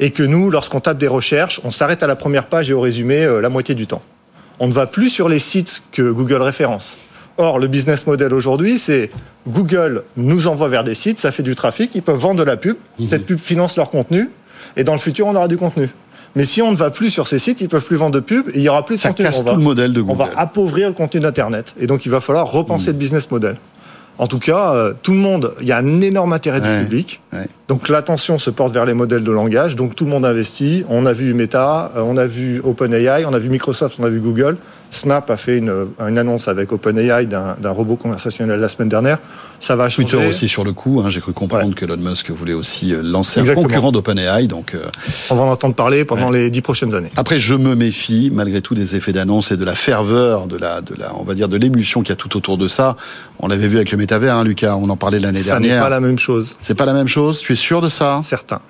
et 0.00 0.10
que 0.10 0.22
nous, 0.22 0.50
lorsqu'on 0.50 0.80
tape 0.80 0.98
des 0.98 1.08
recherches, 1.08 1.60
on 1.64 1.70
s'arrête 1.70 2.02
à 2.02 2.06
la 2.06 2.16
première 2.16 2.46
page 2.46 2.70
et 2.70 2.72
au 2.72 2.80
résumé 2.80 3.26
la 3.40 3.48
moitié 3.48 3.74
du 3.74 3.86
temps 3.86 4.02
on 4.60 4.68
ne 4.68 4.72
va 4.72 4.86
plus 4.86 5.10
sur 5.10 5.28
les 5.28 5.38
sites 5.38 5.82
que 5.92 6.10
Google 6.10 6.42
référence. 6.42 6.98
Or, 7.36 7.58
le 7.58 7.66
business 7.66 8.06
model 8.06 8.32
aujourd'hui, 8.32 8.78
c'est 8.78 9.10
Google 9.48 10.04
nous 10.16 10.46
envoie 10.46 10.68
vers 10.68 10.84
des 10.84 10.94
sites, 10.94 11.18
ça 11.18 11.32
fait 11.32 11.42
du 11.42 11.54
trafic, 11.54 11.90
ils 11.94 12.02
peuvent 12.02 12.18
vendre 12.18 12.38
de 12.38 12.44
la 12.44 12.56
pub, 12.56 12.76
mhm. 12.98 13.08
cette 13.08 13.26
pub 13.26 13.38
finance 13.38 13.76
leur 13.76 13.90
contenu, 13.90 14.30
et 14.76 14.84
dans 14.84 14.92
le 14.92 14.98
futur, 14.98 15.26
on 15.26 15.34
aura 15.34 15.48
du 15.48 15.56
contenu. 15.56 15.88
Mais 16.36 16.44
si 16.44 16.62
on 16.62 16.72
ne 16.72 16.76
va 16.76 16.90
plus 16.90 17.10
sur 17.10 17.28
ces 17.28 17.38
sites, 17.38 17.60
ils 17.60 17.68
peuvent 17.68 17.84
plus 17.84 17.96
vendre 17.96 18.14
de 18.14 18.20
pub, 18.20 18.48
et 18.50 18.58
il 18.58 18.62
y 18.62 18.68
aura 18.68 18.86
plus 18.86 18.96
de 18.96 19.00
ça 19.00 19.08
contenu. 19.08 19.26
Casse 19.26 19.44
tout 19.44 19.44
le 19.44 19.56
modèle 19.56 19.92
de 19.92 20.00
Google. 20.00 20.12
On 20.12 20.24
va 20.24 20.30
appauvrir 20.36 20.88
le 20.88 20.94
contenu 20.94 21.20
d'Internet, 21.20 21.74
et 21.78 21.86
donc 21.86 22.06
il 22.06 22.10
va 22.10 22.20
falloir 22.20 22.50
repenser 22.50 22.88
mhm. 22.88 22.92
le 22.92 22.98
business 22.98 23.30
model. 23.30 23.56
En 24.18 24.26
tout 24.26 24.38
cas, 24.38 24.74
euh, 24.74 24.94
tout 25.02 25.12
le 25.12 25.18
monde, 25.18 25.54
il 25.60 25.66
y 25.66 25.72
a 25.72 25.78
un 25.78 26.00
énorme 26.00 26.32
intérêt 26.32 26.60
du 26.60 26.84
public. 26.84 27.20
Donc 27.68 27.88
l'attention 27.88 28.38
se 28.38 28.50
porte 28.50 28.72
vers 28.72 28.84
les 28.84 28.94
modèles 28.94 29.24
de 29.24 29.32
langage. 29.32 29.74
Donc 29.74 29.96
tout 29.96 30.04
le 30.04 30.10
monde 30.10 30.24
investit. 30.24 30.84
On 30.88 31.06
a 31.06 31.12
vu 31.12 31.34
Meta, 31.34 31.90
euh, 31.96 32.02
on 32.02 32.16
a 32.16 32.26
vu 32.26 32.60
OpenAI, 32.62 33.24
on 33.26 33.32
a 33.32 33.38
vu 33.38 33.48
Microsoft, 33.48 33.98
on 33.98 34.04
a 34.04 34.08
vu 34.08 34.20
Google. 34.20 34.56
Snap 34.94 35.30
a 35.30 35.36
fait 35.36 35.58
une, 35.58 35.88
une 35.98 36.18
annonce 36.18 36.48
avec 36.48 36.72
OpenAI 36.72 37.26
d'un 37.26 37.70
robot 37.70 37.96
conversationnel 37.96 38.60
la 38.60 38.68
semaine 38.68 38.88
dernière. 38.88 39.18
Ça 39.60 39.76
va 39.76 39.88
changer. 39.88 40.08
Twitter 40.08 40.26
aussi 40.28 40.48
sur 40.48 40.64
le 40.64 40.72
coup. 40.72 41.00
Hein, 41.00 41.10
J'ai 41.10 41.20
cru 41.20 41.32
comprendre 41.32 41.74
que 41.74 41.84
Elon 41.84 41.96
Musk 41.96 42.30
voulait 42.30 42.52
aussi 42.52 42.94
euh, 42.94 43.00
lancer 43.02 43.40
un 43.40 43.54
concurrent 43.54 43.92
d'OpenAI. 43.92 44.46
Donc, 44.46 44.74
euh, 44.74 44.84
on 45.30 45.36
va 45.36 45.42
en 45.42 45.50
entendre 45.50 45.74
parler 45.74 46.04
pendant 46.04 46.30
les 46.30 46.50
dix 46.50 46.60
prochaines 46.60 46.94
années. 46.94 47.10
Après, 47.16 47.38
je 47.38 47.54
me 47.54 47.74
méfie 47.74 48.30
malgré 48.32 48.60
tout 48.60 48.74
des 48.74 48.94
effets 48.96 49.12
d'annonce 49.12 49.52
et 49.52 49.56
de 49.56 49.64
la 49.64 49.74
ferveur, 49.74 50.46
de 50.46 50.56
la, 50.56 50.80
de 50.80 50.94
la, 50.98 51.14
on 51.18 51.24
va 51.24 51.34
dire, 51.34 51.48
de 51.48 51.56
l'émulsion 51.56 52.02
qu'il 52.02 52.10
y 52.10 52.12
a 52.12 52.16
tout 52.16 52.36
autour 52.36 52.58
de 52.58 52.68
ça. 52.68 52.96
On 53.40 53.48
l'avait 53.48 53.68
vu 53.68 53.76
avec 53.76 53.90
le 53.90 53.98
métavers, 53.98 54.36
hein, 54.36 54.44
Lucas. 54.44 54.76
On 54.76 54.88
en 54.90 54.96
parlait 54.96 55.20
l'année 55.20 55.42
dernière. 55.42 55.70
Ça 55.70 55.74
n'est 55.76 55.80
pas 55.80 55.88
la 55.88 56.00
même 56.00 56.18
chose. 56.18 56.56
C'est 56.60 56.74
pas 56.74 56.86
la 56.86 56.92
même 56.92 57.08
chose. 57.08 57.40
Tu 57.40 57.52
es 57.52 57.56
sûr 57.56 57.80
de 57.80 57.88
ça? 57.88 58.20
Certain 58.22 58.60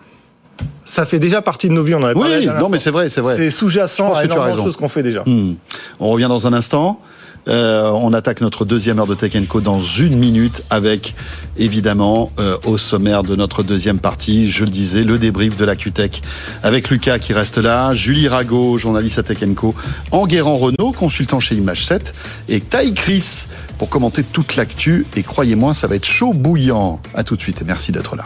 ça 0.84 1.06
fait 1.06 1.18
déjà 1.18 1.42
partie 1.42 1.68
de 1.68 1.72
nos 1.72 1.82
vies. 1.82 1.94
On 1.94 2.02
en 2.02 2.04
avait 2.04 2.18
oui, 2.18 2.48
non, 2.58 2.68
mais 2.68 2.78
c'est 2.78 2.90
vrai, 2.90 3.08
c'est 3.08 3.20
vrai. 3.20 3.36
C'est 3.36 3.50
sous-jacent 3.50 4.12
à 4.12 4.24
énormément 4.24 4.56
de 4.56 4.62
choses 4.62 4.76
qu'on 4.76 4.88
fait 4.88 5.02
déjà. 5.02 5.22
Hmm. 5.24 5.54
On 6.00 6.10
revient 6.10 6.28
dans 6.28 6.46
un 6.46 6.52
instant. 6.52 7.00
Euh, 7.48 7.90
on 7.90 8.12
attaque 8.12 8.40
notre 8.40 8.64
deuxième 8.64 8.98
heure 8.98 9.06
de 9.06 9.14
Tech 9.14 9.32
Co 9.48 9.60
dans 9.60 9.80
une 9.80 10.16
minute 10.16 10.62
avec, 10.70 11.14
évidemment, 11.58 12.30
euh, 12.38 12.56
au 12.64 12.78
sommaire 12.78 13.22
de 13.22 13.36
notre 13.36 13.62
deuxième 13.62 13.98
partie, 13.98 14.50
je 14.50 14.64
le 14.64 14.70
disais, 14.70 15.04
le 15.04 15.18
débrief 15.18 15.56
de 15.56 15.64
la 15.64 15.76
QTech 15.76 16.22
avec 16.62 16.88
Lucas 16.88 17.18
qui 17.18 17.32
reste 17.32 17.58
là, 17.58 17.94
Julie 17.94 18.28
Rago, 18.28 18.78
journaliste 18.78 19.18
à 19.18 19.22
Tech 19.22 19.38
Co, 19.54 19.74
Enguerrand 20.10 20.54
Renault, 20.54 20.92
consultant 20.92 21.40
chez 21.40 21.54
Image 21.54 21.84
7, 21.84 22.14
et 22.48 22.60
Taï 22.60 22.94
Chris 22.94 23.46
pour 23.78 23.88
commenter 23.90 24.22
toute 24.22 24.56
l'actu. 24.56 25.06
Et 25.16 25.22
croyez-moi, 25.22 25.74
ça 25.74 25.86
va 25.86 25.96
être 25.96 26.06
chaud 26.06 26.32
bouillant. 26.32 27.00
À 27.14 27.24
tout 27.24 27.36
de 27.36 27.42
suite 27.42 27.60
et 27.60 27.64
merci 27.64 27.92
d'être 27.92 28.16
là. 28.16 28.24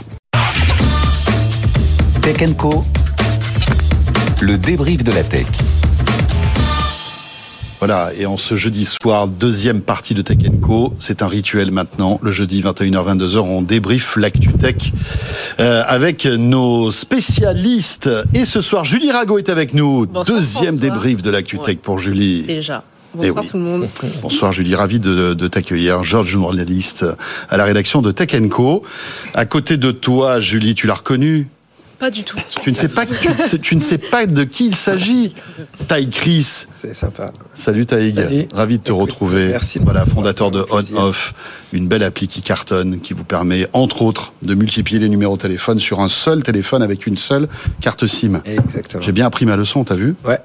Tech 2.36 2.56
Co, 2.58 2.84
le 4.42 4.58
débrief 4.58 5.02
de 5.02 5.12
la 5.12 5.22
tech. 5.22 5.46
Voilà, 7.78 8.10
et 8.18 8.26
en 8.26 8.36
ce 8.36 8.54
jeudi 8.54 8.84
soir, 8.84 9.28
deuxième 9.28 9.80
partie 9.80 10.12
de 10.12 10.20
Tech 10.20 10.36
Co, 10.60 10.92
c'est 10.98 11.22
un 11.22 11.26
rituel 11.26 11.70
maintenant. 11.70 12.20
Le 12.22 12.30
jeudi 12.30 12.60
21h-22h, 12.60 13.38
on 13.38 13.62
débrief 13.62 14.16
l'actu 14.16 14.52
tech 14.52 14.92
euh, 15.58 15.82
avec 15.86 16.26
nos 16.26 16.90
spécialistes. 16.90 18.10
Et 18.34 18.44
ce 18.44 18.60
soir, 18.60 18.84
Julie 18.84 19.10
Rago 19.10 19.38
est 19.38 19.48
avec 19.48 19.72
nous. 19.72 20.04
Deuxième 20.04 20.76
débrief 20.76 21.22
de 21.22 21.30
l'actu 21.30 21.58
tech 21.60 21.78
pour 21.78 21.98
Julie. 21.98 22.42
Déjà. 22.42 22.84
Eh 23.22 23.28
Bonsoir 23.28 23.46
tout 23.46 23.56
le 23.56 23.62
monde. 23.62 23.88
Bonsoir 24.20 24.52
Julie, 24.52 24.74
ravi 24.74 25.00
de, 25.00 25.32
de 25.32 25.48
t'accueillir. 25.48 26.04
Georges, 26.04 26.28
journaliste 26.28 27.06
à 27.48 27.56
la 27.56 27.64
rédaction 27.64 28.02
de 28.02 28.12
Tech 28.12 28.38
Co. 28.50 28.82
À 29.32 29.46
côté 29.46 29.78
de 29.78 29.92
toi, 29.92 30.40
Julie, 30.40 30.74
tu 30.74 30.86
l'as 30.86 30.96
reconnu 30.96 31.48
pas 31.98 32.10
du 32.10 32.22
tout. 32.22 32.38
Tu 32.62 32.70
ne 32.70 32.76
sais 32.76 32.88
pas, 32.88 33.04
tu, 33.06 33.76
ne 33.76 33.80
sais 33.80 33.98
pas 33.98 34.26
de 34.26 34.44
qui 34.44 34.68
il 34.68 34.76
s'agit. 34.76 35.34
Taïg 35.88 36.10
Chris. 36.10 36.64
C'est 36.80 36.94
sympa. 36.94 37.26
Salut 37.52 37.86
Taïg. 37.86 38.48
Ravi 38.52 38.78
de 38.78 38.84
te 38.84 38.92
retrouver. 38.92 39.48
Merci. 39.48 39.80
Voilà, 39.82 40.06
fondateur 40.06 40.50
de 40.50 40.64
On 40.70 40.82
Off, 40.96 41.34
une 41.72 41.88
belle 41.88 42.02
appli 42.02 42.28
qui 42.28 42.42
cartonne, 42.42 43.00
qui 43.00 43.14
vous 43.14 43.24
permet, 43.24 43.66
entre 43.72 44.02
autres, 44.02 44.32
de 44.42 44.54
multiplier 44.54 45.00
les 45.00 45.08
numéros 45.08 45.36
de 45.36 45.42
téléphone 45.42 45.78
sur 45.78 46.00
un 46.00 46.08
seul 46.08 46.42
téléphone 46.42 46.82
avec 46.82 47.06
une 47.06 47.16
seule 47.16 47.48
carte 47.80 48.06
SIM. 48.06 48.40
Exactement. 48.44 49.02
J'ai 49.02 49.12
bien 49.12 49.26
appris 49.26 49.46
ma 49.46 49.56
leçon, 49.56 49.84
t'as 49.84 49.94
vu 49.94 50.14
Ouais. 50.24 50.38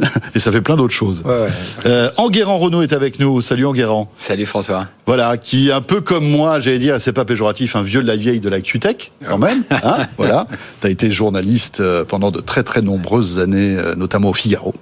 Et 0.34 0.38
ça 0.38 0.52
fait 0.52 0.62
plein 0.62 0.76
d'autres 0.76 0.94
choses. 0.94 1.22
Ouais, 1.24 1.48
euh, 1.84 2.10
Enguerrand 2.16 2.56
Renault 2.58 2.82
est 2.82 2.92
avec 2.94 3.18
nous. 3.18 3.42
Salut 3.42 3.66
Enguerrand. 3.66 4.10
Salut 4.16 4.46
François. 4.46 4.86
Voilà, 5.06 5.36
qui 5.36 5.70
un 5.70 5.82
peu 5.82 6.00
comme 6.00 6.28
moi, 6.28 6.60
j'allais 6.60 6.78
dire, 6.78 7.00
c'est 7.00 7.12
pas 7.12 7.24
péjoratif, 7.24 7.76
un 7.76 7.82
vieux 7.82 8.02
de 8.02 8.06
la 8.06 8.16
vieille 8.16 8.40
de 8.40 8.48
la 8.48 8.60
QTech, 8.60 9.12
quand 9.26 9.38
même. 9.38 9.64
Hein 9.70 10.06
voilà. 10.16 10.46
T'as 10.80 10.88
été 10.88 11.10
journaliste 11.10 11.80
euh, 11.80 12.04
pendant 12.04 12.30
de 12.30 12.40
très 12.40 12.62
très 12.62 12.82
nombreuses 12.82 13.38
années, 13.38 13.76
euh, 13.76 13.94
notamment 13.96 14.30
au 14.30 14.34
Figaro. 14.34 14.74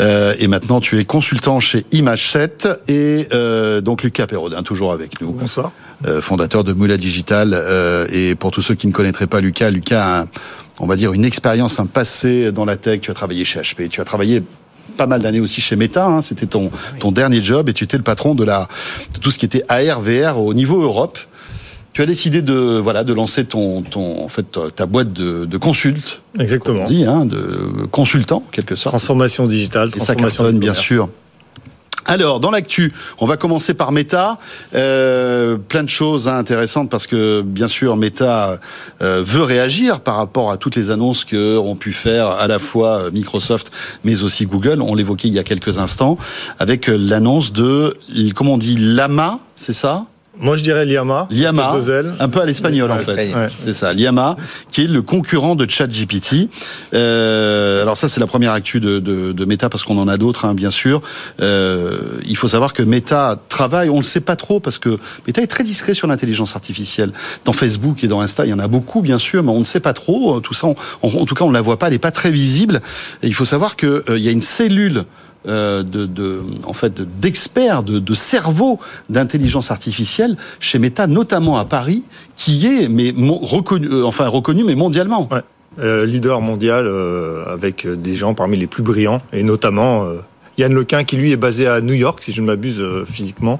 Euh, 0.00 0.34
et 0.38 0.48
maintenant, 0.48 0.80
tu 0.80 0.98
es 0.98 1.04
consultant 1.04 1.60
chez 1.60 1.84
Image 1.92 2.30
7 2.30 2.68
et 2.88 3.28
euh, 3.32 3.80
donc 3.80 4.02
Lucas 4.02 4.26
Perrodin, 4.26 4.62
toujours 4.62 4.92
avec 4.92 5.11
nous. 5.20 5.32
Bonsoir. 5.32 5.72
Euh, 6.06 6.20
fondateur 6.20 6.64
de 6.64 6.72
Moula 6.72 6.96
Digital. 6.96 7.56
et 8.12 8.34
pour 8.34 8.50
tous 8.50 8.62
ceux 8.62 8.74
qui 8.74 8.86
ne 8.86 8.92
connaîtraient 8.92 9.26
pas 9.26 9.40
Lucas, 9.40 9.70
Lucas 9.70 10.04
a 10.04 10.20
un 10.22 10.28
on 10.80 10.86
va 10.86 10.96
dire, 10.96 11.12
une 11.12 11.24
expérience, 11.24 11.78
un 11.78 11.86
passé 11.86 12.52
dans 12.52 12.64
la 12.64 12.76
tech. 12.76 13.00
Tu 13.00 13.10
as 13.10 13.14
travaillé 13.14 13.44
chez 13.44 13.60
HP, 13.60 13.88
tu 13.88 14.00
as 14.00 14.04
travaillé 14.04 14.42
pas 14.96 15.06
mal 15.06 15.22
d'années 15.22 15.40
aussi 15.40 15.60
chez 15.60 15.76
Meta. 15.76 16.06
Hein. 16.06 16.20
C'était 16.20 16.46
ton, 16.46 16.70
ton 16.98 17.12
dernier 17.12 17.40
job 17.40 17.68
et 17.68 17.72
tu 17.72 17.84
étais 17.84 17.96
le 17.96 18.02
patron 18.02 18.34
de, 18.34 18.44
la, 18.44 18.68
de 19.14 19.18
tout 19.18 19.30
ce 19.30 19.38
qui 19.38 19.46
était 19.46 19.62
AR, 19.68 20.00
VR 20.00 20.38
au 20.38 20.54
niveau 20.54 20.80
Europe. 20.82 21.18
Tu 21.92 22.00
as 22.00 22.06
décidé 22.06 22.40
de 22.40 22.80
voilà 22.82 23.04
de 23.04 23.12
lancer 23.12 23.44
ton, 23.44 23.82
ton 23.82 24.24
en 24.24 24.28
fait 24.28 24.46
ta 24.74 24.86
boîte 24.86 25.12
de, 25.12 25.44
de 25.44 25.56
consulte. 25.58 26.22
Exactement. 26.38 26.84
On 26.84 26.88
dit 26.88 27.04
hein, 27.04 27.26
de 27.26 27.86
consultant 27.90 28.42
quelque 28.50 28.76
sorte. 28.76 28.92
Transformation 28.92 29.46
digitale, 29.46 29.90
transformation 29.90 30.44
et 30.44 30.52
ça 30.52 30.52
bien 30.52 30.74
sûr. 30.74 31.10
Alors, 32.04 32.40
dans 32.40 32.50
l'actu, 32.50 32.92
on 33.18 33.26
va 33.26 33.36
commencer 33.36 33.74
par 33.74 33.92
Meta. 33.92 34.38
Euh, 34.74 35.56
plein 35.56 35.84
de 35.84 35.88
choses 35.88 36.26
hein, 36.26 36.36
intéressantes 36.36 36.90
parce 36.90 37.06
que, 37.06 37.42
bien 37.42 37.68
sûr, 37.68 37.96
Meta 37.96 38.58
euh, 39.00 39.22
veut 39.24 39.42
réagir 39.42 40.00
par 40.00 40.16
rapport 40.16 40.50
à 40.50 40.56
toutes 40.56 40.76
les 40.76 40.90
annonces 40.90 41.24
que 41.24 41.56
ont 41.56 41.76
pu 41.76 41.92
faire 41.92 42.28
à 42.28 42.48
la 42.48 42.58
fois 42.58 43.10
Microsoft, 43.12 43.70
mais 44.04 44.22
aussi 44.22 44.46
Google. 44.46 44.82
On 44.82 44.94
l'évoquait 44.94 45.28
il 45.28 45.34
y 45.34 45.38
a 45.38 45.44
quelques 45.44 45.78
instants 45.78 46.18
avec 46.58 46.88
l'annonce 46.88 47.52
de, 47.52 47.96
comment 48.34 48.54
on 48.54 48.58
dit, 48.58 48.76
Lama, 48.78 49.38
c'est 49.54 49.72
ça? 49.72 50.06
Moi, 50.40 50.56
je 50.56 50.62
dirais 50.62 50.86
Liama. 50.86 51.26
Liama, 51.30 51.70
un 52.18 52.28
peu 52.28 52.40
à 52.40 52.46
l'espagnol 52.46 52.90
en 52.90 52.94
fait. 53.04 53.14
C'est 53.66 53.72
ça, 53.74 53.92
Liama, 53.92 54.36
qui 54.70 54.82
est 54.84 54.86
le 54.88 55.02
concurrent 55.02 55.54
de 55.56 55.68
ChatGPT. 55.68 56.48
Euh, 56.94 57.82
alors 57.82 57.96
ça, 57.98 58.08
c'est 58.08 58.18
la 58.20 58.26
première 58.26 58.52
actu 58.52 58.80
de, 58.80 58.98
de, 58.98 59.32
de 59.32 59.44
Meta 59.44 59.68
parce 59.68 59.84
qu'on 59.84 59.98
en 59.98 60.08
a 60.08 60.16
d'autres, 60.16 60.44
hein, 60.46 60.54
bien 60.54 60.70
sûr. 60.70 61.02
Euh, 61.40 61.98
il 62.26 62.36
faut 62.36 62.48
savoir 62.48 62.72
que 62.72 62.82
Meta 62.82 63.36
travaille, 63.48 63.90
on 63.90 63.98
le 63.98 64.02
sait 64.04 64.20
pas 64.20 64.36
trop 64.36 64.58
parce 64.58 64.78
que 64.78 64.98
Meta 65.26 65.42
est 65.42 65.46
très 65.46 65.64
discret 65.64 65.94
sur 65.94 66.06
l'intelligence 66.06 66.56
artificielle. 66.56 67.12
Dans 67.44 67.52
Facebook 67.52 68.02
et 68.02 68.08
dans 68.08 68.20
Insta, 68.20 68.46
il 68.46 68.50
y 68.50 68.54
en 68.54 68.58
a 68.58 68.68
beaucoup, 68.68 69.02
bien 69.02 69.18
sûr, 69.18 69.42
mais 69.42 69.50
on 69.52 69.60
ne 69.60 69.64
sait 69.64 69.80
pas 69.80 69.92
trop. 69.92 70.40
Tout 70.40 70.54
ça, 70.54 70.66
on- 70.66 70.74
on- 71.02 71.20
en 71.22 71.26
tout 71.26 71.34
cas, 71.34 71.44
on 71.44 71.50
la 71.50 71.60
voit 71.62 71.78
pas, 71.78 71.88
elle 71.88 71.94
est 71.94 71.98
pas 71.98 72.10
très 72.10 72.30
visible. 72.30 72.80
Et 73.22 73.26
il 73.26 73.34
faut 73.34 73.44
savoir 73.44 73.76
que 73.76 74.02
euh, 74.08 74.16
il 74.18 74.22
y 74.24 74.28
a 74.28 74.32
une 74.32 74.40
cellule 74.42 75.04
euh, 75.46 75.82
de, 75.82 76.06
de, 76.06 76.42
en 76.64 76.72
fait, 76.72 76.94
de- 76.98 77.04
d'experts, 77.20 77.82
de, 77.82 77.98
de 77.98 78.14
cerveaux 78.14 78.78
d'intelligence 79.10 79.70
artificielle 79.70 80.36
chez 80.60 80.78
Meta, 80.78 81.06
notamment 81.06 81.56
à 81.58 81.64
Paris, 81.64 82.04
qui 82.36 82.66
est 82.66 82.88
mais 82.88 83.12
reconnu, 83.40 83.88
euh, 83.90 84.04
enfin 84.04 84.28
reconnu, 84.28 84.64
mais 84.64 84.74
mondialement. 84.74 85.28
Ouais. 85.30 85.40
Euh, 85.78 86.04
leader 86.04 86.40
mondial 86.42 86.86
euh, 86.86 87.44
avec 87.46 87.86
des 87.86 88.14
gens 88.14 88.34
parmi 88.34 88.58
les 88.58 88.66
plus 88.66 88.82
brillants 88.82 89.22
et 89.32 89.42
notamment 89.42 90.04
Yann 90.58 90.74
Lequin 90.74 91.02
qui 91.04 91.16
lui 91.16 91.32
est 91.32 91.36
basé 91.38 91.66
à 91.66 91.80
New 91.80 91.94
York 91.94 92.18
si 92.22 92.30
je 92.30 92.42
ne 92.42 92.46
m'abuse 92.46 92.82
physiquement 93.06 93.58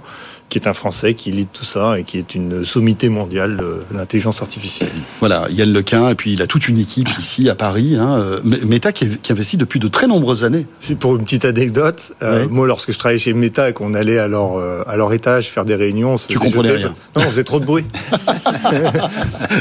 qui 0.52 0.58
est 0.58 0.68
un 0.68 0.74
Français 0.74 1.14
qui 1.14 1.32
lit 1.32 1.46
tout 1.46 1.64
ça 1.64 1.98
et 1.98 2.04
qui 2.04 2.18
est 2.18 2.34
une 2.34 2.62
sommité 2.66 3.08
mondiale 3.08 3.56
de 3.56 3.82
l'intelligence 3.96 4.42
artificielle. 4.42 4.90
Voilà, 5.20 5.46
Yann 5.50 5.72
Lequin, 5.72 6.10
et 6.10 6.14
puis 6.14 6.34
il 6.34 6.42
a 6.42 6.46
toute 6.46 6.68
une 6.68 6.76
équipe 6.78 7.08
ici 7.18 7.48
à 7.48 7.54
Paris, 7.54 7.96
hein, 7.98 8.22
Meta 8.44 8.92
qui, 8.92 9.08
qui 9.16 9.32
investit 9.32 9.56
depuis 9.56 9.80
de 9.80 9.88
très 9.88 10.06
nombreuses 10.06 10.44
années. 10.44 10.66
C'est 10.78 10.98
pour 10.98 11.16
une 11.16 11.24
petite 11.24 11.46
anecdote. 11.46 12.12
euh. 12.22 12.46
Moi, 12.50 12.66
lorsque 12.66 12.92
je 12.92 12.98
travaillais 12.98 13.18
chez 13.18 13.32
Meta 13.32 13.70
et 13.70 13.72
qu'on 13.72 13.94
allait 13.94 14.18
à 14.18 14.28
leur, 14.28 14.58
euh, 14.58 14.82
à 14.86 14.96
leur 14.96 15.10
étage 15.14 15.48
faire 15.48 15.64
des 15.64 15.74
réunions, 15.74 16.12
on 16.12 16.16
se 16.18 16.26
Tu 16.28 16.38
comprenais 16.38 16.68
jeter- 16.68 16.78
rien. 16.84 16.94
Non, 17.16 17.22
on 17.22 17.30
faisait 17.30 17.44
trop 17.44 17.58
de 17.58 17.64
bruit. 17.64 17.84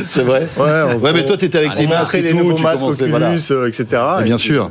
C'est 0.09 0.23
vrai 0.23 0.47
Ouais, 0.57 0.81
on, 0.95 0.99
Ouais, 0.99 1.13
mais 1.13 1.25
toi, 1.25 1.37
t'étais 1.37 1.59
avec 1.59 1.71
on 1.71 1.75
tes 1.77 1.87
masques 1.87 2.15
et 2.15 2.21
les 2.21 2.31
tout, 2.31 2.37
nouveaux 2.43 2.57
masques 2.57 2.83
Oculus, 2.83 3.09
voilà. 3.09 3.31
euh, 3.51 3.67
etc. 3.67 3.85
Et 4.19 4.23
bien 4.23 4.37
sûr. 4.37 4.69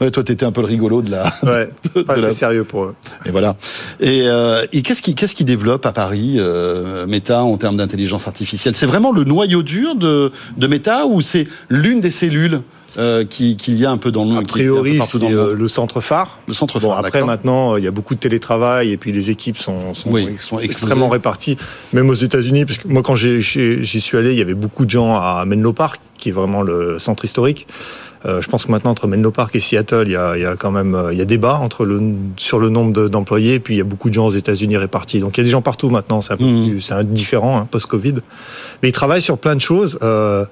Ouais, 0.00 0.10
toi, 0.12 0.22
t'étais 0.22 0.46
un 0.46 0.52
peu 0.52 0.60
le 0.60 0.66
rigolo 0.68 1.02
de 1.02 1.10
la. 1.10 1.24
Ouais, 1.42 1.68
pas 2.04 2.14
de 2.16 2.20
la- 2.22 2.28
assez 2.28 2.34
sérieux 2.38 2.64
pour 2.64 2.84
eux. 2.84 2.94
Et 3.26 3.30
voilà. 3.30 3.56
Et, 4.00 4.22
euh, 4.26 4.64
et 4.72 4.82
qu'est-ce 4.82 5.02
qui 5.02 5.14
qu'est-ce 5.14 5.34
qui 5.34 5.44
développe 5.44 5.84
à 5.86 5.92
Paris 5.92 6.36
euh, 6.38 7.06
Meta 7.06 7.42
en 7.42 7.56
termes 7.56 7.76
d'intelligence 7.76 8.26
artificielle? 8.28 8.76
C'est 8.76 8.86
vraiment 8.86 9.10
le 9.12 9.24
noyau 9.24 9.62
dur 9.62 9.96
de 9.96 10.30
de 10.56 10.66
Meta 10.68 11.06
ou 11.06 11.20
c'est 11.20 11.48
l'une 11.68 12.00
des 12.00 12.10
cellules 12.12 12.62
euh, 12.96 13.24
qui 13.24 13.56
qu'il 13.56 13.74
y 13.76 13.84
a 13.84 13.90
un 13.90 13.96
peu 13.96 14.10
dans 14.12 14.24
le 14.24 14.30
A 14.30 14.32
qui 14.34 14.38
un 14.38 14.42
peu 14.42 14.46
priori, 14.46 15.00
c'est 15.04 15.18
le 15.18 15.26
euh, 15.26 15.46
monde? 15.48 15.58
le 15.58 15.68
centre 15.68 16.00
phare. 16.00 16.38
Le 16.46 16.54
centre 16.54 16.78
Bon, 16.80 16.88
phare, 16.90 16.98
après, 16.98 17.10
d'accord. 17.12 17.26
maintenant, 17.26 17.76
il 17.76 17.82
y 17.82 17.86
a 17.88 17.90
beaucoup 17.90 18.14
de 18.14 18.20
télétravail 18.20 18.92
et 18.92 18.96
puis 18.96 19.10
les 19.12 19.30
équipes 19.30 19.58
sont, 19.58 19.94
sont, 19.94 20.10
Oui, 20.10 20.28
sont 20.38 20.58
extrêmement 20.60 21.08
réparties, 21.08 21.56
même 21.92 22.08
aux 22.08 22.14
États-Unis. 22.14 22.64
Parce 22.66 22.78
que 22.78 22.86
moi, 22.88 23.02
quand 23.02 23.14
j'y 23.16 23.42
suis 23.42 24.16
allé, 24.16 24.32
il 24.32 24.38
y 24.38 24.42
avait 24.42 24.54
beaucoup 24.54 24.84
de 24.84 24.90
gens 24.90 25.16
à 25.16 25.44
Menlo 25.44 25.72
Park, 25.72 26.00
qui 26.18 26.28
est 26.30 26.32
vraiment 26.32 26.62
le 26.62 26.98
centre 26.98 27.24
historique. 27.24 27.66
Euh, 28.26 28.42
je 28.42 28.48
pense 28.48 28.66
que 28.66 28.72
maintenant, 28.72 28.90
entre 28.90 29.06
Menlo 29.06 29.30
Park 29.30 29.54
et 29.54 29.60
Seattle, 29.60 30.04
il 30.06 30.12
y 30.12 30.16
a, 30.16 30.36
il 30.36 30.42
y 30.42 30.46
a 30.46 30.56
quand 30.56 30.70
même 30.72 30.94
euh, 30.94 31.12
il 31.12 31.18
y 31.18 31.22
a 31.22 31.24
débat 31.24 31.54
entre 31.54 31.84
le, 31.84 32.00
sur 32.36 32.58
le 32.58 32.68
nombre 32.68 32.92
de- 32.92 33.06
d'employés. 33.08 33.54
Et 33.54 33.60
puis, 33.60 33.74
il 33.74 33.78
y 33.78 33.80
a 33.80 33.84
beaucoup 33.84 34.08
de 34.08 34.14
gens 34.14 34.26
aux 34.26 34.30
États-Unis 34.32 34.76
répartis. 34.76 35.20
Donc, 35.20 35.36
il 35.38 35.40
y 35.40 35.42
a 35.42 35.44
des 35.44 35.50
gens 35.50 35.62
partout 35.62 35.88
maintenant. 35.90 36.20
C'est 36.20 36.32
un 36.32 36.36
peu 36.36 36.44
Mhm. 36.44 36.68
plus- 36.70 36.80
c'est 36.80 36.94
un 36.94 37.04
différent, 37.04 37.58
hein, 37.58 37.68
post-Covid. 37.70 38.14
Mais 38.82 38.88
ils 38.88 38.92
travaillent 38.92 39.22
sur 39.22 39.38
plein 39.38 39.54
de 39.54 39.60
choses. 39.60 39.98
Euh, 40.02 40.44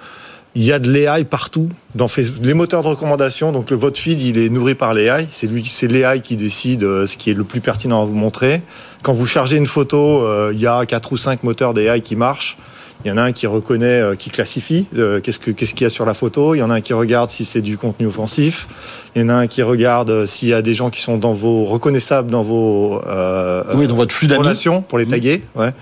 il 0.55 0.63
y 0.65 0.73
a 0.73 0.79
de 0.79 0.91
l'AI 0.91 1.25
partout 1.25 1.69
dans 1.95 2.09
Facebook. 2.09 2.43
Les 2.43 2.55
moteurs 2.55 2.83
de 2.83 2.89
recommandation, 2.89 3.53
donc 3.53 3.71
le 3.71 3.77
votre 3.77 3.99
feed, 3.99 4.21
il 4.21 4.39
est 4.39 4.49
nourri 4.49 4.75
par 4.75 4.95
l'AI. 4.95 5.27
C'est 5.29 5.47
lui, 5.49 5.65
c'est 5.67 5.87
l'AI 5.89 6.21
qui 6.23 6.37
décide 6.37 6.81
ce 6.83 7.17
qui 7.19 7.31
est 7.31 7.35
le 7.35 7.45
plus 7.45 7.61
pertinent 7.61 8.01
à 8.01 8.07
vous 8.07 8.15
montrer. 8.15 8.63
Quand 9.03 9.13
vous 9.13 9.27
chargez 9.27 9.57
une 9.57 9.67
photo, 9.67 10.23
il 10.53 10.59
y 10.59 10.67
a 10.67 10.87
quatre 10.87 11.13
ou 11.13 11.17
cinq 11.19 11.43
moteurs 11.43 11.75
d'AI 11.75 12.01
qui 12.01 12.17
marchent. 12.17 12.57
Il 13.05 13.09
y 13.09 13.11
en 13.13 13.19
a 13.19 13.23
un 13.23 13.33
qui 13.33 13.47
reconnaît, 13.47 14.01
euh, 14.01 14.15
qui 14.17 14.31
classifie 14.31 14.87
euh, 14.97 15.21
qu'est-ce 15.21 15.39
que 15.39 15.51
qu'est-ce 15.51 15.75
qu'il 15.75 15.83
y 15.85 15.87
a 15.87 15.91
sur 15.91 16.07
la 16.07 16.15
photo. 16.15 16.55
Il 16.55 16.59
y 16.59 16.63
en 16.63 16.71
a 16.71 16.75
un 16.75 16.81
qui 16.81 16.93
regarde 16.93 17.31
si 17.31 17.45
c'est 17.45 17.61
du 17.61 17.77
contenu 17.79 18.07
offensif. 18.07 18.67
Il 19.15 19.23
y 19.23 19.25
en 19.25 19.29
a 19.29 19.35
un 19.35 19.47
qui 19.47 19.63
regarde 19.63 20.11
euh, 20.11 20.27
s'il 20.27 20.49
y 20.49 20.55
a 20.55 20.63
des 20.63 20.75
gens 20.75 20.91
qui 20.91 21.01
sont 21.01 21.17
dans 21.19 21.33
vos 21.33 21.67
reconnaissables 21.67 22.31
dans 22.31 22.43
vos 22.43 23.01
euh, 23.07 23.63
Oui, 23.75 23.87
dans 23.87 23.95
votre 23.95 24.15
flux 24.15 24.27
d'amis. 24.27 24.41
relations 24.43 24.83
pour 24.83 24.99
les 24.99 25.05
Mhm. 25.05 25.11
taguer. 25.11 25.43
Ouais. 25.55 25.73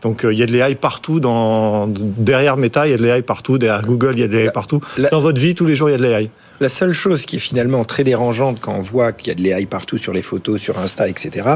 Donc 0.00 0.24
euh, 0.24 0.32
il 0.32 0.38
y 0.38 0.42
a 0.42 0.46
de 0.46 0.52
l'AI 0.52 0.74
partout 0.74 1.20
dans 1.20 1.86
derrière 1.86 2.56
Meta, 2.56 2.88
il 2.88 2.90
y 2.90 2.94
a 2.94 2.96
de 2.96 3.02
l'AI 3.04 3.22
partout, 3.22 3.58
derrière 3.58 3.82
Google, 3.82 4.14
il 4.14 4.20
y 4.20 4.24
a 4.24 4.28
de 4.28 4.36
l'AI 4.36 4.50
partout. 4.50 4.80
la- 4.98 5.10
Dans 5.10 5.20
votre 5.20 5.40
vie 5.40 5.54
tous 5.54 5.66
les 5.66 5.76
jours, 5.76 5.90
il 5.90 5.92
y 5.92 5.94
a 5.94 5.98
de 5.98 6.02
l'AI. 6.02 6.30
La 6.58 6.68
seule 6.68 6.92
chose 6.92 7.24
qui 7.24 7.36
est 7.36 7.40
finalement 7.40 7.84
très 7.84 8.02
dérangeante 8.02 8.58
quand 8.60 8.74
on 8.74 8.82
voit 8.82 9.12
qu'il 9.12 9.28
y 9.28 9.30
a 9.30 9.34
de 9.34 9.42
l'AI 9.42 9.66
partout 9.66 9.98
sur 9.98 10.12
les 10.12 10.22
photos, 10.22 10.60
sur 10.60 10.78
Insta, 10.80 11.08
etc., 11.08 11.46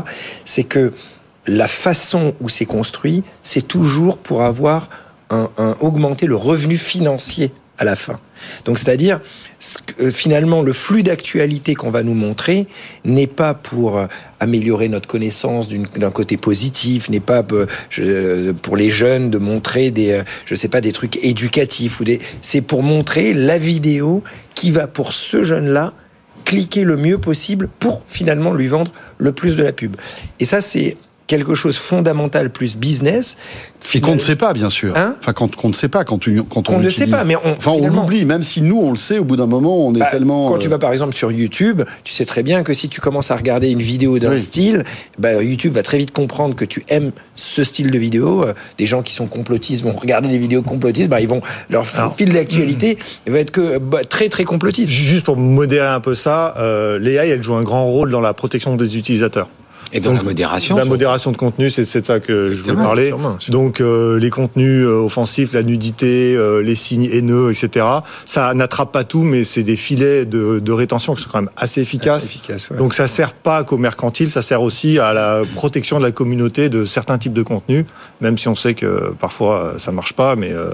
c'est 0.45 0.63
que 0.65 0.93
la 1.49 1.67
façon 1.69 2.35
où 2.41 2.49
c'est 2.49 2.67
construit, 2.67 3.25
c'est 3.43 3.67
toujours 3.67 4.17
pour 4.19 4.43
avoir 4.43 4.89
un, 5.31 5.51
un- 5.59 5.75
augmenter 5.81 6.27
le 6.27 6.37
revenu 6.37 6.77
financier 6.77 7.53
à 7.79 7.85
la 7.85 7.95
fin. 7.95 8.19
Donc, 8.65 8.79
c'est-à-dire, 8.79 9.21
euh, 10.01 10.11
finalement, 10.11 10.63
le 10.63 10.73
flux 10.73 11.03
d'actualité 11.03 11.75
qu'on 11.75 11.91
va 11.91 12.03
nous 12.03 12.15
montrer 12.15 12.69
n'est 13.05 13.27
pas 13.27 13.53
pour 13.53 13.99
euh, 13.99 14.07
améliorer 14.41 14.89
notre 14.89 15.07
connaissance 15.07 15.69
d'un 15.69 16.11
côté 16.11 16.39
positif, 16.39 17.11
n'est 17.11 17.21
pas 17.21 17.45
euh, 17.53 18.53
pour 18.63 18.79
les 18.79 18.91
jeunes 18.91 19.31
de 19.31 19.37
montrer 19.37 19.91
des, 19.91 20.23
je 20.47 20.55
sais 20.55 20.69
pas, 20.69 20.81
des 20.81 20.93
trucs 20.93 21.23
éducatifs 21.23 22.01
ou 22.01 22.05
des, 22.05 22.19
c'est 22.41 22.63
pour 22.63 22.83
montrer 22.83 23.35
la 23.35 23.59
vidéo 23.59 24.23
qui 24.55 24.71
va 24.71 24.87
pour 24.87 25.13
ce 25.13 25.43
jeune-là 25.43 25.93
cliquer 26.47 26.85
le 26.85 26.97
mieux 26.97 27.19
possible 27.19 27.69
pour 27.79 28.05
finalement 28.07 28.55
lui 28.55 28.69
vendre 28.69 28.93
le 29.19 29.33
plus 29.33 29.57
de 29.57 29.63
la 29.63 29.73
pub. 29.73 29.97
Et 30.41 30.47
ça, 30.47 30.63
c'est 30.63 30.97
quelque 31.27 31.55
chose 31.55 31.77
fondamental 31.77 32.51
plus 32.51 32.77
business. 32.77 33.37
Et 33.95 34.01
qu'on 34.01 34.15
ne 34.15 34.19
sait 34.21 34.37
pas, 34.37 34.53
bien 34.53 34.69
sûr. 34.71 34.97
Hein 34.97 35.15
enfin, 35.21 35.33
quand 35.33 35.55
qu'on 35.55 35.69
ne 35.69 35.73
sait 35.73 35.89
pas 35.89 36.05
quand, 36.05 36.19
tu, 36.19 36.43
quand 36.43 36.67
Qu'on 36.67 36.75
on 36.77 36.81
ne 36.81 36.91
sait 36.91 37.07
pas, 37.07 37.25
mais 37.25 37.37
on- 37.37 37.53
enfin, 37.57 37.71
on 37.73 37.89
l'oublie. 37.89 38.25
Même 38.25 38.43
si 38.43 38.61
nous, 38.63 38.79
on 38.81 38.91
le 38.91 38.97
sait, 38.97 39.19
au 39.19 39.25
bout 39.25 39.37
d'un 39.37 39.47
moment, 39.47 39.87
on 39.87 39.95
est 39.95 40.01
Bah, 40.01 40.09
tellement. 40.11 40.49
Quand 40.49 40.59
tu 40.59 40.67
euh, 40.67 40.71
vas 40.71 40.79
par 40.79 40.93
exemple 40.93 41.15
sur 41.15 41.31
YouTube, 41.31 41.83
tu 42.05 42.13
sais 42.13 42.25
très 42.25 42.43
bien 42.43 42.63
que 42.65 42.75
si 42.75 42.89
tu 42.89 43.01
commences 43.01 43.31
à 43.31 43.37
regarder 43.37 43.71
une 43.71 43.83
vidéo 43.83 44.19
d'un 44.19 44.33
Oui. 44.33 44.41
style, 44.41 44.85
bah, 45.19 45.41
YouTube 45.43 45.73
va 45.75 45.83
très 45.83 45.99
vite 45.99 46.11
comprendre 46.11 46.55
que 46.57 46.65
tu 46.65 46.83
aimes 46.89 47.13
ce 47.37 47.63
style 47.65 47.91
de 47.91 47.99
vidéo. 47.99 48.43
Euh, 48.45 48.55
Des 48.79 48.87
gens 48.87 49.03
qui 49.03 49.15
sont 49.15 49.27
complotistes 49.27 49.83
vont 49.85 49.93
regarder 49.93 50.29
des 50.29 50.39
vidéos 50.39 50.63
complotistes, 50.63 51.09
bah, 51.09 51.21
ils 51.21 51.29
vont 51.29 51.43
leur 51.71 51.87
Alors, 51.97 52.17
fil 52.17 52.33
d'actualité 52.33 52.99
va 53.27 53.39
être 53.39 53.51
que 53.53 53.79
bah, 53.79 54.05
très 54.05 54.29
très 54.29 54.45
complotiste. 54.45 54.91
Juste 54.93 55.25
pour 55.25 55.37
modérer 55.37 55.87
un 55.89 56.01
peu 56.01 56.15
ça, 56.15 56.55
euh, 56.59 56.99
l'AI, 56.99 57.29
elle 57.31 57.43
joue 57.43 57.55
un 57.55 57.63
grand 57.63 57.85
rôle 57.87 58.11
dans 58.11 58.21
la 58.21 58.35
protection 58.35 58.75
des 58.77 58.97
utilisateurs. 58.99 59.49
Et 59.93 60.01
dans 60.01 60.11
Donc, 60.11 60.19
la 60.19 60.25
modération. 60.25 60.77
La 60.77 60.85
modération 60.85 61.31
de 61.33 61.37
contenu, 61.37 61.71
c'est 61.71 61.85
c'est 61.85 62.01
de 62.01 62.07
ça 62.07 62.21
que 62.21 62.51
je 62.51 62.63
voulais 62.63 62.75
parler. 62.75 63.09
sûrement. 63.09 63.39
Donc 63.49 63.81
euh, 63.81 64.19
les 64.19 64.31
contenus 64.31 64.85
euh, 64.85 65.05
offensifs, 65.05 65.53
la 65.53 65.63
nudité, 65.63 66.35
euh, 66.35 66.61
les 66.61 66.75
signes 66.75 67.09
haineux, 67.11 67.51
etc. 67.51 67.87
Ça 68.27 68.53
n'attrape 68.55 68.93
pas 68.93 69.05
tout, 69.05 69.23
mais 69.23 69.45
c'est 69.45 69.63
des 69.63 69.77
filets 69.77 70.25
de, 70.25 70.59
de 70.59 70.73
rétention 70.73 71.15
qui 71.15 71.23
sont 71.23 71.29
quand 71.31 71.41
même 71.43 71.51
assez 71.57 71.81
efficaces. 71.81 72.27
efficace, 72.27 72.69
ouais. 72.71 72.79
Donc 72.79 72.95
ça 72.95 73.07
sert 73.07 73.33
pas 73.33 73.63
qu'au 73.65 73.79
mercantile, 73.79 74.31
ça 74.31 74.43
sert 74.43 74.61
aussi 74.63 74.99
à 74.99 75.13
la 75.13 75.43
protection 75.55 75.99
de 75.99 76.03
la 76.05 76.11
communauté 76.11 76.69
de 76.69 76.85
certains 76.85 77.19
types 77.19 77.33
de 77.33 77.43
contenus, 77.43 77.85
même 78.21 78.37
si 78.39 78.49
on 78.49 78.55
sait 78.55 78.75
que 78.75 79.13
parfois 79.21 79.59
euh, 79.59 79.79
ça 79.79 79.93
marche 79.93 80.13
pas. 80.15 80.35
Mais 80.37 80.53
euh, 80.53 80.73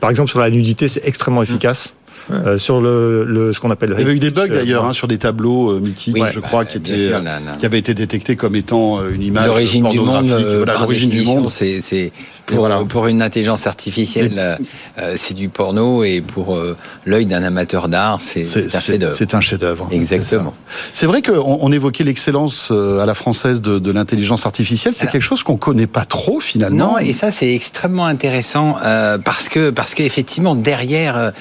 par 0.00 0.10
exemple 0.10 0.30
sur 0.30 0.40
la 0.40 0.50
nudité, 0.50 0.88
c'est 0.88 1.06
extrêmement 1.06 1.42
efficace. 1.42 1.94
Euh, 2.30 2.56
sur 2.56 2.80
le, 2.80 3.24
le 3.24 3.52
ce 3.52 3.60
qu'on 3.60 3.70
appelle 3.70 3.90
le 3.90 3.96
Il 3.96 4.00
y 4.00 4.04
avait 4.04 4.14
eu 4.14 4.18
des 4.18 4.30
bugs 4.30 4.46
euh, 4.50 4.54
d'ailleurs 4.54 4.84
hein, 4.86 4.94
sur 4.94 5.08
des 5.08 5.18
tableaux 5.18 5.72
euh, 5.72 5.80
mythiques, 5.80 6.14
Oui, 6.14 6.22
je 6.32 6.40
bah, 6.40 6.46
crois, 6.46 6.64
qui 6.64 6.78
étaient, 6.78 6.96
sûr, 6.96 7.16
euh, 7.16 7.38
qui 7.58 7.66
avaient 7.66 7.78
été 7.78 7.92
détectés 7.92 8.34
comme 8.34 8.56
étant 8.56 9.06
une 9.06 9.22
image 9.22 9.46
L'origine 9.46 9.88
du 9.90 9.98
monde, 9.98 10.06
pornographique. 10.06 10.46
voilà, 10.56 10.78
l'origine 10.78 11.10
du 11.10 11.22
monde. 11.22 11.50
c'est 11.50 12.12
pour, 12.46 12.58
voilà. 12.58 12.84
pour 12.88 13.06
une 13.06 13.22
intelligence 13.22 13.66
artificielle, 13.66 14.34
euh, 14.36 14.56
euh, 14.98 15.14
c'est 15.16 15.34
du 15.34 15.48
porno 15.48 16.04
et 16.04 16.20
pour 16.20 16.54
euh, 16.54 16.76
l'œil 17.04 17.26
d'un 17.26 17.42
amateur 17.42 17.88
d'art, 17.88 18.20
c'est 18.20 18.42
un 18.42 18.80
chef-d'œuvre. 18.80 19.14
c'est 19.14 19.34
un 19.34 19.40
chef-d'œuvre. 19.40 19.88
Exactement. 19.90 20.52
C'est 20.92 21.06
vrai 21.06 21.22
qu'on 21.22 21.58
on 21.60 21.72
évoquait 21.72 22.04
l'excellence 22.04 22.70
à 22.70 23.06
la 23.06 23.14
française 23.14 23.60
de, 23.60 23.78
de 23.78 23.90
l'intelligence 23.90 24.46
artificielle. 24.46 24.94
C'est 24.94 25.10
quelque 25.10 25.22
chose 25.22 25.42
qu'on 25.42 25.56
connaît 25.56 25.86
pas 25.86 26.04
trop 26.04 26.40
finalement. 26.40 26.92
Non, 26.92 26.98
et 26.98 27.12
ça 27.12 27.30
c'est 27.30 27.54
extrêmement 27.54 28.06
intéressant 28.06 28.76
euh, 28.84 29.18
parce 29.18 29.48
que 29.48 29.70
parce 29.70 29.94
qu'effectivement 29.94 30.54
derrière 30.54 31.32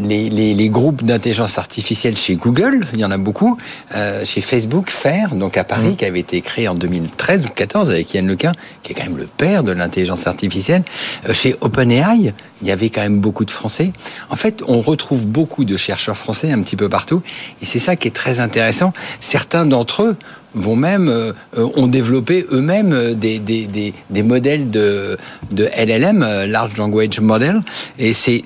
les, 0.00 0.28
les, 0.28 0.54
les 0.54 0.68
groupes 0.68 1.02
d'intelligence 1.02 1.58
artificielle 1.58 2.16
chez 2.16 2.36
Google, 2.36 2.86
il 2.92 3.00
y 3.00 3.04
en 3.04 3.10
a 3.10 3.18
beaucoup, 3.18 3.56
euh, 3.94 4.24
chez 4.24 4.40
Facebook, 4.40 4.90
Faire, 4.90 5.34
donc 5.34 5.56
à 5.56 5.64
Paris, 5.64 5.96
qui 5.96 6.04
avait 6.04 6.20
été 6.20 6.40
créé 6.40 6.68
en 6.68 6.74
2013 6.74 7.40
ou 7.40 7.44
2014 7.44 7.90
avec 7.90 8.12
Yann 8.12 8.26
Lequin, 8.26 8.52
qui 8.82 8.92
est 8.92 8.94
quand 8.94 9.04
même 9.04 9.16
le 9.16 9.26
père 9.26 9.64
de 9.64 9.72
l'intelligence 9.72 10.26
artificielle. 10.26 10.82
Euh, 11.28 11.32
chez 11.32 11.54
OpenAI, 11.60 12.34
il 12.62 12.68
y 12.68 12.70
avait 12.70 12.90
quand 12.90 13.02
même 13.02 13.20
beaucoup 13.20 13.44
de 13.44 13.50
Français. 13.50 13.92
En 14.30 14.36
fait, 14.36 14.62
on 14.66 14.80
retrouve 14.80 15.26
beaucoup 15.26 15.64
de 15.64 15.76
chercheurs 15.76 16.16
français 16.16 16.52
un 16.52 16.60
petit 16.60 16.76
peu 16.76 16.88
partout, 16.88 17.22
et 17.62 17.66
c'est 17.66 17.78
ça 17.78 17.96
qui 17.96 18.08
est 18.08 18.14
très 18.14 18.40
intéressant. 18.40 18.92
Certains 19.20 19.66
d'entre 19.66 20.02
eux 20.02 20.16
vont 20.56 20.74
même 20.74 21.08
euh, 21.08 21.32
euh, 21.56 21.68
ont 21.76 21.86
développé 21.86 22.46
eux-mêmes 22.50 22.92
euh, 22.92 23.14
des, 23.14 23.38
des, 23.38 23.66
des, 24.10 24.22
modèles 24.22 24.70
de, 24.70 25.16
de 25.52 25.64
LLM, 25.76 26.24
large 26.48 26.76
language 26.76 27.20
model, 27.20 27.60
et 27.98 28.12
c'est 28.12 28.42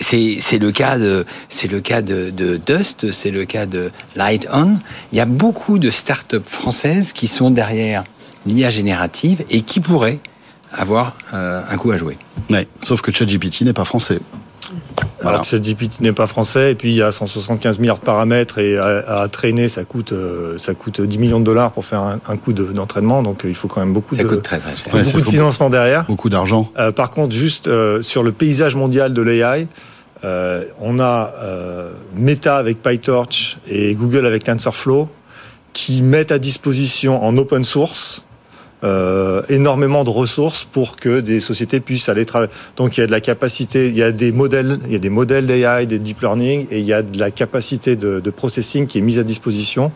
le 0.58 0.70
cas 0.72 0.98
de 0.98 1.24
c'est 1.48 1.70
le 1.70 1.80
cas 1.80 2.02
de, 2.02 2.30
Dust, 2.66 3.12
c'est 3.12 3.30
le 3.30 3.44
cas 3.44 3.66
de 3.66 3.90
Light 4.16 4.46
On. 4.52 4.74
Il 5.12 5.18
y 5.18 5.20
a 5.20 5.26
beaucoup 5.26 5.78
de 5.78 5.90
startups 5.90 6.38
françaises 6.44 7.12
qui 7.12 7.28
sont 7.28 7.50
derrière 7.50 8.04
l'IA 8.44 8.70
générative 8.70 9.44
et 9.50 9.62
qui 9.62 9.80
pourraient 9.80 10.18
avoir 10.72 11.16
un 11.32 11.76
coup 11.76 11.92
à 11.92 11.98
jouer. 11.98 12.16
Ouais, 12.50 12.66
sauf 12.82 13.00
que 13.00 13.12
ChatGPT 13.12 13.62
n'est 13.62 13.72
pas 13.72 13.84
français. 13.84 14.18
Voilà. 15.22 15.36
Alors 15.38 15.44
ChatGPT 15.44 16.00
n'est 16.00 16.12
pas 16.12 16.26
français 16.26 16.72
et 16.72 16.74
puis 16.74 16.90
il 16.90 16.96
y 16.96 17.02
a 17.02 17.12
175 17.12 17.78
milliards 17.78 17.98
de 17.98 18.04
paramètres 18.04 18.58
et 18.58 18.78
à, 18.78 19.20
à 19.20 19.28
traîner 19.28 19.68
ça 19.68 19.84
coûte 19.84 20.12
euh, 20.12 20.56
ça 20.56 20.72
coûte 20.74 21.00
10 21.00 21.18
millions 21.18 21.40
de 21.40 21.44
dollars 21.44 21.72
pour 21.72 21.84
faire 21.84 22.00
un, 22.00 22.20
un 22.26 22.36
coup 22.36 22.52
d'entraînement 22.54 23.22
donc 23.22 23.44
euh, 23.44 23.48
il 23.48 23.54
faut 23.54 23.68
quand 23.68 23.80
même 23.80 23.92
beaucoup 23.92 24.14
ça 24.14 24.22
de 24.22 24.28
coûte 24.28 24.42
très, 24.42 24.58
très 24.58 24.74
cher. 24.76 24.94
Ouais, 24.94 25.02
beaucoup 25.02 25.20
de 25.20 25.28
financement 25.28 25.68
derrière 25.68 26.04
beaucoup 26.06 26.30
d'argent 26.30 26.72
euh, 26.78 26.90
par 26.90 27.10
contre 27.10 27.34
juste 27.34 27.66
euh, 27.68 28.00
sur 28.00 28.22
le 28.22 28.32
paysage 28.32 28.76
mondial 28.76 29.12
de 29.12 29.20
l'AI 29.20 29.68
euh, 30.24 30.64
on 30.80 30.98
a 31.00 31.32
Meta 32.14 32.56
avec 32.56 32.82
PyTorch 32.82 33.58
et 33.68 33.94
Google 33.94 34.24
avec 34.26 34.44
TensorFlow 34.44 35.08
qui 35.72 36.02
mettent 36.02 36.32
à 36.32 36.38
disposition 36.38 37.22
en 37.24 37.36
open 37.36 37.64
source 37.64 38.24
euh, 38.82 39.42
énormément 39.48 40.04
de 40.04 40.10
ressources 40.10 40.64
pour 40.64 40.96
que 40.96 41.20
des 41.20 41.40
sociétés 41.40 41.80
puissent 41.80 42.08
aller 42.08 42.24
travailler. 42.24 42.52
Donc 42.76 42.96
il 42.96 43.00
y 43.00 43.04
a 43.04 43.06
de 43.06 43.12
la 43.12 43.20
capacité, 43.20 43.88
il 43.88 43.96
y 43.96 44.02
a 44.02 44.12
des 44.12 44.32
modèles, 44.32 44.78
il 44.86 44.92
y 44.92 44.96
a 44.96 44.98
des 44.98 45.10
modèles 45.10 45.46
d'AI, 45.46 45.86
des 45.86 45.98
deep 45.98 46.20
learning, 46.20 46.66
et 46.70 46.78
il 46.78 46.86
y 46.86 46.92
a 46.92 47.02
de 47.02 47.18
la 47.18 47.30
capacité 47.30 47.96
de, 47.96 48.20
de 48.20 48.30
processing 48.30 48.86
qui 48.86 48.98
est 48.98 49.02
mise 49.02 49.18
à 49.18 49.22
disposition 49.22 49.92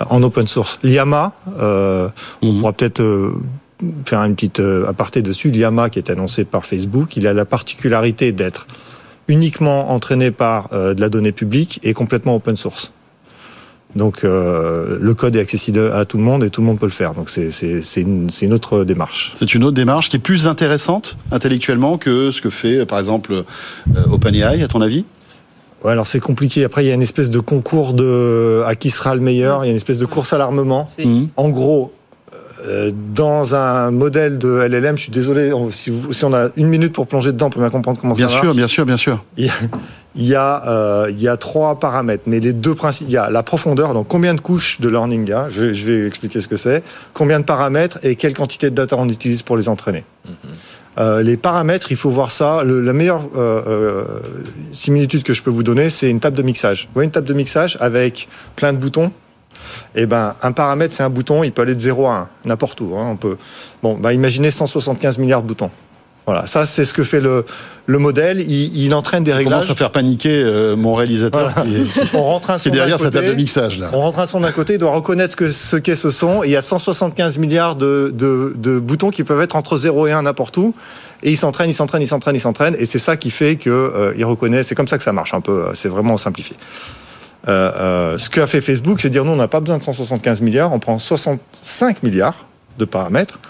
euh, 0.00 0.04
en 0.08 0.22
open 0.22 0.46
source. 0.46 0.78
L'IAMA, 0.82 1.32
euh, 1.60 2.08
mmh. 2.08 2.48
on 2.48 2.58
pourra 2.58 2.72
peut-être 2.72 3.00
euh, 3.00 3.34
faire 4.06 4.20
une 4.20 4.34
petite 4.34 4.60
euh, 4.60 4.88
aparté 4.88 5.22
dessus. 5.22 5.50
L'IAMA 5.50 5.90
qui 5.90 5.98
est 5.98 6.10
annoncé 6.10 6.44
par 6.44 6.64
Facebook, 6.64 7.16
il 7.16 7.26
a 7.26 7.34
la 7.34 7.44
particularité 7.44 8.32
d'être 8.32 8.66
uniquement 9.28 9.92
entraîné 9.92 10.32
par 10.32 10.68
de 10.70 11.00
la 11.00 11.08
donnée 11.08 11.30
publique 11.30 11.78
et 11.84 11.94
complètement 11.94 12.34
open 12.34 12.56
source. 12.56 12.92
Donc 13.94 14.24
euh, 14.24 14.98
le 15.00 15.14
code 15.14 15.36
est 15.36 15.40
accessible 15.40 15.90
à 15.92 16.04
tout 16.04 16.16
le 16.16 16.22
monde 16.22 16.44
et 16.44 16.50
tout 16.50 16.60
le 16.60 16.66
monde 16.66 16.78
peut 16.78 16.86
le 16.86 16.92
faire. 16.92 17.14
Donc 17.14 17.30
c'est 17.30 18.00
une, 18.00 18.28
une 18.40 18.52
autre 18.52 18.84
démarche. 18.84 19.32
C'est 19.34 19.54
une 19.54 19.64
autre 19.64 19.76
démarche 19.76 20.08
qui 20.08 20.16
est 20.16 20.20
plus 20.20 20.46
intéressante 20.46 21.16
intellectuellement 21.30 21.98
que 21.98 22.30
ce 22.30 22.40
que 22.40 22.50
fait 22.50 22.86
par 22.86 22.98
exemple 22.98 23.32
euh, 23.32 24.04
OpenAI 24.10 24.62
à 24.62 24.68
ton 24.68 24.80
avis? 24.80 25.04
Ouais, 25.84 25.90
alors 25.90 26.06
c'est 26.06 26.20
compliqué. 26.20 26.64
Après, 26.64 26.84
il 26.84 26.88
y 26.88 26.90
a 26.92 26.94
une 26.94 27.02
espèce 27.02 27.28
de 27.28 27.40
concours 27.40 27.92
de 27.92 28.62
à 28.66 28.76
qui 28.76 28.90
sera 28.90 29.14
le 29.16 29.20
meilleur. 29.20 29.64
Il 29.64 29.66
y 29.66 29.68
a 29.68 29.72
une 29.72 29.76
espèce 29.76 29.98
de 29.98 30.06
course 30.06 30.32
à 30.32 30.38
l'armement. 30.38 30.86
En 31.36 31.48
gros, 31.48 31.92
euh, 32.64 32.92
dans 33.14 33.56
un 33.56 33.90
modèle 33.90 34.38
de 34.38 34.48
LLM, 34.48 34.96
je 34.96 35.04
suis 35.04 35.12
désolé, 35.12 35.52
si, 35.72 35.90
vous, 35.90 36.12
si, 36.12 36.24
on 36.24 36.32
a 36.32 36.50
une 36.56 36.68
minute 36.68 36.92
pour 36.92 37.08
plonger 37.08 37.32
dedans, 37.32 37.46
on 37.46 37.50
peut 37.50 37.60
bien 37.60 37.70
comprendre 37.70 38.00
comment 38.00 38.14
bien 38.14 38.28
ça 38.28 38.34
sûr, 38.34 38.44
marche. 38.44 38.56
Bien 38.56 38.68
sûr, 38.68 38.86
bien 38.86 38.96
sûr, 38.96 39.24
bien 39.36 39.36
sûr. 39.36 39.50
Il 40.14 40.26
y 40.26 40.34
a, 40.34 40.68
euh, 40.68 41.06
il 41.10 41.20
y 41.20 41.28
a 41.28 41.36
trois 41.38 41.80
paramètres, 41.80 42.24
mais 42.26 42.38
les 42.38 42.52
deux 42.52 42.74
principes, 42.74 43.06
il 43.08 43.12
y 43.12 43.16
a 43.16 43.30
la 43.30 43.42
profondeur, 43.42 43.94
donc 43.94 44.08
combien 44.08 44.34
de 44.34 44.40
couches 44.40 44.78
de 44.80 44.88
learning 44.90 45.22
il 45.22 45.30
y 45.30 45.32
a, 45.32 45.48
je 45.48 45.62
vais, 45.62 45.74
je 45.74 45.90
vais 45.90 46.06
expliquer 46.06 46.40
ce 46.42 46.48
que 46.48 46.56
c'est, 46.56 46.82
combien 47.14 47.40
de 47.40 47.44
paramètres 47.44 47.98
et 48.02 48.14
quelle 48.14 48.34
quantité 48.34 48.68
de 48.68 48.74
data 48.74 48.96
on 48.98 49.08
utilise 49.08 49.42
pour 49.42 49.56
les 49.56 49.68
entraîner. 49.70 50.04
Mm 50.24 50.30
-hmm. 50.30 50.98
euh, 50.98 51.22
les 51.22 51.38
paramètres, 51.38 51.92
il 51.92 51.96
faut 51.96 52.10
voir 52.10 52.30
ça. 52.30 52.62
Le, 52.62 52.80
la 52.80 52.92
meilleure 52.92 53.24
euh, 53.36 54.04
similitude 54.72 55.22
que 55.22 55.34
je 55.34 55.42
peux 55.42 55.54
vous 55.58 55.64
donner, 55.70 55.88
c'est 55.88 56.10
une 56.10 56.20
table 56.20 56.36
de 56.36 56.42
mixage. 56.42 56.80
Vous 56.86 56.94
voyez 56.94 57.06
une 57.06 57.16
table 57.18 57.28
de 57.28 57.36
mixage 57.42 57.72
avec 57.80 58.28
plein 58.56 58.72
de 58.74 58.78
boutons? 58.84 59.10
Eh 59.94 60.06
ben, 60.06 60.34
un 60.42 60.52
paramètre, 60.52 60.94
c'est 60.94 61.02
un 61.02 61.10
bouton, 61.10 61.44
il 61.44 61.52
peut 61.52 61.62
aller 61.62 61.74
de 61.74 61.80
0 61.80 62.06
à 62.06 62.16
1, 62.44 62.48
n'importe 62.48 62.80
où. 62.80 62.96
Hein, 62.96 63.06
on 63.12 63.16
peut... 63.16 63.36
Bon, 63.82 63.94
bah, 63.94 64.12
imaginez 64.12 64.50
175 64.50 65.18
milliards 65.18 65.42
de 65.42 65.48
boutons. 65.48 65.70
Voilà, 66.26 66.46
ça 66.46 66.66
c'est 66.66 66.84
ce 66.84 66.94
que 66.94 67.02
fait 67.02 67.20
le, 67.20 67.44
le 67.86 67.98
modèle. 67.98 68.40
Il, 68.40 68.76
il 68.84 68.94
entraîne 68.94 69.24
des 69.24 69.32
On 69.32 69.36
réglages. 69.36 69.54
commence 69.64 69.70
à 69.70 69.74
faire 69.74 69.90
paniquer 69.90 70.30
euh, 70.44 70.76
mon 70.76 70.94
réalisateur 70.94 71.50
Voilà. 71.50 71.68
qui 71.68 71.76
est, 71.76 72.14
on 72.14 72.22
rentre 72.22 72.50
un 72.50 72.58
qui 72.58 72.68
est 72.68 72.70
son 72.70 72.76
derrière 72.76 72.96
d'un 72.98 73.04
sa 73.04 73.10
côté, 73.10 73.18
table 73.18 73.30
de 73.30 73.34
mixage 73.34 73.78
là. 73.78 73.90
On 73.92 73.98
rentre 74.00 74.18
un 74.20 74.26
son 74.26 74.40
d'un 74.40 74.52
côté, 74.52 74.74
il 74.74 74.78
doit 74.78 74.92
reconnaître 74.92 75.32
ce 75.32 75.36
qu'est 75.36 75.52
ce, 75.52 75.76
qu 75.76 75.96
ce 75.96 76.10
son. 76.10 76.44
Et 76.44 76.48
il 76.48 76.52
y 76.52 76.56
a 76.56 76.62
175 76.62 77.38
milliards 77.38 77.74
de, 77.76 78.12
de, 78.14 78.52
de, 78.56 78.78
boutons 78.78 79.10
qui 79.10 79.24
peuvent 79.24 79.40
être 79.42 79.56
entre 79.56 79.76
0 79.76 80.06
et 80.06 80.12
1 80.12 80.22
n'importe 80.22 80.56
où. 80.58 80.74
Et 81.24 81.30
il 81.30 81.36
s'entraîne, 81.36 81.70
il 81.70 81.74
s'entraîne, 81.74 82.02
il 82.02 82.06
s'entraîne, 82.08 82.36
il 82.36 82.40
s'entraîne. 82.40 82.76
Et 82.78 82.86
c'est 82.86 82.98
ça 82.98 83.16
qui 83.16 83.30
fait 83.30 83.56
qu'il 83.56 83.72
euh, 83.72 84.12
reconnaît. 84.22 84.62
C'est 84.62 84.74
comme 84.74 84.88
ça 84.88 84.98
que 84.98 85.04
ça 85.04 85.12
marche 85.12 85.34
un 85.34 85.40
peu. 85.40 85.66
C'est 85.74 85.88
vraiment 85.88 86.16
simplifié. 86.16 86.56
Euh, 87.48 87.72
euh, 87.76 88.18
ce 88.18 88.30
qu'a 88.30 88.46
fait 88.46 88.60
Facebook, 88.60 89.00
c'est 89.00 89.10
dire 89.10 89.24
nous, 89.24 89.32
on 89.32 89.36
n'a 89.36 89.48
pas 89.48 89.58
besoin 89.60 89.78
de 89.78 89.82
175 89.82 90.40
milliards, 90.42 90.72
on 90.72 90.78
prend 90.78 90.98
65 90.98 92.02
milliards 92.04 92.46
de 92.78 92.84
paramètres, 92.84 93.40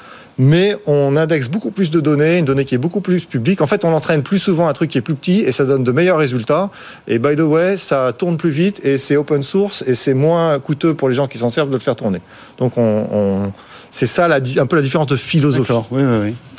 mais 0.42 0.76
on 0.86 1.16
indexe 1.16 1.48
beaucoup 1.48 1.70
plus 1.70 1.90
de 1.90 2.00
données, 2.00 2.38
une 2.38 2.44
donnée 2.44 2.64
qui 2.64 2.74
est 2.74 2.78
beaucoup 2.78 3.00
plus 3.00 3.24
publique. 3.24 3.60
En 3.60 3.68
fait, 3.68 3.84
on 3.84 3.92
entraîne 3.92 4.22
plus 4.22 4.40
souvent 4.40 4.66
un 4.66 4.72
truc 4.72 4.90
qui 4.90 4.98
est 4.98 5.02
plus 5.02 5.14
petit 5.14 5.40
et 5.40 5.52
ça 5.52 5.64
donne 5.64 5.84
de 5.84 5.92
meilleurs 5.92 6.18
résultats. 6.18 6.70
Et 7.06 7.20
by 7.20 7.36
the 7.36 7.40
way, 7.40 7.76
ça 7.76 8.12
tourne 8.12 8.36
plus 8.36 8.50
vite 8.50 8.80
et 8.84 8.98
c'est 8.98 9.16
open 9.16 9.42
source 9.42 9.84
et 9.86 9.94
c'est 9.94 10.14
moins 10.14 10.58
coûteux 10.58 10.94
pour 10.94 11.08
les 11.08 11.14
gens 11.14 11.28
qui 11.28 11.38
s'en 11.38 11.48
servent 11.48 11.68
de 11.68 11.74
le 11.74 11.80
faire 11.80 11.94
tourner. 11.94 12.20
Donc, 12.58 12.76
on, 12.76 13.52
c'est 13.92 14.06
ça 14.06 14.26
un 14.26 14.66
peu 14.66 14.76
la 14.76 14.82
différence 14.82 15.06
de 15.06 15.16
philosophie. 15.16 15.72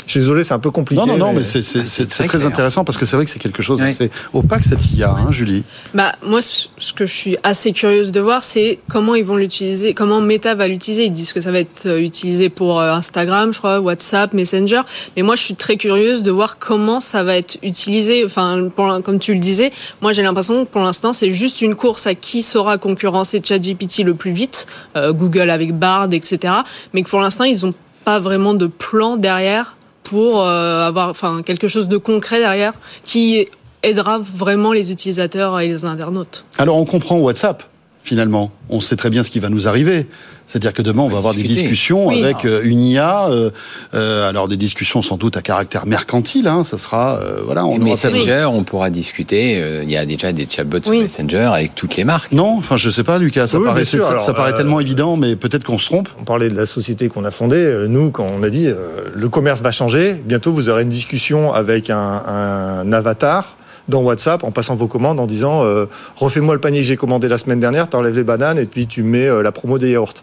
Je 0.06 0.12
suis 0.12 0.20
désolé, 0.20 0.44
c'est 0.44 0.54
un 0.54 0.60
peu 0.60 0.72
compliqué. 0.72 1.02
Non, 1.02 1.08
non, 1.08 1.18
non, 1.18 1.34
mais, 1.34 1.40
mais 1.40 1.62
c'est 1.62 2.20
Ah, 2.20 2.24
très, 2.26 2.46
intéressant 2.46 2.84
parce 2.84 2.98
que 2.98 3.06
c'est 3.06 3.16
vrai 3.16 3.26
que 3.26 3.32
c'est 3.32 3.40
quelque 3.40 3.62
chose 3.62 3.80
d'assez 3.80 4.12
opaque 4.34 4.64
cette 4.64 4.92
IA, 4.92 5.12
hein, 5.12 5.32
Julie. 5.32 5.64
Bah 5.94 6.14
moi, 6.24 6.42
ce 6.42 6.94
que 6.94 7.06
je 7.06 7.14
suis 7.14 7.38
assez 7.44 7.72
curieuse 7.72 8.12
de 8.12 8.20
voir, 8.20 8.44
c'est 8.44 8.80
comment 8.90 9.16
ils 9.16 9.26
vont 9.26 9.36
l'utiliser, 9.36 9.94
comment 9.94 10.22
Meta 10.22 10.56
va 10.56 10.68
l'utiliser. 10.68 11.06
Ils 11.06 11.12
disent 11.12 11.34
que 11.34 11.42
ça 11.42 11.52
va 11.52 11.60
être 11.60 11.86
euh, 11.86 12.00
utilisé 12.00 12.50
pour 12.50 12.80
euh, 12.80 12.94
Instagram, 12.94 13.54
je 13.54 13.60
crois, 13.60 13.80
WhatsApp, 13.80 14.34
Messenger. 14.34 14.82
Mais 15.16 15.24
moi, 15.24 15.36
je 15.36 15.44
suis 15.44 15.56
très 15.56 15.78
curieuse 15.78 16.24
de 16.24 16.32
voir 16.32 16.58
comment 16.60 17.00
ça 17.00 17.24
va 17.24 17.36
être 17.38 17.58
utilisé. 17.64 18.24
Enfin, 18.26 18.70
pour, 18.76 19.02
comme 19.04 19.20
tu 19.20 19.34
le 19.34 19.40
disais, 19.40 19.72
moi 20.02 20.14
j'ai 20.14 20.22
l'impression 20.22 20.66
que 20.66 20.70
pour 20.70 20.82
l'instant, 20.82 21.14
c'est 21.14 21.32
juste 21.32 21.62
une 21.62 21.76
course 21.76 22.08
à 22.08 22.16
qui 22.16 22.42
saura 22.42 22.78
concurrencer 22.78 23.42
ChatGPT 23.44 24.00
le 24.04 24.14
plus 24.14 24.32
vite, 24.32 24.68
euh, 24.96 25.14
Google 25.14 25.50
avec 25.50 25.78
Bard, 25.78 26.10
etc. 26.12 26.54
Mais 26.94 27.04
que 27.04 27.10
pour 27.10 27.22
l'instant, 27.22 27.44
ils 27.44 27.66
n'ont 27.66 27.74
pas 28.06 28.20
vraiment 28.20 28.54
de 28.54 28.68
plan 28.68 29.18
derrière 29.18 29.76
pour 30.04 30.42
euh, 30.42 30.88
avoir, 30.88 31.10
enfin, 31.10 31.42
quelque 31.44 31.68
chose 31.68 31.88
de 31.88 31.98
concret 31.98 32.40
derrière 32.40 32.74
qui 33.04 33.48
aidera 33.84 34.20
vraiment 34.20 34.72
les 34.72 34.92
utilisateurs 34.92 35.60
et 35.60 35.68
les 35.68 35.86
internautes. 35.86 36.46
Alors 36.58 36.78
on 36.78 36.86
comprend 36.86 37.20
WhatsApp 37.20 37.64
finalement. 38.04 38.52
On 38.70 38.82
sait 38.82 38.96
très 38.96 39.10
bien 39.10 39.24
ce 39.24 39.32
qui 39.32 39.40
va 39.40 39.50
nous 39.50 39.68
arriver. 39.68 40.08
C'est-à-dire 40.54 40.74
que 40.74 40.84
demain, 40.84 41.02
on 41.02 41.08
va 41.10 41.18
avoir 41.18 41.34
des 41.34 41.42
discussions 41.42 42.06
Oui. 42.10 42.24
avec 42.24 42.46
euh, 42.46 42.62
une 42.64 42.80
IA. 42.84 43.28
euh, 43.28 43.50
euh, 43.96 44.30
alors 44.30 44.48
des 44.48 44.56
discussions 44.56 45.02
sans 45.02 45.18
doute 45.18 45.36
à 45.36 45.42
caractère 45.42 45.88
mercantile. 45.88 46.48
Hein, 46.48 46.64
ça 46.64 46.78
sera 46.78 47.18
euh, 47.24 47.42
voilà. 47.44 47.66
On 47.66 47.80
Messenger, 47.80 48.46
on 48.52 48.64
pourra 48.64 48.92
discuter. 48.92 49.56
euh, 49.60 49.82
Il 49.82 49.90
y 49.90 49.98
a 49.98 50.06
déjà 50.06 50.32
des 50.32 50.48
chatbots 50.48 50.84
sur. 50.84 50.92
Messenger 50.94 51.50
avec 51.56 51.74
toutes 51.74 51.96
les 51.96 52.04
marques. 52.04 52.34
Non, 52.34 52.56
enfin 52.60 52.78
je 52.78 52.92
sais 52.92 53.04
pas, 53.04 53.18
Lucas. 53.18 53.48
Ça 53.48 53.58
Oui, 53.58 53.66
paraît, 53.66 53.82
bien 53.82 53.86
sûr. 53.86 54.04
ça, 54.04 54.12
Alors, 54.12 54.22
ça 54.22 54.34
paraît 54.36 54.54
euh, 54.54 54.58
tellement 54.58 54.80
évident, 54.80 55.18
mais 55.18 55.36
peut-être 55.36 55.64
qu'on 55.64 55.80
se 55.80 55.88
trompe. 55.88 56.08
On 56.22 56.24
parlait 56.24 56.50
de 56.50 56.56
la 56.56 56.68
société 56.68 57.08
qu'on 57.10 57.26
a 57.26 57.32
fondée. 57.32 57.86
Nous, 57.90 58.12
quand 58.12 58.28
on 58.40 58.44
a 58.44 58.50
dit 58.52 58.68
euh, 58.68 58.78
le 59.16 59.30
commerce 59.30 59.62
va 59.62 59.72
changer, 59.72 60.14
bientôt 60.14 60.54
vous 60.54 60.70
aurez 60.70 60.84
une 60.84 60.90
discussion 60.90 61.52
avec 61.52 61.90
un, 61.90 61.98
un 62.28 62.94
avatar 62.94 63.58
dans 63.90 64.02
WhatsApp 64.02 64.44
en 64.44 64.52
passant 64.52 64.76
vos 64.76 64.88
commandes 64.88 65.20
en 65.20 65.26
disant 65.26 65.64
euh, 65.66 65.86
refais-moi 66.16 66.54
le 66.54 66.62
panier 66.62 66.80
que 66.82 66.86
j'ai 66.86 66.96
commandé 66.96 67.28
la 67.28 67.38
semaine 67.38 67.60
dernière, 67.60 67.90
t'enlèves 67.90 68.16
les 68.16 68.24
bananes 68.24 68.58
et 68.60 68.66
puis 68.66 68.86
tu 68.88 69.04
euh, 69.04 69.42
la 69.42 69.52
promo 69.52 69.78
des 69.80 69.92
yaourts. 69.92 70.14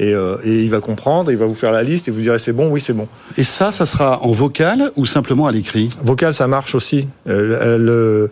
Et, 0.00 0.14
euh, 0.14 0.36
et 0.44 0.62
il 0.62 0.70
va 0.70 0.80
comprendre, 0.80 1.32
il 1.32 1.36
va 1.38 1.46
vous 1.46 1.54
faire 1.56 1.72
la 1.72 1.82
liste 1.82 2.06
et 2.06 2.10
vous 2.12 2.20
direz 2.20 2.38
c'est 2.38 2.52
bon, 2.52 2.68
oui 2.70 2.80
c'est 2.80 2.92
bon. 2.92 3.08
Et 3.36 3.42
ça, 3.44 3.72
ça 3.72 3.84
sera 3.84 4.22
en 4.24 4.30
vocal 4.32 4.92
ou 4.96 5.06
simplement 5.06 5.46
à 5.46 5.52
l'écrit? 5.52 5.88
Vocal, 6.04 6.32
ça 6.34 6.46
marche 6.46 6.74
aussi. 6.76 7.08
Euh, 7.28 7.76
le- 7.78 8.30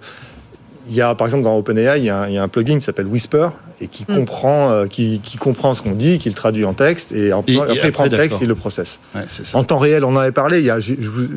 il 0.89 0.95
y 0.95 1.01
a 1.01 1.17
par 1.17 1.27
exemple 1.27 1.43
dans 1.43 1.57
OpenAI, 1.59 1.99
il 1.99 2.05
y 2.05 2.11
a 2.11 2.21
un, 2.21 2.29
il 2.29 2.35
y 2.35 2.39
a 2.39 2.43
un 2.45 2.47
plugin 2.49 2.77
qui 2.79 2.85
s'appelle 2.85 3.09
Whisper 3.09 3.49
et 3.81 3.89
qui 3.89 4.05
Mm. 4.09 4.15
comprend, 4.15 4.71
euh, 4.71 4.87
qui, 4.87 5.21
qui 5.25 5.37
comprend 5.37 5.75
ce 5.75 5.83
qu'on 5.83 5.91
dit, 5.91 6.19
qui 6.21 6.29
le 6.29 6.37
traduit 6.37 6.65
en 6.65 6.75
texte 6.75 7.11
et, 7.11 7.33
en- 7.33 7.43
Et- 7.49 7.55
et 7.55 7.61
après, 7.61 7.81
il 7.89 7.91
prend 7.93 8.05
le 8.05 8.11
texte, 8.11 8.39
il 8.41 8.47
le 8.47 8.55
processe. 8.55 9.01
Ouais, 9.17 9.23
c'est 9.29 9.45
ça. 9.45 9.59
En 9.59 9.65
temps 9.65 9.79
réel, 9.79 10.05
on 10.05 10.11
en 10.15 10.17
avait 10.19 10.31
parlé. 10.31 10.71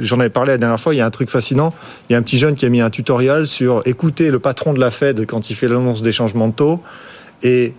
J'en 0.01 0.19
avais 0.19 0.29
parlé 0.29 0.51
la 0.51 0.57
dernière 0.59 0.79
fois. 0.79 0.93
Il 0.93 0.97
y 0.97 1.01
a 1.01 1.05
un 1.07 1.09
truc 1.09 1.31
fascinant. 1.31 1.73
Il 2.07 2.13
y 2.13 2.15
a 2.15 2.19
un 2.19 2.21
petit 2.21 2.37
jeune 2.37 2.55
qui 2.55 2.67
a 2.67 2.69
mis 2.69 2.81
un 2.81 2.91
tutoriel 2.91 3.47
sur 3.47 3.81
écouter 3.87 4.29
le 4.29 4.37
patron 4.37 4.73
de 4.73 4.79
la 4.79 4.91
Fed 4.91 5.25
quand 5.25 5.49
il 5.49 5.55
fait 5.55 5.67
l'annonce 5.67 6.03
des 6.03 6.11
changements 6.11 6.47
de 6.49 6.53
taux. 6.53 6.79
Et 7.41 7.73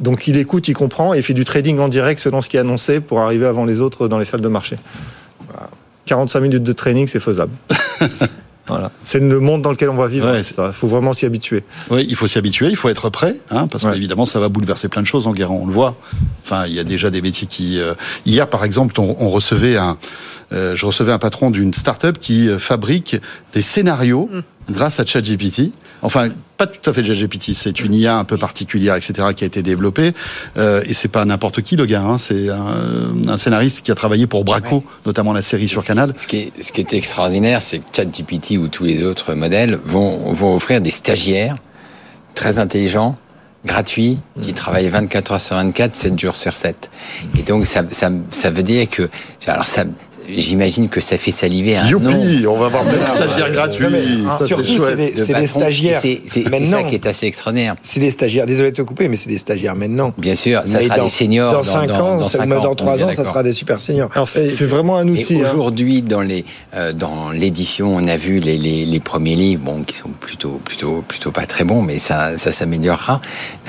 donc 0.00 0.26
il 0.26 0.36
écoute, 0.36 0.68
il 0.68 0.74
comprend 0.74 1.14
et 1.14 1.18
il 1.18 1.22
fait 1.22 1.34
du 1.34 1.44
trading 1.44 1.78
en 1.78 1.88
direct 1.88 2.20
selon 2.20 2.40
ce 2.40 2.48
qui 2.48 2.56
est 2.56 2.60
annoncé 2.60 3.00
pour 3.00 3.20
arriver 3.20 3.46
avant 3.46 3.64
les 3.64 3.80
autres 3.80 4.08
dans 4.08 4.18
les 4.18 4.24
salles 4.24 4.40
de 4.40 4.48
marché. 4.48 4.76
Voilà. 5.48 5.70
45 6.06 6.40
minutes 6.40 6.62
de 6.62 6.72
training, 6.72 7.06
c'est 7.06 7.20
faisable. 7.20 7.52
voilà. 8.66 8.90
C'est 9.02 9.20
le 9.20 9.40
monde 9.40 9.62
dans 9.62 9.70
lequel 9.70 9.90
on 9.90 9.94
va 9.96 10.06
vivre. 10.08 10.30
Ouais, 10.30 10.40
Il 10.42 10.72
faut 10.72 10.86
vraiment 10.86 11.12
s'y 11.12 11.26
habituer. 11.26 11.62
Oui, 11.90 12.04
il 12.08 12.16
faut 12.16 12.26
s'y 12.26 12.38
habituer, 12.38 12.68
il 12.68 12.76
faut 12.76 12.88
être 12.88 13.10
prêt, 13.10 13.36
hein, 13.50 13.66
parce 13.66 13.84
Ouais. 13.84 13.92
qu'évidemment, 13.94 14.26
ça 14.26 14.38
va 14.40 14.48
bouleverser 14.48 14.88
plein 14.88 15.02
de 15.02 15.06
choses 15.06 15.26
en 15.26 15.32
guérant, 15.32 15.60
on 15.62 15.66
le 15.66 15.72
voit. 15.72 15.96
Enfin, 16.44 16.66
il 16.66 16.72
y 16.74 16.78
a 16.80 16.84
déjà 16.84 17.10
des 17.10 17.22
métiers 17.22 17.46
qui... 17.46 17.80
euh, 17.80 17.94
Hier, 18.26 18.48
par 18.48 18.64
exemple, 18.64 18.98
on, 19.00 19.16
on 19.18 19.28
recevait 19.28 19.76
un... 19.76 19.98
euh, 20.52 20.74
je 20.76 20.86
recevais 20.86 21.12
un 21.12 21.18
patron 21.18 21.50
d'une 21.50 21.72
start-up 21.74 22.18
qui 22.18 22.48
euh, 22.48 22.58
fabrique 22.58 23.16
des 23.52 23.62
scénarios 23.62 24.28
grâce 24.72 25.00
à 25.00 25.06
ChatGPT. 25.06 25.72
Enfin, 26.02 26.28
pas 26.56 26.66
tout 26.66 26.88
à 26.88 26.92
fait 26.92 27.02
ChatGPT, 27.02 27.52
c'est 27.52 27.80
une 27.80 27.94
IA 27.94 28.16
un 28.16 28.24
peu 28.24 28.38
particulière, 28.38 28.94
etc., 28.96 29.28
qui 29.36 29.44
a 29.44 29.46
été 29.46 29.62
développée. 29.62 30.12
Euh, 30.56 30.82
et 30.86 30.94
c'est 30.94 31.08
pas 31.08 31.24
n'importe 31.24 31.62
qui, 31.62 31.76
le 31.76 31.86
gars. 31.86 32.02
Hein, 32.02 32.18
c'est 32.18 32.48
un, 32.48 33.28
un 33.28 33.38
scénariste 33.38 33.82
qui 33.82 33.90
a 33.90 33.94
travaillé 33.94 34.26
pour 34.26 34.44
Braco, 34.44 34.84
notamment 35.06 35.32
la 35.32 35.42
série 35.42 35.68
sur 35.68 35.84
Canal. 35.84 36.14
Ce 36.16 36.26
qui 36.26 36.36
est, 36.36 36.62
ce 36.62 36.72
qui 36.72 36.80
est 36.80 36.92
extraordinaire, 36.94 37.62
c'est 37.62 37.78
que 37.78 37.84
ChatGPT 37.94 38.52
ou 38.58 38.68
tous 38.68 38.84
les 38.84 39.02
autres 39.02 39.34
modèles 39.34 39.78
vont, 39.84 40.32
vont 40.32 40.54
offrir 40.54 40.80
des 40.80 40.90
stagiaires 40.90 41.56
très 42.34 42.58
intelligents, 42.58 43.16
gratuits, 43.64 44.18
qui 44.40 44.54
travaillent 44.54 44.88
24 44.88 45.32
heures 45.32 45.40
sur 45.40 45.56
24, 45.56 45.94
7 45.94 46.18
jours 46.18 46.36
sur 46.36 46.56
7. 46.56 46.90
Et 47.38 47.42
donc, 47.42 47.66
ça, 47.66 47.82
ça, 47.90 48.10
ça 48.30 48.50
veut 48.50 48.62
dire 48.62 48.88
que, 48.88 49.10
alors 49.46 49.66
ça, 49.66 49.84
j'imagine 50.36 50.88
que 50.88 51.00
ça 51.00 51.16
fait 51.18 51.32
saliver 51.32 51.76
un 51.76 51.86
Youpi, 51.88 52.46
on 52.46 52.54
va 52.54 52.66
avoir 52.66 52.84
plein 52.84 52.98
de 53.02 53.06
stagiaires 53.08 53.52
gratuits. 53.52 53.86
Ça, 54.38 54.46
surtout, 54.46 54.64
c'est 54.64 54.76
chouette. 54.76 54.96
des, 54.96 55.12
c'est 55.24 55.34
des 55.34 55.46
stagiaires 55.46 56.00
C'est 56.00 56.20
ça 56.66 56.82
qui 56.84 56.94
est 56.94 57.06
assez 57.06 57.26
extraordinaire. 57.26 57.76
C'est 57.82 58.00
des 58.00 58.10
stagiaires. 58.10 58.46
Désolé 58.46 58.70
de 58.70 58.76
te 58.76 58.82
couper, 58.82 59.08
mais 59.08 59.16
c'est 59.16 59.28
des 59.28 59.38
stagiaires 59.38 59.74
maintenant. 59.74 60.12
Bien 60.18 60.34
sûr, 60.34 60.62
ça 60.64 60.78
Mais 60.78 60.84
sera 60.84 60.96
dans- 60.98 61.04
des 61.04 61.08
seniors. 61.08 61.52
Dans 61.52 61.62
5 61.62 61.90
ans, 61.90 62.16
dans 62.18 62.28
ça- 62.28 62.38
cinq 62.38 62.46
mais 62.46 62.56
ans, 62.56 62.62
dans 62.62 62.68
on 62.70 62.72
est 62.72 62.76
3 62.76 62.96
bien 62.96 63.06
ans, 63.08 63.12
ça 63.12 63.24
sera 63.24 63.42
des 63.42 63.52
super 63.52 63.80
seniors. 63.80 64.10
Alors, 64.14 64.28
c'est 64.28 64.46
vraiment 64.66 64.96
un 64.96 65.08
outil. 65.08 65.36
hein. 65.36 65.48
aujourd'hui, 65.52 66.02
dans 66.02 66.20
les 66.20 66.44
euh, 66.74 66.92
dans 66.92 67.30
l'édition, 67.30 67.94
on 67.96 68.06
a 68.08 68.16
vu 68.16 68.38
les, 68.40 68.58
les, 68.58 68.84
les 68.86 69.00
premiers 69.00 69.36
livres, 69.36 69.62
bon, 69.64 69.82
qui 69.82 69.96
sont 69.96 70.08
plutôt 70.10 70.60
plutôt 70.64 71.02
plutôt 71.06 71.30
pas 71.30 71.46
très 71.46 71.64
bons, 71.64 71.82
mais 71.82 71.98
ça 71.98 72.36
ça 72.38 72.52
s'améliorera. 72.52 73.20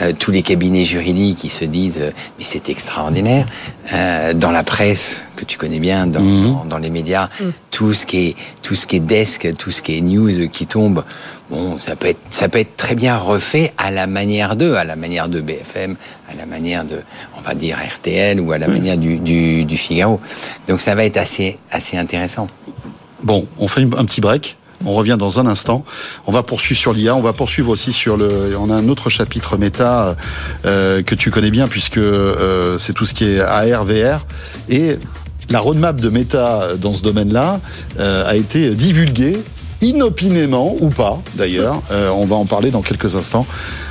Euh, 0.01 0.14
tous 0.18 0.32
les 0.32 0.41
cabinets 0.41 0.86
juridiques 0.86 1.38
qui 1.39 1.49
se 1.49 1.66
disent, 1.66 1.99
euh, 2.01 2.12
mais 2.38 2.45
c'est 2.45 2.70
extraordinaire. 2.70 3.47
Euh, 3.93 4.34
dans 4.34 4.51
la 4.51 4.64
presse 4.64 5.24
que 5.42 5.46
tu 5.46 5.58
connais 5.58 5.80
bien, 5.80 6.06
dans, 6.06 6.22
dans, 6.22 6.66
dans 6.66 6.78
les 6.78 6.92
médias, 6.92 7.30
tout 7.72 7.94
ce 7.94 8.06
qui 8.06 8.18
est 8.28 8.36
tout 8.62 8.76
ce 8.76 8.86
qui 8.86 8.98
est 8.98 9.00
desk, 9.00 9.50
tout 9.58 9.72
ce 9.72 9.82
qui 9.82 9.98
est 9.98 10.02
news 10.02 10.48
qui 10.50 10.68
tombe, 10.68 11.04
bon, 11.50 11.80
ça 11.80 11.96
peut 11.96 12.08
être 12.08 12.20
ça 12.30 12.48
peut 12.48 12.60
être 12.60 12.78
très 12.78 12.94
bien 12.94 13.18
refait 13.18 13.74
à 13.78 13.89
la 13.89 14.06
manière 14.06 14.56
de, 14.56 14.74
à 14.74 14.84
la 14.84 14.96
manière 14.96 15.30
de 15.30 15.42
BFM, 15.42 15.96
à 16.30 16.36
la 16.36 16.46
manière 16.46 16.86
de, 16.86 17.00
on 17.38 17.42
va 17.42 17.56
dire 17.56 17.78
RTL 17.78 18.39
ou 18.39 18.52
à 18.52 18.60
la 18.60 18.68
manière 18.68 18.98
du, 18.98 19.18
du, 19.18 19.66
du 19.66 19.78
Figaro. 19.78 20.22
Donc 20.68 20.80
ça 20.80 20.94
va 20.94 21.06
être 21.06 21.18
assez 21.18 21.58
assez 21.72 21.98
intéressant. 21.98 22.48
Bon, 23.24 23.48
on 23.58 23.68
fait 23.68 23.82
un 23.82 24.06
petit 24.06 24.22
break. 24.22 24.58
On 24.84 24.94
revient 24.94 25.18
dans 25.20 25.39
un 25.39 25.46
instant. 25.46 25.86
On 26.26 26.32
va 26.32 26.42
poursuivre 26.42 26.80
sur 26.80 26.92
l'IA. 26.94 27.16
On 27.16 27.22
va 27.22 27.34
poursuivre 27.34 27.70
aussi 27.70 27.94
sur 27.94 28.18
le. 28.18 28.56
On 28.60 28.72
a 28.72 28.76
un 28.76 28.88
autre 28.88 29.12
chapitre 29.12 29.58
méta 29.58 30.16
euh, 30.66 31.04
que 31.04 31.14
tu 31.14 31.30
connais 31.30 31.52
bien 31.52 31.68
puisque 31.68 31.98
euh, 31.98 32.80
c'est 32.80 32.94
tout 32.94 33.06
ce 33.06 33.14
qui 33.14 33.26
est 33.26 33.39
AR, 33.39 33.84
VR 33.84 34.26
et 34.70 34.98
la 35.52 35.60
roadmap 35.60 35.99
de 35.99 36.10
Meta 36.10 36.78
dans 36.78 36.93
ce 36.93 37.04
domaine-là 37.04 37.60
euh, 37.99 38.28
a 38.28 38.36
été 38.36 38.74
divulguée 38.74 39.38
inopinément 39.82 40.76
ou 40.80 40.89
pas 40.89 41.22
d'ailleurs. 41.36 41.82
Euh, 41.91 42.10
on 42.10 42.26
va 42.26 42.36
en 42.36 42.45
parler 42.45 42.72
dans 42.72 42.82
quelques 42.82 43.16
instants 43.16 43.45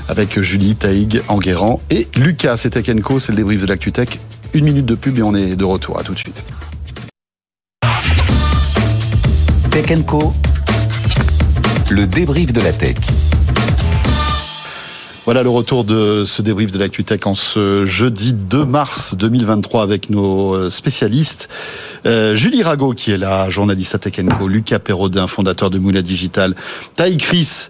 avec 0.09 0.41
Julie, 0.41 0.75
Taïg, 0.75 1.23
Enguerrand 1.29 1.81
et 1.91 2.09
Lucas. 2.17 2.57
C'était 2.57 2.83
Kenko, 2.83 3.21
c'est 3.21 3.33
le 3.33 3.37
débrief 3.37 3.63
de 3.63 3.67
l'ActuTech. 3.67 4.19
Une 4.55 4.65
minute 4.65 4.87
de 4.87 4.95
pub 4.95 5.19
et 5.19 5.23
on 5.23 5.35
est 5.35 5.55
de 5.55 5.65
retour. 5.65 5.99
À 5.99 6.03
tout 6.03 6.15
de 6.15 6.19
suite. 6.19 6.45
Tech 9.71 10.05
Co. 10.07 10.33
Le 11.91 12.07
débrief 12.07 12.53
de 12.53 12.61
la 12.61 12.73
tech. 12.73 12.97
Voilà 15.31 15.45
le 15.45 15.51
retour 15.51 15.85
de 15.85 16.24
ce 16.26 16.43
débrief 16.43 16.72
de 16.72 16.78
l'ActuTech 16.81 17.24
en 17.24 17.37
ce 17.37 17.87
jeudi 17.87 18.33
2 18.33 18.64
mars 18.64 19.14
2023 19.14 19.85
avec 19.85 20.11
nos 20.11 20.57
euh, 20.57 20.70
spécialistes. 20.70 21.49
Euh, 22.05 22.35
Julie 22.35 22.64
Rago 22.64 22.95
qui 22.95 23.12
est 23.12 23.16
là, 23.16 23.49
journaliste 23.49 23.95
à 23.95 24.01
Tech 24.01 24.20
Co, 24.37 24.49
Lucas 24.49 24.81
Perrodin, 24.81 25.28
fondateur 25.28 25.70
de 25.70 25.78
Moula 25.78 26.03
Digital, 26.03 26.57
Taï 26.97 27.16
Chris, 27.16 27.68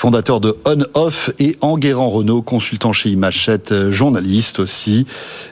fondateur 0.00 0.40
de 0.40 0.56
On 0.64 0.78
Off 0.94 1.28
et 1.38 1.58
Enguerrand 1.60 2.08
Renault, 2.08 2.40
consultant 2.40 2.90
chez 2.90 3.10
Imachette, 3.10 3.70
euh, 3.72 3.90
journaliste 3.90 4.58
aussi. 4.58 5.04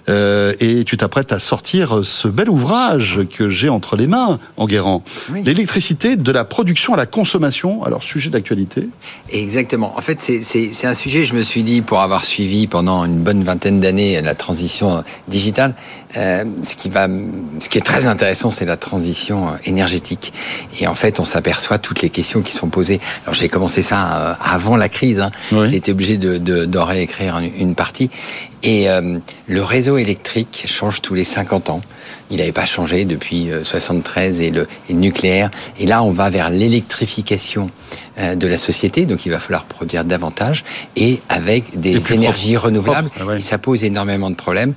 Euh, 0.08 0.54
et 0.58 0.84
tu 0.84 0.96
t'apprêtes 0.96 1.32
à 1.32 1.38
sortir 1.38 2.00
ce 2.02 2.28
bel 2.28 2.48
ouvrage 2.48 3.20
que 3.30 3.50
j'ai 3.50 3.68
entre 3.68 3.94
les 3.94 4.06
mains, 4.06 4.38
Enguerrand. 4.56 5.04
Oui. 5.30 5.42
L'électricité 5.44 6.16
de 6.16 6.32
la 6.32 6.46
production 6.46 6.94
à 6.94 6.96
la 6.96 7.04
consommation. 7.04 7.82
Alors, 7.82 8.02
sujet 8.02 8.30
d'actualité. 8.30 8.88
Exactement. 9.30 9.92
En 9.98 10.00
fait, 10.00 10.22
c'est- 10.22 10.86
un 10.86 10.94
sujet, 10.94 11.26
je 11.26 11.34
me 11.34 11.42
suis 11.42 11.62
dit, 11.62 11.82
pour 11.82 12.00
avoir 12.00 12.24
suivi 12.24 12.66
pendant 12.66 13.04
une 13.04 13.18
bonne 13.18 13.42
vingtaine 13.42 13.80
d'années 13.80 14.18
la 14.22 14.34
transition 14.34 15.04
digitale, 15.28 15.74
euh, 16.16 16.44
ce, 16.66 16.74
qui 16.74 16.88
va, 16.88 17.06
ce 17.60 17.68
qui 17.68 17.76
est 17.76 17.82
très 17.82 18.06
intéressant, 18.06 18.48
c'est 18.48 18.64
la 18.64 18.78
transition 18.78 19.48
énergétique. 19.66 20.32
Et 20.80 20.86
en 20.86 20.94
fait, 20.94 21.20
on 21.20 21.24
s'aperçoit 21.24 21.76
toutes 21.76 22.00
les 22.00 22.08
questions 22.08 22.40
qui 22.40 22.54
sont 22.54 22.68
posées. 22.68 22.98
Alors, 23.26 23.34
j'ai 23.34 23.50
commencé 23.50 23.82
ça 23.82 24.37
avant 24.40 24.76
la 24.76 24.88
crise. 24.88 25.20
Hein. 25.20 25.30
Oui. 25.52 25.74
Été 25.74 25.92
obligé 25.92 26.16
de, 26.16 26.38
de, 26.38 26.64
d'en 26.64 26.84
réécrire 26.84 27.38
une, 27.38 27.74
partie. 27.74 28.10
Et 28.62 28.90
euh, 28.90 29.18
le 29.46 29.62
réseau 29.62 29.98
électrique 29.98 30.64
change 30.66 31.00
tous 31.00 31.14
les 31.14 31.24
50 31.24 31.70
ans. 31.70 31.80
Il 32.30 32.38
n'avait 32.38 32.52
pas 32.52 32.66
changé 32.66 33.04
depuis 33.04 33.50
euh, 33.50 33.64
73 33.64 34.40
et 34.40 34.50
le, 34.50 34.68
et 34.88 34.92
le 34.92 34.98
nucléaire. 34.98 35.50
Et 35.78 35.86
là, 35.86 36.02
on 36.02 36.10
va 36.10 36.28
vers 36.30 36.50
l'électrification 36.50 37.70
euh, 38.18 38.34
de 38.34 38.46
la 38.46 38.58
société. 38.58 39.06
Donc, 39.06 39.24
il 39.26 39.30
va 39.30 39.38
falloir 39.38 39.64
produire 39.64 40.04
davantage 40.04 40.64
et 40.96 41.20
avec 41.28 41.78
des 41.78 41.96
Et 41.96 42.14
énergies 42.14 42.52
propre. 42.54 42.66
renouvelables. 42.66 43.10
Ah 43.20 43.24
ouais. 43.24 43.38
Et 43.38 43.42
ça 43.42 43.58
pose 43.58 43.84
énormément 43.84 44.30
de 44.30 44.34
problèmes. 44.34 44.74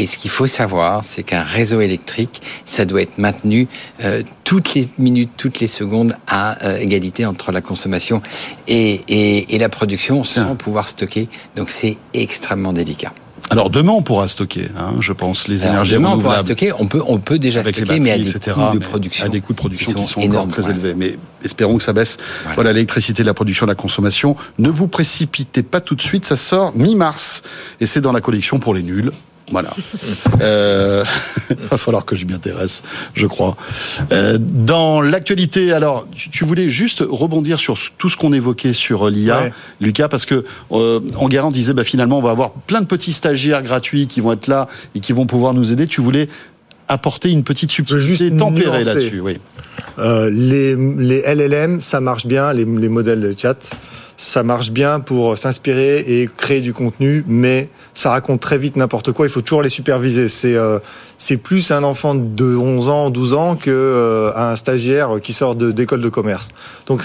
Et 0.00 0.06
ce 0.06 0.16
qu'il 0.16 0.30
faut 0.30 0.46
savoir, 0.46 1.04
c'est 1.04 1.22
qu'un 1.22 1.42
réseau 1.42 1.82
électrique, 1.82 2.40
ça 2.64 2.86
doit 2.86 3.02
être 3.02 3.18
maintenu 3.18 3.68
euh, 4.02 4.22
toutes 4.44 4.72
les 4.72 4.88
minutes, 4.96 5.32
toutes 5.36 5.60
les 5.60 5.66
secondes 5.66 6.16
à 6.26 6.64
euh, 6.64 6.78
égalité 6.78 7.26
entre 7.26 7.52
la 7.52 7.60
consommation 7.60 8.22
et, 8.66 9.02
et, 9.08 9.54
et 9.54 9.58
la 9.58 9.68
production 9.68 10.24
sans 10.24 10.56
pouvoir 10.56 10.88
stocker. 10.88 11.28
Donc 11.54 11.68
c'est 11.68 11.98
extrêmement 12.14 12.72
délicat. 12.72 13.12
Alors 13.50 13.68
demain 13.68 13.92
on 13.92 14.00
pourra 14.00 14.26
stocker, 14.28 14.68
hein, 14.78 14.94
je 15.00 15.12
pense, 15.12 15.48
les 15.48 15.64
Alors, 15.64 15.74
énergies 15.74 15.94
demain, 15.94 16.12
on 16.14 16.18
pourra 16.18 16.40
stocker, 16.40 16.72
on 16.78 16.86
peut, 16.86 17.02
on 17.06 17.18
peut 17.18 17.38
déjà 17.38 17.60
avec 17.60 17.76
les 17.76 17.82
stocker, 17.82 18.00
batteries, 18.00 18.00
mais 18.00 18.10
à 18.12 18.24
des 18.24 18.30
etc. 18.30 18.56
coûts 18.56 18.78
de 18.78 18.84
production. 18.84 19.26
à 19.26 19.28
des 19.28 19.40
coûts 19.42 19.52
de 19.52 19.58
production 19.58 19.92
qui 19.92 20.06
sont, 20.06 20.20
énormes 20.20 20.50
très 20.50 20.70
élevés. 20.70 20.94
Mais 20.96 21.16
espérons 21.44 21.76
que 21.76 21.82
ça 21.82 21.92
baisse. 21.92 22.16
Voilà. 22.42 22.54
Voilà, 22.54 22.72
l'électricité, 22.72 23.22
la 23.22 23.34
production, 23.34 23.66
la 23.66 23.74
consommation. 23.74 24.34
Ne 24.58 24.70
vous 24.70 24.88
précipitez 24.88 25.62
pas 25.62 25.80
tout 25.80 25.94
de 25.94 26.00
suite, 26.00 26.24
ça 26.24 26.38
sort 26.38 26.72
mi-mars. 26.74 27.42
Et 27.80 27.86
c'est 27.86 28.00
dans 28.00 28.12
la 28.12 28.22
collection 28.22 28.60
pour 28.60 28.72
les 28.72 28.82
nuls. 28.82 29.12
Voilà. 29.50 29.70
euh, 30.40 31.04
va 31.70 31.76
falloir 31.78 32.04
que 32.04 32.16
je 32.16 32.24
m'y 32.24 32.34
intéresse, 32.34 32.82
je 33.14 33.26
crois. 33.26 33.56
Euh, 34.12 34.38
dans 34.40 35.00
l'actualité, 35.00 35.72
alors, 35.72 36.06
tu, 36.14 36.44
voulais 36.44 36.68
juste 36.68 37.04
rebondir 37.06 37.58
sur 37.58 37.76
tout 37.98 38.08
ce 38.08 38.16
qu'on 38.16 38.32
évoquait 38.32 38.72
sur 38.72 39.06
euh, 39.06 39.10
l'IA, 39.10 39.40
Ouais. 39.40 39.52
Lucas, 39.80 40.08
parce 40.08 40.26
que 40.26 40.44
euh, 40.72 41.00
Enguerrand 41.16 41.50
disait, 41.50 41.72
bah, 41.72 41.84
finalement, 41.84 42.18
on 42.18 42.22
va 42.22 42.30
avoir 42.30 42.52
plein 42.52 42.80
de 42.80 42.86
petits 42.86 43.12
stagiaires 43.12 43.62
gratuits 43.62 44.06
qui 44.06 44.20
vont 44.20 44.32
être 44.32 44.46
là 44.46 44.68
et 44.94 45.00
qui 45.00 45.12
vont 45.12 45.26
pouvoir 45.26 45.54
nous 45.54 45.72
aider. 45.72 45.86
Tu 45.86 46.00
voulais 46.00 46.28
apporter 46.90 47.30
une 47.30 47.44
petite 47.44 47.70
subtilité 47.70 48.04
juste 48.06 48.36
tempérée 48.36 48.84
là-dessus, 48.84 49.20
oui. 49.20 49.38
Euh, 49.98 50.28
les, 50.30 50.76
les 50.76 51.22
LLM, 51.22 51.80
ça 51.80 52.00
marche 52.00 52.26
bien, 52.26 52.52
les, 52.52 52.64
les 52.64 52.88
modèles 52.88 53.20
de 53.20 53.34
chat, 53.36 53.56
ça 54.16 54.42
marche 54.42 54.70
bien 54.70 55.00
pour 55.00 55.38
s'inspirer 55.38 56.00
et 56.00 56.28
créer 56.36 56.60
du 56.60 56.74
contenu, 56.74 57.24
mais 57.26 57.70
ça 57.94 58.10
raconte 58.10 58.40
très 58.40 58.58
vite 58.58 58.76
n'importe 58.76 59.12
quoi. 59.12 59.26
Il 59.26 59.30
faut 59.30 59.40
toujours 59.40 59.62
les 59.62 59.70
superviser. 59.70 60.28
C'est 60.28 60.54
euh, 60.56 60.78
c'est 61.16 61.38
plus 61.38 61.70
un 61.70 61.82
enfant 61.84 62.14
de 62.14 62.54
11 62.56 62.88
ans, 62.90 63.08
12 63.10 63.32
ans 63.34 63.56
que 63.56 63.70
euh, 63.70 64.30
un 64.36 64.56
stagiaire 64.56 65.20
qui 65.22 65.32
sort 65.32 65.54
de- 65.54 65.70
d'école 65.72 66.02
de 66.02 66.08
commerce. 66.10 66.48
Donc 66.86 67.02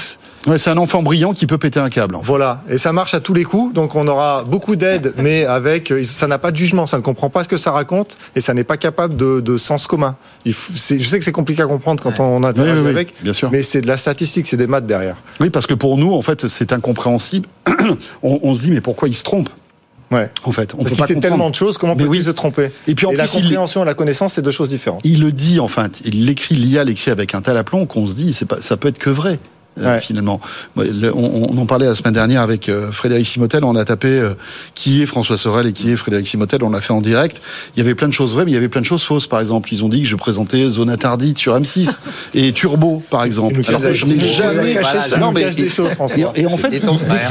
Ouais, 0.48 0.58
c'est 0.58 0.70
un 0.70 0.78
enfant 0.78 1.02
brillant 1.02 1.34
qui 1.34 1.48
peut 1.48 1.58
péter 1.58 1.80
un 1.80 1.90
câble. 1.90 2.16
en 2.16 2.20
fait. 2.22 2.28
voilà, 2.28 2.62
et 2.70 2.78
ça 2.78 2.94
marche 2.94 3.14
à 3.14 3.20
tous 3.20 3.34
les 3.34 3.44
coups. 3.44 3.74
Donc 3.74 3.96
on 3.96 4.08
aura 4.08 4.44
beaucoup 4.44 4.76
d'aide, 4.76 5.14
mais 5.18 5.46
avec 5.46 5.92
euh, 5.92 6.04
ça 6.04 6.28
n'a 6.28 6.38
pas 6.38 6.52
de 6.52 6.58
jugement, 6.58 6.86
ça 6.86 6.98
ne 6.98 7.02
comprend 7.02 7.30
pas 7.30 7.44
ce 7.44 7.50
que 7.50 7.58
ça 7.58 7.72
raconte 7.72 8.18
et 8.36 8.42
ça 8.42 8.54
n'est 8.54 8.64
pas 8.64 8.78
capable 8.78 9.16
de, 9.16 9.40
de 9.40 9.58
sens 9.58 9.88
commun. 9.88 10.16
Il 10.46 10.54
faut- 10.54 10.74
c'est- 10.76 11.00
je 11.00 11.08
sais 11.10 11.18
que 11.20 11.26
c'est 11.26 11.32
compliqué 11.32 11.62
à 11.64 11.66
comprendre 11.68 12.04
quand 12.04 12.20
on 12.20 12.44
interagit 12.44 12.80
Oui, 12.82 12.90
avec, 12.90 13.14
bien 13.24 13.34
sûr. 13.34 13.50
mais 13.52 13.64
c'est 13.64 13.82
de 13.82 13.88
la 13.88 13.98
statistique, 13.98 14.48
c'est 14.48 14.58
des 14.58 14.68
maths 14.68 14.86
derrière. 14.86 15.18
Oui, 15.40 15.50
parce 15.50 15.66
que 15.66 15.74
pour 15.74 15.98
nous, 15.98 16.14
en 16.14 16.22
fait, 16.22 16.48
c'est 16.48 16.74
incompréhensible. 16.74 17.48
on, 18.24 18.40
on 18.44 18.56
se 18.56 18.62
dit, 18.62 18.72
mais 18.72 18.82
pourquoi 18.82 19.08
il 19.08 19.16
se 19.16 19.24
trompe? 19.24 19.50
Ouais. 20.12 20.30
En 20.44 20.52
fait, 20.52 20.76
on 20.76 20.78
Parce 20.78 20.92
peut 20.92 20.96
qu'il 20.96 21.02
pas 21.02 21.08
sait 21.08 21.16
tellement 21.20 21.50
de 21.50 21.56
choses, 21.56 21.80
comment 21.80 21.96
peut-il 21.96 22.08
oui. 22.10 22.24
se 22.24 22.30
tromper? 22.30 22.70
Et 22.88 22.94
puis 22.94 23.08
en 23.08 23.12
la 23.12 23.24
plus, 23.24 23.34
il- 23.34 23.42
compréhension 23.42 23.82
et 23.82 23.86
la 23.88 23.96
connaissance, 23.96 24.34
c'est 24.34 24.44
deux 24.44 24.52
choses 24.52 24.70
différentes. 24.70 25.02
Il 25.04 25.22
le 25.24 25.32
dit, 25.32 25.60
enfin, 25.60 25.88
il 26.04 26.28
l'écrit, 26.28 26.54
l'IA 26.56 26.84
l'écrit 26.84 27.10
avec 27.10 27.34
un 27.34 27.42
tel 27.42 27.58
aplomb 27.58 27.88
qu'on 27.88 28.06
se 28.06 28.14
dit, 28.14 28.38
pas, 28.48 28.62
ça 28.62 28.78
peut 28.78 28.88
être 28.90 29.00
que 29.00 29.10
vrai. 29.10 29.40
Euh, 29.80 29.96
Ouais. 29.96 30.02
finalement. 30.02 30.40
Le- 30.78 31.14
On, 31.14 31.50
on 31.54 31.58
en 31.58 31.66
parlait 31.66 31.86
la 31.86 31.96
semaine 31.96 32.14
dernière 32.14 32.42
avec 32.42 32.70
euh, 32.70 32.92
Frédéric 32.92 33.26
Simotel, 33.28 33.64
on 33.64 33.76
a 33.76 33.86
tapé 33.86 34.08
euh, 34.08 34.34
qui 34.74 35.02
est 35.02 35.06
François 35.06 35.38
Sorel 35.38 35.68
et 35.68 35.74
qui 35.74 35.92
est 35.92 35.96
Frédéric 35.96 36.28
Simotel, 36.28 36.64
on 36.64 36.70
l'a 36.70 36.82
fait 36.82 36.94
en 36.94 37.02
direct. 37.02 37.42
Il 37.76 37.80
y 37.80 37.82
avait 37.82 37.96
plein 37.96 38.08
de 38.08 38.14
choses 38.14 38.34
vraies, 38.34 38.46
mais 38.46 38.52
il 38.52 38.56
y 38.56 38.58
avait 38.58 38.68
plein 38.70 38.82
de 38.82 38.86
choses 38.86 39.04
fausses. 39.04 39.28
Par 39.28 39.40
exemple, 39.40 39.70
ils 39.74 39.84
ont 39.84 39.90
dit 39.90 40.02
que 40.02 40.08
je 40.08 40.16
présentais 40.16 40.70
Zone 40.70 40.90
Interdite 40.90 41.38
sur 41.38 41.58
M6 41.60 42.00
et 42.34 42.52
Turbo, 42.54 43.04
par 43.10 43.24
exemple. 43.24 43.62
Alors 43.68 43.82
que 43.82 43.94
je 43.94 44.06
n'ai 44.06 44.20
jamais... 44.20 44.74
Voilà, 44.74 44.92
caché 44.94 45.10
ça. 45.10 45.18
Non, 45.18 45.32
mais 45.32 45.52
des 45.52 45.70
choses. 45.70 45.92
Et, 46.36 46.42
et 46.42 46.46
en 46.46 46.58
fait, 46.58 46.82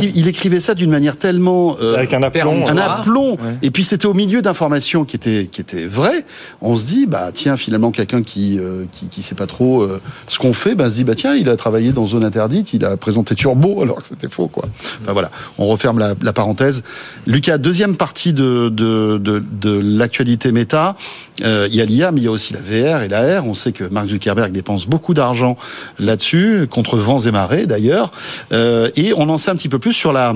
il, 0.02 0.28
écrivait 0.28 0.60
ça 0.60 0.74
d'une 0.74 0.90
manière 0.90 1.16
tellement 1.16 1.76
euh, 1.80 1.96
Avec 1.96 2.12
un 2.14 2.22
aplomb. 2.22 2.66
un 2.66 2.74
Ouais. 2.74 2.82
aplomb. 2.82 3.36
Et 3.62 3.70
puis 3.70 3.84
c'était 3.84 4.06
au 4.06 4.14
milieu 4.14 4.42
d'informations 4.42 5.04
qui 5.04 5.16
étaient 5.16 5.48
qui 5.50 5.60
étaient 5.60 5.86
vraies. 5.86 6.24
On 6.60 6.76
se 6.76 6.84
dit 6.86 7.06
bah 7.06 7.30
tiens 7.32 7.56
finalement 7.56 7.90
quelqu'un 7.90 8.22
qui 8.22 8.58
euh, 8.58 8.84
qui 8.92 9.06
qui 9.08 9.22
sait 9.22 9.34
pas 9.34 9.46
trop 9.46 9.82
euh, 9.82 10.00
ce 10.28 10.38
qu'on 10.38 10.52
fait, 10.54 10.74
bah 10.74 10.90
se 10.90 10.96
dit 10.96 11.04
bah 11.04 11.14
tiens 11.14 11.34
il 11.34 11.48
a 11.48 11.56
travaillé 11.56 11.92
dans 11.92 12.06
zone 12.06 12.24
interdite, 12.24 12.33
il 12.72 12.84
a 12.84 12.96
présenté 12.96 13.34
Turbo 13.34 13.82
alors 13.82 13.96
que 13.96 14.06
c'était 14.06 14.28
faux 14.28 14.48
quoi. 14.48 14.64
Enfin 15.02 15.12
voilà, 15.12 15.30
on 15.58 15.66
referme 15.66 15.98
la, 15.98 16.32
parenthèse. 16.32 16.82
Lucas, 17.26 17.58
deuxième 17.58 17.96
partie 17.96 18.32
de 18.32 19.80
l'actualité 19.80 20.52
méta. 20.52 20.96
Euh, 21.42 21.66
il 21.68 21.74
y 21.74 21.80
a 21.80 21.84
l'IA, 21.84 22.12
mais 22.12 22.20
il 22.20 22.24
y 22.24 22.28
a 22.28 22.30
aussi 22.30 22.52
la 22.52 22.60
VR 22.60 23.02
et 23.02 23.08
la 23.08 23.40
R. 23.40 23.46
On 23.46 23.54
sait 23.54 23.72
que 23.72 23.84
Mark 23.84 24.08
Zuckerberg 24.08 24.52
dépense 24.52 24.86
beaucoup 24.86 25.14
d'argent 25.14 25.56
là-dessus, 25.98 26.68
contre 26.70 26.96
vents 26.96 27.20
et 27.20 27.30
marées 27.30 27.66
d'ailleurs. 27.66 28.12
Euh, 28.52 28.90
et 28.96 29.12
on 29.16 29.28
en 29.28 29.38
sait 29.38 29.50
un 29.50 29.56
petit 29.56 29.68
peu 29.68 29.78
plus 29.78 29.92
sur 29.92 30.12
la 30.12 30.34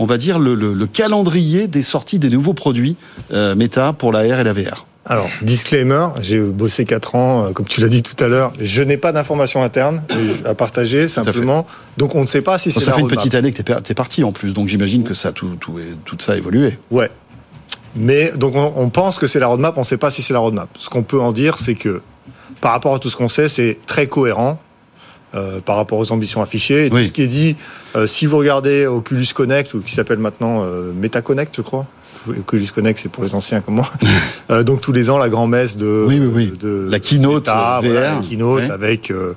on 0.00 0.06
va 0.06 0.16
dire, 0.16 0.38
le 0.38 0.86
calendrier 0.86 1.66
des 1.66 1.82
sorties 1.82 2.20
des 2.20 2.30
nouveaux 2.30 2.54
produits 2.54 2.94
euh, 3.32 3.56
Meta 3.56 3.92
pour 3.92 4.12
la 4.12 4.20
R 4.20 4.38
et 4.38 4.44
la 4.44 4.52
VR. 4.52 4.86
Alors, 5.08 5.28
disclaimer, 5.42 6.08
j'ai 6.20 6.38
bossé 6.38 6.84
4 6.84 7.14
ans, 7.14 7.46
euh, 7.46 7.50
comme 7.52 7.66
tu 7.66 7.80
l'as 7.80 7.88
dit 7.88 8.02
tout 8.02 8.22
à 8.22 8.28
l'heure, 8.28 8.52
je 8.60 8.82
n'ai 8.82 8.96
pas 8.98 9.12
d'informations 9.12 9.62
internes 9.62 10.02
à 10.44 10.54
partager, 10.54 11.08
simplement. 11.08 11.66
Donc, 11.96 12.14
on 12.14 12.20
ne 12.20 12.26
sait 12.26 12.42
pas 12.42 12.58
si 12.58 12.70
c'est 12.70 12.80
Ça 12.80 12.92
fait 12.92 13.00
une 13.00 13.08
petite 13.08 13.34
année 13.34 13.52
que 13.52 13.62
tu 13.62 13.72
es, 13.72 13.94
parti 13.94 14.22
en 14.22 14.32
plus, 14.32 14.52
donc 14.52 14.68
j'imagine 14.68 15.04
que 15.04 15.14
ça, 15.14 15.32
tout, 15.32 15.56
tout, 15.58 15.78
tout 16.04 16.16
ça 16.20 16.32
a 16.32 16.36
évolué. 16.36 16.78
Ouais. 16.90 17.10
Mais 17.96 18.32
donc, 18.36 18.54
on, 18.54 18.74
on 18.76 18.90
pense 18.90 19.18
que 19.18 19.26
c'est 19.26 19.40
la 19.40 19.46
roadmap, 19.46 19.76
on 19.76 19.80
ne 19.80 19.86
sait 19.86 19.96
pas 19.96 20.10
si 20.10 20.22
c'est 20.22 20.34
la 20.34 20.40
roadmap. 20.40 20.68
Ce 20.78 20.90
qu'on 20.90 21.02
peut 21.02 21.20
en 21.20 21.32
dire, 21.32 21.58
c'est 21.58 21.74
que 21.74 22.02
par 22.60 22.72
rapport 22.72 22.94
à 22.94 22.98
tout 22.98 23.08
ce 23.08 23.16
qu'on 23.16 23.28
sait, 23.28 23.48
c'est 23.48 23.78
très 23.86 24.06
cohérent. 24.06 24.60
Euh, 25.34 25.60
par 25.60 25.76
rapport 25.76 25.98
aux 25.98 26.10
ambitions 26.10 26.40
affichées. 26.40 26.86
Et 26.86 26.90
tout 26.90 26.96
ce 26.96 27.12
qui 27.12 27.20
est 27.20 27.26
dit, 27.26 27.54
euh, 27.96 28.06
si 28.06 28.24
vous 28.24 28.38
regardez 28.38 28.86
Oculus 28.86 29.26
Connect, 29.34 29.74
ou 29.74 29.82
qui 29.82 29.92
s'appelle 29.92 30.16
maintenant 30.16 30.64
euh, 30.64 30.94
MetaConnect, 30.94 31.54
je 31.54 31.60
crois, 31.60 31.84
Oculus 32.30 32.68
Connect, 32.74 32.98
c'est 33.00 33.08
pour 33.08 33.24
les 33.24 33.34
anciens 33.34 33.60
comme 33.60 33.76
moi. 33.76 33.90
Euh, 34.50 34.62
donc 34.62 34.80
tous 34.80 34.92
les 34.92 35.10
ans, 35.10 35.18
la 35.18 35.28
grand-messe 35.28 35.76
de, 35.76 36.06
oui, 36.08 36.18
oui, 36.18 36.30
oui. 36.34 36.52
de 36.58 36.88
la 36.90 36.98
keynote 37.00 37.46
Meta, 37.46 37.80
VR, 37.82 37.86
voilà, 37.90 38.14
la 38.14 38.20
keynote 38.26 38.60
ouais. 38.62 38.70
avec 38.70 39.10
euh, 39.10 39.34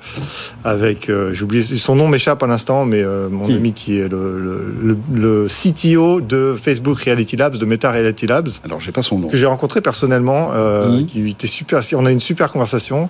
avec 0.63 1.09
euh, 1.09 1.33
j'ai 1.33 1.43
oublié 1.43 1.63
son 1.63 1.95
nom 1.95 2.07
m'échappe 2.07 2.41
à 2.43 2.47
l'instant, 2.47 2.85
mais 2.85 3.03
euh, 3.03 3.27
mon 3.29 3.45
ami 3.53 3.73
qui 3.73 3.97
est 3.99 4.07
le, 4.07 4.39
le, 4.39 4.73
le, 4.81 4.97
le 5.13 5.47
CTO 5.49 6.21
de 6.21 6.55
Facebook 6.61 6.99
Reality 6.99 7.35
Labs, 7.35 7.57
de 7.57 7.65
Meta 7.65 7.91
Reality 7.91 8.25
Labs, 8.25 8.47
Alors, 8.63 8.79
j'ai 8.79 8.93
pas 8.93 9.01
son 9.01 9.19
nom. 9.19 9.27
que 9.27 9.35
j'ai 9.35 9.45
rencontré 9.47 9.81
personnellement, 9.81 10.51
euh, 10.53 10.99
Mhm. 10.99 11.05
qui 11.07 11.29
était 11.29 11.47
super. 11.47 11.81
On 11.95 12.05
a 12.05 12.11
une 12.11 12.21
super 12.21 12.49
conversation, 12.51 13.09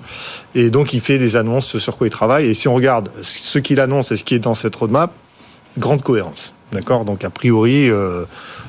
et 0.55 0.71
donc 0.71 0.93
il 0.93 1.01
fait 1.01 1.19
des 1.19 1.35
annonces 1.35 1.67
ce 1.67 1.77
sur 1.79 1.97
quoi 1.97 2.07
il 2.07 2.11
travaille. 2.11 2.47
Et 2.47 2.53
si 2.55 2.67
on 2.67 2.73
regarde 2.73 3.09
ce 3.21 3.59
qu'il 3.59 3.79
annonce 3.79 4.11
et 4.11 4.17
ce 4.17 4.23
qui 4.23 4.33
est 4.33 4.39
dans 4.39 4.55
cette 4.55 4.75
roadmap, 4.75 5.11
grande 5.77 6.01
cohérence. 6.01 6.53
D'accord? 6.73 7.05
Donc 7.05 7.23
a 7.25 7.29
priori, 7.29 7.89
euh, 7.89 8.23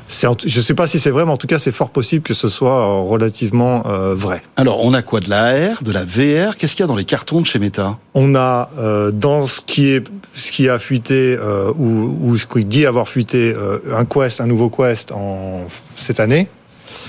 je 0.08 0.26
ne 0.28 0.62
sais 0.62 0.74
pas 0.74 0.86
si 0.86 0.98
c'est 0.98 1.10
vrai, 1.10 1.24
mais 1.24 1.30
en 1.32 1.36
tout 1.36 1.46
cas 1.46 1.58
c'est 1.58 1.72
fort 1.72 1.90
possible 1.90 2.22
que 2.22 2.34
ce 2.34 2.48
soit 2.48 2.80
euh, 2.80 3.00
relativement 3.08 3.82
euh, 3.86 4.14
vrai. 4.14 4.42
Alors, 4.56 4.84
on 4.84 4.92
a 4.94 5.02
quoi 5.02 5.20
De 5.20 5.30
la 5.30 5.44
AR, 5.70 5.82
de 5.82 5.92
la 5.92 6.04
VR 6.04 6.56
Qu'est-ce 6.56 6.76
qu'il 6.76 6.82
y 6.82 6.84
a 6.84 6.86
dans 6.88 6.96
les 6.96 7.04
cartons 7.04 7.40
de 7.40 7.46
chez 7.46 7.58
Meta? 7.58 7.96
On 8.14 8.34
a 8.34 8.68
euh, 8.78 9.10
dans 9.10 9.46
ce 9.46 9.60
qui 9.60 9.88
est 9.88 10.04
ce 10.34 10.50
qui 10.52 10.68
a 10.68 10.78
fuité 10.78 11.36
euh, 11.38 11.72
ou, 11.76 12.16
ou 12.22 12.36
ce 12.36 12.46
qui 12.46 12.64
dit 12.64 12.86
avoir 12.86 13.08
fuité 13.08 13.54
un 13.94 14.04
Quest, 14.04 14.40
un 14.40 14.46
nouveau 14.46 14.70
Quest 14.70 15.12
en 15.12 15.62
cette 15.96 16.20
année. 16.20 16.48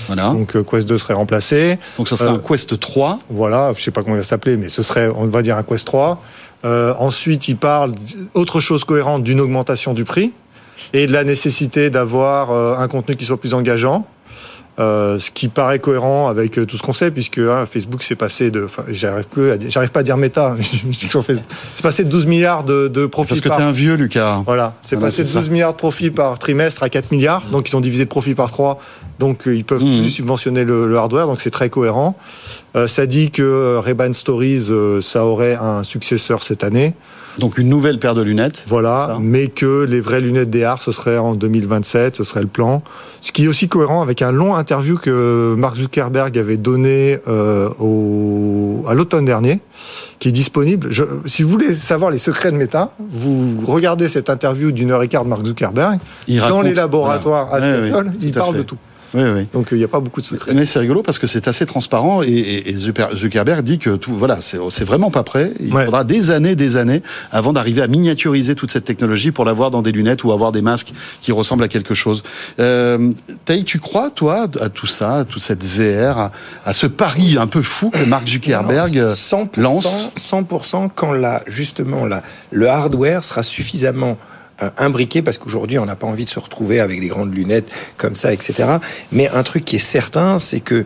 Voilà. 0.06 0.28
Donc 0.28 0.62
Quest 0.70 0.88
2 0.88 0.98
serait 0.98 1.14
remplacé. 1.14 1.78
Donc, 1.98 2.08
ça 2.08 2.16
sera 2.16 2.32
Euh, 2.32 2.36
un 2.36 2.38
Quest 2.38 2.78
3. 2.78 3.18
Voilà, 3.30 3.72
je 3.76 3.82
sais 3.82 3.90
pas 3.90 4.02
comment 4.02 4.16
il 4.16 4.18
va 4.18 4.24
s'appeler, 4.24 4.56
mais 4.56 4.68
ce 4.68 4.82
serait, 4.82 5.08
on 5.08 5.26
va 5.26 5.42
dire, 5.42 5.56
un 5.56 5.62
Quest 5.62 5.86
3. 5.86 6.20
Euh, 6.64 6.94
ensuite, 6.98 7.48
il 7.48 7.56
parle 7.56 7.92
autre 8.34 8.60
chose 8.60 8.84
cohérente 8.84 9.22
d'une 9.22 9.40
augmentation 9.40 9.92
du 9.94 10.04
prix 10.04 10.32
et 10.92 11.06
de 11.06 11.12
la 11.12 11.24
nécessité 11.24 11.90
d'avoir 11.90 12.50
euh, 12.50 12.76
un 12.76 12.88
contenu 12.88 13.16
qui 13.16 13.24
soit 13.24 13.38
plus 13.40 13.54
engageant. 13.54 14.06
Euh, 14.80 15.20
ce 15.20 15.30
qui 15.30 15.46
paraît 15.46 15.78
cohérent 15.78 16.26
avec 16.26 16.58
euh, 16.58 16.66
tout 16.66 16.76
ce 16.76 16.82
qu'on 16.82 16.92
sait, 16.92 17.12
puisque 17.12 17.38
hein, 17.38 17.64
Facebook 17.64 18.02
s'est 18.02 18.16
passé 18.16 18.50
de, 18.50 18.64
enfin, 18.64 18.82
j'arrive 18.88 19.26
plus, 19.28 19.52
j'arrive 19.68 19.90
pas 19.92 20.00
à 20.00 20.02
dire 20.02 20.16
méta, 20.16 20.52
mais 20.58 20.64
je 20.64 20.84
dis 20.88 21.06
toujours 21.06 21.24
Facebook. 21.24 21.46
C'est 21.76 21.82
passé 21.84 22.02
de 22.02 22.08
12 22.10 22.26
milliards 22.26 22.64
de, 22.64 22.88
de 22.88 23.06
profits 23.06 23.28
Parce 23.28 23.40
que 23.40 23.48
par 23.50 23.58
t'es 23.58 23.62
un 23.62 23.70
vieux, 23.70 23.94
Lucas. 23.94 24.42
voilà, 24.44 24.74
c'est 24.82 24.96
Voilà, 24.96 25.06
passé 25.10 25.22
de 25.22 25.28
c'est 25.28 25.34
ça. 25.34 25.38
12 25.38 25.50
milliards 25.50 25.74
de 25.74 25.78
profits 25.78 26.10
par 26.10 26.40
trimestre 26.40 26.82
à 26.82 26.88
4 26.88 27.12
milliards, 27.12 27.42
donc 27.52 27.68
ils 27.70 27.76
ont 27.76 27.80
divisé 27.80 28.02
le 28.02 28.08
profit 28.08 28.34
par 28.34 28.50
3, 28.50 28.80
donc 29.20 29.46
euh, 29.46 29.54
ils 29.54 29.64
peuvent 29.64 29.80
Mhm. 29.80 30.00
plus 30.00 30.10
subventionner 30.10 30.64
le, 30.64 30.88
le 30.88 30.96
hardware, 30.96 31.28
donc 31.28 31.40
c'est 31.40 31.52
très 31.52 31.70
cohérent. 31.70 32.18
Euh, 32.74 32.88
ça 32.88 33.06
dit 33.06 33.30
que 33.30 33.76
Ray-Ban 33.76 34.12
Stories, 34.12 34.66
euh, 34.70 35.00
ça 35.00 35.24
aurait 35.24 35.54
un 35.54 35.84
successeur 35.84 36.42
cette 36.42 36.64
année, 36.64 36.94
Donc, 37.38 37.58
une 37.58 37.68
nouvelle 37.68 37.98
paire 37.98 38.14
de 38.14 38.22
lunettes. 38.22 38.64
voilà, 38.68 39.06
Ça. 39.08 39.18
mais 39.20 39.48
que 39.48 39.82
les 39.84 40.00
vraies 40.00 40.20
lunettes 40.20 40.50
DR, 40.50 40.80
ce 40.80 40.92
serait 40.92 41.18
en 41.18 41.34
2027, 41.34 42.16
ce 42.16 42.24
serait 42.24 42.42
le 42.42 42.46
plan. 42.46 42.82
Ce 43.22 43.32
qui 43.32 43.44
est 43.44 43.48
aussi 43.48 43.66
cohérent 43.68 44.02
avec 44.02 44.22
un 44.22 44.30
long 44.30 44.54
interview 44.54 44.96
que 44.96 45.54
Mark 45.58 45.76
Zuckerberg 45.76 46.38
avait 46.38 46.56
donné 46.58 47.18
euh, 47.26 47.68
au, 47.80 48.84
à 48.86 48.94
l'automne 48.94 49.24
dernier, 49.24 49.60
qui 50.20 50.28
est 50.28 50.32
disponible. 50.32 50.88
Je- 50.90 51.04
si 51.24 51.42
vous 51.42 51.48
voulez 51.48 51.74
savoir 51.74 52.10
les 52.10 52.18
secrets 52.18 52.52
de 52.52 52.56
Meta, 52.56 52.92
vous 53.10 53.62
regardez 53.66 54.08
cette 54.08 54.30
interview 54.30 54.70
d'une 54.72 54.90
heure 54.92 55.02
et 55.02 55.08
quart 55.08 55.24
de 55.24 55.30
Mark 55.30 55.44
Zuckerberg. 55.44 55.98
Il 56.28 56.38
Dans 56.38 56.44
raconte- 56.44 56.64
les 56.66 56.74
laboratoires 56.74 57.46
voilà. 57.48 57.66
à 57.66 57.80
Ouais, 57.82 57.88
Seattle, 57.88 58.06
oui, 58.12 58.18
il 58.22 58.32
parle 58.32 58.52
fait. 58.52 58.58
de 58.58 58.64
tout. 58.64 58.76
Oui, 59.14 59.22
oui. 59.22 59.46
Donc 59.52 59.72
euh, 59.72 59.76
il 59.76 59.78
n'y 59.78 59.84
a 59.84 59.88
pas 59.88 60.00
beaucoup 60.00 60.20
de 60.20 60.26
secrets. 60.26 60.52
Mais 60.54 60.66
c'est 60.66 60.78
rigolo 60.80 61.02
parce 61.02 61.18
que 61.18 61.26
c'est 61.28 61.46
assez 61.48 61.66
transparent 61.66 62.22
et, 62.22 62.26
et- 62.28 62.70
et 62.70 62.72
Zucker- 62.74 63.14
Zuckerberg 63.16 63.62
dit 63.62 63.78
que 63.78 63.90
tout, 63.96 64.12
voilà, 64.14 64.38
c'est 64.40 64.84
vraiment 64.84 65.10
pas 65.10 65.22
prêt. 65.22 65.52
Il 65.60 65.72
Ouais. 65.72 65.84
faudra 65.84 66.02
des 66.04 66.30
années, 66.32 66.56
des 66.56 66.76
années 66.76 67.00
avant 67.30 67.52
d'arriver 67.52 67.80
à 67.82 67.86
miniaturiser 67.86 68.54
toute 68.54 68.70
cette 68.72 68.84
technologie 68.84 69.30
pour 69.30 69.44
l'avoir 69.44 69.70
dans 69.70 69.82
des 69.82 69.92
lunettes 69.92 70.24
ou 70.24 70.32
avoir 70.32 70.50
des 70.52 70.62
masques 70.62 70.92
qui 71.22 71.30
ressemblent 71.32 71.62
à 71.64 71.68
quelque 71.68 71.94
chose. 71.94 72.22
Euh, 72.60 73.10
Taï, 73.44 73.64
tu 73.64 73.78
crois, 73.78 74.10
toi, 74.10 74.48
à 74.60 74.68
tout 74.68 74.86
ça, 74.86 75.18
à 75.18 75.24
toute 75.24 75.42
cette 75.42 75.64
VR, 75.64 76.18
à, 76.18 76.32
à 76.64 76.72
ce 76.72 76.86
pari 76.86 77.36
un 77.38 77.46
peu 77.46 77.62
fou 77.62 77.90
que 77.90 78.04
Mark 78.04 78.26
Zuckerberg 78.26 78.94
Non, 78.96 79.02
euh, 79.02 79.14
100%, 79.14 79.60
lance 79.60 80.08
100% 80.16 80.90
quand 80.94 81.12
la, 81.12 81.42
justement 81.46 82.04
la, 82.04 82.22
le 82.50 82.68
hardware 82.68 83.22
sera 83.24 83.42
suffisamment 83.42 84.18
euh, 84.20 84.33
imbriqué 84.78 85.22
parce 85.22 85.38
qu'aujourd'hui 85.38 85.78
on 85.78 85.86
n'a 85.86 85.96
pas 85.96 86.06
envie 86.06 86.24
de 86.24 86.30
se 86.30 86.38
retrouver 86.38 86.80
avec 86.80 87.00
des 87.00 87.08
grandes 87.08 87.34
lunettes 87.34 87.68
comme 87.96 88.16
ça, 88.16 88.32
etc. 88.32 88.78
Mais 89.12 89.28
un 89.28 89.42
truc 89.42 89.64
qui 89.64 89.76
est 89.76 89.80
certain, 89.80 90.38
c'est 90.38 90.60
que 90.60 90.84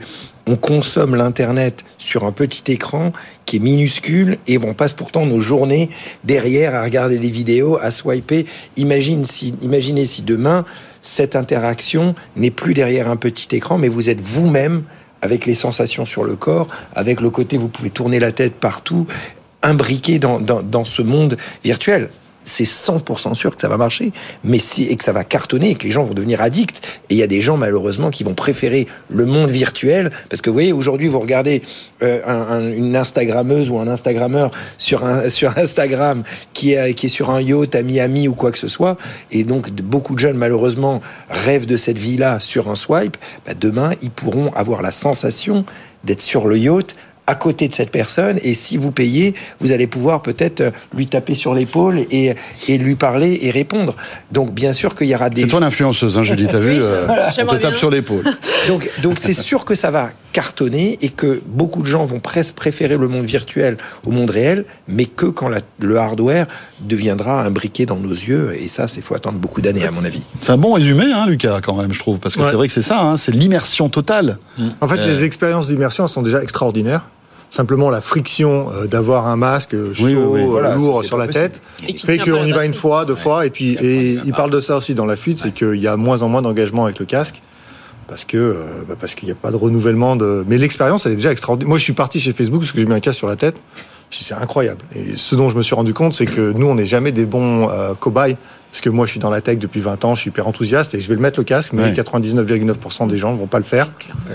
on 0.48 0.56
consomme 0.56 1.14
l'internet 1.14 1.84
sur 1.98 2.24
un 2.24 2.32
petit 2.32 2.72
écran 2.72 3.12
qui 3.44 3.56
est 3.56 3.58
minuscule 3.58 4.38
et 4.46 4.56
on 4.56 4.72
passe 4.72 4.94
pourtant 4.94 5.26
nos 5.26 5.40
journées 5.40 5.90
derrière 6.24 6.74
à 6.74 6.82
regarder 6.82 7.18
des 7.18 7.30
vidéos, 7.30 7.78
à 7.80 7.90
swiper. 7.90 8.46
Imagine 8.78 9.26
si, 9.26 9.54
imaginez 9.60 10.06
si 10.06 10.22
demain 10.22 10.64
cette 11.02 11.36
interaction 11.36 12.14
n'est 12.34 12.50
plus 12.50 12.72
derrière 12.72 13.10
un 13.10 13.16
petit 13.16 13.54
écran, 13.54 13.76
mais 13.76 13.88
vous 13.88 14.08
êtes 14.08 14.22
vous-même 14.22 14.84
avec 15.20 15.44
les 15.44 15.54
sensations 15.54 16.06
sur 16.06 16.24
le 16.24 16.34
corps, 16.34 16.68
avec 16.94 17.20
le 17.20 17.28
côté 17.28 17.58
vous 17.58 17.68
pouvez 17.68 17.90
tourner 17.90 18.18
la 18.18 18.32
tête 18.32 18.54
partout, 18.54 19.06
imbriqué 19.62 20.18
dans, 20.18 20.40
dans 20.40 20.84
ce 20.86 21.02
monde 21.02 21.36
virtuel. 21.62 22.08
C'est 22.48 22.64
100% 22.64 23.34
sûr 23.34 23.54
que 23.54 23.60
ça 23.60 23.68
va 23.68 23.76
marcher, 23.76 24.12
mais 24.42 24.58
si, 24.58 24.84
et 24.84 24.96
que 24.96 25.04
ça 25.04 25.12
va 25.12 25.24
cartonner 25.24 25.70
et 25.70 25.74
que 25.74 25.84
les 25.84 25.90
gens 25.92 26.04
vont 26.04 26.14
devenir 26.14 26.40
addicts. 26.40 26.80
Et 27.10 27.14
il 27.14 27.18
y 27.18 27.22
a 27.22 27.26
des 27.26 27.40
gens, 27.40 27.56
malheureusement, 27.56 28.10
qui 28.10 28.24
vont 28.24 28.34
préférer 28.34 28.86
le 29.10 29.26
monde 29.26 29.50
virtuel. 29.50 30.10
Parce 30.30 30.40
que 30.42 30.50
vous 30.50 30.54
voyez, 30.54 30.72
aujourd'hui, 30.72 31.08
vous 31.08 31.18
regardez 31.20 31.62
euh, 32.02 32.20
un- 32.26 32.56
un- 32.58 32.72
une 32.72 32.96
Instagrammeuse 32.96 33.70
ou 33.70 33.78
un 33.78 33.88
Instagrammeur 33.88 34.50
sur, 34.78 35.04
un, 35.04 35.28
sur 35.38 35.56
Instagram 35.58 36.22
qui 36.52 36.72
est, 36.72 36.94
qui 36.94 37.06
est 37.06 37.10
sur 37.10 37.30
un 37.30 37.40
yacht 37.40 37.74
à 37.74 37.82
Miami 37.82 38.28
ou 38.28 38.34
quoi 38.34 38.50
que 38.52 38.58
ce 38.58 38.68
soit. 38.68 38.96
Et 39.30 39.44
donc, 39.44 39.70
beaucoup 39.70 40.14
de 40.14 40.20
jeunes, 40.20 40.36
malheureusement, 40.36 41.00
rêvent 41.28 41.66
de 41.66 41.76
cette 41.76 41.98
vie-là 41.98 42.40
sur 42.40 42.70
un 42.70 42.74
swipe. 42.74 43.16
Bah, 43.46 43.52
demain, 43.58 43.90
ils 44.02 44.10
pourront 44.10 44.50
avoir 44.54 44.82
la 44.82 44.90
sensation 44.92 45.64
d'être 46.04 46.22
sur 46.22 46.46
le 46.46 46.56
yacht 46.56 46.94
à 47.28 47.34
côté 47.34 47.68
de 47.68 47.74
cette 47.74 47.90
personne 47.90 48.38
et 48.42 48.54
si 48.54 48.76
vous 48.78 48.90
payez, 48.90 49.34
vous 49.60 49.72
allez 49.72 49.86
pouvoir 49.86 50.22
peut-être 50.22 50.60
euh, 50.62 50.70
lui 50.96 51.06
taper 51.06 51.34
sur 51.34 51.54
l'épaule 51.54 51.98
et, 52.10 52.34
et 52.68 52.78
lui 52.78 52.94
parler 52.96 53.38
et 53.42 53.50
répondre. 53.50 53.94
Donc 54.32 54.52
bien 54.52 54.72
sûr 54.72 54.94
qu'il 54.94 55.08
y 55.08 55.14
aura 55.14 55.28
des... 55.28 55.42
C'est 55.42 55.48
toi 55.48 55.60
l'influenceuse, 55.60 56.16
hein, 56.18 56.22
Julie, 56.22 56.46
t'as 56.48 56.58
vu 56.68 56.78
euh, 56.80 57.04
voilà, 57.06 57.28
On 57.38 57.46
te 57.46 57.56
tape 57.56 57.70
bien. 57.72 57.78
sur 57.78 57.90
l'épaule. 57.90 58.24
Donc 58.68 58.88
donc 59.02 59.18
c'est 59.18 59.32
sûr 59.32 59.64
que 59.64 59.74
ça 59.74 59.90
va 59.90 60.10
cartonner 60.32 60.98
et 61.00 61.08
que 61.08 61.40
beaucoup 61.46 61.80
de 61.82 61.86
gens 61.86 62.04
vont 62.04 62.20
presque 62.20 62.54
préférer 62.54 62.96
le 62.96 63.08
monde 63.08 63.24
virtuel 63.24 63.76
au 64.04 64.10
monde 64.10 64.30
réel, 64.30 64.64
mais 64.86 65.04
que 65.06 65.26
quand 65.26 65.48
la- 65.48 65.60
le 65.78 65.96
hardware 65.96 66.46
deviendra 66.80 67.42
imbriqué 67.44 67.86
dans 67.86 67.96
nos 67.96 68.10
yeux 68.12 68.54
et 68.60 68.68
ça, 68.68 68.88
c'est 68.88 69.00
faut 69.00 69.14
attendre 69.14 69.38
beaucoup 69.38 69.60
d'années 69.60 69.84
à 69.86 69.90
mon 69.90 70.04
avis. 70.04 70.22
C'est 70.40 70.52
un 70.52 70.58
bon 70.58 70.74
résumé, 70.74 71.04
hein, 71.14 71.26
Lucas, 71.26 71.60
quand 71.62 71.74
même, 71.76 71.92
je 71.92 71.98
trouve, 71.98 72.18
parce 72.18 72.34
que 72.36 72.40
Ouais. 72.42 72.48
c'est 72.50 72.56
vrai 72.56 72.66
que 72.68 72.72
c'est 72.74 72.82
ça, 72.82 73.00
hein, 73.02 73.16
c'est 73.16 73.32
l'immersion 73.32 73.88
totale. 73.88 74.38
En 74.80 74.88
fait, 74.88 74.98
Euh. 74.98 75.06
les 75.06 75.24
expériences 75.24 75.66
d'immersion 75.68 76.04
elles 76.04 76.10
sont 76.10 76.22
déjà 76.22 76.42
extraordinaires. 76.42 77.04
Simplement, 77.50 77.88
la 77.90 78.00
friction 78.02 78.68
euh, 78.70 78.86
d'avoir 78.86 79.26
un 79.26 79.36
masque 79.36 79.72
euh, 79.74 79.94
chaud, 79.94 80.04
Oui, 80.04 80.14
oui, 80.14 80.22
oui. 80.28 80.40
euh, 80.42 80.46
Voilà, 80.46 80.74
lourd 80.74 81.02
sur 81.04 81.16
la 81.16 81.26
possible. 81.26 81.44
tête, 81.48 81.62
Et 81.88 81.96
fait 81.96 82.18
qu'on 82.18 82.44
y 82.44 82.52
va 82.52 82.64
une 82.66 82.74
fois, 82.74 83.04
deux 83.06 83.14
fois, 83.14 83.46
et 83.46 83.50
puis 83.50 83.72
et 83.80 84.18
il 84.24 84.32
parle 84.32 84.50
de 84.50 84.60
ça 84.60 84.76
aussi 84.76 84.94
dans 84.94 85.06
la 85.06 85.16
fuite, 85.16 85.38
c'est 85.40 85.52
qu'il 85.54 85.76
y 85.76 85.86
a 85.86 85.96
moins 85.96 86.20
en 86.22 86.28
moins 86.28 86.42
d'engagement 86.42 86.84
avec 86.84 86.98
le 86.98 87.06
casque. 87.06 87.40
Parce 88.06 88.24
que 88.24 88.36
euh, 88.38 88.54
bah, 88.88 88.94
parce 88.98 89.14
qu'il 89.14 89.26
n'y 89.26 89.32
a 89.32 89.34
pas 89.34 89.50
de 89.50 89.56
renouvellement 89.56 90.16
de. 90.16 90.42
Mais 90.48 90.56
l'expérience, 90.56 91.04
elle 91.04 91.12
est 91.12 91.16
déjà 91.16 91.30
extraordinaire. 91.32 91.68
Moi, 91.68 91.76
je 91.78 91.84
suis 91.84 91.92
parti 91.92 92.20
chez 92.20 92.32
Facebook 92.32 92.60
parce 92.62 92.72
que 92.72 92.78
j'ai 92.80 92.86
mis 92.86 92.94
un 92.94 93.00
casque 93.00 93.18
sur 93.18 93.28
la 93.28 93.36
tête. 93.36 93.56
Je 94.10 94.16
dis, 94.18 94.24
C'est 94.24 94.32
incroyable. 94.34 94.80
Et 94.94 95.14
ce 95.14 95.34
dont 95.34 95.50
je 95.50 95.56
me 95.56 95.62
suis 95.62 95.74
rendu 95.74 95.92
compte, 95.92 96.14
c'est 96.14 96.24
que 96.24 96.52
nous, 96.52 96.66
on 96.66 96.74
n'est 96.74 96.86
jamais 96.86 97.12
des 97.12 97.26
bons 97.26 97.68
euh, 97.68 97.92
cobayes. 97.92 98.38
Parce 98.70 98.80
que 98.82 98.88
moi, 98.90 99.04
je 99.06 99.10
suis 99.12 99.20
dans 99.20 99.28
la 99.30 99.40
tech 99.42 99.58
depuis 99.58 99.80
20 99.80 100.04
ans, 100.06 100.14
je 100.14 100.20
suis 100.22 100.28
hyper 100.30 100.46
enthousiaste 100.46 100.94
et 100.94 101.00
je 101.00 101.08
vais 101.08 101.14
le 101.14 101.20
mettre 101.22 101.38
le 101.40 101.44
casque, 101.44 101.72
mais 101.74 101.84
Ouais. 101.84 101.92
99,9% 101.92 103.08
des 103.08 103.16
gens 103.18 103.32
ne 103.32 103.38
vont 103.38 103.46
pas 103.46 103.56
le 103.58 103.64
faire 103.64 103.90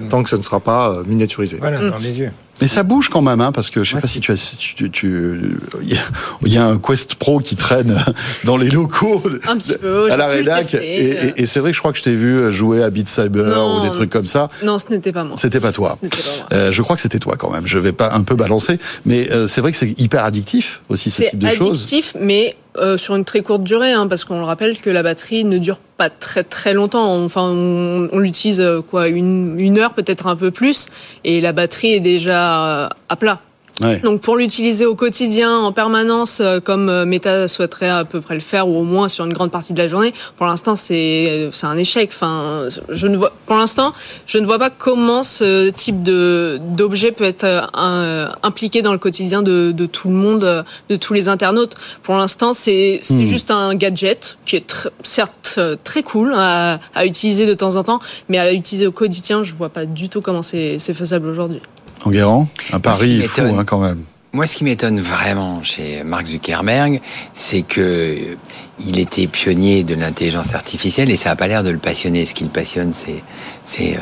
tant 0.10 0.24
que 0.24 0.30
ça 0.30 0.38
ne 0.38 0.42
sera 0.42 0.60
pas 0.60 0.90
euh, 0.92 1.04
miniaturisé. 1.06 1.58
Voilà, 1.60 1.88
dans 1.90 1.98
les 1.98 2.12
yeux. 2.18 2.32
Mais 2.62 2.68
ça 2.68 2.84
bouge 2.84 3.10
quand 3.10 3.22
même, 3.22 3.42
hein, 3.42 3.52
parce 3.52 3.70
que 3.72 3.84
je 3.84 3.90
sais 3.90 3.96
Ouais, 3.96 4.02
pas 4.02 4.08
si 4.08 4.20
tu 4.20 4.32
as, 4.32 4.56
tu, 4.60 4.90
tu- 4.92 5.58
il 5.82 5.90
y 5.90 5.96
a- 5.98 6.02
il 6.46 6.54
y 6.54 6.58
a 6.58 6.66
un 6.66 6.78
Quest 6.78 7.16
Pro 7.16 7.40
qui 7.40 7.56
traîne 7.56 7.98
dans 8.46 8.58
les 8.58 8.70
locaux 8.70 9.24
Un 9.48 9.58
petit 9.58 9.74
peu. 9.76 10.12
à 10.12 10.18
la 10.18 10.28
rédac, 10.28 10.62
tester. 10.70 10.78
et, 10.86 11.10
et- 11.10 11.42
et 11.44 11.48
c'est 11.48 11.60
vrai 11.60 11.72
que 11.72 11.76
je 11.76 11.80
crois 11.82 11.92
que 11.92 11.98
je 11.98 12.04
t'ai 12.04 12.16
vu 12.16 12.52
jouer 12.54 12.84
à 12.84 12.90
Beat 12.92 13.08
Saber 13.10 13.44
Non. 13.56 13.80
ou 13.80 13.84
des 13.84 13.92
trucs 13.92 14.12
comme 14.12 14.28
ça. 14.28 14.50
Non, 14.64 14.78
ce 14.78 14.90
n'était 14.92 15.12
pas 15.12 15.24
moi. 15.24 15.36
C'était 15.38 15.60
pas 15.60 15.72
toi. 15.72 15.98
Pas. 16.00 16.56
Euh, 16.56 16.72
je 16.72 16.82
crois 16.84 16.96
que 16.96 17.02
c'était 17.02 17.20
toi 17.20 17.36
quand 17.38 17.50
même. 17.52 17.66
Je 17.66 17.80
vais 17.80 17.92
pas 17.92 18.14
un 18.14 18.22
peu 18.22 18.36
balancer, 18.36 18.78
mais 19.06 19.32
euh, 19.32 19.48
c'est 19.48 19.62
vrai 19.62 19.72
que 19.72 19.78
c'est 19.78 20.00
hyper 20.00 20.24
addictif 20.24 20.82
aussi 20.90 21.10
ce 21.10 21.18
C'est 21.24 21.30
type 21.32 21.40
de 21.40 21.48
choses. 21.50 21.80
addictif, 21.80 22.14
mais 22.20 22.56
euh, 22.78 22.98
sur 22.98 23.16
une 23.16 23.26
très 23.26 23.42
courte 23.42 23.64
durée, 23.64 23.92
hein, 23.94 24.08
parce 24.08 24.26
qu'on 24.26 24.40
le 24.40 24.46
rappelle 24.46 24.78
que 24.80 24.90
la 24.90 25.02
batterie 25.04 25.44
ne 25.44 25.58
dure 25.58 25.80
très 26.10 26.44
très 26.44 26.74
longtemps. 26.74 27.24
Enfin, 27.24 27.44
on, 27.44 28.20
l'utilise 28.20 28.62
euh, 28.62 28.82
quoi 28.82 29.08
une, 29.08 29.60
une 29.60 29.78
heure, 29.78 29.94
peut-être 29.94 30.28
un 30.28 30.36
peu 30.36 30.52
plus, 30.52 30.88
et 31.24 31.42
la 31.42 31.52
batterie 31.52 31.94
est 31.94 32.00
déjà 32.00 32.66
euh, 32.66 32.90
à 33.10 33.16
plat. 33.16 33.42
Ouais. 33.82 34.00
Donc 34.02 34.22
pour 34.22 34.38
l'utiliser 34.38 34.86
au 34.86 34.94
quotidien, 34.94 35.58
en 35.58 35.72
permanence, 35.72 36.42
euh, 36.42 36.60
comme 36.60 36.90
euh, 36.90 37.06
Meta 37.06 37.48
souhaiterait 37.48 37.90
à 37.90 38.06
peu 38.06 38.22
près 38.22 38.36
le 38.36 38.40
faire, 38.40 38.68
ou 38.68 38.78
au 38.78 38.84
moins 38.84 39.10
sur 39.10 39.26
une 39.26 39.34
grande 39.34 39.50
partie 39.50 39.74
de 39.74 39.80
la 39.82 39.88
journée, 39.88 40.14
pour 40.38 40.46
l'instant 40.46 40.76
c'est 40.76 41.26
euh, 41.30 41.50
c'est 41.52 41.66
un 41.66 41.76
échec. 41.78 42.12
Enfin, 42.14 42.68
je 42.90 43.08
ne 43.08 43.18
vois, 43.18 43.32
pour 43.48 43.56
l'instant, 43.56 43.94
je 44.28 44.38
ne 44.38 44.46
vois 44.46 44.60
pas 44.60 44.70
comment 44.70 45.24
ce 45.24 45.72
type 45.72 46.04
de 46.04 46.60
d'objet 46.62 47.12
peut 47.12 47.24
être 47.24 47.68
un- 47.74 48.30
impliqué 48.44 48.84
dans 48.84 48.92
le 48.92 49.00
quotidien 49.00 49.42
de, 49.42 49.72
de 49.72 49.86
tout 49.88 50.08
le 50.10 50.16
monde, 50.16 50.64
de 50.90 50.96
tous 50.96 51.14
les 51.14 51.28
internautes. 51.28 51.74
Pour 52.04 52.16
l'instant, 52.16 52.54
c'est 52.54 53.00
c'est 53.02 53.14
Hmm. 53.16 53.26
juste 53.26 53.50
un 53.50 53.74
gadget 53.74 54.38
qui 54.46 54.56
est 54.56 54.70
tr- 54.70 54.90
certes 55.02 55.60
très 55.84 56.04
cool 56.04 56.34
à, 56.38 56.80
à 56.94 57.06
utiliser 57.08 57.46
de 57.48 57.54
temps 57.56 57.76
en 57.76 57.84
temps, 57.84 58.00
mais 58.30 58.38
à 58.38 58.54
utiliser 58.54 58.86
au 58.86 58.92
quotidien, 58.92 59.42
je 59.42 59.56
vois 59.56 59.70
pas 59.70 59.86
du 59.86 60.10
tout 60.10 60.22
comment 60.22 60.44
c'est 60.44 60.78
faisable 60.80 61.28
aujourd'hui. 61.28 61.60
Enguerrand, 62.06 62.48
un 62.72 62.80
pari 62.80 63.22
fou 63.24 63.42
hein, 63.42 63.64
quand 63.66 63.80
même. 63.80 64.04
Moi, 64.34 64.48
ce 64.48 64.56
qui 64.56 64.64
m'étonne 64.64 65.00
vraiment 65.00 65.62
chez 65.62 66.04
Mark 66.04 66.26
Zuckerberg, 66.26 67.02
c'est 67.36 67.62
que 67.62 67.82
euh, 67.82 68.36
il 68.84 68.98
était 69.00 69.28
pionnier 69.28 69.84
de 69.84 69.94
l'intelligence 69.94 70.56
artificielle 70.56 71.12
et 71.12 71.16
ça 71.16 71.30
n'a 71.30 71.36
pas 71.36 71.48
l'air 71.48 71.62
de 71.64 71.70
le 71.70 71.78
passionner. 71.78 72.26
Ce 72.26 72.34
qui 72.34 72.44
le 72.44 72.50
passionne, 72.50 72.94
c'est 72.96 73.22
c'est 73.64 73.96
euh, 73.96 74.00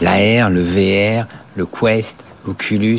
l'AR, 0.00 0.48
le 0.48 0.62
VR, 0.62 1.26
le 1.54 1.66
Quest, 1.66 2.16
l'Oculus, 2.46 2.98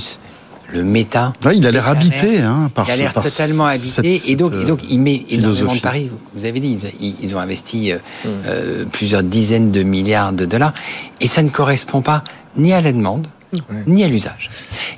le 0.72 0.84
Meta. 0.84 1.34
Ouais, 1.44 1.58
il 1.58 1.66
a 1.66 1.72
l'air 1.72 1.88
habité 1.88 2.40
hein, 2.42 2.70
par 2.74 2.88
il 2.88 2.92
a 2.92 2.96
l'air 2.98 3.14
totalement 3.16 3.68
cette- 3.72 4.00
habité 4.06 4.32
et 4.32 4.36
donc, 4.36 4.54
et 4.62 4.66
donc 4.66 4.80
il 4.88 5.00
met 5.00 5.24
énormément 5.30 5.56
philosophie. 5.56 5.78
de 5.78 5.82
paris. 5.82 6.12
Vous- 6.36 6.46
avez 6.46 6.60
dit, 6.60 6.78
ils, 7.02 7.16
ils 7.20 7.36
ont 7.36 7.40
investi 7.40 7.94
euh, 7.94 7.98
euh, 8.46 8.86
plusieurs 8.92 9.24
dizaines 9.24 9.72
de 9.72 9.82
milliards 9.82 10.34
de 10.34 10.46
dollars 10.46 10.74
et 11.20 11.28
ça 11.28 11.42
ne 11.42 11.50
correspond 11.50 12.02
pas 12.02 12.24
ni 12.58 12.74
à 12.74 12.82
la 12.82 12.92
demande 12.94 13.28
ni 13.88 14.04
à 14.04 14.08
l'usage. 14.08 14.50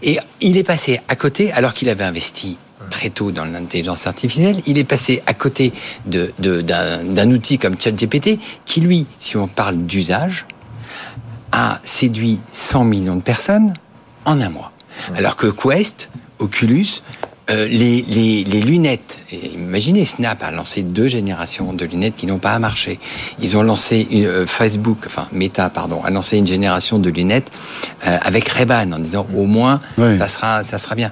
Et 0.03 0.19
il 0.41 0.57
est 0.57 0.63
passé 0.63 0.99
à 1.07 1.15
côté 1.15 1.51
alors 1.51 1.73
qu'il 1.73 1.89
avait 1.89 2.03
investi 2.03 2.57
très 2.89 3.09
tôt 3.09 3.31
dans 3.31 3.43
l'intelligence 3.45 4.07
artificielle, 4.07 4.61
il 4.65 4.77
est 4.77 4.83
passé 4.85 5.21
à 5.25 5.33
côté 5.33 5.73
de, 6.05 6.31
de- 6.39 6.61
d'un, 6.61 7.03
d'un 7.03 7.29
outil 7.31 7.57
comme 7.57 7.79
ChatGPT 7.79 8.39
qui, 8.65 8.79
lui, 8.81 9.05
si 9.19 9.35
on 9.35 9.47
parle 9.47 9.77
d'usage, 9.85 10.45
a 11.51 11.79
séduit 11.83 12.39
100 12.53 12.83
millions 12.85 13.15
de 13.15 13.21
personnes 13.21 13.73
en 14.25 14.39
un 14.41 14.49
mois. 14.49 14.71
Alors 15.15 15.35
que 15.35 15.47
Quest, 15.47 16.09
Oculus, 16.39 17.01
euh, 17.49 17.65
les, 17.67 18.01
les, 18.07 18.43
les 18.43 18.61
lunettes, 18.61 19.19
et 19.31 19.47
imaginez, 19.53 20.03
Snap 20.05 20.43
a 20.43 20.51
lancé 20.51 20.83
deux 20.83 21.07
générations 21.07 21.71
de 21.73 21.85
lunettes 21.85 22.15
qui 22.17 22.25
n'ont 22.25 22.39
pas 22.39 22.57
marché. 22.59 22.99
Ils 23.41 23.55
ont 23.57 23.63
lancé 23.63 24.05
une- 24.11 24.25
euh, 24.25 24.45
Facebook, 24.45 24.99
enfin 25.05 25.27
Meta, 25.31 25.69
pardon, 25.69 26.01
a 26.03 26.09
lancé 26.11 26.37
une 26.37 26.47
génération 26.47 26.99
de 26.99 27.09
lunettes 27.09 27.49
euh, 28.05 28.17
avec 28.21 28.49
Ray-Ban 28.49 28.91
en 28.91 28.99
disant 28.99 29.25
au 29.35 29.45
moins 29.45 29.79
ça 30.17 30.27
sera 30.27 30.63
ça 30.63 30.77
sera 30.77 30.95
bien. 30.95 31.11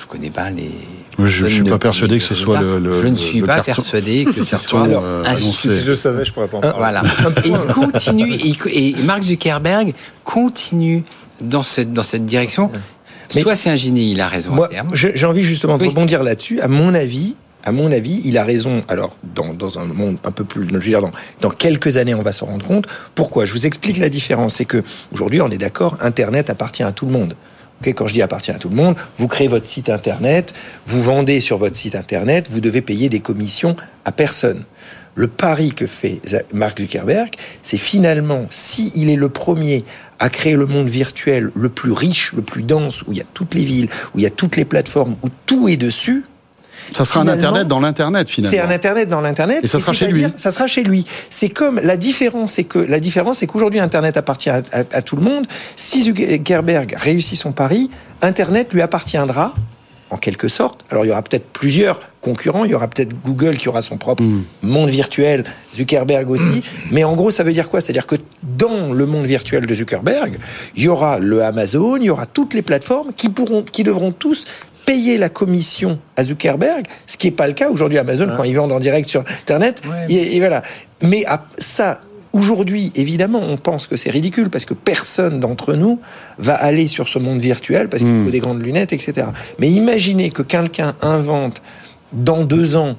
Je 0.00 0.06
connais 0.06 0.30
pas 0.30 0.50
les. 0.50 0.70
Je, 1.18 1.26
je 1.26 1.46
suis 1.46 1.64
pas 1.64 1.78
persuadé 1.80 2.18
que 2.18 2.24
ce 2.24 2.34
soit 2.36 2.60
le, 2.60 2.78
le- 2.78 2.92
Je 2.92 3.06
ne 3.06 3.10
le- 3.10 3.16
suis 3.16 3.40
le 3.40 3.46
pas 3.46 3.60
persuadé 3.64 4.24
que 4.24 4.44
ce 4.44 4.44
soit 4.58 4.86
euh. 4.86 5.24
Si 5.34 5.68
je 5.84 5.94
savais, 5.94 6.24
je 6.24 6.32
pourrais 6.32 6.46
pas 6.46 6.58
en 6.58 6.60
parler. 6.60 6.76
voilà. 6.78 7.02
Et 7.44 7.48
il 7.48 7.74
continue, 7.74 8.32
et, 8.72 8.94
Mark 9.02 9.22
Zuckerberg 9.24 9.92
continue 10.22 11.02
dans 11.40 11.62
cette, 11.64 11.92
dans 11.92 12.04
cette 12.04 12.26
direction. 12.26 12.70
Mais- 13.34 13.42
Soit 13.42 13.56
c'est 13.56 13.70
un 13.70 13.76
génie, 13.76 14.12
il 14.12 14.20
a 14.20 14.28
raison 14.28 14.52
Moi, 14.54 14.68
j'ai 14.92 15.26
envie 15.26 15.44
justement 15.44 15.76
de 15.78 15.82
Oui, 15.82 15.88
rebondir 15.88 16.22
là-dessus. 16.22 16.60
À 16.60 16.68
mon 16.68 16.94
avis, 16.94 17.34
à 17.64 17.72
mon 17.72 17.92
avis, 17.92 18.22
il 18.24 18.38
a 18.38 18.44
raison. 18.44 18.82
Alors, 18.88 19.16
dans, 19.34 19.52
dans 19.52 19.78
un 19.78 19.84
monde 19.84 20.16
un 20.24 20.30
peu 20.30 20.44
plus, 20.44 20.66
je 20.68 20.72
veux 20.72 20.78
dire, 20.80 21.00
dans, 21.00 21.10
dans 21.40 21.50
quelques 21.50 21.96
années, 21.98 22.14
on 22.14 22.22
va 22.22 22.32
s'en 22.32 22.46
rendre 22.46 22.64
compte. 22.66 22.86
Pourquoi? 23.14 23.44
Je 23.44 23.52
vous 23.52 23.66
explique 23.66 23.98
la 23.98 24.08
différence. 24.08 24.54
C'est 24.54 24.64
que 24.64 24.82
aujourd'hui, 25.12 25.40
on 25.42 25.50
est 25.50 25.58
d'accord, 25.58 25.98
Internet 26.00 26.48
appartient 26.50 26.82
à 26.82 26.92
tout 26.92 27.04
le 27.06 27.12
monde. 27.12 27.34
Ok, 27.80 27.88
quand 27.94 28.08
je 28.08 28.14
dis 28.14 28.22
appartient 28.22 28.50
à 28.50 28.54
tout 28.58 28.70
le 28.70 28.74
monde, 28.74 28.96
vous 29.18 29.28
créez 29.28 29.46
votre 29.46 29.66
site 29.66 29.88
internet, 29.88 30.52
vous 30.86 31.00
vendez 31.00 31.40
sur 31.40 31.58
votre 31.58 31.76
site 31.76 31.94
internet, 31.94 32.48
vous 32.50 32.60
devez 32.60 32.80
payer 32.80 33.08
des 33.08 33.20
commissions 33.20 33.76
à 34.04 34.10
personne. 34.10 34.64
Le 35.18 35.26
pari 35.26 35.72
que 35.72 35.86
fait 35.86 36.20
Mark 36.54 36.78
Zuckerberg, 36.80 37.30
c'est 37.62 37.76
finalement, 37.76 38.46
si 38.50 38.92
il 38.94 39.10
est 39.10 39.16
le 39.16 39.28
premier 39.28 39.84
à 40.20 40.28
créer 40.30 40.54
le 40.54 40.66
monde 40.66 40.88
virtuel 40.88 41.50
le 41.54 41.68
plus 41.68 41.90
riche, 41.92 42.32
le 42.34 42.42
plus 42.42 42.62
dense, 42.62 43.02
où 43.02 43.12
il 43.12 43.18
y 43.18 43.20
a 43.20 43.24
toutes 43.34 43.54
les 43.54 43.64
villes, 43.64 43.88
où 44.14 44.18
il 44.18 44.22
y 44.22 44.26
a 44.26 44.30
toutes 44.30 44.56
les 44.56 44.64
plateformes, 44.64 45.16
où 45.22 45.28
tout 45.46 45.68
est 45.68 45.76
dessus, 45.76 46.24
Ça 46.92 47.04
sera 47.04 47.20
un 47.20 47.28
internet 47.28 47.66
dans 47.66 47.80
l'internet 47.80 48.28
finalement. 48.28 48.56
c'est 48.56 48.62
un 48.64 48.70
internet 48.70 49.08
dans 49.08 49.20
l'internet. 49.20 49.58
Et 49.64 49.66
ça 49.66 49.80
sera 49.80 49.92
chez 49.92 50.06
lui. 50.06 50.24
Ça 50.36 50.52
sera 50.52 50.66
chez 50.68 50.84
lui. 50.84 51.04
C'est 51.30 51.48
comme 51.50 51.80
la 51.82 51.96
différence, 51.96 52.52
c'est 52.52 52.64
que 52.64 52.78
la 52.78 53.00
différence, 53.00 53.38
c'est 53.38 53.46
qu'aujourd'hui 53.48 53.80
internet 53.80 54.16
appartient 54.16 54.50
à, 54.50 54.62
à- 54.72 54.84
à 54.92 55.02
tout 55.02 55.16
le 55.16 55.22
monde. 55.22 55.46
Si 55.76 56.02
Zuckerberg 56.04 56.94
réussit 56.96 57.36
son 57.38 57.50
pari, 57.52 57.90
internet 58.22 58.72
lui 58.72 58.82
appartiendra 58.82 59.54
en 60.10 60.16
quelque 60.16 60.48
sorte. 60.48 60.84
Alors 60.90 61.04
il 61.04 61.08
y 61.08 61.10
aura 61.10 61.22
peut-être 61.22 61.46
plusieurs 61.52 62.00
concurrents, 62.20 62.64
il 62.64 62.70
y 62.70 62.74
aura 62.74 62.88
peut-être 62.88 63.14
Google 63.24 63.56
qui 63.56 63.68
aura 63.68 63.80
son 63.82 63.96
propre 63.96 64.22
Hmm. 64.22 64.42
monde 64.62 64.88
virtuel, 64.90 65.44
Zuckerberg 65.74 66.28
aussi. 66.30 66.62
Mais 66.90 67.04
en 67.04 67.14
gros, 67.14 67.30
ça 67.30 67.42
veut 67.44 67.52
dire 67.52 67.68
quoi? 67.68 67.80
C'est-à-dire 67.80 68.06
que 68.06 68.16
dans 68.42 68.92
le 68.92 69.06
monde 69.06 69.26
virtuel 69.26 69.66
de 69.66 69.74
Zuckerberg, 69.74 70.38
il 70.76 70.82
y 70.84 70.88
aura 70.88 71.18
le 71.18 71.42
Amazon, 71.44 71.96
il 71.96 72.04
y 72.04 72.10
aura 72.10 72.26
toutes 72.26 72.54
les 72.54 72.62
plateformes 72.62 73.12
qui 73.16 73.28
pourront, 73.28 73.62
qui 73.62 73.84
devront 73.84 74.12
tous 74.12 74.46
payer 74.86 75.18
la 75.18 75.28
commission 75.28 75.98
à 76.16 76.24
Zuckerberg, 76.24 76.86
ce 77.06 77.16
qui 77.18 77.26
n'est 77.26 77.32
pas 77.36 77.46
le 77.46 77.52
cas 77.52 77.68
aujourd'hui. 77.68 77.98
Amazon, 77.98 78.28
quand 78.36 78.44
ils 78.44 78.54
vendent 78.56 78.72
en 78.72 78.80
direct 78.80 79.08
sur 79.08 79.20
Internet, 79.42 79.82
Ouais. 79.88 80.06
et, 80.08 80.36
et 80.36 80.38
voilà. 80.38 80.62
Mais 81.02 81.24
ça, 81.58 82.00
aujourd'hui, 82.32 82.92
évidemment, 82.94 83.40
on 83.42 83.56
pense 83.56 83.86
que 83.86 83.96
c'est 83.96 84.10
ridicule 84.10 84.50
parce 84.50 84.64
que 84.64 84.74
personne 84.74 85.40
d'entre 85.40 85.74
nous 85.74 86.00
va 86.38 86.54
aller 86.54 86.88
sur 86.88 87.08
ce 87.08 87.18
monde 87.18 87.40
virtuel 87.40 87.88
parce 87.88 88.02
qu'il 88.02 88.24
faut 88.24 88.30
des 88.30 88.40
grandes 88.40 88.62
lunettes, 88.62 88.92
etc. 88.92 89.28
Mais 89.58 89.70
imaginez 89.70 90.30
que 90.30 90.42
quelqu'un 90.42 90.94
invente 91.02 91.62
dans 92.12 92.44
deux 92.44 92.76
ans 92.76 92.96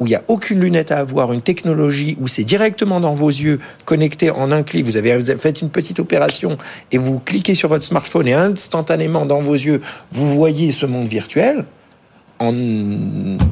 où 0.00 0.06
il 0.06 0.10
n'y 0.10 0.16
a 0.16 0.22
aucune 0.28 0.60
lunette 0.60 0.92
à 0.92 0.98
avoir, 0.98 1.32
une 1.32 1.42
technologie 1.42 2.16
où 2.20 2.26
c'est 2.26 2.44
directement 2.44 3.00
dans 3.00 3.12
vos 3.12 3.28
yeux, 3.28 3.60
connecté 3.84 4.30
en 4.30 4.50
un 4.50 4.62
clic. 4.62 4.86
Vous 4.86 4.96
avez, 4.96 5.14
vous 5.16 5.30
avez 5.30 5.38
fait 5.38 5.60
une 5.60 5.68
petite 5.68 6.00
opération 6.00 6.56
et 6.90 6.96
vous 6.96 7.18
cliquez 7.18 7.54
sur 7.54 7.68
votre 7.68 7.84
smartphone 7.84 8.26
et 8.26 8.32
instantanément 8.32 9.26
dans 9.26 9.40
vos 9.40 9.54
yeux, 9.54 9.82
vous 10.10 10.34
voyez 10.34 10.72
ce 10.72 10.86
monde 10.86 11.06
virtuel. 11.06 11.66
En, 12.40 12.54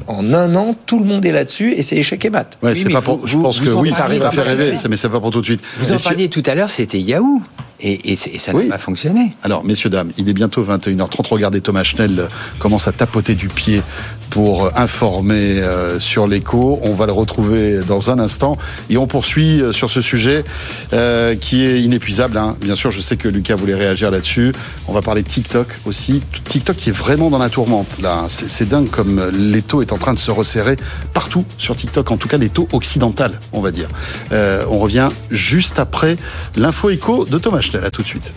en 0.07 0.33
un 0.35 0.55
an, 0.57 0.75
tout 0.87 0.99
le 0.99 1.05
monde 1.05 1.25
est 1.27 1.33
là-dessus 1.33 1.73
et 1.75 1.83
c'est 1.83 1.97
échec 1.97 2.25
et 2.25 2.31
mat. 2.31 2.57
Ouais, 2.63 2.73
Oui, 2.73 2.79
c'est 2.79 2.87
mais 2.87 2.93
pas 2.95 3.01
vous- 3.01 3.19
pour, 3.19 3.27
je 3.27 3.37
pense 3.37 3.59
vous 3.61 3.67
que 3.67 3.71
oui, 3.73 3.91
ça 3.91 3.97
ça 3.99 4.09
fait 4.09 4.17
va 4.37 4.43
rêver, 4.43 4.73
mais 4.89 4.97
c'est 4.97 5.09
pas 5.11 5.21
pour 5.21 5.31
tout 5.31 5.41
de 5.41 5.45
suite. 5.47 5.61
Vous 5.79 5.93
en 5.93 5.99
parliez 5.99 6.29
tout 6.31 6.43
à 6.47 6.55
l'heure, 6.55 6.71
c'était 6.71 6.99
Yahoo. 6.99 7.43
Et, 7.81 8.13
et, 8.13 8.17
c'est- 8.17 8.31
et 8.31 8.39
ça 8.39 8.53
n'a 8.53 8.59
Oui. 8.59 8.69
pas 8.69 8.79
fonctionné. 8.79 9.31
Alors, 9.45 9.63
messieurs, 9.63 9.89
dames, 9.91 10.11
il 10.19 10.29
est 10.29 10.33
bientôt 10.33 10.65
21h30. 10.65 11.29
Regardez, 11.29 11.61
Thomas 11.61 11.85
Schnell 11.85 12.19
euh, 12.19 12.27
commence 12.59 12.89
à 12.89 12.93
tapoter 12.93 13.37
du 13.37 13.47
pied 13.49 13.83
pour 14.31 14.67
euh, 14.67 14.71
informer 14.77 15.61
euh, 15.61 15.99
sur 16.01 16.27
l'écho. 16.27 16.79
On 16.83 16.95
va 16.95 17.07
le 17.07 17.13
retrouver 17.13 17.81
dans 17.87 18.11
un 18.11 18.19
instant. 18.19 18.59
Et 18.91 18.97
on 18.97 19.07
poursuit 19.07 19.63
euh, 19.63 19.73
sur 19.73 19.91
ce 19.91 20.01
sujet 20.03 20.45
euh, 20.93 21.35
qui 21.37 21.65
est 21.65 21.81
inépuisable. 21.83 22.37
hein. 22.37 22.57
Bien 22.61 22.77
sûr, 22.77 22.91
je 22.91 23.01
sais 23.01 23.17
que 23.17 23.29
Lucas 23.29 23.55
voulait 23.57 23.75
réagir 23.75 24.11
là-dessus. 24.11 24.53
On 24.87 24.93
va 24.93 25.03
parler 25.03 25.23
de 25.23 25.29
TikTok 25.29 25.69
aussi. 25.87 26.23
TikTok 26.45 26.77
qui 26.77 26.91
est 26.91 26.93
vraiment 26.93 27.31
dans 27.31 27.39
la 27.39 27.49
tourmente. 27.49 27.87
Là, 28.03 28.25
c'est 28.29 28.49
c'est 28.49 28.69
dingue 28.69 28.91
comme 28.91 29.19
euh, 29.19 29.31
l'étau 29.33 29.83
est 29.83 29.93
en 29.93 29.99
train 29.99 30.15
de 30.15 30.19
se 30.19 30.31
resserrer 30.31 30.77
partout 31.15 31.45
sur 31.59 31.77
TikTok. 31.77 32.11
En 32.11 32.17
tout 32.17 32.27
cas, 32.29 32.39
l'étau 32.39 32.67
occidental, 32.73 33.39
on 33.53 33.61
va 33.61 33.71
dire. 33.71 33.89
Euh, 34.33 34.65
on 34.69 34.79
revient 34.79 35.09
juste 35.31 35.79
après 35.79 36.17
l'info 36.57 36.91
écho 36.91 37.25
de 37.25 37.39
Thomas 37.39 37.61
Schnell. 37.61 37.85
À 37.85 37.91
tout 37.91 38.03
de 38.03 38.07
suite. 38.09 38.35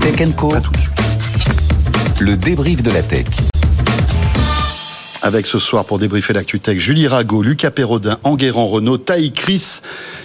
Tech 0.00 0.34
Co. 0.36 0.54
Le 2.20 2.36
débrief 2.36 2.82
de 2.82 2.90
la 2.90 3.02
tech. 3.02 3.26
Avec 5.22 5.44
ce 5.44 5.58
soir 5.58 5.84
pour 5.84 5.98
débriefer 5.98 6.32
l'actu 6.32 6.60
tech, 6.60 6.78
Julie 6.78 7.06
Rago, 7.06 7.42
Lucas 7.42 7.70
Perrodin, 7.70 8.16
Enguerrand 8.24 8.66
Renault, 8.66 8.96
Taïk 8.96 9.34
Chris. 9.34 9.80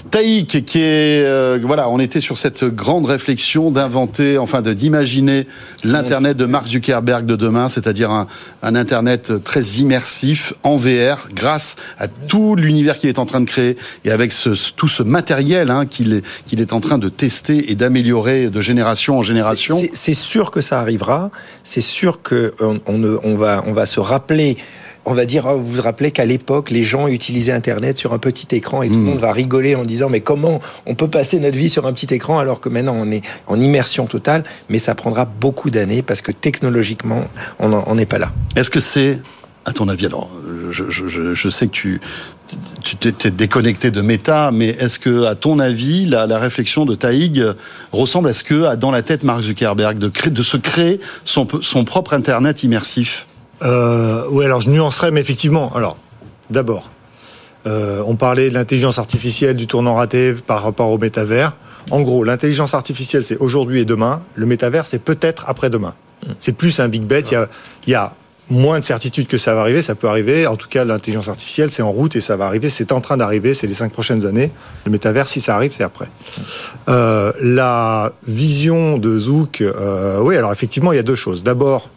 Taïk 0.09 0.63
qui 0.63 0.79
est, 0.79 1.21
euh, 1.25 1.59
voilà, 1.61 1.89
on 1.89 1.99
était 1.99 2.21
sur 2.21 2.37
cette 2.37 2.63
grande 2.63 3.05
réflexion 3.05 3.71
d'inventer, 3.71 4.37
enfin 4.37 4.61
de 4.61 4.71
d'imaginer 4.71 5.47
l'internet 5.83 6.37
de 6.37 6.45
Mark 6.45 6.67
Zuckerberg 6.67 7.25
de 7.25 7.35
demain, 7.35 7.67
c'est-à-dire 7.67 8.09
un, 8.09 8.27
un 8.63 8.73
internet 8.75 9.33
très 9.43 9.63
immersif 9.79 10.53
en 10.63 10.77
VR, 10.77 11.27
grâce 11.35 11.75
à 11.99 12.07
tout 12.07 12.55
l'univers 12.55 12.95
qu'il 12.95 13.09
est 13.09 13.19
en 13.19 13.25
train 13.25 13.41
de 13.41 13.49
créer 13.49 13.75
et 14.05 14.11
avec 14.11 14.31
ce, 14.31 14.51
tout 14.77 14.87
ce 14.87 15.03
matériel 15.03 15.71
hein, 15.71 15.85
qu'il 15.87 16.13
est, 16.13 16.25
qu'il 16.47 16.61
est 16.61 16.71
en 16.71 16.79
train 16.79 16.99
de 16.99 17.09
tester 17.09 17.69
et 17.69 17.75
d'améliorer 17.75 18.49
de 18.49 18.61
génération 18.61 19.17
en 19.17 19.23
génération. 19.23 19.77
C'est- 19.91 20.13
sûr 20.15 20.49
que 20.51 20.61
ça 20.61 20.79
arrivera. 20.79 21.29
C'est 21.65 21.81
sûr 21.81 22.21
que 22.21 22.53
on, 22.61 22.79
on 22.87 23.19
on 23.23 23.35
va, 23.35 23.61
on 23.67 23.73
va 23.73 23.85
se 23.85 23.99
rappeler. 23.99 24.55
On 25.07 25.13
va 25.13 25.25
dire, 25.25 25.45
oh, 25.47 25.57
vous 25.59 25.73
vous 25.75 25.81
rappelez 25.81 26.09
qu'à 26.11 26.25
l'époque, 26.25 26.71
les 26.71 26.83
gens 26.83 27.07
utilisaient 27.07 27.51
Internet 27.51 27.97
sur 27.97 28.13
un 28.13 28.17
petit 28.17 28.47
écran 28.55 28.81
et 28.81 28.87
tout 28.87 28.95
le 28.95 28.99
monde 29.01 29.19
va 29.19 29.31
rigoler 29.33 29.75
en 29.75 29.83
disant, 29.85 30.09
mais 30.09 30.21
comment 30.21 30.61
on 30.87 30.95
peut 30.95 31.07
passer 31.09 31.39
notre 31.39 31.57
vie 31.57 31.69
sur 31.69 31.85
un 31.85 31.93
petit 31.93 32.11
écran 32.13 32.39
alors 32.39 32.59
que 32.59 32.69
maintenant 32.69 32.95
on 32.97 33.11
est 33.11 33.21
en 33.47 33.59
immersion 33.59 34.07
totale, 34.07 34.43
mais 34.69 34.79
ça 34.79 34.95
prendra 34.95 35.25
beaucoup 35.25 35.69
d'années 35.69 36.01
parce 36.01 36.21
que 36.21 36.31
technologiquement, 36.31 37.25
on 37.59 37.95
n'est 37.95 38.05
pas 38.07 38.17
là. 38.17 38.31
Est-ce 38.55 38.69
que 38.71 38.79
c'est, 38.79 39.19
à 39.65 39.73
ton 39.73 39.89
avis, 39.89 40.07
alors, 40.07 40.29
je, 40.71 40.89
je- 40.89 41.07
je- 41.07 41.33
je 41.35 41.49
sais 41.49 41.67
que 41.67 41.71
tu, 41.71 42.01
tu 42.83 42.95
t'es 42.95 43.31
déconnecté 43.31 43.91
de 43.91 44.01
Meta, 44.01 44.51
mais 44.51 44.69
est-ce 44.69 44.97
que, 44.99 45.25
à 45.25 45.35
ton 45.35 45.59
avis, 45.59 46.05
la, 46.07 46.25
la 46.27 46.39
réflexion 46.39 46.85
de 46.85 46.95
Taïg 46.95 47.43
ressemble 47.91 48.29
à 48.29 48.33
ce 48.33 48.43
que 48.43 48.63
a 48.65 48.75
dans 48.75 48.91
la 48.91 49.01
tête 49.03 49.23
Mark 49.23 49.41
Zuckerberg 49.43 49.99
de, 49.99 50.09
créer, 50.09 50.31
de 50.31 50.43
se 50.43 50.57
créer 50.57 50.99
son, 51.23 51.47
son 51.61 51.85
propre 51.85 52.13
Internet 52.13 52.63
immersif? 52.63 53.27
Euh, 53.63 54.23
Oui, 54.29 54.45
alors 54.45 54.61
je 54.61 54.69
nuancerais, 54.69 55.11
mais 55.11 55.21
effectivement, 55.21 55.73
alors, 55.75 55.97
d'abord, 56.49 56.89
euh, 57.67 58.03
on 58.05 58.15
parlait 58.15 58.49
de 58.49 58.53
l'intelligence 58.53 58.99
artificielle, 58.99 59.55
du 59.55 59.67
tournant 59.67 59.95
raté 59.95 60.33
par 60.33 60.61
rapport 60.61 60.89
au 60.91 60.97
métavers. 60.97 61.53
En 61.91 62.01
gros, 62.01 62.23
l'intelligence 62.23 62.73
artificielle, 62.73 63.23
c'est 63.23 63.37
aujourd'hui 63.37 63.81
et 63.81 63.85
demain. 63.85 64.23
Le 64.35 64.45
métavers, 64.45 64.87
c'est 64.87 64.99
peut-être 64.99 65.45
après-demain. 65.47 65.93
C'est 66.39 66.53
plus 66.53 66.79
un 66.79 66.87
big 66.87 67.03
bet. 67.03 67.21
Il 67.21 67.33
y 67.33 67.35
a, 67.35 67.47
il 67.85 67.91
y 67.91 67.95
a 67.95 68.13
moins 68.49 68.79
de 68.79 68.83
certitude 68.83 69.27
que 69.27 69.37
ça 69.37 69.53
va 69.53 69.61
arriver. 69.61 69.81
Ça 69.81 69.95
peut 69.95 70.07
arriver. 70.07 70.47
En 70.47 70.55
tout 70.55 70.67
cas, 70.67 70.83
l'intelligence 70.83 71.29
artificielle, 71.29 71.71
c'est 71.71 71.83
en 71.83 71.91
route 71.91 72.15
et 72.15 72.21
ça 72.21 72.35
va 72.35 72.45
arriver. 72.45 72.69
C'est 72.69 72.91
en 72.91 73.01
train 73.01 73.17
d'arriver. 73.17 73.53
C'est 73.53 73.67
les 73.67 73.73
cinq 73.73 73.91
prochaines 73.91 74.25
années. 74.25 74.51
Le 74.85 74.91
métavers, 74.91 75.27
si 75.27 75.39
ça 75.39 75.55
arrive, 75.55 75.71
c'est 75.71 75.83
après. 75.83 76.07
Euh, 76.89 77.31
la 77.41 78.13
vision 78.27 78.97
de 78.97 79.19
Zouk, 79.19 79.61
euh, 79.61 80.19
oui. 80.19 80.35
Alors 80.37 80.51
effectivement, 80.51 80.91
il 80.91 80.95
y 80.95 80.99
a 80.99 81.03
deux 81.03 81.15
choses. 81.15 81.43
D'abord, 81.43 81.89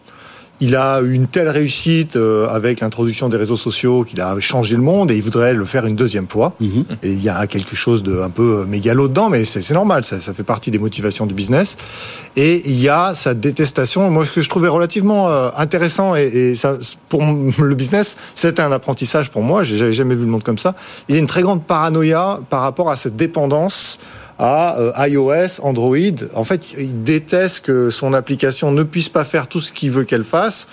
il 0.60 0.76
a 0.76 1.01
eu 1.01 1.12
une 1.12 1.26
telle 1.26 1.48
réussite 1.48 2.16
euh, 2.16 2.48
avec 2.48 2.80
l'introduction 2.80 3.28
des 3.28 3.36
réseaux 3.36 3.56
sociaux 3.56 4.05
qu'il 4.05 4.20
a 4.20 4.39
changé 4.40 4.76
le 4.76 4.82
monde 4.82 5.10
et 5.10 5.16
il 5.16 5.22
voudrait 5.22 5.55
le 5.55 5.64
faire 5.64 5.86
une 5.86 5.97
deuxième 5.97 6.28
fois. 6.28 6.55
Mhm. 6.60 6.85
Et 7.02 7.12
il 7.12 7.22
y 7.22 7.28
a 7.28 7.47
quelque 7.47 7.76
chose 7.76 8.02
de 8.02 8.20
un 8.20 8.30
peu 8.30 8.64
mégalo 8.64 9.09
dedans, 9.09 9.30
mais 9.30 9.44
c'est 9.44 9.72
normal, 9.72 10.05
ça, 10.05 10.20
ça 10.20 10.32
fait 10.32 10.43
partie 10.43 10.70
des 10.70 10.78
motivations 10.78 11.26
du 11.26 11.35
business. 11.35 11.76
Et 12.36 12.62
il 12.68 12.80
y 12.80 12.89
a 12.89 13.14
sa 13.14 13.35
détestation, 13.35 14.10
moi 14.10 14.24
ce 14.24 14.32
que 14.32 14.43
je 14.43 14.48
trouvais 14.48 14.68
relativement 14.68 15.28
euh, 15.28 15.51
intéressant 15.56 16.16
et, 16.16 16.26
et 16.26 16.55
ça, 16.55 16.76
pour 17.09 17.22
le 17.59 17.74
business, 17.74 18.16
c'était 18.35 18.62
un 18.62 18.72
apprentissage 18.72 19.30
pour 19.30 19.43
moi. 19.43 19.62
J'avais 19.62 19.93
jamais 19.93 20.14
vu 20.14 20.22
le 20.22 20.30
monde 20.30 20.43
comme 20.43 20.59
ça. 20.59 20.74
Il 21.09 21.14
y 21.14 21.18
a 21.18 21.20
une 21.20 21.26
très 21.26 21.43
grande 21.43 21.62
paranoïa 21.64 22.40
par 22.51 22.62
rapport 22.62 22.90
à 22.90 22.97
cette 22.97 23.16
dépendance 23.16 23.98
à 24.39 24.78
euh, 24.78 24.93
iOS, 25.09 25.60
Android. 25.62 25.97
En 26.35 26.44
fait, 26.44 26.74
il 26.78 27.02
déteste 27.02 27.65
que 27.65 27.90
son 27.90 28.12
application 28.12 28.70
ne 28.70 28.82
puisse 28.82 29.09
pas 29.09 29.24
faire 29.24 29.48
tout 29.48 29.60
ce 29.60 29.73
qu'il 29.73 29.90
veut 29.90 30.05
qu'elle 30.05 30.24
fasse 30.24 30.69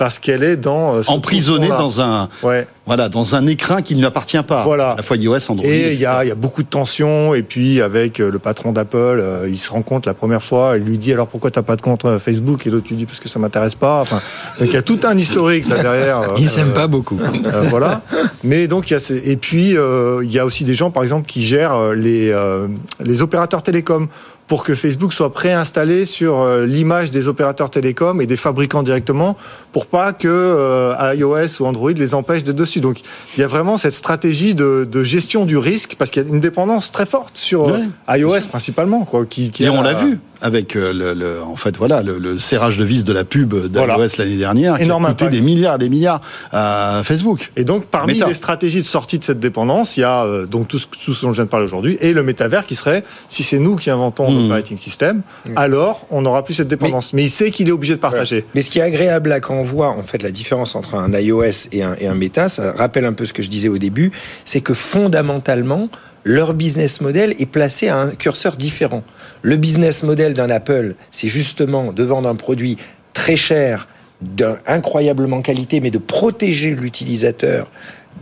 parce 0.00 0.18
qu'elle 0.18 0.42
est 0.42 0.56
dans 0.56 0.94
euh, 0.94 1.02
ce 1.02 1.10
Emprisonné 1.10 1.66
cocon-là. 1.68 1.78
dans 1.78 2.00
un, 2.00 2.28
Ouais. 2.42 2.66
voilà, 2.86 3.10
dans 3.10 3.34
un 3.34 3.46
écrin 3.46 3.82
qui 3.82 3.92
ne 3.94 3.98
lui 4.00 4.06
appartient 4.06 4.42
pas. 4.42 4.64
Voilà. 4.64 4.92
À 4.92 4.96
la 4.96 5.02
fois 5.02 5.18
iOS, 5.18 5.36
Android. 5.50 5.66
Et 5.68 5.92
il 5.92 5.98
y 5.98 6.06
a, 6.06 6.24
il 6.24 6.28
y 6.28 6.30
a 6.30 6.34
beaucoup 6.34 6.62
de 6.62 6.68
tensions. 6.68 7.34
Et 7.34 7.42
puis 7.42 7.82
avec 7.82 8.18
euh, 8.18 8.30
le 8.30 8.38
patron 8.38 8.72
d'Apple, 8.72 8.96
euh, 8.96 9.46
il 9.46 9.58
se 9.58 9.70
rend 9.70 9.82
compte 9.82 10.06
la 10.06 10.14
première 10.14 10.42
fois, 10.42 10.78
il 10.78 10.84
lui 10.84 10.96
dit 10.96 11.12
alors 11.12 11.26
pourquoi 11.26 11.50
t'as 11.50 11.60
pas 11.60 11.76
de 11.76 11.82
compte 11.82 12.06
euh, 12.06 12.18
Facebook? 12.18 12.66
Et 12.66 12.70
l'autre 12.70 12.86
lui 12.88 12.96
dit 12.96 13.04
parce 13.04 13.20
que 13.20 13.28
ça 13.28 13.38
m'intéresse 13.38 13.74
pas. 13.74 14.00
Enfin, 14.00 14.16
donc 14.58 14.68
il 14.68 14.74
y 14.74 14.78
a 14.78 14.82
tout 14.82 15.00
un 15.04 15.18
historique 15.18 15.68
là 15.68 15.82
derrière. 15.82 16.20
euh, 16.30 16.34
Ils 16.38 16.48
s'aiment 16.48 16.70
euh, 16.70 16.74
pas 16.74 16.86
beaucoup. 16.86 17.18
euh, 17.20 17.64
voilà. 17.68 18.00
Mais 18.42 18.68
donc 18.68 18.88
il 18.88 18.94
y 18.94 18.96
a 18.96 19.00
ces- 19.00 19.30
et 19.30 19.36
puis 19.36 19.76
euh, 19.76 20.20
il 20.24 20.32
y 20.32 20.38
a 20.38 20.46
aussi 20.46 20.64
des 20.64 20.74
gens 20.74 20.90
par 20.90 21.02
exemple 21.02 21.26
qui 21.26 21.44
gèrent 21.44 21.90
les 21.92 22.30
euh, 22.30 22.68
les 23.04 23.20
opérateurs 23.20 23.62
télécoms 23.62 24.08
pour 24.50 24.64
que 24.64 24.74
Facebook 24.74 25.12
soit 25.12 25.32
préinstallé 25.32 26.04
sur 26.06 26.40
euh, 26.40 26.66
l'image 26.66 27.12
des 27.12 27.28
opérateurs 27.28 27.70
télécoms 27.70 28.20
et 28.20 28.26
des 28.26 28.36
fabricants 28.36 28.82
directement 28.82 29.36
pour 29.70 29.86
pas 29.86 30.12
que 30.12 30.26
euh, 30.28 31.14
iOS 31.16 31.60
ou 31.62 31.66
Android 31.66 31.92
les 31.92 32.14
empêche 32.16 32.42
de 32.42 32.50
dessus. 32.50 32.80
Donc 32.80 32.96
il 33.36 33.40
y 33.40 33.44
a 33.44 33.46
vraiment 33.46 33.76
cette 33.78 33.92
stratégie 33.94 34.56
de, 34.56 34.88
de 34.90 35.02
gestion 35.04 35.44
du 35.44 35.56
risque 35.56 35.94
parce 35.96 36.10
qu'il 36.10 36.22
y 36.22 36.26
a 36.26 36.28
une 36.28 36.40
dépendance 36.40 36.90
très 36.90 37.06
forte 37.06 37.36
sur 37.36 37.68
euh, 37.68 37.78
iOS 38.18 38.48
principalement 38.50 39.04
quoi 39.04 39.24
qui, 39.24 39.50
qui 39.52 39.62
Et 39.62 39.68
a- 39.68 39.72
on 39.72 39.82
l'a 39.82 39.94
vu 39.94 40.18
avec 40.42 40.76
euh, 40.76 40.92
le, 40.92 41.12
le- 41.14 41.42
en 41.42 41.56
fait 41.56 41.76
voilà 41.76 42.02
le, 42.02 42.18
le 42.18 42.38
serrage 42.38 42.76
de 42.76 42.84
vis 42.84 43.04
de 43.04 43.12
la 43.12 43.24
pub 43.24 43.54
d'iOS 43.54 43.68
Voilà. 43.84 43.96
l'année 44.18 44.36
dernière 44.36 44.76
qui 44.78 44.84
Énorme 44.84 45.04
a 45.06 45.08
coûté 45.10 45.24
impact. 45.26 45.36
des 45.38 45.42
milliards 45.44 45.78
des 45.78 45.88
milliards 45.88 46.20
à 46.52 47.02
Facebook. 47.04 47.52
Et 47.56 47.64
donc, 47.64 47.84
parmi 47.86 48.14
Meta. 48.14 48.26
les 48.28 48.34
stratégies 48.34 48.78
de 48.80 48.86
sortie 48.86 49.18
de 49.18 49.24
cette 49.24 49.40
dépendance, 49.40 49.96
il 49.96 50.00
y 50.00 50.04
a 50.04 50.24
euh, 50.24 50.46
donc 50.46 50.68
tout 50.68 50.78
ce, 50.78 50.86
tout 50.86 51.14
ce 51.14 51.22
dont 51.26 51.32
je 51.32 51.36
viens 51.36 51.44
de 51.44 51.50
parler 51.50 51.66
aujourd'hui, 51.66 51.98
et 52.00 52.12
le 52.12 52.22
métavers 52.22 52.64
qui 52.66 52.74
serait, 52.74 53.04
si 53.28 53.42
c'est 53.42 53.58
nous 53.58 53.76
qui 53.76 53.90
inventons 53.90 54.30
Hmm. 54.30 54.42
l'operating 54.42 54.76
system, 54.76 55.22
alors 55.56 56.06
on 56.10 56.22
n'aura 56.22 56.44
plus 56.44 56.54
cette 56.54 56.68
dépendance. 56.68 57.12
Mais, 57.12 57.22
il 57.24 57.30
sait 57.30 57.50
qu'il 57.50 57.68
est 57.68 57.72
obligé 57.72 57.94
de 57.94 58.00
partager. 58.00 58.44
Mais 58.54 58.62
ce 58.62 58.70
qui 58.70 58.78
est 58.78 58.82
agréable 58.82 59.30
là, 59.30 59.40
quand 59.40 59.54
on 59.54 59.62
voit 59.64 59.88
en 59.88 60.02
fait 60.02 60.22
la 60.22 60.30
différence 60.30 60.74
entre 60.74 60.94
un 60.94 61.12
iOS 61.12 61.68
et 61.72 61.82
un, 61.82 61.94
et 61.98 62.06
un 62.06 62.14
Meta, 62.14 62.48
ça 62.48 62.72
rappelle 62.72 63.04
un 63.04 63.12
peu 63.12 63.24
ce 63.26 63.32
que 63.32 63.42
je 63.42 63.48
disais 63.48 63.68
au 63.68 63.78
début, 63.78 64.12
c'est 64.44 64.60
que 64.60 64.74
fondamentalement, 64.74 65.88
leur 66.24 66.54
business 66.54 67.00
model 67.00 67.34
est 67.38 67.46
placé 67.46 67.88
à 67.88 67.96
un 67.96 68.08
curseur 68.10 68.56
différent. 68.56 69.02
Le 69.42 69.56
business 69.56 70.02
model 70.02 70.34
d'un 70.34 70.50
Apple, 70.50 70.94
c'est 71.10 71.28
justement 71.28 71.92
de 71.92 72.02
vendre 72.04 72.28
un 72.28 72.34
produit 72.34 72.76
très 73.14 73.36
cher, 73.36 73.88
d'un 74.20 74.56
incroyablement 74.66 75.40
qualité, 75.40 75.80
mais 75.80 75.90
de 75.90 75.98
protéger 75.98 76.74
l'utilisateur 76.74 77.70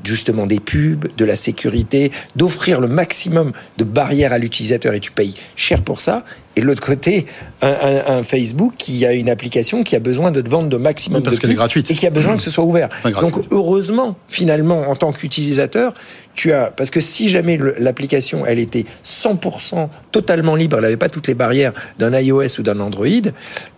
justement 0.04 0.46
des 0.46 0.60
pubs, 0.60 1.08
de 1.16 1.24
la 1.24 1.34
sécurité, 1.34 2.12
d'offrir 2.36 2.80
le 2.80 2.86
maximum 2.86 3.52
de 3.78 3.84
barrières 3.84 4.32
à 4.32 4.38
l'utilisateur 4.38 4.94
et 4.94 5.00
tu 5.00 5.10
payes 5.10 5.34
cher 5.56 5.82
pour 5.82 6.00
ça. 6.00 6.24
Et 6.58 6.60
de 6.60 6.66
l'autre 6.66 6.82
côté, 6.82 7.26
un, 7.62 7.68
un- 7.68 8.16
un 8.18 8.22
Facebook 8.24 8.72
qui 8.76 9.06
a 9.06 9.12
une 9.12 9.30
application 9.30 9.84
qui 9.84 9.94
a 9.94 10.00
besoin 10.00 10.32
de 10.32 10.40
te 10.40 10.50
vendre 10.50 10.68
de 10.68 10.76
maximum 10.76 11.18
Oui, 11.18 11.22
parce 11.22 11.36
de 11.36 11.40
qu'elle 11.40 11.50
est 11.50 11.54
pubs 11.54 11.58
gratuite. 11.60 11.88
et 11.88 11.94
qui 11.94 12.04
a 12.04 12.10
besoin 12.10 12.36
que 12.36 12.42
ce 12.42 12.50
soit 12.50 12.64
ouvert. 12.64 12.88
Donc 13.20 13.36
heureusement, 13.52 14.16
finalement, 14.26 14.80
en 14.90 14.96
tant 14.96 15.12
qu'utilisateur, 15.12 15.94
tu 16.34 16.52
as 16.52 16.72
parce 16.76 16.90
que 16.90 16.98
si 17.00 17.28
jamais 17.28 17.60
l'application 17.78 18.44
elle 18.44 18.58
était 18.58 18.86
100% 19.04 19.88
totalement 20.10 20.56
libre, 20.56 20.76
elle 20.78 20.82
n'avait 20.82 20.96
pas 20.96 21.08
toutes 21.08 21.28
les 21.28 21.34
barrières 21.36 21.72
d'un 22.00 22.12
iOS 22.18 22.58
ou 22.58 22.62
d'un 22.64 22.80
Android, 22.80 23.06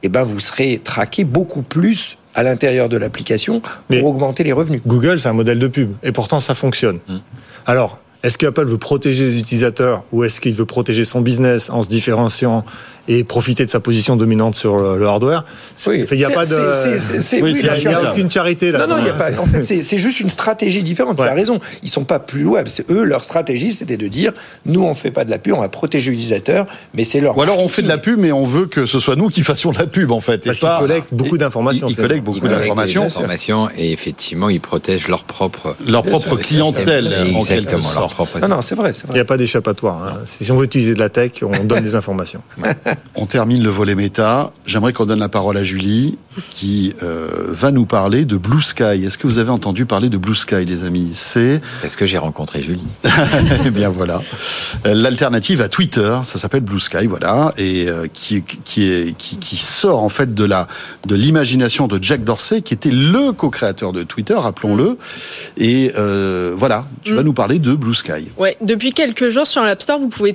eh 0.02 0.08
ben 0.08 0.22
vous 0.22 0.40
serez 0.40 0.80
traqué 0.82 1.24
beaucoup 1.24 1.60
plus 1.62 2.16
à 2.34 2.42
l'intérieur 2.42 2.88
de 2.88 2.96
l'application 2.96 3.60
pour 3.60 3.70
Mais- 3.90 4.00
augmenter 4.02 4.42
les 4.42 4.52
revenus. 4.52 4.80
Google, 4.86 5.20
c'est 5.20 5.28
un 5.28 5.34
modèle 5.34 5.58
de 5.58 5.66
pub, 5.68 5.92
et 6.02 6.12
pourtant 6.12 6.40
ça 6.40 6.54
fonctionne. 6.54 6.98
Alors, 7.66 8.00
est-ce 8.22 8.36
qu'Apple 8.36 8.64
veut 8.64 8.78
protéger 8.78 9.24
les 9.24 9.38
utilisateurs 9.38 10.04
ou 10.12 10.24
est-ce 10.24 10.40
qu'il 10.40 10.54
veut 10.54 10.66
protéger 10.66 11.04
son 11.04 11.20
business 11.20 11.70
en 11.70 11.82
se 11.82 11.88
différenciant 11.88 12.64
et 13.08 13.24
profiter 13.24 13.64
de 13.66 13.70
sa 13.70 13.80
position 13.80 14.16
dominante 14.16 14.54
sur 14.54 14.76
le, 14.76 14.98
le 14.98 15.06
hardware 15.06 15.44
Oui. 15.86 16.04
Il 16.10 16.16
n'y 16.18 16.24
a 16.24 16.30
pas 16.30 16.46
de. 16.46 16.54
Oui, 16.56 17.40
oui, 17.42 17.60
il 17.62 17.88
n'y 17.88 17.94
a, 17.94 17.98
a 17.98 18.12
aucune 18.12 18.30
charité 18.30 18.70
là. 18.72 18.86
Non, 18.86 18.96
non, 18.96 19.04
y 19.04 19.08
a 19.08 19.12
pas. 19.12 19.30
En 19.40 19.46
fait, 19.46 19.62
c'est 19.62 19.98
juste 19.98 20.20
une 20.20 20.30
stratégie 20.30 20.82
différente. 20.82 21.16
Tu 21.16 21.22
Ouais. 21.22 21.28
as 21.28 21.34
raison. 21.34 21.60
Ils 21.82 21.88
sont 21.88 22.04
pas 22.04 22.18
plus 22.18 22.42
louables. 22.42 22.68
Eux 22.90 23.02
leur 23.04 23.24
stratégie, 23.24 23.72
c'était 23.72 23.96
de 23.96 24.08
dire 24.08 24.32
nous 24.66 24.82
on 24.82 24.94
fait 24.94 25.10
pas 25.10 25.24
de 25.24 25.30
la 25.30 25.38
pub, 25.38 25.54
on 25.54 25.60
va 25.60 25.68
protéger 25.68 26.10
l'utilisateur, 26.10 26.66
mais 26.94 27.04
c'est 27.04 27.20
leur. 27.20 27.36
Ou 27.36 27.42
alors 27.42 27.58
on 27.58 27.68
fait 27.68 27.82
de 27.82 27.88
la 27.88 27.98
pub 27.98 28.18
mais 28.18 28.32
on 28.32 28.44
veut 28.46 28.66
que 28.66 28.86
ce 28.86 28.98
soit 28.98 29.16
nous 29.16 29.28
qui 29.28 29.42
fassions 29.42 29.70
de 29.72 29.78
la 29.78 29.86
pub 29.86 30.10
en 30.12 30.20
fait. 30.20 30.44
Parce 30.44 30.56
et 30.56 30.60
qu'ils 30.60 30.68
pas- 30.68 30.78
collectent 30.80 31.14
beaucoup 31.14 31.38
d'informations, 31.38 31.88
Ils, 31.88 31.92
ils 31.92 31.96
collectent 31.96 32.24
beaucoup 32.24 32.40
Ils 32.44 32.48
d'informations. 32.50 33.68
et 33.76 33.92
effectivement, 33.92 34.48
ils 34.48 34.60
protègent 34.60 35.08
leur 35.08 35.24
propre 35.24 35.76
Leur 35.86 36.02
propre 36.02 36.36
clientèle, 36.36 37.10
en 37.34 37.44
quelque 37.44 37.80
sorte. 37.80 38.14
propre 38.14 38.38
Non, 38.40 38.48
non, 38.48 38.62
c'est 38.62 38.74
vrai, 38.74 38.90
Il 39.08 39.14
n'y 39.14 39.20
a 39.20 39.24
pas 39.24 39.36
d'échappatoire. 39.36 40.02
hein. 40.04 40.18
Si 40.24 40.50
on 40.52 40.56
veut 40.56 40.64
utiliser 40.64 40.94
de 40.94 40.98
la 40.98 41.08
tech, 41.08 41.32
on 41.42 41.64
donne 41.64 41.82
des 41.82 41.94
informations. 41.94 42.42
On 43.14 43.26
termine 43.26 43.62
le 43.62 43.70
volet 43.70 43.94
méta. 43.94 44.52
J'aimerais 44.66 44.92
qu'on 44.92 45.06
donne 45.06 45.18
la 45.18 45.28
parole 45.28 45.56
à 45.56 45.62
Julie, 45.62 46.18
qui 46.50 46.94
euh, 47.02 47.28
va 47.48 47.70
nous 47.70 47.86
parler 47.86 48.24
de 48.24 48.36
Blue 48.36 48.62
Sky. 48.62 49.04
Est-ce 49.04 49.18
que 49.18 49.26
vous 49.26 49.38
avez 49.38 49.50
entendu 49.50 49.84
parler 49.86 50.08
de 50.08 50.16
Blue 50.16 50.34
Sky, 50.34 50.64
les 50.64 50.84
amis? 50.84 51.10
C'est, 51.14 51.60
Est-ce 51.84 51.96
que 51.96 52.06
j'ai 52.06 52.18
rencontré 52.18 52.62
Julie? 52.62 52.86
Eh 53.66 53.70
bien 53.70 53.88
voilà, 53.90 54.22
l'alternative 54.84 55.60
à 55.60 55.68
Twitter. 55.68 56.18
Ça 56.24 56.38
s'appelle 56.38 56.60
Blue 56.62 56.80
Sky, 56.80 57.06
voilà, 57.06 57.52
et 57.58 57.88
euh, 57.88 58.06
qui 58.12 58.42
qui 58.42 58.90
est 58.90 59.16
qui, 59.16 59.36
qui 59.38 59.56
sort 59.56 60.02
en 60.02 60.08
fait 60.08 60.34
de 60.34 60.44
la 60.44 60.66
de 61.06 61.14
l'imagination 61.14 61.86
de 61.88 62.02
Jack 62.02 62.24
Dorsey, 62.24 62.62
qui 62.62 62.74
était 62.74 62.90
le 62.90 63.32
co-créateur 63.32 63.92
de 63.92 64.02
Twitter, 64.02 64.34
rappelons-le. 64.34 64.96
Et 65.58 65.92
euh, 65.98 66.54
voilà, 66.56 66.86
tu 67.02 67.12
vas 67.14 67.22
Mm. 67.22 67.24
nous 67.24 67.32
parler 67.32 67.58
de 67.58 67.74
Blue 67.74 67.94
Sky. 67.94 68.30
Ouais, 68.38 68.56
depuis 68.60 68.92
quelques 68.92 69.28
jours 69.28 69.46
sur 69.46 69.62
l'App 69.62 69.82
Store, 69.82 69.98
vous 69.98 70.08
pouvez 70.08 70.32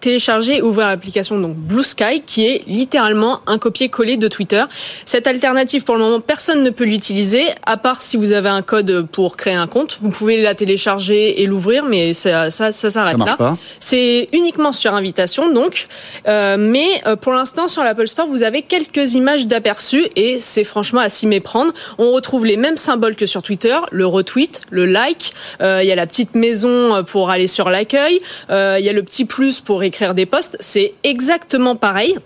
télécharger 0.00 0.58
et 0.58 0.62
ouvrir 0.62 0.86
l'application 0.88 1.38
donc 1.40 1.56
Blue 1.56 1.82
Sky 1.82 2.22
qui 2.24 2.46
est 2.46 2.62
littéralement 2.66 3.40
un 3.46 3.58
copier-coller 3.58 4.16
de 4.16 4.28
Twitter. 4.28 4.64
Cette 5.04 5.26
alternative 5.26 5.39
pour 5.84 5.94
le 5.96 6.00
moment, 6.00 6.20
personne 6.20 6.62
ne 6.62 6.70
peut 6.70 6.84
l'utiliser 6.84 7.42
à 7.64 7.76
part 7.76 8.02
si 8.02 8.16
vous 8.16 8.32
avez 8.32 8.48
un 8.48 8.62
code 8.62 9.06
pour 9.10 9.36
créer 9.36 9.54
un 9.54 9.66
compte. 9.66 9.98
Vous 10.00 10.10
pouvez 10.10 10.42
la 10.42 10.54
télécharger 10.54 11.42
et 11.42 11.46
l'ouvrir 11.46 11.84
mais 11.84 12.12
ça 12.14 12.50
ça 12.50 12.72
ça 12.72 12.90
Ça 12.90 12.90
s'arrête 12.90 13.18
là. 13.18 13.56
C'est 13.78 14.28
uniquement 14.32 14.72
sur 14.72 14.94
invitation, 14.94 15.52
donc. 15.52 15.86
Euh, 16.28 16.56
mais 16.58 16.86
euh, 17.06 17.16
pour 17.16 17.32
l'instant, 17.32 17.68
sur 17.68 17.82
l'Apple 17.84 18.06
Store, 18.08 18.26
vous 18.26 18.42
avez 18.42 18.62
quelques 18.62 19.14
images 19.14 19.46
d'aperçu 19.46 20.06
et 20.16 20.38
c'est 20.38 20.64
franchement 20.64 21.00
à 21.00 21.08
s'y 21.08 21.26
méprendre. 21.26 21.72
On 21.98 22.12
retrouve 22.12 22.44
les 22.46 22.56
mêmes 22.56 22.76
symboles 22.76 23.16
que 23.16 23.26
sur 23.26 23.42
Twitter, 23.42 23.76
le 23.90 24.06
retweet, 24.06 24.60
le 24.70 24.84
like. 24.84 25.32
euh, 25.62 25.80
Il 25.82 25.88
y 25.88 25.92
a 25.92 25.96
la 25.96 26.06
petite 26.06 26.34
maison 26.34 27.02
pour 27.04 27.30
aller 27.30 27.46
sur 27.46 27.70
l'accueil. 27.70 28.20
euh, 28.50 28.76
Il 28.78 28.84
y 28.84 28.88
a 28.88 28.92
le 28.92 29.02
petit 29.02 29.24
plus 29.24 29.60
pour 29.60 29.82
écrire 29.82 30.14
des 30.14 30.26
posts. 30.26 30.56
C'est 30.60 30.94
exactement 31.04 31.76
pareil. 31.76 32.16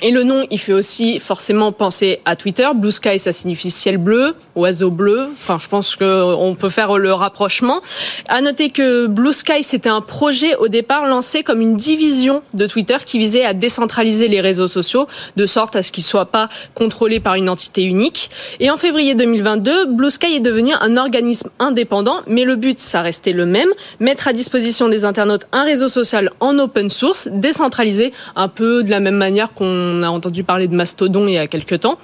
Et 0.00 0.12
le 0.12 0.22
nom, 0.22 0.46
il 0.50 0.58
fait 0.58 0.72
aussi 0.72 1.18
forcément 1.18 1.72
penser 1.72 2.20
à 2.24 2.36
Twitter. 2.36 2.68
Blue 2.74 2.92
Sky, 2.92 3.18
ça 3.18 3.32
signifie 3.32 3.70
ciel 3.70 3.98
bleu, 3.98 4.34
oiseau 4.58 4.90
bleu. 4.90 5.28
Enfin, 5.32 5.58
je 5.60 5.68
pense 5.68 5.96
qu'on 5.96 6.56
peut 6.58 6.68
faire 6.68 6.98
le 6.98 7.12
rapprochement. 7.12 7.80
À 8.28 8.40
noter 8.40 8.70
que 8.70 9.06
Blue 9.06 9.32
Sky, 9.32 9.62
c'était 9.62 9.88
un 9.88 10.00
projet 10.00 10.56
au 10.56 10.68
départ 10.68 11.06
lancé 11.06 11.42
comme 11.42 11.60
une 11.60 11.76
division 11.76 12.42
de 12.54 12.66
Twitter 12.66 12.96
qui 13.04 13.18
visait 13.18 13.44
à 13.44 13.54
décentraliser 13.54 14.28
les 14.28 14.40
réseaux 14.40 14.68
sociaux 14.68 15.06
de 15.36 15.46
sorte 15.46 15.76
à 15.76 15.82
ce 15.82 15.92
qu'ils 15.92 16.04
soient 16.04 16.26
pas 16.26 16.48
contrôlés 16.74 17.20
par 17.20 17.34
une 17.34 17.48
entité 17.48 17.84
unique. 17.84 18.30
Et 18.60 18.70
en 18.70 18.76
février 18.76 19.14
2022, 19.14 19.86
Blue 19.86 20.10
Sky 20.10 20.34
est 20.34 20.40
devenu 20.40 20.72
un 20.80 20.96
organisme 20.96 21.50
indépendant, 21.58 22.18
mais 22.26 22.44
le 22.44 22.56
but, 22.56 22.78
ça 22.78 23.02
restait 23.02 23.32
le 23.32 23.46
même, 23.46 23.68
mettre 24.00 24.28
à 24.28 24.32
disposition 24.32 24.88
des 24.88 25.04
internautes 25.04 25.46
un 25.52 25.64
réseau 25.64 25.88
social 25.88 26.30
en 26.40 26.58
open 26.58 26.90
source, 26.90 27.28
décentralisé, 27.32 28.12
un 28.36 28.48
peu 28.48 28.82
de 28.82 28.90
la 28.90 29.00
même 29.00 29.16
manière 29.16 29.52
qu'on 29.54 29.78
on 29.78 30.02
a 30.02 30.08
entendu 30.08 30.44
parler 30.44 30.68
de 30.68 30.74
Mastodon 30.74 31.26
il 31.26 31.34
y 31.34 31.38
a 31.38 31.46
quelques 31.46 31.80
temps. 31.80 31.98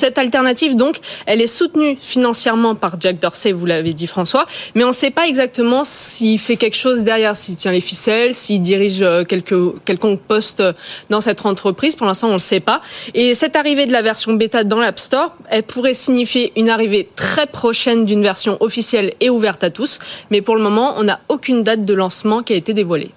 Cette 0.00 0.16
alternative, 0.16 0.76
donc, 0.76 0.96
elle 1.26 1.42
est 1.42 1.46
soutenue 1.46 1.98
financièrement 2.00 2.74
par 2.74 2.98
Jack 2.98 3.20
Dorsey, 3.20 3.52
vous 3.52 3.66
l'avez 3.66 3.92
dit 3.92 4.06
François, 4.06 4.46
mais 4.74 4.82
on 4.82 4.88
ne 4.88 4.92
sait 4.94 5.10
pas 5.10 5.26
exactement 5.26 5.84
s'il 5.84 6.38
fait 6.38 6.56
quelque 6.56 6.78
chose 6.78 7.00
derrière, 7.04 7.36
s'il 7.36 7.56
tient 7.56 7.70
les 7.70 7.82
ficelles, 7.82 8.34
s'il 8.34 8.62
dirige 8.62 9.02
euh, 9.02 9.24
quelque, 9.24 9.74
quelconque 9.84 10.22
poste 10.22 10.62
dans 11.10 11.20
cette 11.20 11.44
entreprise. 11.44 11.96
Pour 11.96 12.06
l'instant, 12.06 12.28
on 12.28 12.30
ne 12.30 12.36
le 12.36 12.38
sait 12.38 12.60
pas. 12.60 12.80
Et 13.12 13.34
cette 13.34 13.56
arrivée 13.56 13.84
de 13.84 13.92
la 13.92 14.00
version 14.00 14.32
bêta 14.32 14.64
dans 14.64 14.78
l'App 14.78 14.98
Store, 14.98 15.34
elle 15.50 15.64
pourrait 15.64 15.92
signifier 15.92 16.54
une 16.56 16.70
arrivée 16.70 17.06
très 17.14 17.46
prochaine 17.46 18.06
d'une 18.06 18.22
version 18.22 18.56
officielle 18.60 19.12
et 19.20 19.28
ouverte 19.28 19.62
à 19.64 19.68
tous. 19.68 19.98
Mais 20.30 20.40
pour 20.40 20.56
le 20.56 20.62
moment, 20.62 20.94
on 20.96 21.02
n'a 21.02 21.20
aucune 21.28 21.62
date 21.62 21.84
de 21.84 21.92
lancement 21.92 22.42
qui 22.42 22.54
a 22.54 22.56
été 22.56 22.72
dévoilée. 22.72 23.10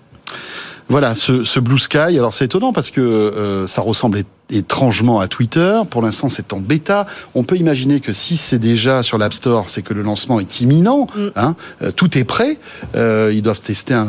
Voilà, 0.89 1.15
ce, 1.15 1.59
Blue 1.59 1.79
Sky. 1.79 1.97
Alors 1.97 2.33
c'est 2.33 2.45
étonnant 2.45 2.73
parce 2.73 2.91
que 2.91 3.01
euh, 3.01 3.67
ça 3.67 3.81
ressemble 3.81 4.23
étrangement 4.49 5.19
à 5.19 5.27
Twitter. 5.27 5.81
Pour 5.89 6.01
l'instant, 6.01 6.29
c'est 6.29 6.53
en 6.53 6.59
bêta. 6.59 7.07
On 7.33 7.43
peut 7.43 7.55
imaginer 7.55 7.99
que 7.99 8.11
si 8.11 8.37
c'est 8.37 8.59
déjà 8.59 9.01
sur 9.01 9.17
l'App 9.17 9.33
Store, 9.33 9.69
c'est 9.69 9.81
que 9.81 9.93
le 9.93 10.01
lancement 10.01 10.39
est 10.39 10.61
imminent. 10.61 11.07
Mm. 11.15 11.27
Hein, 11.35 11.55
euh, 11.81 11.91
tout 11.91 12.17
est 12.17 12.23
prêt. 12.23 12.57
Euh, 12.95 13.31
ils 13.33 13.41
doivent 13.41 13.61
tester, 13.61 13.99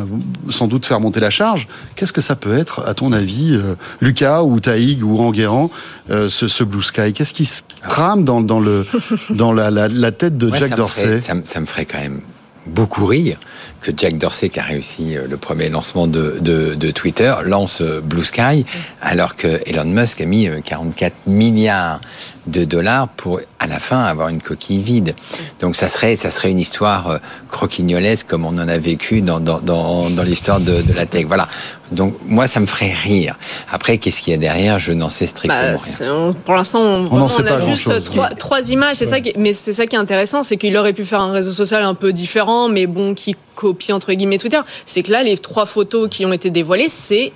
sans 0.51 0.67
doute 0.67 0.85
faire 0.85 1.01
monter 1.01 1.21
la 1.21 1.31
charge. 1.31 1.69
Qu'est-ce 1.95 2.13
que 2.13 2.21
ça 2.21 2.35
peut 2.37 2.57
être, 2.57 2.83
à 2.87 2.95
ton 2.95 3.13
avis, 3.13 3.59
Lucas 4.01 4.43
ou 4.43 4.59
Taïg 4.61 5.05
ou 5.05 5.21
Enguerrand, 5.21 5.71
ce, 6.09 6.65
Blue 6.65 6.83
Sky? 6.83 7.13
Qu'est-ce 7.13 7.35
qui 7.35 7.47
se 7.47 7.63
trame 7.89 8.25
dans, 8.25 8.41
le, 8.61 8.85
dans 9.31 9.53
la, 9.53 10.13
tête 10.13 10.37
de 10.37 10.53
Jack 10.55 10.77
Dorsey? 10.77 11.21
ça 11.21 11.35
me 11.35 11.67
ferait 11.67 11.87
quand 11.87 12.01
même 12.01 12.21
beaucoup 12.67 13.07
rire 13.07 13.39
que 13.85 13.93
Jack 13.95 14.17
Dorsey, 14.17 14.49
qui 14.49 14.59
a 14.59 14.63
réussi 14.63 15.17
euh, 15.17 15.27
le 15.29 15.37
premier 15.37 15.69
lancement 15.69 16.07
de, 16.07 16.39
de, 16.41 16.91
Twitter, 16.91 17.35
lance 17.45 17.83
euh, 17.83 18.01
Blue 18.01 18.25
Sky, 18.25 18.65
alors 19.03 19.37
que 19.37 19.61
Elon 19.67 19.85
Musk 19.85 20.23
a 20.23 20.27
mis 20.27 20.49
44 20.65 21.13
euh, 21.13 21.31
milliards 21.31 22.01
de 22.47 22.65
dollars 22.65 23.09
pour 23.09 23.41
à 23.59 23.67
la 23.67 23.79
fin 23.79 24.03
avoir 24.05 24.29
une 24.29 24.41
coquille 24.41 24.83
vide. 24.83 25.15
Donc 25.61 25.77
ça 25.77 25.89
serait 25.89 26.17
ça 26.17 26.31
serait 26.31 26.51
une 26.51 26.59
histoire 26.59 27.21
croquignolesque 27.51 28.27
comme 28.27 28.45
on 28.45 28.59
en 28.59 28.69
a 28.69 28.79
vécu 28.79 29.21
dans 29.21 29.41
dans, 29.41 29.61
dans, 29.61 30.11
dans 30.11 30.23
l'histoire 30.23 30.61
de, 30.61 30.83
de, 30.83 30.93
la 30.93 31.07
tech. 31.07 31.25
Voilà. 31.27 31.49
Donc 31.93 32.15
moi 32.27 32.47
ça 32.47 32.61
me 32.61 32.67
ferait 32.67 32.93
rire. 32.93 33.37
Après 33.71 33.99
qu'est-ce 33.99 34.21
qu'il 34.21 34.33
y 34.33 34.35
a 34.35 34.39
derrière, 34.39 34.79
je 34.79 34.93
n'en 34.93 35.11
sais 35.11 35.27
strictement 35.27 35.75
bah, 35.75 35.77
rien. 35.99 36.33
pour 36.45 36.55
l'instant 36.55 36.81
on, 36.81 37.09
on, 37.11 37.47
a 37.47 37.57
juste 37.59 38.05
trois, 38.05 38.31
trois, 38.31 38.71
images. 38.71 38.97
C'est 38.97 39.07
ça 39.07 39.21
qui, 39.21 39.33
mais 39.37 39.53
c'est 39.53 39.73
ça 39.73 39.87
qui 39.87 39.97
est 39.97 39.99
intéressant, 39.99 40.43
c'est 40.43 40.57
qu'il 40.57 40.77
aurait 40.77 40.93
pu 40.93 41.05
faire 41.05 41.21
un 41.21 41.33
réseau 41.33 41.53
social 41.53 41.85
un 41.85 41.95
peu 41.95 42.13
différent, 42.13 42.69
mais 42.69 42.87
bon 42.87 43.15
qui 43.15 43.37
copie 43.55 43.93
entre 43.93 44.13
guillemets 44.13 44.39
Twitter. 44.39 44.61
C'est 44.87 45.03
que 45.03 45.13
là 45.13 45.23
les 45.23 45.39
trois 45.39 45.67
photos 45.67 46.09
qui 46.11 46.27
ont 46.27 46.33
été 46.33 46.51
dévoilées, 46.51 46.89
c'est 46.89 47.33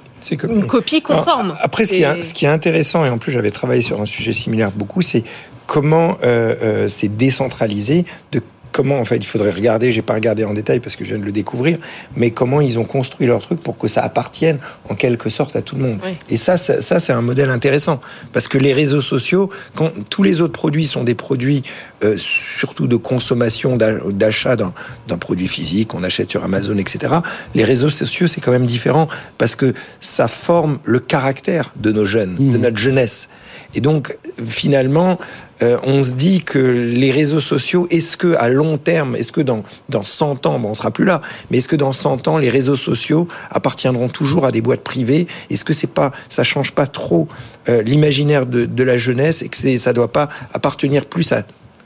une 0.48 0.66
copie 0.66 1.02
conforme. 1.02 1.56
après, 1.60 1.84
ce 1.84 1.92
qui, 1.92 2.02
est, 2.02 2.22
ce 2.22 2.34
qui, 2.34 2.44
est, 2.44 2.48
intéressant, 2.48 3.04
et 3.04 3.10
en 3.10 3.18
plus 3.18 3.32
j'avais 3.32 3.50
travaillé 3.50 3.82
sur 3.82 4.00
un 4.00 4.06
sujet 4.06 4.32
similaire 4.32 4.70
beaucoup, 4.70 5.02
c'est 5.02 5.24
comment 5.66 6.18
euh, 6.24 6.54
euh, 6.62 6.88
c'est 6.88 7.16
décentralisé 7.16 8.04
de 8.32 8.42
comment, 8.72 8.98
en 8.98 9.04
fait, 9.04 9.16
il 9.16 9.26
faudrait 9.26 9.50
regarder, 9.50 9.92
j'ai 9.92 10.02
pas 10.02 10.14
regardé 10.14 10.44
en 10.44 10.54
détail 10.54 10.80
parce 10.80 10.96
que 10.96 11.04
je 11.04 11.10
viens 11.10 11.18
de 11.18 11.24
le 11.24 11.32
découvrir, 11.32 11.78
mais 12.16 12.30
comment 12.30 12.60
ils 12.60 12.78
ont 12.78 12.84
construit 12.84 13.26
leur 13.26 13.40
truc 13.40 13.60
pour 13.60 13.78
que 13.78 13.88
ça 13.88 14.02
appartienne 14.02 14.58
en 14.88 14.94
quelque 14.94 15.30
sorte 15.30 15.56
à 15.56 15.62
tout 15.62 15.76
le 15.76 15.82
monde. 15.82 15.98
Et 16.30 16.36
ça, 16.36 16.56
ça, 16.56 17.00
c'est 17.00 17.12
un 17.12 17.22
modèle 17.22 17.50
intéressant 17.50 18.00
parce 18.32 18.48
que 18.48 18.58
les 18.58 18.72
réseaux 18.72 19.02
sociaux, 19.02 19.50
quand 19.74 19.92
tous 20.10 20.22
les 20.22 20.40
autres 20.40 20.52
produits 20.52 20.86
sont 20.86 21.04
des 21.04 21.14
produits 21.14 21.62
euh, 22.04 22.16
surtout 22.16 22.86
de 22.86 22.96
consommation, 22.96 23.76
d'achat 23.76 24.56
d'un 24.56 25.18
produit 25.18 25.48
physique, 25.48 25.94
on 25.94 26.02
achète 26.02 26.30
sur 26.30 26.44
Amazon, 26.44 26.76
etc. 26.76 27.14
Les 27.54 27.64
réseaux 27.64 27.90
sociaux, 27.90 28.26
c'est 28.26 28.40
quand 28.40 28.52
même 28.52 28.66
différent 28.66 29.08
parce 29.38 29.54
que 29.54 29.74
ça 30.00 30.28
forme 30.28 30.78
le 30.84 30.98
caractère 30.98 31.72
de 31.76 31.92
nos 31.92 32.04
jeunes, 32.04 32.36
de 32.36 32.58
mmh. 32.58 32.60
notre 32.60 32.76
jeunesse. 32.78 33.28
Et 33.74 33.80
donc, 33.80 34.16
finalement, 34.46 35.18
euh, 35.62 35.76
on 35.82 36.02
se 36.02 36.12
dit 36.12 36.42
que 36.42 36.58
les 36.58 37.10
réseaux 37.10 37.40
sociaux, 37.40 37.86
est-ce 37.90 38.16
que 38.16 38.34
à 38.36 38.48
long 38.48 38.78
terme, 38.78 39.16
est-ce 39.16 39.32
que 39.32 39.40
dans, 39.40 39.62
dans 39.88 40.02
100 40.02 40.46
ans, 40.46 40.58
bon, 40.58 40.70
on 40.70 40.74
sera 40.74 40.90
plus 40.90 41.04
là, 41.04 41.20
mais 41.50 41.58
est-ce 41.58 41.68
que 41.68 41.76
dans 41.76 41.92
100 41.92 42.28
ans, 42.28 42.38
les 42.38 42.48
réseaux 42.48 42.76
sociaux 42.76 43.28
appartiendront 43.50 44.08
toujours 44.08 44.46
à 44.46 44.52
des 44.52 44.60
boîtes 44.60 44.82
privées? 44.82 45.26
Est-ce 45.50 45.64
que 45.64 45.72
c'est 45.72 45.92
pas, 45.92 46.12
ça 46.28 46.44
change 46.44 46.72
pas 46.72 46.86
trop 46.86 47.28
euh, 47.68 47.82
l'imaginaire 47.82 48.46
de, 48.46 48.64
de, 48.64 48.82
la 48.84 48.96
jeunesse 48.96 49.42
et 49.42 49.48
que 49.48 49.78
ça 49.78 49.92
doit 49.92 50.12
pas 50.12 50.28
appartenir 50.54 51.04
plus 51.04 51.32
à, 51.32 51.42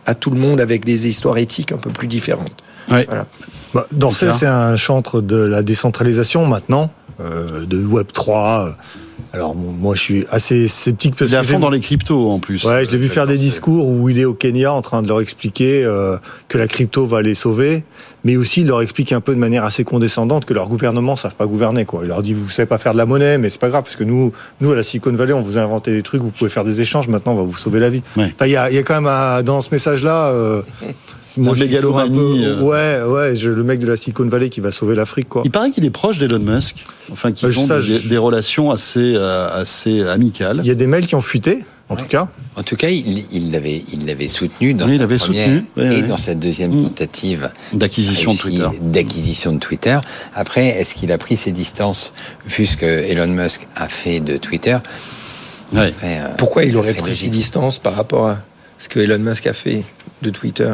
à 0.06 0.14
tout 0.14 0.30
le 0.30 0.38
monde 0.38 0.60
avec 0.60 0.84
des 0.84 1.08
histoires 1.08 1.38
éthiques 1.38 1.72
un 1.72 1.78
peu 1.78 1.90
plus 1.90 2.08
différentes? 2.08 2.62
Voilà. 2.88 3.26
Bah, 3.74 3.86
c'est 4.12 4.46
un 4.46 4.76
chantre 4.76 5.20
de 5.20 5.36
la 5.36 5.62
décentralisation 5.62 6.46
maintenant, 6.46 6.90
euh, 7.20 7.64
de 7.64 7.82
Web 7.84 8.08
3. 8.12 8.76
Alors 9.34 9.54
moi 9.56 9.94
je 9.94 10.00
suis 10.00 10.26
assez 10.30 10.68
sceptique 10.68 11.16
parce 11.16 11.30
il 11.30 11.34
est 11.34 11.38
à 11.38 11.42
fond 11.42 11.58
dans 11.58 11.70
les 11.70 11.80
cryptos 11.80 12.30
en 12.30 12.38
plus. 12.38 12.64
Ouais, 12.64 12.84
je 12.84 12.90
l'ai 12.90 12.98
vu 12.98 13.08
faire 13.08 13.26
des 13.26 13.38
discours 13.38 13.88
où 13.88 14.10
il 14.10 14.18
est 14.18 14.26
au 14.26 14.34
Kenya 14.34 14.72
en 14.72 14.82
train 14.82 15.00
de 15.00 15.08
leur 15.08 15.22
expliquer 15.22 15.82
euh, 15.84 16.18
que 16.48 16.58
la 16.58 16.66
crypto 16.66 17.06
va 17.06 17.22
les 17.22 17.34
sauver, 17.34 17.84
mais 18.24 18.36
aussi 18.36 18.60
il 18.60 18.66
leur 18.66 18.82
explique 18.82 19.10
un 19.12 19.22
peu 19.22 19.34
de 19.34 19.38
manière 19.40 19.64
assez 19.64 19.84
condescendante 19.84 20.44
que 20.44 20.52
leur 20.52 20.68
gouvernement 20.68 21.16
savent 21.16 21.34
pas 21.34 21.46
gouverner 21.46 21.86
quoi. 21.86 22.00
Il 22.02 22.08
leur 22.08 22.20
dit 22.20 22.34
vous 22.34 22.50
savez 22.50 22.66
pas 22.66 22.76
faire 22.76 22.92
de 22.92 22.98
la 22.98 23.06
monnaie, 23.06 23.38
mais 23.38 23.48
c'est 23.48 23.60
pas 23.60 23.70
grave 23.70 23.84
parce 23.84 23.96
que 23.96 24.04
nous 24.04 24.32
nous 24.60 24.70
à 24.70 24.76
la 24.76 24.82
Silicon 24.82 25.12
Valley 25.12 25.32
on 25.32 25.40
vous 25.40 25.56
a 25.56 25.62
inventé 25.62 25.92
des 25.92 26.02
trucs, 26.02 26.20
vous 26.20 26.30
pouvez 26.30 26.50
faire 26.50 26.64
des 26.64 26.82
échanges, 26.82 27.08
maintenant 27.08 27.32
on 27.32 27.36
va 27.36 27.42
vous 27.44 27.56
sauver 27.56 27.80
la 27.80 27.88
vie. 27.88 28.02
Enfin 28.18 28.46
il 28.46 28.52
y 28.52 28.56
a, 28.56 28.70
y 28.70 28.76
a, 28.76 28.82
quand 28.82 29.00
même 29.00 29.42
dans 29.44 29.62
ce 29.62 29.70
message 29.72 30.04
là. 30.04 30.26
Euh, 30.26 30.60
moi, 31.36 31.54
mégalomanie. 31.54 32.44
Euh. 32.44 32.60
Ouais, 32.60 33.02
ouais, 33.02 33.34
le 33.34 33.64
mec 33.64 33.78
de 33.78 33.86
la 33.86 33.96
Silicon 33.96 34.26
Valley 34.26 34.50
qui 34.50 34.60
va 34.60 34.72
sauver 34.72 34.94
l'Afrique, 34.94 35.28
quoi. 35.28 35.42
Il 35.44 35.50
paraît 35.50 35.70
qu'il 35.70 35.84
est 35.84 35.90
proche 35.90 36.18
d'Elon 36.18 36.38
Musk. 36.38 36.84
Enfin, 37.10 37.32
qu'ils 37.32 37.48
bah, 37.48 37.76
ont 37.76 38.08
des, 38.08 38.18
relations 38.18 38.70
assez, 38.70 39.14
euh, 39.14 39.48
assez 39.52 40.02
amicales. 40.02 40.60
Il 40.62 40.68
y 40.68 40.70
a 40.70 40.74
des 40.74 40.86
mails 40.86 41.06
qui 41.06 41.14
ont 41.14 41.20
fuité. 41.20 41.64
En 41.88 41.96
tout 41.96 42.06
cas. 42.06 42.28
En 42.56 42.62
tout 42.62 42.76
cas, 42.76 42.88
il 42.88 43.50
l'avait, 43.50 43.84
il 43.92 44.06
l'avait 44.06 44.28
soutenu 44.28 44.72
dans 44.72 44.88
sa 44.88 45.06
première 45.06 45.62
et 45.76 46.02
dans 46.02 46.16
sa 46.16 46.34
deuxième 46.34 46.72
mm. 46.74 46.84
tentative 46.84 47.50
d'acquisition 47.74 48.32
de 48.32 48.38
Twitter. 48.38 48.68
D'acquisition 48.80 49.52
de 49.52 49.58
Twitter. 49.58 49.98
Après, 50.34 50.68
est-ce 50.68 50.94
qu'il 50.94 51.12
a 51.12 51.18
pris 51.18 51.36
ses 51.36 51.52
distances 51.52 52.14
vu 52.46 52.64
ce 52.64 52.78
que 52.78 52.86
Elon 52.86 53.28
Musk 53.28 53.66
a 53.76 53.88
fait 53.88 54.20
de 54.20 54.38
Twitter? 54.38 54.78
Euh, 55.74 55.90
Pourquoi 56.38 56.64
il 56.64 56.76
aurait 56.76 56.94
pris 56.94 57.16
ses 57.16 57.28
distances 57.28 57.78
par 57.78 57.94
rapport 57.94 58.26
à 58.26 58.38
ce 58.78 58.88
que 58.88 59.00
Elon 59.00 59.18
Musk 59.18 59.46
a 59.46 59.52
fait 59.52 59.84
de 60.22 60.30
Twitter? 60.30 60.72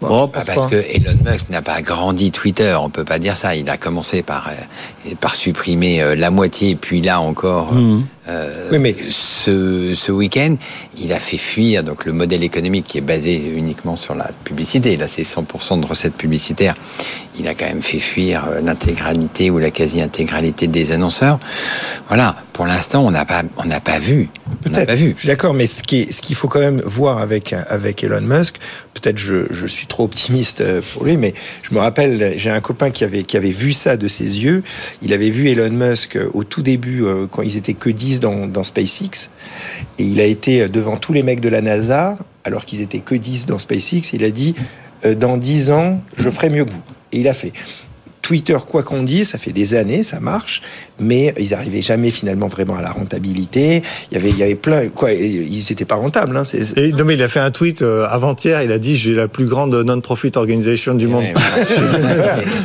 Oh, 0.00 0.28
parce 0.28 0.66
que 0.66 0.76
Elon 0.76 1.18
Musk 1.24 1.50
n'a 1.50 1.62
pas 1.62 1.82
grandi 1.82 2.30
Twitter, 2.30 2.76
on 2.80 2.88
peut 2.88 3.04
pas 3.04 3.18
dire 3.18 3.36
ça. 3.36 3.56
Il 3.56 3.68
a 3.68 3.76
commencé 3.76 4.22
par 4.22 4.48
euh, 4.48 5.14
par 5.20 5.34
supprimer 5.34 6.00
euh, 6.00 6.14
la 6.14 6.30
moitié, 6.30 6.76
puis 6.76 7.00
là 7.00 7.20
encore. 7.20 7.72
Mhm. 7.72 8.04
Euh, 8.28 8.68
oui, 8.72 8.78
mais 8.78 8.94
ce, 9.10 9.92
ce 9.94 10.12
week-end, 10.12 10.56
il 10.98 11.12
a 11.12 11.20
fait 11.20 11.38
fuir 11.38 11.82
donc 11.82 12.04
le 12.04 12.12
modèle 12.12 12.42
économique 12.42 12.84
qui 12.86 12.98
est 12.98 13.02
basé 13.02 13.36
uniquement 13.56 13.96
sur 13.96 14.14
la 14.14 14.30
publicité. 14.44 14.96
Là, 14.96 15.08
c'est 15.08 15.22
100% 15.22 15.80
de 15.80 15.86
recettes 15.86 16.14
publicitaires. 16.14 16.74
Il 17.38 17.46
a 17.46 17.54
quand 17.54 17.66
même 17.66 17.82
fait 17.82 18.00
fuir 18.00 18.48
l'intégralité 18.62 19.50
ou 19.50 19.58
la 19.58 19.70
quasi-intégralité 19.70 20.66
des 20.66 20.92
annonceurs. 20.92 21.38
Voilà. 22.08 22.36
Pour 22.52 22.66
l'instant, 22.66 23.06
on 23.06 23.12
n'a 23.12 23.24
pas 23.24 23.42
on 23.56 23.64
n'a 23.66 23.78
pas 23.78 24.00
vu. 24.00 24.30
Peut-être. 24.62 24.92
vu. 24.94 25.12
Je 25.14 25.20
suis 25.20 25.28
d'accord, 25.28 25.54
mais 25.54 25.68
ce 25.68 25.84
qui 25.84 26.12
ce 26.12 26.20
qu'il 26.20 26.34
faut 26.34 26.48
quand 26.48 26.58
même 26.58 26.82
voir 26.84 27.18
avec 27.18 27.52
avec 27.52 28.02
Elon 28.02 28.20
Musk, 28.20 28.56
peut-être 29.00 29.18
je, 29.18 29.46
je 29.50 29.66
suis 29.66 29.86
trop 29.86 30.04
optimiste 30.04 30.60
euh, 30.60 30.80
pour 30.92 31.04
lui, 31.04 31.16
mais 31.16 31.34
je 31.62 31.74
me 31.74 31.80
rappelle, 31.80 32.34
j'ai 32.36 32.50
un 32.50 32.60
copain 32.60 32.90
qui 32.90 33.04
avait, 33.04 33.24
qui 33.24 33.36
avait 33.36 33.50
vu 33.50 33.72
ça 33.72 33.96
de 33.96 34.08
ses 34.08 34.42
yeux. 34.42 34.62
Il 35.02 35.12
avait 35.12 35.30
vu 35.30 35.48
Elon 35.48 35.70
Musk 35.70 36.16
euh, 36.16 36.28
au 36.34 36.44
tout 36.44 36.62
début, 36.62 37.04
euh, 37.04 37.26
quand 37.30 37.42
ils 37.42 37.56
étaient 37.56 37.74
que 37.74 37.90
10 37.90 38.17
dans, 38.20 38.64
SpaceX. 38.64 39.30
Et 39.98 40.04
il 40.04 40.20
a 40.20 40.24
été 40.24 40.68
devant 40.68 40.96
tous 40.96 41.12
les 41.12 41.22
mecs 41.22 41.40
de 41.40 41.48
la 41.48 41.60
NASA, 41.60 42.16
alors 42.44 42.64
qu'ils 42.64 42.80
étaient 42.80 43.00
que 43.00 43.14
10 43.14 43.46
dans 43.46 43.58
SpaceX. 43.58 44.12
Il 44.12 44.24
a 44.24 44.30
dit, 44.30 44.54
dans 45.16 45.36
10 45.36 45.70
ans, 45.70 46.00
je 46.16 46.30
ferai 46.30 46.50
mieux 46.50 46.64
que 46.64 46.70
vous. 46.70 46.82
Et 47.12 47.20
il 47.20 47.28
a 47.28 47.34
fait 47.34 47.52
Twitter, 48.28 48.58
quoi 48.66 48.82
qu'on 48.82 49.04
dise, 49.04 49.30
ça 49.30 49.38
fait 49.38 49.52
des 49.52 49.74
années, 49.74 50.02
ça 50.02 50.20
marche, 50.20 50.60
mais 51.00 51.32
ils 51.38 51.52
n'arrivaient 51.52 51.80
jamais 51.80 52.10
finalement 52.10 52.48
vraiment 52.48 52.76
à 52.76 52.82
la 52.82 52.90
rentabilité. 52.90 53.82
Il 54.10 54.18
y 54.18 54.20
avait, 54.20 54.28
il 54.28 54.36
y 54.36 54.42
avait 54.42 54.54
plein, 54.54 54.88
quoi, 54.88 55.12
ils 55.12 55.64
n'étaient 55.70 55.86
pas 55.86 55.94
rentables. 55.94 56.36
Hein, 56.36 56.42
Et, 56.76 56.92
non, 56.92 57.06
mais 57.06 57.14
il 57.14 57.22
a 57.22 57.28
fait 57.28 57.40
un 57.40 57.50
tweet 57.50 57.80
euh, 57.80 58.06
avant-hier, 58.06 58.62
il 58.62 58.70
a 58.70 58.78
dit 58.78 58.98
j'ai 58.98 59.14
la 59.14 59.28
plus 59.28 59.46
grande 59.46 59.74
non-profit 59.74 60.30
organisation 60.36 60.92
du 60.92 61.06
monde. 61.06 61.24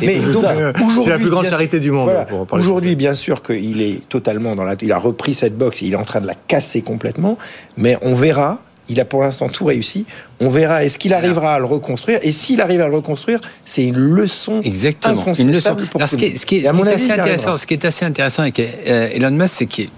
j'ai 0.02 0.18
la 1.08 1.18
plus 1.18 1.30
grande 1.30 1.46
charité 1.46 1.80
du 1.80 1.92
monde. 1.92 2.10
Aujourd'hui, 2.50 2.94
bien 2.94 3.14
sûr 3.14 3.42
qu'il 3.42 3.80
est 3.80 4.06
totalement 4.10 4.54
dans 4.56 4.64
la, 4.64 4.74
il 4.82 4.92
a 4.92 4.98
repris 4.98 5.32
cette 5.32 5.56
box, 5.56 5.82
et 5.82 5.86
il 5.86 5.94
est 5.94 5.96
en 5.96 6.04
train 6.04 6.20
de 6.20 6.26
la 6.26 6.34
casser 6.46 6.82
complètement, 6.82 7.38
mais 7.78 7.96
on 8.02 8.14
verra 8.14 8.60
il 8.88 9.00
a 9.00 9.04
pour 9.04 9.22
l'instant 9.22 9.48
tout 9.48 9.64
réussi. 9.64 10.06
On 10.40 10.48
verra 10.48 10.84
est-ce 10.84 10.98
qu'il 10.98 11.14
arrivera 11.14 11.54
à 11.54 11.58
le 11.58 11.64
reconstruire? 11.64 12.18
Et 12.22 12.32
s'il 12.32 12.60
arrive 12.60 12.80
à 12.80 12.88
le 12.88 12.96
reconstruire, 12.96 13.40
c'est 13.64 13.84
une 13.84 13.98
leçon 13.98 14.60
Exactement, 14.62 15.24
une 15.34 15.52
leçon. 15.52 15.76
ce 16.06 16.16
qui 16.16 16.24
est, 16.56 16.66
assez 16.66 17.10
intéressant, 17.10 17.56
ce 17.56 17.66
qui 17.66 17.74
est 17.74 17.84
assez 17.84 18.04
intéressant 18.04 18.42
avec 18.42 18.60
euh, 18.60 19.08
Elon 19.12 19.30
Musk, 19.30 19.54
c'est 19.54 19.66
qu'il 19.66 19.88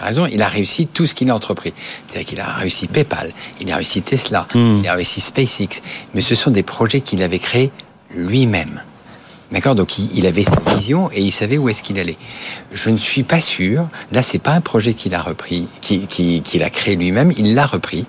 a 0.00 0.06
raison, 0.06 0.26
il 0.26 0.42
a 0.42 0.48
réussi 0.48 0.86
tout 0.86 1.06
ce 1.06 1.14
qu'il 1.14 1.30
a 1.30 1.34
entrepris. 1.34 1.72
C'est-à-dire 2.08 2.28
qu'il 2.28 2.40
a 2.40 2.46
réussi 2.46 2.88
PayPal, 2.88 3.32
il 3.60 3.70
a 3.70 3.76
réussi 3.76 4.02
Tesla, 4.02 4.46
hmm. 4.54 4.78
il 4.82 4.88
a 4.88 4.94
réussi 4.94 5.20
SpaceX. 5.20 5.82
Mais 6.14 6.20
ce 6.20 6.34
sont 6.34 6.50
des 6.50 6.62
projets 6.62 7.00
qu'il 7.00 7.22
avait 7.22 7.38
créés 7.38 7.70
lui-même. 8.14 8.82
D'accord 9.52 9.76
Donc 9.76 9.98
il, 9.98 10.26
avait 10.26 10.44
sa 10.44 10.58
vision 10.74 11.08
et 11.12 11.20
il 11.20 11.30
savait 11.30 11.56
où 11.56 11.68
est-ce 11.68 11.82
qu'il 11.82 11.98
allait. 11.98 12.16
Je 12.72 12.90
ne 12.90 12.96
suis 12.96 13.22
pas 13.22 13.40
sûr. 13.40 13.86
Là, 14.10 14.22
c'est 14.22 14.40
pas 14.40 14.52
un 14.52 14.60
projet 14.60 14.94
qu'il 14.94 15.14
a 15.14 15.20
repris, 15.20 15.68
qu'il 15.80 16.62
a 16.62 16.70
créé 16.70 16.96
lui-même. 16.96 17.32
Il 17.36 17.54
l'a 17.54 17.66
repris. 17.66 18.06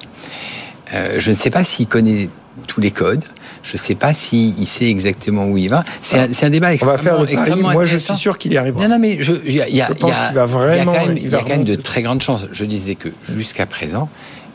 Euh, 0.94 1.16
je 1.20 1.30
ne 1.30 1.36
sais 1.36 1.50
pas 1.50 1.64
s'il 1.64 1.88
connaît 1.88 2.30
tous 2.66 2.82
les 2.82 2.92
codes. 2.92 3.24
Je 3.62 3.74
ne 3.74 3.78
sais 3.78 3.96
pas 3.96 4.14
s'il 4.14 4.66
sait 4.66 4.90
exactement 4.90 5.46
où 5.46 5.58
il 5.58 5.70
va. 5.70 5.84
C'est 6.02 6.20
un, 6.20 6.48
un, 6.48 6.50
débat 6.50 6.74
extrêmement, 6.74 7.26
extrêmement 7.26 7.72
Moi, 7.72 7.86
je 7.86 7.98
suis 7.98 8.16
sûr 8.16 8.38
qu'il 8.38 8.54
y 8.54 8.58
arrivera. 8.58 8.82
Non, 8.84 8.96
non, 8.96 9.00
mais 9.00 9.20
il 9.46 9.54
y 9.54 9.62
a, 9.62 9.68
y 9.68 9.82
a, 9.82 9.90
y 9.90 11.36
a 11.36 11.40
quand 11.40 11.50
même 11.50 11.66
de 11.66 11.76
très 11.76 12.02
grandes 12.02 12.22
chances. 12.22 12.48
Je 12.52 12.66
disais 12.66 12.96
que 12.96 13.10
jusqu'à 13.24 13.66
présent, 13.66 14.10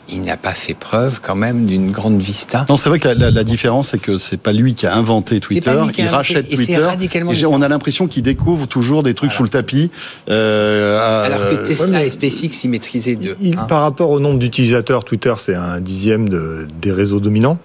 il 0.09 0.21
n'a 0.21 0.37
pas 0.37 0.53
fait 0.53 0.73
preuve 0.73 1.19
quand 1.21 1.35
même 1.35 1.65
d'une 1.65 1.91
grande 1.91 2.19
vista. 2.19 2.65
Non, 2.69 2.75
c'est 2.75 2.89
vrai 2.89 2.99
que 2.99 3.07
la, 3.07 3.43
différence, 3.43 3.89
c'est 3.89 3.99
que 3.99 4.17
c'est 4.17 4.37
pas 4.37 4.51
lui 4.51 4.73
qui 4.73 4.85
a 4.85 4.95
inventé 4.95 5.39
Twitter. 5.39 5.71
il 5.97 6.07
rachète 6.07 6.49
Twitter. 6.49 6.87
Et 7.13 7.45
on 7.45 7.61
a 7.61 7.67
l'impression 7.67 8.07
qu'il 8.07 8.23
découvre 8.23 8.67
toujours 8.67 9.03
des 9.03 9.13
trucs 9.13 9.31
sous 9.31 9.43
le 9.43 9.49
tapis. 9.49 9.91
Euh, 10.29 11.25
Alors 11.25 11.49
que 11.49 11.67
Tesla 11.67 12.03
et 12.03 12.09
SpaceX 12.09 12.63
y 12.63 12.67
maîtrisaient 12.67 13.15
deux. 13.15 13.35
Hein. 13.43 13.65
Par 13.67 13.81
rapport 13.81 14.09
au 14.09 14.19
nombre 14.19 14.39
d'utilisateurs, 14.39 15.03
Twitter, 15.03 15.33
c'est 15.37 15.55
un 15.55 15.79
dixième 15.79 16.29
de, 16.29 16.67
des 16.81 16.91
réseaux 16.91 17.19
dominants. 17.19 17.57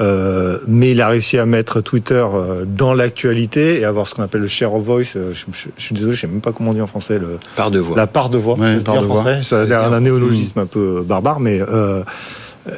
Euh, 0.00 0.58
mais 0.68 0.92
il 0.92 1.00
a 1.00 1.08
réussi 1.08 1.38
à 1.38 1.46
mettre 1.46 1.80
Twitter 1.80 2.24
euh, 2.32 2.64
dans 2.64 2.94
l'actualité 2.94 3.80
et 3.80 3.84
avoir 3.84 4.06
ce 4.06 4.14
qu'on 4.14 4.22
appelle 4.22 4.42
le 4.42 4.48
share 4.48 4.72
of 4.72 4.84
voice. 4.84 5.16
Euh, 5.16 5.32
je, 5.34 5.44
suis 5.76 5.94
désolé, 5.94 6.14
je 6.14 6.20
sais 6.20 6.26
même 6.28 6.40
pas 6.40 6.52
comment 6.52 6.70
on 6.70 6.74
dit 6.74 6.80
en 6.80 6.86
français 6.86 7.18
le 7.18 7.38
part 7.56 7.70
de 7.70 7.80
voix. 7.80 7.96
La 7.96 8.06
part 8.06 8.30
de 8.30 8.38
voix. 8.38 8.56
part 8.84 9.00
de 9.00 9.06
voix. 9.06 9.24
L'air 9.64 9.92
un 9.92 10.00
néologisme 10.00 10.60
un 10.60 10.66
peu 10.66 11.02
barbare, 11.02 11.40
mais 11.40 11.60
euh, 11.60 12.04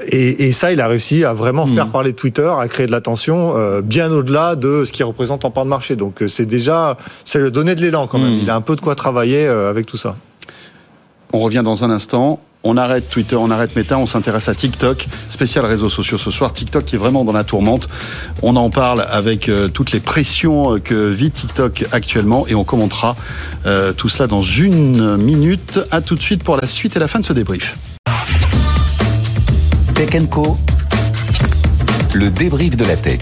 et, 0.06 0.46
et, 0.46 0.52
ça, 0.52 0.72
il 0.72 0.80
a 0.80 0.86
réussi 0.86 1.24
à 1.24 1.34
vraiment 1.34 1.66
hmm. 1.66 1.74
faire 1.74 1.88
parler 1.88 2.12
Twitter, 2.12 2.48
à 2.58 2.68
créer 2.68 2.86
de 2.86 2.92
l'attention 2.92 3.54
bien 3.82 4.10
au-delà 4.12 4.54
de 4.54 4.84
ce 4.84 4.92
qu'il 4.92 5.04
représente 5.04 5.44
en 5.44 5.50
part 5.50 5.64
de 5.64 5.70
marché. 5.70 5.96
Donc 5.96 6.22
c'est 6.28 6.46
déjà, 6.46 6.96
c'est 7.24 7.40
le 7.40 7.50
donner 7.50 7.74
de 7.74 7.82
l'élan 7.82 8.06
quand 8.06 8.18
même. 8.18 8.36
Hmm. 8.36 8.40
Il 8.42 8.50
a 8.50 8.54
un 8.54 8.60
peu 8.60 8.76
de 8.76 8.80
quoi 8.80 8.94
travailler 8.94 9.46
avec 9.46 9.86
tout 9.86 9.96
ça. 9.96 10.16
On 11.32 11.40
revient 11.40 11.62
dans 11.64 11.84
un 11.84 11.90
instant 11.90 12.40
on 12.62 12.76
arrête 12.76 13.08
Twitter, 13.08 13.36
on 13.36 13.50
arrête 13.50 13.74
Meta, 13.74 13.98
on 13.98 14.06
s'intéresse 14.06 14.48
à 14.48 14.54
TikTok, 14.54 15.06
spécial 15.28 15.64
réseaux 15.64 15.90
sociaux 15.90 16.18
ce 16.18 16.30
soir. 16.30 16.52
TikTok 16.52 16.84
qui 16.84 16.96
est 16.96 16.98
vraiment 16.98 17.24
dans 17.24 17.32
la 17.32 17.44
tourmente. 17.44 17.88
On 18.42 18.56
en 18.56 18.70
parle 18.70 19.04
avec 19.10 19.48
euh, 19.48 19.68
toutes 19.68 19.92
les 19.92 20.00
pressions 20.00 20.74
euh, 20.74 20.78
que 20.78 21.08
vit 21.08 21.30
TikTok 21.30 21.86
actuellement 21.92 22.46
et 22.46 22.54
on 22.54 22.64
commentera 22.64 23.16
euh, 23.66 23.92
tout 23.92 24.08
cela 24.08 24.26
dans 24.26 24.42
une 24.42 25.16
minute. 25.16 25.80
À 25.90 26.00
tout 26.00 26.14
de 26.14 26.22
suite 26.22 26.44
pour 26.44 26.56
la 26.56 26.68
suite 26.68 26.96
et 26.96 26.98
la 26.98 27.08
fin 27.08 27.20
de 27.20 27.24
ce 27.24 27.32
débrief. 27.32 27.76
Tech 29.94 30.28
Co, 30.30 30.56
le 32.14 32.30
débrief 32.30 32.76
de 32.76 32.84
la 32.84 32.96
tech. 32.96 33.20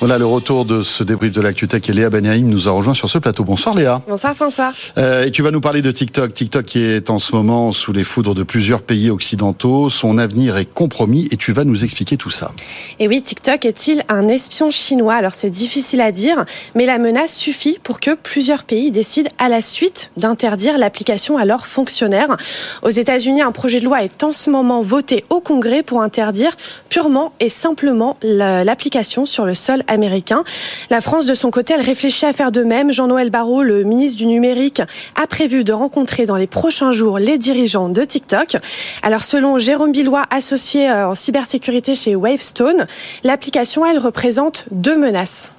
Voilà 0.00 0.16
le 0.16 0.24
retour 0.24 0.64
de 0.64 0.82
ce 0.82 1.04
débrief 1.04 1.30
de 1.30 1.42
l'ActuTech 1.42 1.90
et 1.90 1.92
Léa 1.92 2.08
Baniaïm 2.08 2.48
nous 2.48 2.68
a 2.68 2.70
rejoint 2.70 2.94
sur 2.94 3.10
ce 3.10 3.18
plateau. 3.18 3.44
Bonsoir 3.44 3.74
Léa. 3.74 4.00
Bonsoir 4.08 4.34
François. 4.34 4.72
Euh, 4.96 5.26
et 5.26 5.30
tu 5.30 5.42
vas 5.42 5.50
nous 5.50 5.60
parler 5.60 5.82
de 5.82 5.90
TikTok. 5.90 6.32
TikTok 6.32 6.64
qui 6.64 6.82
est 6.82 7.10
en 7.10 7.18
ce 7.18 7.34
moment 7.34 7.70
sous 7.70 7.92
les 7.92 8.02
foudres 8.02 8.34
de 8.34 8.42
plusieurs 8.42 8.80
pays 8.80 9.10
occidentaux. 9.10 9.90
Son 9.90 10.16
avenir 10.16 10.56
est 10.56 10.64
compromis 10.64 11.28
et 11.32 11.36
tu 11.36 11.52
vas 11.52 11.64
nous 11.64 11.84
expliquer 11.84 12.16
tout 12.16 12.30
ça. 12.30 12.52
Et 12.98 13.08
oui, 13.08 13.20
TikTok 13.20 13.66
est-il 13.66 14.02
un 14.08 14.26
espion 14.28 14.70
chinois? 14.70 15.16
Alors 15.16 15.34
c'est 15.34 15.50
difficile 15.50 16.00
à 16.00 16.12
dire, 16.12 16.46
mais 16.74 16.86
la 16.86 16.96
menace 16.96 17.34
suffit 17.34 17.78
pour 17.82 18.00
que 18.00 18.14
plusieurs 18.14 18.64
pays 18.64 18.90
décident 18.90 19.30
à 19.36 19.50
la 19.50 19.60
suite 19.60 20.12
d'interdire 20.16 20.78
l'application 20.78 21.36
à 21.36 21.44
leurs 21.44 21.66
fonctionnaires. 21.66 22.38
Aux 22.82 22.88
États-Unis, 22.88 23.42
un 23.42 23.52
projet 23.52 23.80
de 23.80 23.84
loi 23.84 24.02
est 24.02 24.24
en 24.24 24.32
ce 24.32 24.48
moment 24.48 24.80
voté 24.80 25.26
au 25.28 25.40
Congrès 25.40 25.82
pour 25.82 26.00
interdire 26.00 26.56
purement 26.88 27.34
et 27.38 27.50
simplement 27.50 28.16
l'application 28.22 29.26
sur 29.26 29.44
le 29.44 29.54
sol 29.54 29.82
américain. 29.90 30.44
La 30.88 31.00
France, 31.00 31.26
de 31.26 31.34
son 31.34 31.50
côté, 31.50 31.74
elle 31.74 31.84
réfléchit 31.84 32.24
à 32.24 32.32
faire 32.32 32.52
de 32.52 32.62
même. 32.62 32.92
Jean-Noël 32.92 33.30
Barrot, 33.30 33.62
le 33.62 33.84
ministre 33.84 34.16
du 34.16 34.26
numérique, 34.26 34.80
a 35.20 35.26
prévu 35.26 35.64
de 35.64 35.72
rencontrer 35.72 36.24
dans 36.24 36.36
les 36.36 36.46
prochains 36.46 36.92
jours 36.92 37.18
les 37.18 37.36
dirigeants 37.36 37.88
de 37.88 38.02
TikTok. 38.02 38.56
Alors, 39.02 39.24
selon 39.24 39.58
Jérôme 39.58 39.92
Billois, 39.92 40.24
associé 40.30 40.88
euh, 40.88 41.08
en 41.08 41.14
cybersécurité 41.14 41.94
chez 41.94 42.16
Wavestone, 42.16 42.86
l'application, 43.24 43.84
elle 43.84 43.98
représente 43.98 44.66
deux 44.70 44.96
menaces 44.96 45.54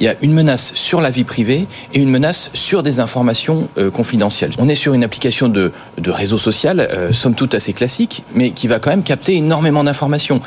il 0.00 0.06
y 0.06 0.08
a 0.08 0.16
une 0.20 0.32
menace 0.32 0.72
sur 0.74 1.00
la 1.00 1.10
vie 1.10 1.22
privée 1.22 1.68
et 1.92 2.00
une 2.00 2.10
menace 2.10 2.50
sur 2.54 2.82
des 2.82 2.98
informations 2.98 3.68
euh, 3.78 3.88
confidentielles. 3.88 4.50
On 4.58 4.68
est 4.68 4.74
sur 4.74 4.94
une 4.94 5.04
application 5.04 5.48
de, 5.48 5.70
de 5.98 6.10
réseau 6.10 6.38
social, 6.38 6.80
euh, 6.80 7.12
somme 7.12 7.36
toute 7.36 7.54
assez 7.54 7.72
classique, 7.72 8.24
mais 8.34 8.50
qui 8.50 8.66
va 8.66 8.80
quand 8.80 8.90
même 8.90 9.04
capter 9.04 9.36
énormément 9.36 9.84
d'informations. 9.84 10.40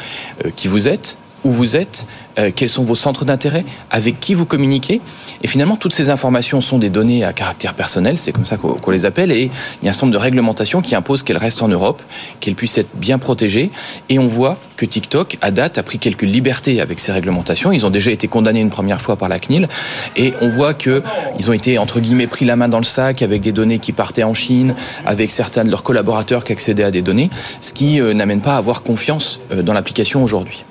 qui 0.58 0.68
vous 0.68 0.90
êtes, 0.90 1.18
où 1.46 1.52
vous 1.52 1.76
êtes, 1.78 2.08
euh, 2.40 2.52
quels 2.54 2.70
sont 2.70 2.84
vos 2.84 2.96
centres 2.96 3.24
d'intérêt, 3.24 3.64
avec 3.92 4.20
qui 4.20 4.34
vous 4.34 4.46
communiquez. 4.46 5.00
Et 5.44 5.48
finalement, 5.48 5.78
toutes 5.78 5.94
ces 5.94 6.10
informations 6.10 6.60
sont 6.60 6.80
des 6.80 6.90
données 6.90 7.24
à 7.24 7.32
caractère 7.32 7.76
personnel, 7.76 8.18
c'est 8.18 8.32
comme 8.32 8.48
ça 8.48 8.58
qu'on 8.58 8.92
les 8.92 9.06
appelle, 9.06 9.32
et 9.32 9.52
il 9.82 9.86
y 9.86 9.88
a 9.88 9.92
un 9.92 9.94
certain 9.94 10.08
nombre 10.08 10.18
de 10.18 10.24
réglementations 10.24 10.82
qui 10.82 10.96
imposent 10.96 11.24
qu'elles 11.24 11.38
restent 11.38 11.62
en 11.62 11.68
Europe, 11.68 12.02
qu'elles 12.40 12.56
puissent 12.56 12.80
être 12.80 12.90
bien 12.96 13.20
protégées. 13.20 13.70
Et 14.10 14.18
on 14.18 14.28
voit 14.28 14.58
que 14.76 14.86
TikTok, 14.86 15.38
à 15.42 15.52
date, 15.52 15.78
a 15.78 15.84
pris 15.84 16.00
quelques 16.00 16.24
libertés 16.24 16.82
avec 16.82 17.00
ces 17.00 17.12
réglementations. 17.12 17.72
Ils 17.72 17.86
ont 17.86 17.92
déjà 17.92 18.12
été 18.12 18.28
condamnés 18.28 18.60
une 18.60 18.72
première 18.72 19.02
fois 19.02 19.16
par 19.16 19.30
la 19.30 19.38
CNIL, 19.38 19.70
et 20.18 20.34
on 20.42 20.50
voit 20.50 20.74
que 20.74 21.04
ils 21.40 21.50
ont 21.50 21.54
été, 21.54 21.78
entre 21.78 22.00
guillemets, 22.00 22.28
pris 22.28 22.46
la 22.46 22.56
main 22.56 22.68
dans 22.68 22.80
le 22.80 22.86
sac 22.86 23.22
avec 23.22 23.42
des 23.42 23.52
données 23.52 23.78
qui 23.78 23.92
partaient 23.92 24.24
en 24.24 24.34
Chine, 24.34 24.74
avec 25.06 25.30
certains 25.30 25.64
de 25.64 25.70
leurs 25.70 25.84
collaborateurs 25.84 26.44
qui 26.44 26.54
accédaient 26.54 26.84
à 26.84 26.92
des 26.92 27.04
données, 27.04 27.30
ce 27.62 27.72
qui 27.72 28.02
euh, 28.02 28.16
n'amène 28.16 28.42
pas 28.42 28.56
à 28.56 28.58
avoir 28.58 28.82
confiance 28.82 29.40
euh, 29.52 29.62
dans 29.62 29.74
l'application 29.74 30.24
aujourd'hui. 30.24 30.66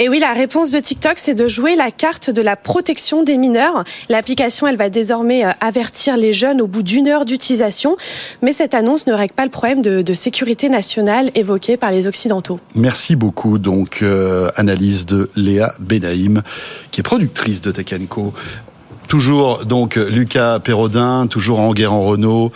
Et 0.00 0.08
oui, 0.08 0.20
la 0.20 0.32
réponse 0.32 0.70
de 0.70 0.78
TikTok, 0.78 1.14
c'est 1.16 1.34
de 1.34 1.48
jouer 1.48 1.74
la 1.74 1.90
carte 1.90 2.30
de 2.30 2.40
la 2.40 2.54
protection 2.54 3.24
des 3.24 3.36
mineurs. 3.36 3.82
L'application, 4.08 4.68
elle 4.68 4.76
va 4.76 4.90
désormais 4.90 5.44
euh, 5.44 5.50
avertir 5.60 6.16
les 6.16 6.32
jeunes 6.32 6.60
au 6.60 6.68
bout 6.68 6.84
d'une 6.84 7.08
heure 7.08 7.24
d'utilisation. 7.24 7.96
Mais 8.40 8.52
cette 8.52 8.74
annonce 8.74 9.08
ne 9.08 9.12
règle 9.12 9.34
pas 9.34 9.44
le 9.44 9.50
problème 9.50 9.82
de, 9.82 10.14
sécurité 10.14 10.68
nationale 10.68 11.32
évoqué 11.34 11.76
par 11.76 11.90
les 11.90 12.06
Occidentaux. 12.06 12.60
Merci 12.76 13.16
beaucoup. 13.16 13.58
Donc, 13.58 13.98
euh, 14.02 14.50
analyse 14.54 15.04
de 15.04 15.30
Léa 15.34 15.72
Benaïm, 15.80 16.42
qui 16.92 17.00
est 17.00 17.02
productrice 17.02 17.60
de 17.60 17.72
Tech 17.72 17.92
Toujours 19.08 19.64
donc 19.64 19.96
Lucas 19.96 20.60
Perrodin, 20.60 21.26
toujours 21.26 21.60
en 21.60 21.68
en 21.68 22.02
Renault, 22.02 22.52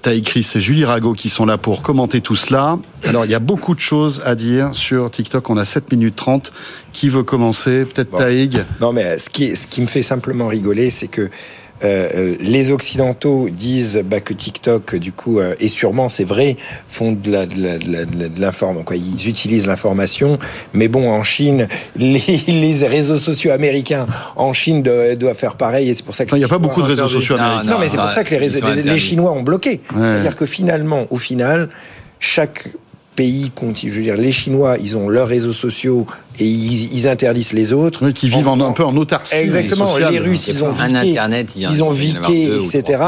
Taï 0.00 0.22
Chris 0.22 0.50
et 0.54 0.60
Julie 0.60 0.84
Rago 0.84 1.12
qui 1.12 1.28
sont 1.28 1.44
là 1.44 1.58
pour 1.58 1.82
commenter 1.82 2.20
tout 2.22 2.36
cela. 2.36 2.78
Alors 3.04 3.26
il 3.26 3.30
y 3.30 3.34
a 3.34 3.38
beaucoup 3.38 3.74
de 3.74 3.80
choses 3.80 4.22
à 4.24 4.34
dire 4.34 4.70
sur 4.72 5.10
TikTok. 5.10 5.50
On 5.50 5.58
a 5.58 5.64
7 5.64 5.92
minutes 5.92 6.16
30. 6.16 6.52
Qui 6.92 7.08
veut 7.08 7.22
commencer? 7.22 7.84
Peut-être 7.84 8.16
Taïg 8.16 8.64
Non 8.80 8.92
mais 8.92 9.18
ce 9.18 9.30
qui, 9.30 9.54
ce 9.54 9.66
qui 9.66 9.80
me 9.82 9.86
fait 9.86 10.02
simplement 10.02 10.48
rigoler, 10.48 10.90
c'est 10.90 11.08
que 11.08 11.30
euh, 11.82 12.36
les 12.40 12.70
Occidentaux 12.70 13.48
disent 13.50 14.02
bah, 14.04 14.20
que 14.20 14.34
TikTok, 14.34 14.96
du 14.96 15.12
coup, 15.12 15.38
euh, 15.38 15.54
et 15.60 15.68
sûrement 15.68 16.08
c'est 16.08 16.24
vrai, 16.24 16.56
font 16.88 17.12
de 17.12 17.30
la, 17.30 17.46
de 17.46 18.40
l'information, 18.40 18.84
quoi. 18.84 18.96
Ils 18.96 19.28
utilisent 19.28 19.66
l'information, 19.66 20.38
mais 20.74 20.88
bon, 20.88 21.10
en 21.10 21.22
Chine, 21.22 21.68
les, 21.96 22.20
les, 22.46 22.86
réseaux 22.86 23.18
sociaux 23.18 23.50
américains 23.50 24.06
en 24.36 24.52
Chine 24.52 24.82
doivent, 24.82 25.34
faire 25.34 25.56
pareil, 25.56 25.88
et 25.88 25.94
c'est 25.94 26.04
pour 26.04 26.14
ça 26.14 26.26
que 26.26 26.34
il 26.34 26.38
n'y 26.38 26.44
a 26.44 26.48
pas 26.48 26.58
beaucoup 26.58 26.82
de 26.82 26.86
réseaux 26.86 27.08
sociaux 27.08 27.36
américains. 27.36 27.70
Non, 27.70 27.78
mais 27.78 27.88
c'est 27.88 27.96
pour 27.96 28.10
ça 28.10 28.24
que 28.24 28.34
les, 28.34 28.82
les 28.82 28.98
Chinois 28.98 29.32
ont 29.32 29.42
bloqué. 29.42 29.80
C'est-à-dire 29.92 30.36
que 30.36 30.46
finalement, 30.46 31.06
au 31.10 31.18
final, 31.18 31.68
chaque 32.18 32.68
pays, 33.20 33.52
je 33.74 33.90
veux 33.90 34.02
dire, 34.02 34.16
les 34.16 34.32
Chinois, 34.32 34.76
ils 34.82 34.96
ont 34.96 35.10
leurs 35.10 35.28
réseaux 35.28 35.52
sociaux 35.52 36.06
et 36.38 36.46
ils, 36.46 37.06
interdisent 37.06 37.52
les 37.52 37.70
autres. 37.74 38.06
Oui, 38.06 38.14
qui 38.14 38.30
vivent 38.30 38.48
en, 38.48 38.58
un 38.60 38.72
peu 38.72 38.82
en 38.82 38.96
autarcie. 38.96 39.34
Exactement. 39.34 39.94
Les 39.98 40.18
Russes, 40.18 40.48
ils 40.48 40.64
ont 40.64 40.74
un 40.78 40.94
Internet, 40.94 41.48
ils 41.54 41.82
ont 41.82 41.90
viqué, 41.90 42.48
etc. 42.64 43.02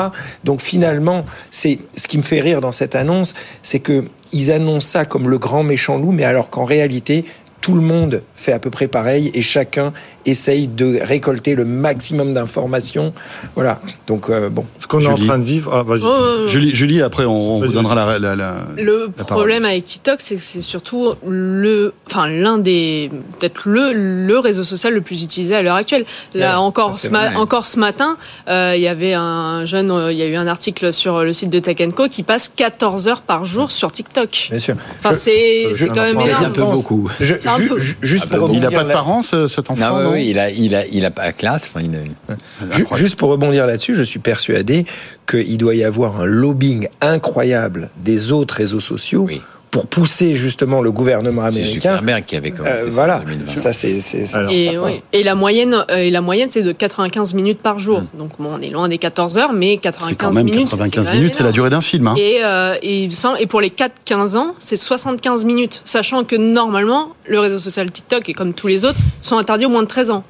Donc 0.44 0.60
finalement, 0.60 1.24
c'est 1.50 1.78
ce 1.96 2.08
qui 2.08 2.18
me 2.18 2.22
fait 2.22 2.40
rire 2.40 2.60
dans 2.60 2.72
cette 2.72 2.94
annonce, 2.94 3.34
c'est 3.62 3.80
que 3.80 4.04
ils 4.32 4.50
annoncent 4.50 4.88
ça 4.88 5.04
comme 5.06 5.30
le 5.30 5.38
grand 5.38 5.62
méchant 5.62 5.96
loup, 5.96 6.12
mais 6.12 6.24
alors 6.24 6.50
qu'en 6.50 6.64
réalité, 6.66 7.24
tout 7.62 7.74
le 7.74 7.80
monde 7.80 8.22
fait 8.36 8.52
à 8.52 8.58
peu 8.58 8.68
près 8.70 8.88
pareil 8.88 9.30
et 9.34 9.40
chacun 9.40 9.92
essaye 10.26 10.66
de 10.66 10.98
récolter 11.00 11.54
le 11.54 11.64
maximum 11.64 12.34
d'informations. 12.34 13.14
Voilà. 13.54 13.80
Donc 14.06 14.28
euh, 14.28 14.50
bon. 14.50 14.66
Ce 14.78 14.86
qu'on 14.86 15.00
est 15.00 15.06
en 15.06 15.14
Julie. 15.16 15.28
train 15.28 15.38
de 15.38 15.44
vivre. 15.44 15.72
Ah, 15.72 15.82
vas-y. 15.84 16.02
Oh, 16.04 16.08
oh, 16.12 16.24
oh. 16.44 16.46
Julie, 16.48 16.74
Julie, 16.74 17.00
après, 17.02 17.24
on, 17.24 17.60
vous 17.60 17.72
donnera 17.72 17.94
la, 17.94 18.18
la, 18.18 18.34
la- 18.36 18.56
Le 18.76 19.10
la 19.16 19.24
parole. 19.24 19.44
problème 19.44 19.64
avec 19.64 19.84
TikTok, 19.84 20.16
c'est 20.18 20.34
que 20.36 20.40
c'est 20.42 20.60
surtout 20.60 21.12
le, 21.26 21.94
enfin 22.06 22.28
l'un 22.28 22.58
des, 22.58 23.10
peut-être 23.38 23.62
le, 23.68 23.92
le 24.26 24.38
réseau 24.38 24.64
social 24.64 24.92
le 24.92 25.00
plus 25.00 25.22
utilisé 25.22 25.54
à 25.54 25.62
l'heure 25.62 25.76
actuelle. 25.76 26.04
Là 26.34 26.50
Ouais, 26.50 26.56
encore, 26.56 26.98
ce 26.98 27.08
ma- 27.08 27.38
encore 27.38 27.64
ce 27.66 27.78
matin, 27.78 28.16
euh, 28.48 28.72
il 28.76 28.82
y 28.82 28.88
avait 28.88 29.14
un 29.14 29.64
jeune, 29.66 29.90
euh, 29.92 30.12
il 30.12 30.18
y 30.18 30.22
a 30.22 30.26
eu 30.26 30.34
un 30.34 30.48
article 30.48 30.92
sur 30.92 31.22
le 31.22 31.32
site 31.32 31.50
de 31.50 31.60
Tech 31.60 31.76
Co 31.94 32.08
qui 32.08 32.24
passe 32.24 32.50
14 32.54 33.06
heures 33.08 33.22
par 33.22 33.44
jour 33.44 33.70
sur 33.70 33.92
TikTok. 33.92 34.48
Bien 34.50 34.58
sûr. 34.58 34.74
Enfin, 34.98 35.14
c'est 35.14 35.68
quand 35.94 35.94
même 36.02 36.18
C'est 36.20 36.32
un 36.32 36.38
énorme. 36.40 36.52
peu 36.54 36.62
beaucoup. 36.64 37.08
Je- 37.20 37.34
un 37.54 37.58
ju- 37.58 37.68
peu. 37.68 37.78
ju- 37.78 37.96
juste 38.02 38.26
Ah 38.30 38.36
pour 38.36 38.48
bon. 38.48 38.54
Il 38.54 38.60
n'a 38.60 38.66
rebondir 38.68 38.78
pas 38.80 38.84
de 38.88 38.92
parents, 38.92 39.22
ce- 39.22 39.48
cet 39.48 39.70
enfant 39.70 39.80
Non, 39.90 39.96
oui, 39.98 40.04
non 40.04 40.12
oui, 40.12 40.26
il 40.30 40.38
a, 40.38 40.50
il 40.50 40.74
a, 40.74 40.86
il 40.86 41.04
a 41.04 41.10
pas 41.10 41.32
classe. 41.32 41.64
Enfin, 41.72 41.80
il 41.84 41.94
a- 41.94 42.74
Ju- 42.76 42.86
Juste 42.94 43.16
pour 43.16 43.30
rebondir 43.30 43.66
là-dessus, 43.66 43.94
je 43.94 44.02
suis 44.02 44.18
persuadé 44.20 44.84
qu'il 45.28 45.58
doit 45.58 45.74
y 45.74 45.84
avoir 45.84 46.20
un 46.20 46.24
lobbying 46.26 46.88
incroyable 47.00 47.90
des 48.02 48.32
autres 48.32 48.54
réseaux 48.56 48.80
sociaux 48.80 49.24
Oui. 49.26 49.40
Pour 49.72 49.86
pousser 49.86 50.34
justement 50.34 50.82
le 50.82 50.92
gouvernement 50.92 51.42
C'est 51.50 51.58
américain. 51.60 51.92
Zuckerberg 51.94 52.24
qui 52.26 52.36
avait 52.36 52.50
commencé 52.52 52.74
Euh, 52.74 52.84
ça 52.84 52.90
voilà, 52.90 53.16
en 53.20 53.24
2020. 53.24 53.56
ça 53.56 53.72
c'est 53.72 54.00
c'est- 54.00 54.26
c'est 54.26 54.54
Et, 54.54 54.78
oui. 54.78 55.00
et 55.14 55.22
la 55.22 55.34
moyenne, 55.34 55.84
euh, 55.90 55.96
et 55.96 56.10
la 56.10 56.20
moyenne, 56.20 56.48
c'est 56.52 56.60
de 56.62 56.72
95 56.72 57.32
minutes 57.32 57.58
par 57.60 57.78
jour. 57.78 58.02
Donc 58.12 58.32
bon, 58.38 58.50
on 58.58 58.60
est 58.60 58.68
loin 58.68 58.86
des 58.88 58.98
14 58.98 59.38
heures, 59.38 59.52
mais 59.54 59.78
95 59.78 60.08
C'est 60.10 60.14
quand 60.16 60.32
même 60.32 60.44
minutes. 60.44 60.68
95 60.68 61.06
quand 61.06 61.10
même 61.10 61.20
minutes, 61.20 61.34
c'est 61.34 61.42
la 61.42 61.52
durée 61.52 61.70
d'un 61.70 61.80
film. 61.80 62.06
Hein. 62.06 62.14
Et, 62.18 62.40
euh, 62.44 62.76
et, 62.82 63.08
sans- 63.12 63.34
et 63.36 63.46
pour 63.46 63.62
les 63.62 63.70
4-15 63.70 64.36
ans, 64.36 64.54
c'est 64.58 64.76
75 64.76 65.46
minutes. 65.46 65.80
Sachant 65.86 66.22
que 66.24 66.36
normalement, 66.36 67.08
le 67.26 67.40
réseau 67.40 67.58
social 67.58 67.90
TikTok, 67.90 68.28
et 68.28 68.34
comme 68.34 68.52
tous 68.52 68.66
les 68.66 68.84
autres, 68.84 68.98
sont 69.22 69.38
interdits 69.38 69.64
au 69.64 69.70
moins 69.70 69.82
de 69.82 69.88
13 69.88 70.10
ans. 70.10 70.22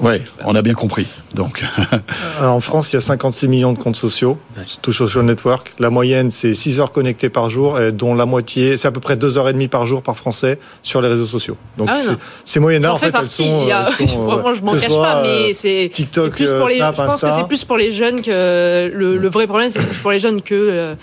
Ouais, 0.00 0.22
on 0.44 0.54
a 0.54 0.62
bien 0.62 0.74
compris. 0.74 1.06
Donc, 1.34 1.62
Euh, 2.40 2.46
En 2.46 2.60
France, 2.60 2.92
il 2.92 2.96
y 2.96 2.98
a 2.98 3.00
56 3.00 3.48
millions 3.48 3.72
de 3.72 3.78
comptes 3.78 3.96
sociaux, 3.96 4.38
tout 4.82 4.92
social 4.92 5.24
network. 5.24 5.72
La 5.78 5.90
moyenne, 5.90 6.30
c'est 6.30 6.54
6 6.54 6.78
heures 6.80 6.92
connectées 6.92 7.28
par 7.30 7.50
jour, 7.50 7.80
et 7.80 7.90
dont 7.92 8.14
la 8.14 8.26
moitié, 8.26 8.76
c'est 8.76 8.86
à 8.88 8.90
peu 8.92 9.00
près 9.00 9.16
2 9.16 9.36
heures 9.38 9.48
et 9.48 9.52
demie 9.52 9.68
par 9.68 9.86
jour 9.86 10.02
par 10.02 10.16
Français 10.16 10.58
sur 10.82 11.00
les 11.02 11.08
réseaux 11.08 11.26
sociaux. 11.26 11.56
Donc 11.76 11.88
Ah 11.90 11.96
ouais, 11.96 12.14
ces 12.44 12.60
moyennes-là, 12.60 12.92
en 12.94 12.96
fait, 12.96 13.10
partie. 13.10 13.42
elles 13.42 13.48
sont. 13.48 13.62
il 13.62 13.68
y 13.68 13.72
a- 13.72 13.88
elles 13.98 14.08
sont, 14.08 14.22
vraiment, 14.24 14.48
euh, 14.50 14.54
je 14.54 14.62
m'en 14.62 14.72
cache 14.74 14.92
soit, 14.92 15.02
pas, 15.04 15.22
mais 15.22 15.28
euh, 15.50 15.52
c'est 15.54 15.90
TikTok, 15.92 16.32
c'est 16.36 16.44
plus 16.44 16.46
pour 16.58 16.66
euh, 16.66 16.70
les. 16.70 16.76
Snap, 16.76 16.96
je 16.96 17.02
pense 17.02 17.20
que 17.22 17.32
c'est 17.34 17.46
plus 17.48 17.64
pour 17.64 17.76
les 17.76 17.92
jeunes 17.92 18.22
que 18.22 18.90
le, 18.94 19.16
le 19.16 19.28
vrai 19.28 19.46
problème, 19.46 19.70
c'est 19.70 19.80
plus 19.80 19.98
pour 19.98 20.10
les 20.12 20.18
jeunes 20.20 20.42
que. 20.42 20.54
euh, 20.54 20.94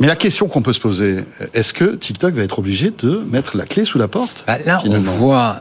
mais 0.00 0.08
la 0.08 0.16
question 0.16 0.48
qu'on 0.48 0.60
peut 0.62 0.72
se 0.72 0.80
poser, 0.80 1.20
est-ce 1.52 1.72
que 1.72 1.94
TikTok 1.94 2.34
va 2.34 2.42
être 2.42 2.58
obligé 2.58 2.90
de 2.98 3.20
mettre 3.30 3.56
la 3.56 3.64
clé 3.64 3.84
sous 3.84 3.96
la 3.98 4.08
porte 4.08 4.42
Bah, 4.46 4.56
là, 4.66 4.82
on 4.86 4.98
voit, 4.98 5.60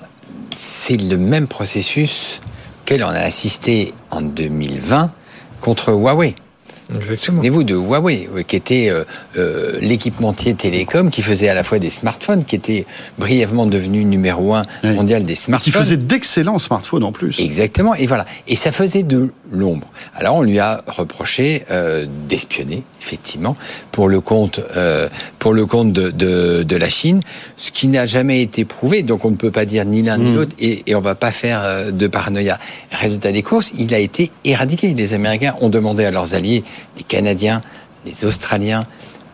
c'est 0.56 0.98
le 0.98 1.18
même 1.18 1.48
processus 1.48 2.42
auquel 2.82 3.04
on 3.04 3.10
a 3.10 3.20
assisté 3.20 3.94
en 4.12 4.22
2020 4.22 5.12
contre 5.62 5.92
Huawei. 5.92 6.36
Souvenez-vous 7.16 7.64
de 7.64 7.76
Huawei, 7.76 8.28
euh, 8.36 8.44
qui 8.44 8.56
était 8.56 8.90
euh, 8.90 9.04
euh, 9.38 9.78
l'équipementier 9.82 10.54
télécom 10.54 11.10
qui 11.10 11.22
faisait 11.22 11.50
à 11.50 11.54
la 11.54 11.64
fois 11.64 11.80
des 11.80 11.90
smartphones, 11.90 12.44
qui 12.46 12.56
était 12.56 12.86
brièvement 13.18 13.66
devenu 13.66 14.04
numéro 14.04 14.54
un 14.54 14.64
Oui. 14.84 14.94
mondial 14.96 15.24
des 15.24 15.34
Qui 15.34 15.42
smartphones. 15.42 15.74
faisait 15.74 15.98
d'excellents 15.98 16.60
smartphones 16.60 17.04
en 17.04 17.12
plus. 17.12 17.40
Exactement, 17.40 17.96
et 17.96 18.06
voilà. 18.06 18.26
Et 18.48 18.56
ça 18.56 18.72
faisait 18.72 19.04
de 19.04 19.30
l'ombre. 19.52 19.88
Alors 20.16 20.36
on 20.36 20.42
lui 20.42 20.60
a 20.60 20.84
reproché 20.88 21.64
euh, 21.72 22.06
d'espionner, 22.28 22.84
effectivement, 23.02 23.56
pour 23.92 24.10
le 24.10 24.20
compte, 24.20 24.60
euh, 24.76 25.08
pour 25.40 25.54
le 25.54 25.66
compte 25.66 25.94
de, 25.94 26.10
de, 26.12 26.64
de 26.64 26.76
la 26.76 26.90
Chine, 26.90 27.22
ce 27.58 27.72
qui 27.72 27.88
n'a 27.88 28.06
jamais 28.06 28.42
été 28.42 28.66
prouvé. 28.66 29.04
Donc 29.04 29.26
on 29.26 29.32
ne 29.32 29.36
peut 29.36 29.52
pas 29.52 29.66
dire 29.66 29.86
ni 29.86 30.02
l'un 30.02 30.18
ni 30.18 30.32
Mm. 30.32 30.36
l'autre, 30.36 30.56
et, 30.60 30.84
et 30.88 30.96
on 30.96 31.02
va 31.02 31.16
pas 31.16 31.32
faire 31.32 31.92
de 31.92 32.08
paranoïa. 32.08 32.60
Résultat 32.92 33.32
des 33.32 33.42
courses, 33.44 33.72
il 33.78 33.94
a 33.94 34.00
été 34.00 34.32
éradiqué. 34.46 34.94
Les 34.94 35.14
Américains 35.14 35.56
ont 35.62 35.70
demandé 35.70 36.06
à 36.06 36.12
leurs 36.12 36.34
alliés, 36.36 36.64
les 36.98 37.04
Canadiens, 37.04 37.62
les 38.06 38.26
Australiens, 38.26 38.84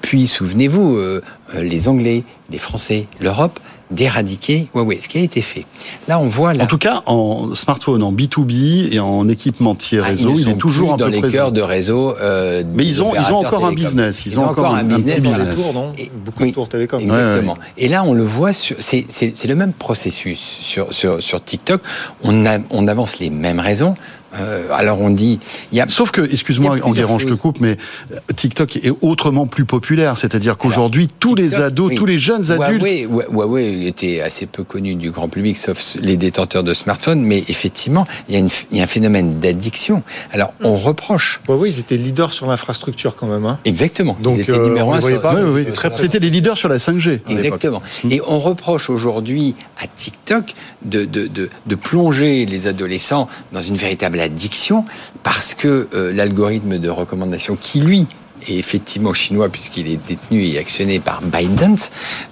puis 0.01 0.27
souvenez-vous, 0.27 0.97
euh, 0.97 1.21
euh, 1.55 1.61
les 1.61 1.87
Anglais, 1.87 2.23
les 2.51 2.57
Français, 2.57 3.07
l'Europe, 3.19 3.59
d'éradiquer 3.91 4.67
Huawei, 4.75 4.99
ce 5.01 5.09
qui 5.09 5.17
a 5.17 5.21
été 5.21 5.41
fait. 5.41 5.65
Là, 6.07 6.19
on 6.19 6.27
voit 6.27 6.53
là. 6.53 6.65
En 6.65 6.67
tout 6.67 6.77
cas, 6.77 7.01
en 7.07 7.55
smartphone, 7.55 8.03
en 8.03 8.13
B2B 8.13 8.93
et 8.93 8.99
en 8.99 9.27
équipementier 9.27 9.99
Ah, 10.03 10.07
réseau, 10.09 10.29
ils 10.29 10.33
ne 10.35 10.39
il 10.41 10.47
est 10.47 10.51
sont 10.51 10.57
toujours 10.57 10.87
plus 10.89 10.93
un 10.93 10.97
peu 10.97 11.03
dans 11.05 11.07
les 11.15 11.19
présent. 11.19 11.33
cœurs 11.33 11.51
de 11.51 11.61
réseau. 11.61 12.15
euh, 12.21 12.63
Mais 12.71 12.85
ils 12.85 13.01
ont- 13.01 13.13
ils 13.15 13.33
ont 13.33 13.37
encore 13.37 13.65
un 13.65 13.73
business, 13.73 14.27
ils 14.27 14.39
ont 14.39 14.45
encore 14.45 14.75
un- 14.75 14.79
un 14.79 14.83
business. 14.83 15.15
petit 15.15 15.27
business. 15.27 15.55
Tours, 15.55 15.73
non 15.73 15.91
Et- 15.97 16.11
Beaucoup 16.23 16.43
oui. 16.43 16.49
de 16.51 16.53
tours 16.53 16.69
télécom. 16.69 17.01
Exactement. 17.01 17.57
Et 17.79 17.87
là, 17.87 18.03
on 18.03 18.13
le 18.13 18.23
voit 18.23 18.53
sur. 18.53 18.75
C'est 18.77 19.05
c'est- 19.09 19.31
c'est 19.35 19.47
le 19.47 19.55
même 19.55 19.73
processus 19.73 20.39
sur, 20.39 20.93
sur, 20.93 21.21
sur 21.23 21.43
TikTok. 21.43 21.81
On, 22.21 22.45
a, 22.45 22.59
on 22.69 22.87
avance 22.87 23.17
les 23.17 23.31
mêmes 23.31 23.59
raisons. 23.59 23.95
Euh, 24.35 24.63
alors 24.73 25.01
on 25.01 25.09
dit. 25.09 25.39
Y 25.71 25.81
a, 25.81 25.87
Sauf 25.87 26.11
que, 26.11 26.21
excuse-moi, 26.21 26.77
Enguerrand, 26.83 27.19
je 27.19 27.27
te 27.27 27.33
coupe, 27.33 27.59
mais 27.59 27.77
euh, 28.13 28.17
TikTok 28.35 28.75
est 28.77 28.91
autrement 29.01 29.47
plus 29.47 29.65
populaire. 29.65 30.17
C'est-à-dire 30.17 30.57
qu'aujourd'hui, 30.57 31.07
tous 31.19 31.35
les 31.35 31.47
TikTok, 31.49 31.61
ados, 31.65 31.89
oui. 31.89 31.95
tous 31.95 32.05
les 32.05 32.19
jeunes 32.19 32.51
adultes. 32.51 32.81
Huawei, 32.83 33.05
Hua- 33.07 33.25
Huawei 33.31 33.87
était 33.87 34.21
assez 34.21 34.45
peu 34.45 34.63
connu 34.63 34.95
du 34.95 35.11
grand 35.11 35.29
public, 35.29 35.57
sauf 35.57 35.95
les 36.01 36.17
détenteurs 36.17 36.63
de 36.63 36.73
smartphones, 36.73 37.21
mais 37.21 37.43
effectivement, 37.47 38.05
il 38.29 38.35
y 38.39 38.49
y 38.77 38.79
a 38.79 38.83
un 38.83 38.87
phénomène 38.87 39.39
d'addiction. 39.39 40.03
Alors, 40.31 40.53
on 40.63 40.75
reproche. 40.75 41.41
Ouais, 41.47 41.55
oui, 41.55 41.71
ils 41.73 41.79
étaient 41.79 41.97
leaders 41.97 42.33
sur 42.33 42.45
l'infrastructure 42.47 43.15
quand 43.15 43.27
même. 43.27 43.45
Hein. 43.45 43.59
Exactement. 43.65 44.15
Donc, 44.21 44.35
ils 44.37 44.41
étaient 44.41 44.51
euh, 44.53 44.67
numéro 44.67 44.93
un 44.93 44.97
les 44.97 45.01
sur- 45.01 45.25
Oui, 45.55 45.63
oui, 45.65 45.73
c'était 45.95 46.19
les 46.19 46.29
leaders 46.29 46.57
sur 46.57 46.69
la 46.69 46.77
5G. 46.77 47.07
à 47.07 47.11
l'époque. 47.11 47.31
Exactement. 47.31 47.81
Et 48.09 48.21
on 48.27 48.39
reproche 48.39 48.89
aujourd'hui 48.89 49.55
à 49.81 49.87
TikTok 49.87 50.53
de, 50.83 51.05
de, 51.05 51.27
de, 51.27 51.75
plonger 51.75 52.45
les 52.45 52.67
adolescents 52.67 53.27
dans 53.51 53.61
une 53.61 53.75
véritable 53.75 54.19
addiction 54.19 54.85
parce 55.23 55.53
que 55.53 55.87
euh, 55.93 56.13
l'algorithme 56.13 56.77
de 56.77 56.89
recommandation 56.89 57.57
qui, 57.59 57.81
lui, 57.81 58.07
est 58.47 58.57
effectivement 58.57 59.13
chinois 59.13 59.49
puisqu'il 59.49 59.87
est 59.89 59.99
détenu 60.07 60.45
et 60.45 60.57
actionné 60.57 60.99
par 60.99 61.21
ByteDance, 61.21 61.91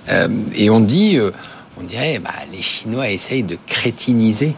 euh, 0.09 0.27
et 0.55 0.69
on 0.69 0.79
dit, 0.79 1.17
euh, 1.17 1.31
on 1.79 1.83
dirait, 1.83 2.19
bah, 2.19 2.31
les 2.51 2.61
Chinois 2.61 3.09
essayent 3.09 3.43
de 3.43 3.57
crétiniser 3.67 4.55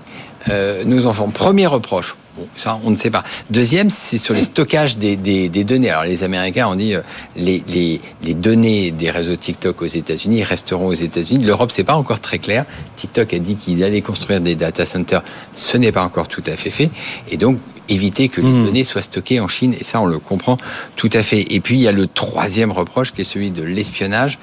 euh, 0.49 0.83
nos 0.85 1.05
enfants. 1.05 1.29
Premier 1.29 1.67
reproche. 1.67 2.15
Ça, 2.57 2.79
on 2.83 2.91
ne 2.91 2.95
sait 2.95 3.09
pas. 3.09 3.23
Deuxième, 3.49 3.89
c'est 3.89 4.17
sur 4.17 4.33
les 4.33 4.43
stockages 4.43 4.97
des, 4.97 5.15
des, 5.15 5.49
des 5.49 5.63
données. 5.63 5.89
Alors, 5.89 6.05
les 6.05 6.23
Américains 6.23 6.67
ont 6.67 6.75
dit 6.75 6.95
euh, 6.95 7.01
les, 7.35 7.63
les, 7.67 7.99
les 8.23 8.33
données 8.33 8.91
des 8.91 9.11
réseaux 9.11 9.35
TikTok 9.35 9.81
aux 9.81 9.85
États-Unis 9.85 10.43
resteront 10.43 10.87
aux 10.87 10.93
États-Unis. 10.93 11.43
L'Europe, 11.43 11.71
c'est 11.71 11.83
pas 11.83 11.95
encore 11.95 12.19
très 12.19 12.39
clair. 12.39 12.65
TikTok 12.95 13.33
a 13.33 13.39
dit 13.39 13.55
qu'il 13.55 13.83
allait 13.83 14.01
construire 14.01 14.41
des 14.41 14.55
data 14.55 14.85
centers. 14.85 15.23
Ce 15.55 15.77
n'est 15.77 15.91
pas 15.91 16.03
encore 16.03 16.27
tout 16.27 16.43
à 16.45 16.55
fait 16.55 16.69
fait. 16.69 16.89
Et 17.31 17.37
donc, 17.37 17.57
éviter 17.89 18.29
que 18.29 18.41
les 18.41 18.63
données 18.65 18.83
soient 18.83 19.01
stockées 19.01 19.39
en 19.39 19.47
Chine. 19.47 19.75
Et 19.79 19.83
ça, 19.83 19.99
on 20.01 20.05
le 20.05 20.19
comprend 20.19 20.57
tout 20.95 21.09
à 21.13 21.23
fait. 21.23 21.45
Et 21.53 21.59
puis, 21.59 21.75
il 21.75 21.81
y 21.81 21.87
a 21.87 21.91
le 21.91 22.07
troisième 22.07 22.71
reproche 22.71 23.13
qui 23.13 23.21
est 23.21 23.25
celui 23.25 23.51
de 23.51 23.63
l'espionnage, 23.63 24.39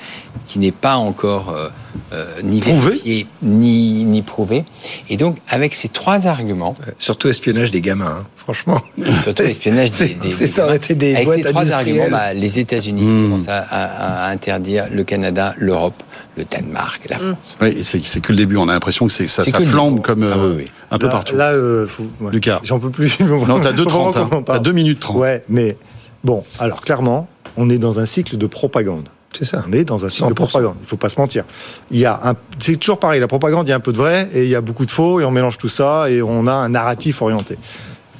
qui 0.46 0.58
n'est 0.58 0.72
pas 0.72 0.96
encore 0.96 1.50
euh, 1.50 1.68
euh, 2.12 2.26
ni 2.42 2.60
Prouvé. 2.60 2.80
vérifié 2.90 3.26
ni, 3.42 4.04
ni 4.04 4.22
prouvé. 4.22 4.64
Et 5.10 5.16
donc, 5.16 5.38
avec 5.48 5.74
ces 5.74 5.88
trois 5.88 6.26
arguments, 6.26 6.74
Surtout 6.98 7.28
espionnage 7.28 7.70
des 7.70 7.80
gamins, 7.80 8.18
hein, 8.20 8.26
franchement. 8.36 8.80
surtout 9.22 9.42
l'espionnage 9.46 9.90
des, 9.92 10.08
des- 10.08 10.30
c'est 10.30 10.46
des 10.46 10.50
ça 10.50 10.62
aurait 10.64 10.72
gamins. 10.74 10.76
été 10.84 10.94
des 10.94 11.14
Avec 11.14 11.24
boîtes 11.26 11.38
ces 11.42 11.44
trois 11.50 11.70
arguments, 11.72 12.08
bah, 12.10 12.34
les 12.34 12.58
États-Unis 12.58 13.02
Hmm. 13.02 13.22
commencent 13.30 13.48
à, 13.48 13.58
à- 13.58 14.26
à 14.26 14.30
interdire 14.30 14.86
le 14.90 15.04
Canada, 15.04 15.54
l'Europe, 15.58 16.02
le 16.36 16.44
Danemark, 16.44 17.06
la 17.08 17.18
France. 17.18 17.56
Oui, 17.60 17.82
c'est 17.82 18.20
que 18.20 18.32
le 18.32 18.36
début. 18.38 18.56
On 18.56 18.68
a 18.68 18.72
l'impression 18.74 19.06
que 19.06 19.12
ça, 19.12 19.44
que 19.44 19.64
flambe 19.64 20.00
comme 20.02 20.22
euh, 20.22 20.32
Ah 20.34 20.38
oui, 20.46 20.52
oui. 20.58 20.64
un 20.90 20.98
peu 20.98 21.06
Là- 21.06 21.12
partout. 21.12 21.36
Là, 21.36 21.52
euh, 21.52 21.86
faut- 21.86 22.06
ouais. 22.20 22.30
Lucas. 22.32 22.60
J'en 22.62 22.78
peux 22.78 22.90
plus. 22.90 23.18
Non, 23.20 23.58
t'as 23.60 23.72
2 23.72 23.82
Faut 23.84 23.88
30 23.88 24.12
vraiment 24.14 24.28
qu'on 24.28 24.36
en 24.36 24.38
hein. 24.40 24.42
T'as 24.46 24.52
parle. 24.54 24.62
2 24.64 24.72
minutes 24.72 25.00
30. 25.00 25.16
Ouais, 25.16 25.44
mais 25.48 25.76
bon, 26.24 26.44
alors 26.58 26.82
clairement, 26.82 27.28
on 27.56 27.70
est 27.70 27.78
dans 27.78 27.98
un 28.00 28.06
cycle 28.06 28.36
de 28.36 28.46
propagande. 28.46 29.08
C'est 29.36 29.44
ça. 29.44 29.64
On 29.68 29.72
est 29.72 29.84
dans 29.84 30.04
un 30.04 30.08
cycle 30.08 30.28
de 30.28 30.34
100%. 30.34 30.34
propagande. 30.34 30.76
Il 30.82 30.86
faut 30.86 30.96
pas 30.96 31.08
se 31.08 31.18
mentir. 31.20 31.44
Il 31.90 31.98
y 31.98 32.04
a 32.06 32.18
un, 32.30 32.34
c'est 32.58 32.76
toujours 32.76 32.98
pareil. 32.98 33.20
La 33.20 33.26
propagande, 33.28 33.66
il 33.66 33.70
y 33.70 33.72
a 33.72 33.76
un 33.76 33.80
peu 33.80 33.92
de 33.92 33.98
vrai 33.98 34.28
et 34.32 34.44
il 34.44 34.48
y 34.48 34.54
a 34.54 34.60
beaucoup 34.60 34.86
de 34.86 34.90
faux 34.90 35.20
et 35.20 35.24
on 35.24 35.30
mélange 35.30 35.58
tout 35.58 35.68
ça 35.68 36.08
et 36.10 36.22
on 36.22 36.46
a 36.46 36.52
un 36.52 36.68
narratif 36.70 37.20
orienté. 37.22 37.56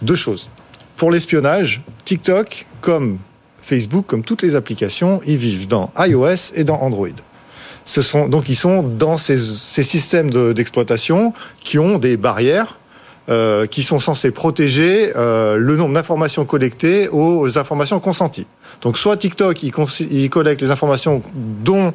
Deux 0.02 0.14
choses. 0.14 0.48
Pour 0.97 1.10
l'espionnage, 1.10 1.82
TikTok, 2.05 2.66
comme 2.80 3.18
Facebook, 3.62 4.06
comme 4.06 4.22
toutes 4.24 4.43
les 4.43 4.55
applications, 4.55 5.20
ils 5.26 5.36
vivent 5.36 5.68
dans 5.68 5.90
iOS 5.98 6.52
et 6.55 6.64
dans 6.64 6.76
Android. 6.80 7.09
Donc 8.29 8.49
ils 8.49 8.57
sont 8.57 8.83
dans 8.83 9.17
ces, 9.17 9.39
systèmes 9.39 10.31
de- 10.31 10.53
d'exploitation 10.53 11.33
qui 11.61 11.79
ont 11.79 11.99
des 11.99 12.17
barrières 12.17 12.79
euh, 13.29 13.67
qui 13.67 13.83
sont 13.83 13.99
censées 13.99 14.31
protéger 14.31 15.13
euh, 15.17 15.57
le 15.57 15.77
nombre 15.77 15.95
d'informations 15.95 16.45
collectées 16.45 17.09
aux 17.11 17.59
informations 17.59 17.99
consenties. 17.99 18.47
Donc 18.83 18.99
soit 18.99 19.17
TikTok, 19.17 19.63
il 19.63 20.31
collecte 20.31 20.61
les 20.63 20.71
informations 20.71 21.23
dont 21.35 21.93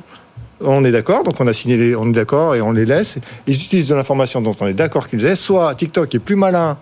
on 0.59 0.83
est 0.85 0.91
d'accord, 0.91 1.23
donc 1.23 1.39
on 1.39 1.47
a 1.47 1.53
signé, 1.53 1.77
les, 1.77 1.95
on 1.95 2.07
est 2.09 2.11
d'accord 2.13 2.55
et 2.55 2.61
on 2.61 2.71
les 2.71 2.85
laisse. 2.85 3.17
Ils 3.47 3.55
utilisent 3.55 3.87
de 3.87 3.95
l'information 3.95 4.41
dont 4.41 4.55
on 4.59 4.67
est 4.67 4.73
d'accord 4.73 5.07
qu'ils 5.07 5.25
aient. 5.25 5.35
Soit 5.35 5.73
TikTok 5.75 6.13
est 6.13 6.19
plus 6.19 6.35
malin 6.35 6.77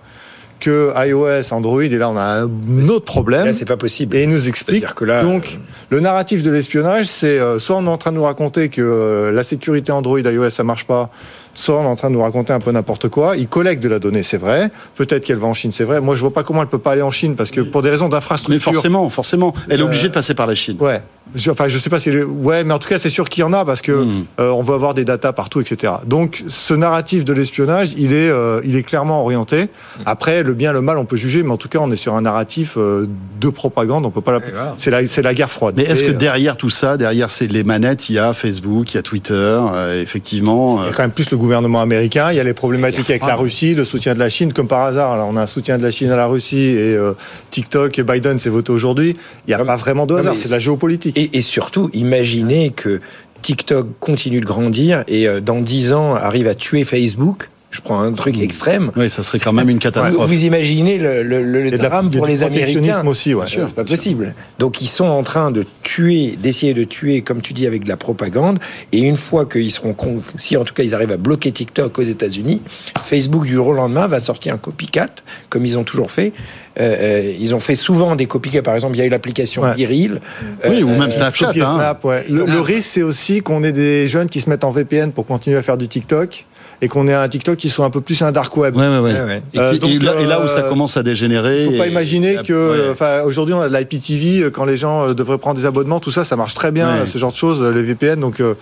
que 0.60 0.92
iOS, 1.08 1.54
Android, 1.54 1.82
et 1.84 1.90
là 1.98 2.10
on 2.10 2.18
a 2.18 2.44
un 2.44 2.88
autre 2.90 3.06
problème. 3.06 3.46
Là, 3.46 3.54
c'est 3.54 3.66
pas 3.66 3.78
possible. 3.78 4.16
Et 4.16 4.24
il 4.24 4.30
nous 4.30 4.48
explique. 4.48 4.86
Que 4.94 5.06
là, 5.06 5.24
donc, 5.24 5.58
le 5.90 6.00
narratif 6.00 6.44
de 6.44 6.52
l'espionnage, 6.52 7.06
c'est 7.06 7.40
euh, 7.40 7.60
soit 7.60 7.78
on 7.78 7.86
est 7.86 7.90
en 7.90 7.98
train 7.98 8.12
de 8.12 8.18
nous 8.18 8.24
raconter 8.24 8.70
que 8.70 8.82
euh, 8.82 9.32
la 9.32 9.44
sécurité 9.44 9.92
Android, 9.92 10.20
iOS, 10.20 10.50
ça 10.50 10.64
marche 10.64 10.86
pas, 10.86 11.10
soit 11.54 11.80
on 11.80 11.84
est 11.84 11.88
en 11.88 11.96
train 11.96 12.10
de 12.10 12.16
nous 12.16 12.22
raconter 12.22 12.54
un 12.54 12.60
peu 12.60 12.72
n'importe 12.72 13.10
quoi. 13.10 13.38
Ils 13.38 13.48
collectent 13.48 13.84
de 13.84 13.90
la 13.90 14.00
donnée, 14.00 14.24
c'est 14.24 14.38
vrai. 14.38 14.72
Peut-être 14.96 15.24
qu'elle 15.26 15.38
va 15.38 15.48
en 15.48 15.54
Chine, 15.54 15.72
c'est 15.72 15.84
vrai. 15.84 16.02
Moi, 16.02 16.16
je 16.16 16.22
vois 16.22 16.34
pas 16.34 16.44
comment 16.44 16.62
elle 16.62 16.68
peut 16.68 16.78
pas 16.78 16.92
aller 16.92 17.02
en 17.02 17.12
Chine 17.12 17.36
parce 17.36 17.52
que 17.52 17.62
pour 17.62 17.82
des 17.82 17.90
raisons 17.90 18.10
d'infrastructure. 18.10 18.72
Mais 18.72 18.76
forcément, 18.76 19.10
forcément, 19.10 19.54
elle 19.70 19.80
est 19.80 19.84
Euh, 19.84 19.86
obligée 19.86 20.10
de 20.10 20.14
passer 20.14 20.34
par 20.34 20.48
la 20.48 20.56
Chine. 20.56 20.78
Ouais. 20.80 21.02
Je, 21.36 21.52
enfin, 21.52 21.68
je 21.68 21.78
sais 21.78 21.90
pas 21.90 22.00
si. 22.00 22.10
Ouais, 22.12 22.64
mais 22.64 22.74
en 22.74 22.80
tout 22.80 22.90
cas, 22.90 22.98
c'est 23.00 23.10
sûr 23.10 23.30
qu'il 23.30 23.42
y 23.42 23.44
en 23.44 23.54
a 23.54 23.64
parce 23.66 23.82
que 23.82 23.92
Hmm. 23.92 24.26
euh, 24.40 24.50
on 24.50 24.62
veut 24.62 24.74
avoir 24.74 24.94
des 24.94 25.06
datas 25.06 25.34
partout, 25.34 25.60
etc. 25.62 25.94
Donc, 26.06 26.44
ce 26.48 26.74
narratif 26.74 27.24
de 27.26 27.34
l'espionnage, 27.34 27.94
il 27.98 28.14
est, 28.14 28.30
euh, 28.30 28.62
il 28.64 28.76
est 28.76 28.84
clairement 28.84 29.22
orienté. 29.22 29.68
Après, 30.06 30.42
le 30.44 30.54
bien, 30.54 30.72
le 30.74 30.82
mal, 30.82 30.98
on 30.98 31.06
peut 31.06 31.18
juger, 31.18 31.44
mais 31.44 31.52
en 31.52 31.58
tout 31.58 31.70
cas, 31.70 31.80
on 31.82 31.92
est 31.92 31.96
sur 31.98 32.16
un 32.16 32.22
narratif 32.22 32.76
euh, 32.78 33.08
de 33.40 33.50
propagande. 33.50 34.06
On 34.06 34.12
peut 34.12 34.22
pas. 34.22 34.32
La... 34.34 34.40
C'est 34.78 34.90
la, 34.92 35.06
c'est 35.06 35.22
la 35.22 35.34
guerre 35.34 35.52
froide. 35.52 35.76
Mais 35.78 35.84
est-ce 35.84 36.04
que 36.04 36.12
derrière 36.12 36.58
tout 36.58 36.70
ça, 36.70 36.98
derrière 36.98 37.30
c'est 37.30 37.48
les 37.48 37.64
manettes, 37.64 38.10
il 38.10 38.16
y 38.16 38.20
a 38.20 38.34
Facebook, 38.34 38.94
il 38.94 38.96
y 38.96 39.00
a 39.00 39.04
Twitter, 39.04 39.34
euh, 39.34 40.02
effectivement. 40.02 40.82
Il 40.84 40.88
y 40.88 40.90
a 40.90 40.94
quand 40.94 41.04
même 41.04 41.12
plus 41.12 41.30
le 41.32 41.38
gouvernement 41.38 41.82
américain. 41.82 42.30
Il 42.32 42.38
y 42.38 42.40
a 42.40 42.44
les 42.44 42.54
problématiques 42.54 43.10
avec 43.10 43.26
la 43.26 43.36
Russie, 43.36 43.76
le 43.76 43.86
soutien 43.86 44.14
de 44.14 44.20
la 44.20 44.30
Chine, 44.30 44.54
comme 44.54 44.68
par 44.68 44.82
hasard. 44.86 45.12
Alors, 45.12 45.28
on 45.32 45.38
a 45.38 45.42
un 45.42 45.48
soutien 45.48 45.78
de 45.78 45.84
la 45.84 45.92
Chine 45.92 46.10
à 46.12 46.16
la 46.16 46.26
Russie 46.28 46.58
et 46.58 46.96
euh, 46.96 47.14
TikTok 47.52 48.00
et 48.00 48.04
Biden 48.04 48.40
s'est 48.40 48.50
voté 48.50 48.72
aujourd'hui. 48.72 49.16
Il 49.48 49.50
n'y 49.50 49.54
a 49.54 49.64
pas 49.64 49.76
vraiment 49.76 50.06
de 50.06 50.16
hasard. 50.16 50.34
C'est 50.38 50.48
de 50.48 50.54
la 50.54 50.60
géopolitique. 50.60 51.18
Et, 51.22 51.42
surtout, 51.42 51.90
imaginez 51.92 52.70
que 52.70 53.02
TikTok 53.42 53.88
continue 54.00 54.40
de 54.40 54.46
grandir 54.46 55.04
et 55.10 55.28
euh, 55.28 55.42
dans 55.42 55.60
10 55.60 55.92
ans 55.92 56.16
arrive 56.16 56.48
à 56.48 56.56
tuer 56.56 56.86
Facebook. 56.86 57.50
Je 57.72 57.82
prends 57.82 58.00
un 58.02 58.12
truc 58.14 58.40
extrême. 58.42 58.92
Oui, 58.96 59.12
ça 59.12 59.22
serait 59.22 59.38
quand 59.38 59.54
même 59.54 59.70
une 59.70 59.78
catastrophe. 59.88 60.28
vous 60.28 60.44
imaginez 60.46 60.98
le, 60.98 61.22
la- 61.22 61.78
drame 61.78 62.10
pour 62.10 62.26
les 62.26 62.38
protectionnisme 62.38 62.78
Américains. 62.80 63.08
aussi, 63.08 63.36
ouais. 63.36 63.46
Euh, 63.58 63.66
C'est 63.68 63.76
pas 63.76 63.84
possible. 63.84 64.34
Donc 64.58 64.82
ils 64.82 64.88
sont 64.88 65.06
en 65.06 65.22
train 65.22 65.52
de 65.52 65.66
tuer, 65.84 66.36
d'essayer 66.42 66.74
de 66.74 66.84
tuer, 66.84 67.22
comme 67.22 67.42
tu 67.42 67.54
dis, 67.54 67.68
avec 67.68 67.84
de 67.84 67.90
la 67.90 67.98
propagande. 67.98 68.58
Et 68.92 69.00
une 69.02 69.18
fois 69.18 69.46
qu'ils 69.46 69.70
seront, 69.72 69.94
con... 69.94 70.24
si 70.36 70.58
en 70.58 70.64
tout 70.64 70.74
cas 70.74 70.82
ils 70.82 70.96
arrivent 70.96 71.12
à 71.12 71.18
bloquer 71.18 71.52
TikTok 71.52 72.00
aux 72.00 72.04
États-Unis, 72.04 72.62
Facebook 73.06 73.46
du 73.46 73.54
jour 73.54 73.68
au 73.68 73.74
lendemain 73.74 74.08
va 74.08 74.20
sortir 74.20 74.54
un 74.56 74.58
copycat, 74.58 75.08
comme 75.50 75.64
ils 75.66 75.78
ont 75.78 75.84
toujours 75.84 76.10
fait. 76.10 76.34
Euh, 76.80 76.96
euh, 77.00 77.34
ils 77.40 77.54
ont 77.54 77.60
fait 77.60 77.76
souvent 77.76 78.16
des 78.16 78.26
copycats. 78.26 78.62
Par 78.64 78.74
exemple, 78.74 78.96
il 78.96 79.00
y 79.00 79.02
a 79.02 79.06
eu 79.06 79.10
l'application 79.10 79.62
Ouais. 79.64 79.76
Biril. 79.76 80.22
Oui, 80.68 80.82
ou 80.82 80.90
Euh, 80.90 80.98
même 80.98 81.12
Snapchat. 81.12 81.50
Hein. 81.50 81.76
Snap, 81.76 82.04
ouais. 82.06 82.26
Le, 82.30 82.46
le 82.46 82.62
risque, 82.62 82.90
c'est 82.90 83.04
aussi 83.04 83.42
qu'on 83.42 83.64
ait 83.64 83.72
des 83.74 84.08
jeunes 84.08 84.28
qui 84.30 84.40
se 84.42 84.50
mettent 84.50 84.64
en 84.64 84.72
VPN 84.72 85.12
pour 85.12 85.26
continuer 85.28 85.58
à 85.58 85.62
faire 85.62 85.78
du 85.78 85.88
TikTok 85.88 86.46
et 86.82 86.88
qu'on 86.88 87.08
ait 87.08 87.14
un 87.14 87.28
TikTok 87.28 87.58
qui 87.58 87.70
soit 87.70 87.86
un 87.86 87.90
peu 87.90 88.02
plus 88.02 88.22
un 88.22 88.32
dark 88.32 88.56
web. 88.56 88.76
Ouais, 88.76 88.88
ouais, 88.88 89.00
ouais. 89.00 89.42
Et, 89.54 89.60
Euh, 89.60 89.78
donc, 89.78 89.90
et 89.92 90.00
là, 90.00 90.14
et 90.20 90.26
là 90.26 90.40
où 90.40 90.44
euh, 90.44 90.48
ça 90.48 90.62
commence 90.64 90.96
à 90.98 91.04
dégénérer. 91.04 91.66
Il 91.66 91.72
faut 91.74 91.78
pas 91.78 91.88
et- 91.88 91.92
imaginer 91.92 92.36
et- 92.36 92.44
que, 92.44 92.54
ouais. 92.72 92.90
enfin, 92.92 93.22
aujourd'hui 93.26 93.54
on 93.54 93.62
a 93.62 93.68
de 93.68 93.74
l'IPTV, 93.76 94.44
euh, 94.44 94.50
quand 94.50 94.64
les 94.66 94.78
gens 94.78 95.14
devraient 95.14 95.38
prendre 95.38 95.58
des 95.58 95.66
abonnements, 95.66 96.00
tout 96.00 96.12
ça, 96.12 96.24
ça 96.24 96.36
marche 96.36 96.54
très 96.56 96.72
bien, 96.72 97.02
Ouais. 97.02 97.06
ce 97.06 97.18
genre 97.18 97.32
de 97.32 97.36
choses, 97.38 97.62
les 97.62 97.84
VPN. 97.84 98.20
Donc, 98.20 98.40
euh, 98.40 98.54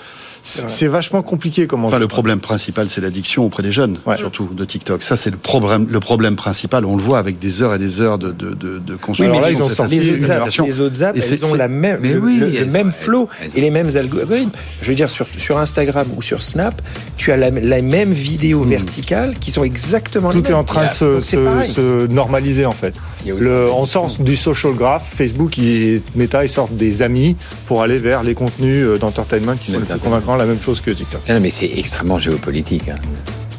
c'est 0.68 0.88
vachement 0.88 1.22
compliqué 1.22 1.68
comment. 1.68 1.88
Enfin, 1.88 2.00
le 2.00 2.08
problème 2.08 2.40
principal, 2.40 2.90
c'est 2.90 3.02
l'addiction 3.02 3.46
auprès 3.46 3.64
des 3.64 3.72
jeunes, 3.72 3.98
Ouais. 4.06 4.18
surtout 4.18 4.48
de 4.54 4.66
TikTok. 4.66 5.04
Ça, 5.04 5.16
c'est 5.16 5.30
le 5.30 5.38
problème, 5.38 5.88
le 5.90 6.00
problème 6.00 6.36
principal. 6.36 6.86
On 6.86 6.96
le 6.96 7.02
voit 7.02 7.20
avec 7.20 7.40
des 7.40 7.62
heures 7.62 7.74
et 7.74 7.78
des 7.80 8.02
heures 8.02 8.18
de, 8.18 8.32
de, 8.32 8.50
de, 8.52 8.80
de 8.80 8.94
Oui, 8.94 9.00
consommation. 9.02 9.36
mais 9.36 9.42
là, 9.42 9.52
ils 9.52 9.62
ont 9.62 9.70
sorti 9.70 10.00
les 10.00 10.14
autres 10.14 10.32
apps, 10.32 10.58
les 10.66 10.80
autres 10.82 11.04
apps, 11.04 11.32
elles 11.32 11.46
ont 11.46 11.54
la 11.54 11.68
même, 11.68 12.02
le, 12.02 12.18
oui, 12.20 12.38
le- 12.38 12.48
le 12.50 12.56
elles 12.56 12.70
ont- 12.70 12.72
même 12.72 12.92
flow 12.92 13.28
et 13.56 13.62
les 13.62 13.70
mêmes 13.70 13.90
algorithmes. 13.96 14.52
Je 14.82 14.88
veux 14.90 14.96
dire, 14.96 15.10
sur, 15.10 15.26
sur 15.38 15.58
Instagram 15.58 16.08
ou 16.16 16.22
sur 16.22 16.44
Snap, 16.44 16.82
tu 17.18 17.32
as 17.32 17.38
la, 17.38 17.50
la 17.50 17.82
même 17.82 18.14
vidéo 18.14 18.64
verticale 18.64 19.34
qui 19.40 19.52
sont 19.52 19.64
exactement 19.64 20.30
les 20.30 20.36
Tout 20.42 20.46
est 20.48 20.50
mêmes. 20.52 20.60
en 20.60 20.64
train 20.64 20.88
de 20.88 20.92
se, 20.92 22.08
normaliser 22.08 22.66
en 22.66 22.72
fait. 22.72 22.94
Le, 23.26 23.68
on 23.74 23.86
sort 23.86 24.16
du 24.20 24.36
social 24.38 24.74
graph, 24.74 25.04
Facebook 25.10 25.60
et 25.60 26.02
Meta, 26.16 26.46
ils 26.46 26.50
sortent 26.50 26.76
des 26.76 27.02
amis 27.02 27.36
pour 27.66 27.82
aller 27.82 27.98
vers 28.00 28.24
les 28.24 28.34
contenus 28.34 28.86
euh, 28.86 28.98
d'entertainment 28.98 29.56
qui 29.60 29.72
sont 29.72 29.80
les 29.80 29.86
plus 29.86 30.00
convaincants, 30.00 30.37
la 30.38 30.46
même 30.46 30.62
chose 30.62 30.82
que 30.82 30.92
TikTok. 30.92 31.22
Ah 31.28 31.34
non, 31.34 31.40
mais 31.40 31.50
c'est 31.50 31.72
extrêmement 31.76 32.20
géopolitique. 32.20 32.90
hein. 32.90 32.96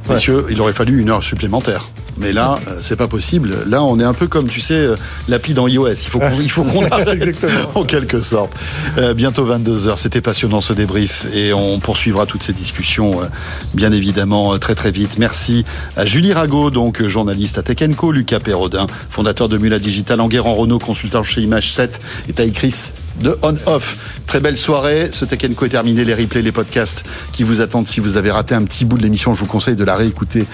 Messieurs, 0.09 0.46
il 0.50 0.59
aurait 0.62 0.72
fallu 0.72 1.00
une 1.00 1.10
heure 1.10 1.22
supplémentaire. 1.22 1.84
Mais 2.16 2.32
là, 2.32 2.59
euh, 2.66 2.78
c'est 2.80 2.96
pas 2.96 3.06
possible. 3.09 3.55
Là, 3.68 3.84
on 3.84 4.00
est 4.00 4.05
un 4.05 4.14
peu 4.14 4.26
comme, 4.26 4.48
tu 4.48 4.60
sais, 4.60 4.74
euh, 4.74 4.96
l'appli 5.28 5.52
dans 5.55 5.68
iOS. 5.68 5.90
Il 5.90 5.96
faut 6.09 6.18
qu'on, 6.18 6.40
il 6.40 6.50
faut 6.50 6.62
qu'on 6.64 6.84
arrête, 6.90 7.46
en 7.74 7.84
quelque 7.84 8.20
sorte. 8.20 8.55
Euh, 8.96 9.12
bientôt 9.14 9.46
22h. 9.46 9.98
C'était 9.98 10.22
passionnant 10.22 10.60
ce 10.62 10.72
débrief 10.72 11.26
et 11.34 11.52
on 11.52 11.78
poursuivra 11.78 12.24
toutes 12.26 12.42
ces 12.42 12.55
discussions, 12.55 13.22
euh, 13.22 13.26
bien 13.74 13.92
évidemment, 13.92 14.55
euh, 14.55 14.59
très 14.59 14.74
très 14.74 14.90
vite. 14.90 15.18
Merci 15.18 15.64
à 15.94 16.06
Julie 16.06 16.32
Rago, 16.32 16.70
donc 16.70 17.06
journaliste 17.06 17.59
à 17.59 17.62
Tech 17.62 17.78
Co, 17.94 18.10
Lucas 18.10 18.40
Perrodin, 18.40 18.86
fondateur 19.10 19.48
de 19.50 19.59
Mula 19.59 19.78
Digital, 19.78 20.20
Enguerrand 20.20 20.55
Renault, 20.55 20.78
consultant 20.78 21.22
chez 21.22 21.42
Image 21.42 21.72
7 21.72 22.00
et 22.36 22.50
Chris 22.50 22.92
de 23.20 23.38
On 23.42 23.56
Off. 23.66 23.98
Très 24.26 24.40
belle 24.40 24.56
soirée. 24.56 25.10
Ce 25.12 25.24
Tech 25.24 25.40
Co 25.54 25.66
est 25.66 25.70
terminé. 25.70 26.04
Les 26.04 26.14
replays, 26.14 26.42
les 26.42 26.52
podcasts 26.52 27.04
qui 27.32 27.42
vous 27.42 27.60
attendent. 27.60 27.86
Si 27.88 28.00
vous 28.00 28.16
avez 28.16 28.30
raté 28.30 28.54
un 28.54 28.64
petit 28.64 28.84
bout 28.84 28.96
de 28.96 29.02
l'émission, 29.02 29.34
je 29.34 29.40
vous 29.40 29.46
conseille 29.46 29.76
de 29.76 29.84
la 29.84 29.96
réécouter. 29.96 30.46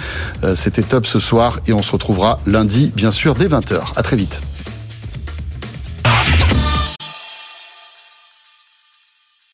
Euh, 0.44 0.54
C'était 0.56 0.82
top 0.82 1.06
ce 1.06 1.18
soir 1.18 1.60
et 1.66 1.72
on 1.72 1.82
se 1.82 1.92
retrouvera 1.92 2.40
lundi, 2.46 2.92
bien 2.94 3.10
sûr, 3.10 3.34
dès 3.34 3.48
20h. 3.48 3.80
À 3.96 4.02
très 4.02 4.16
vite. 4.16 4.40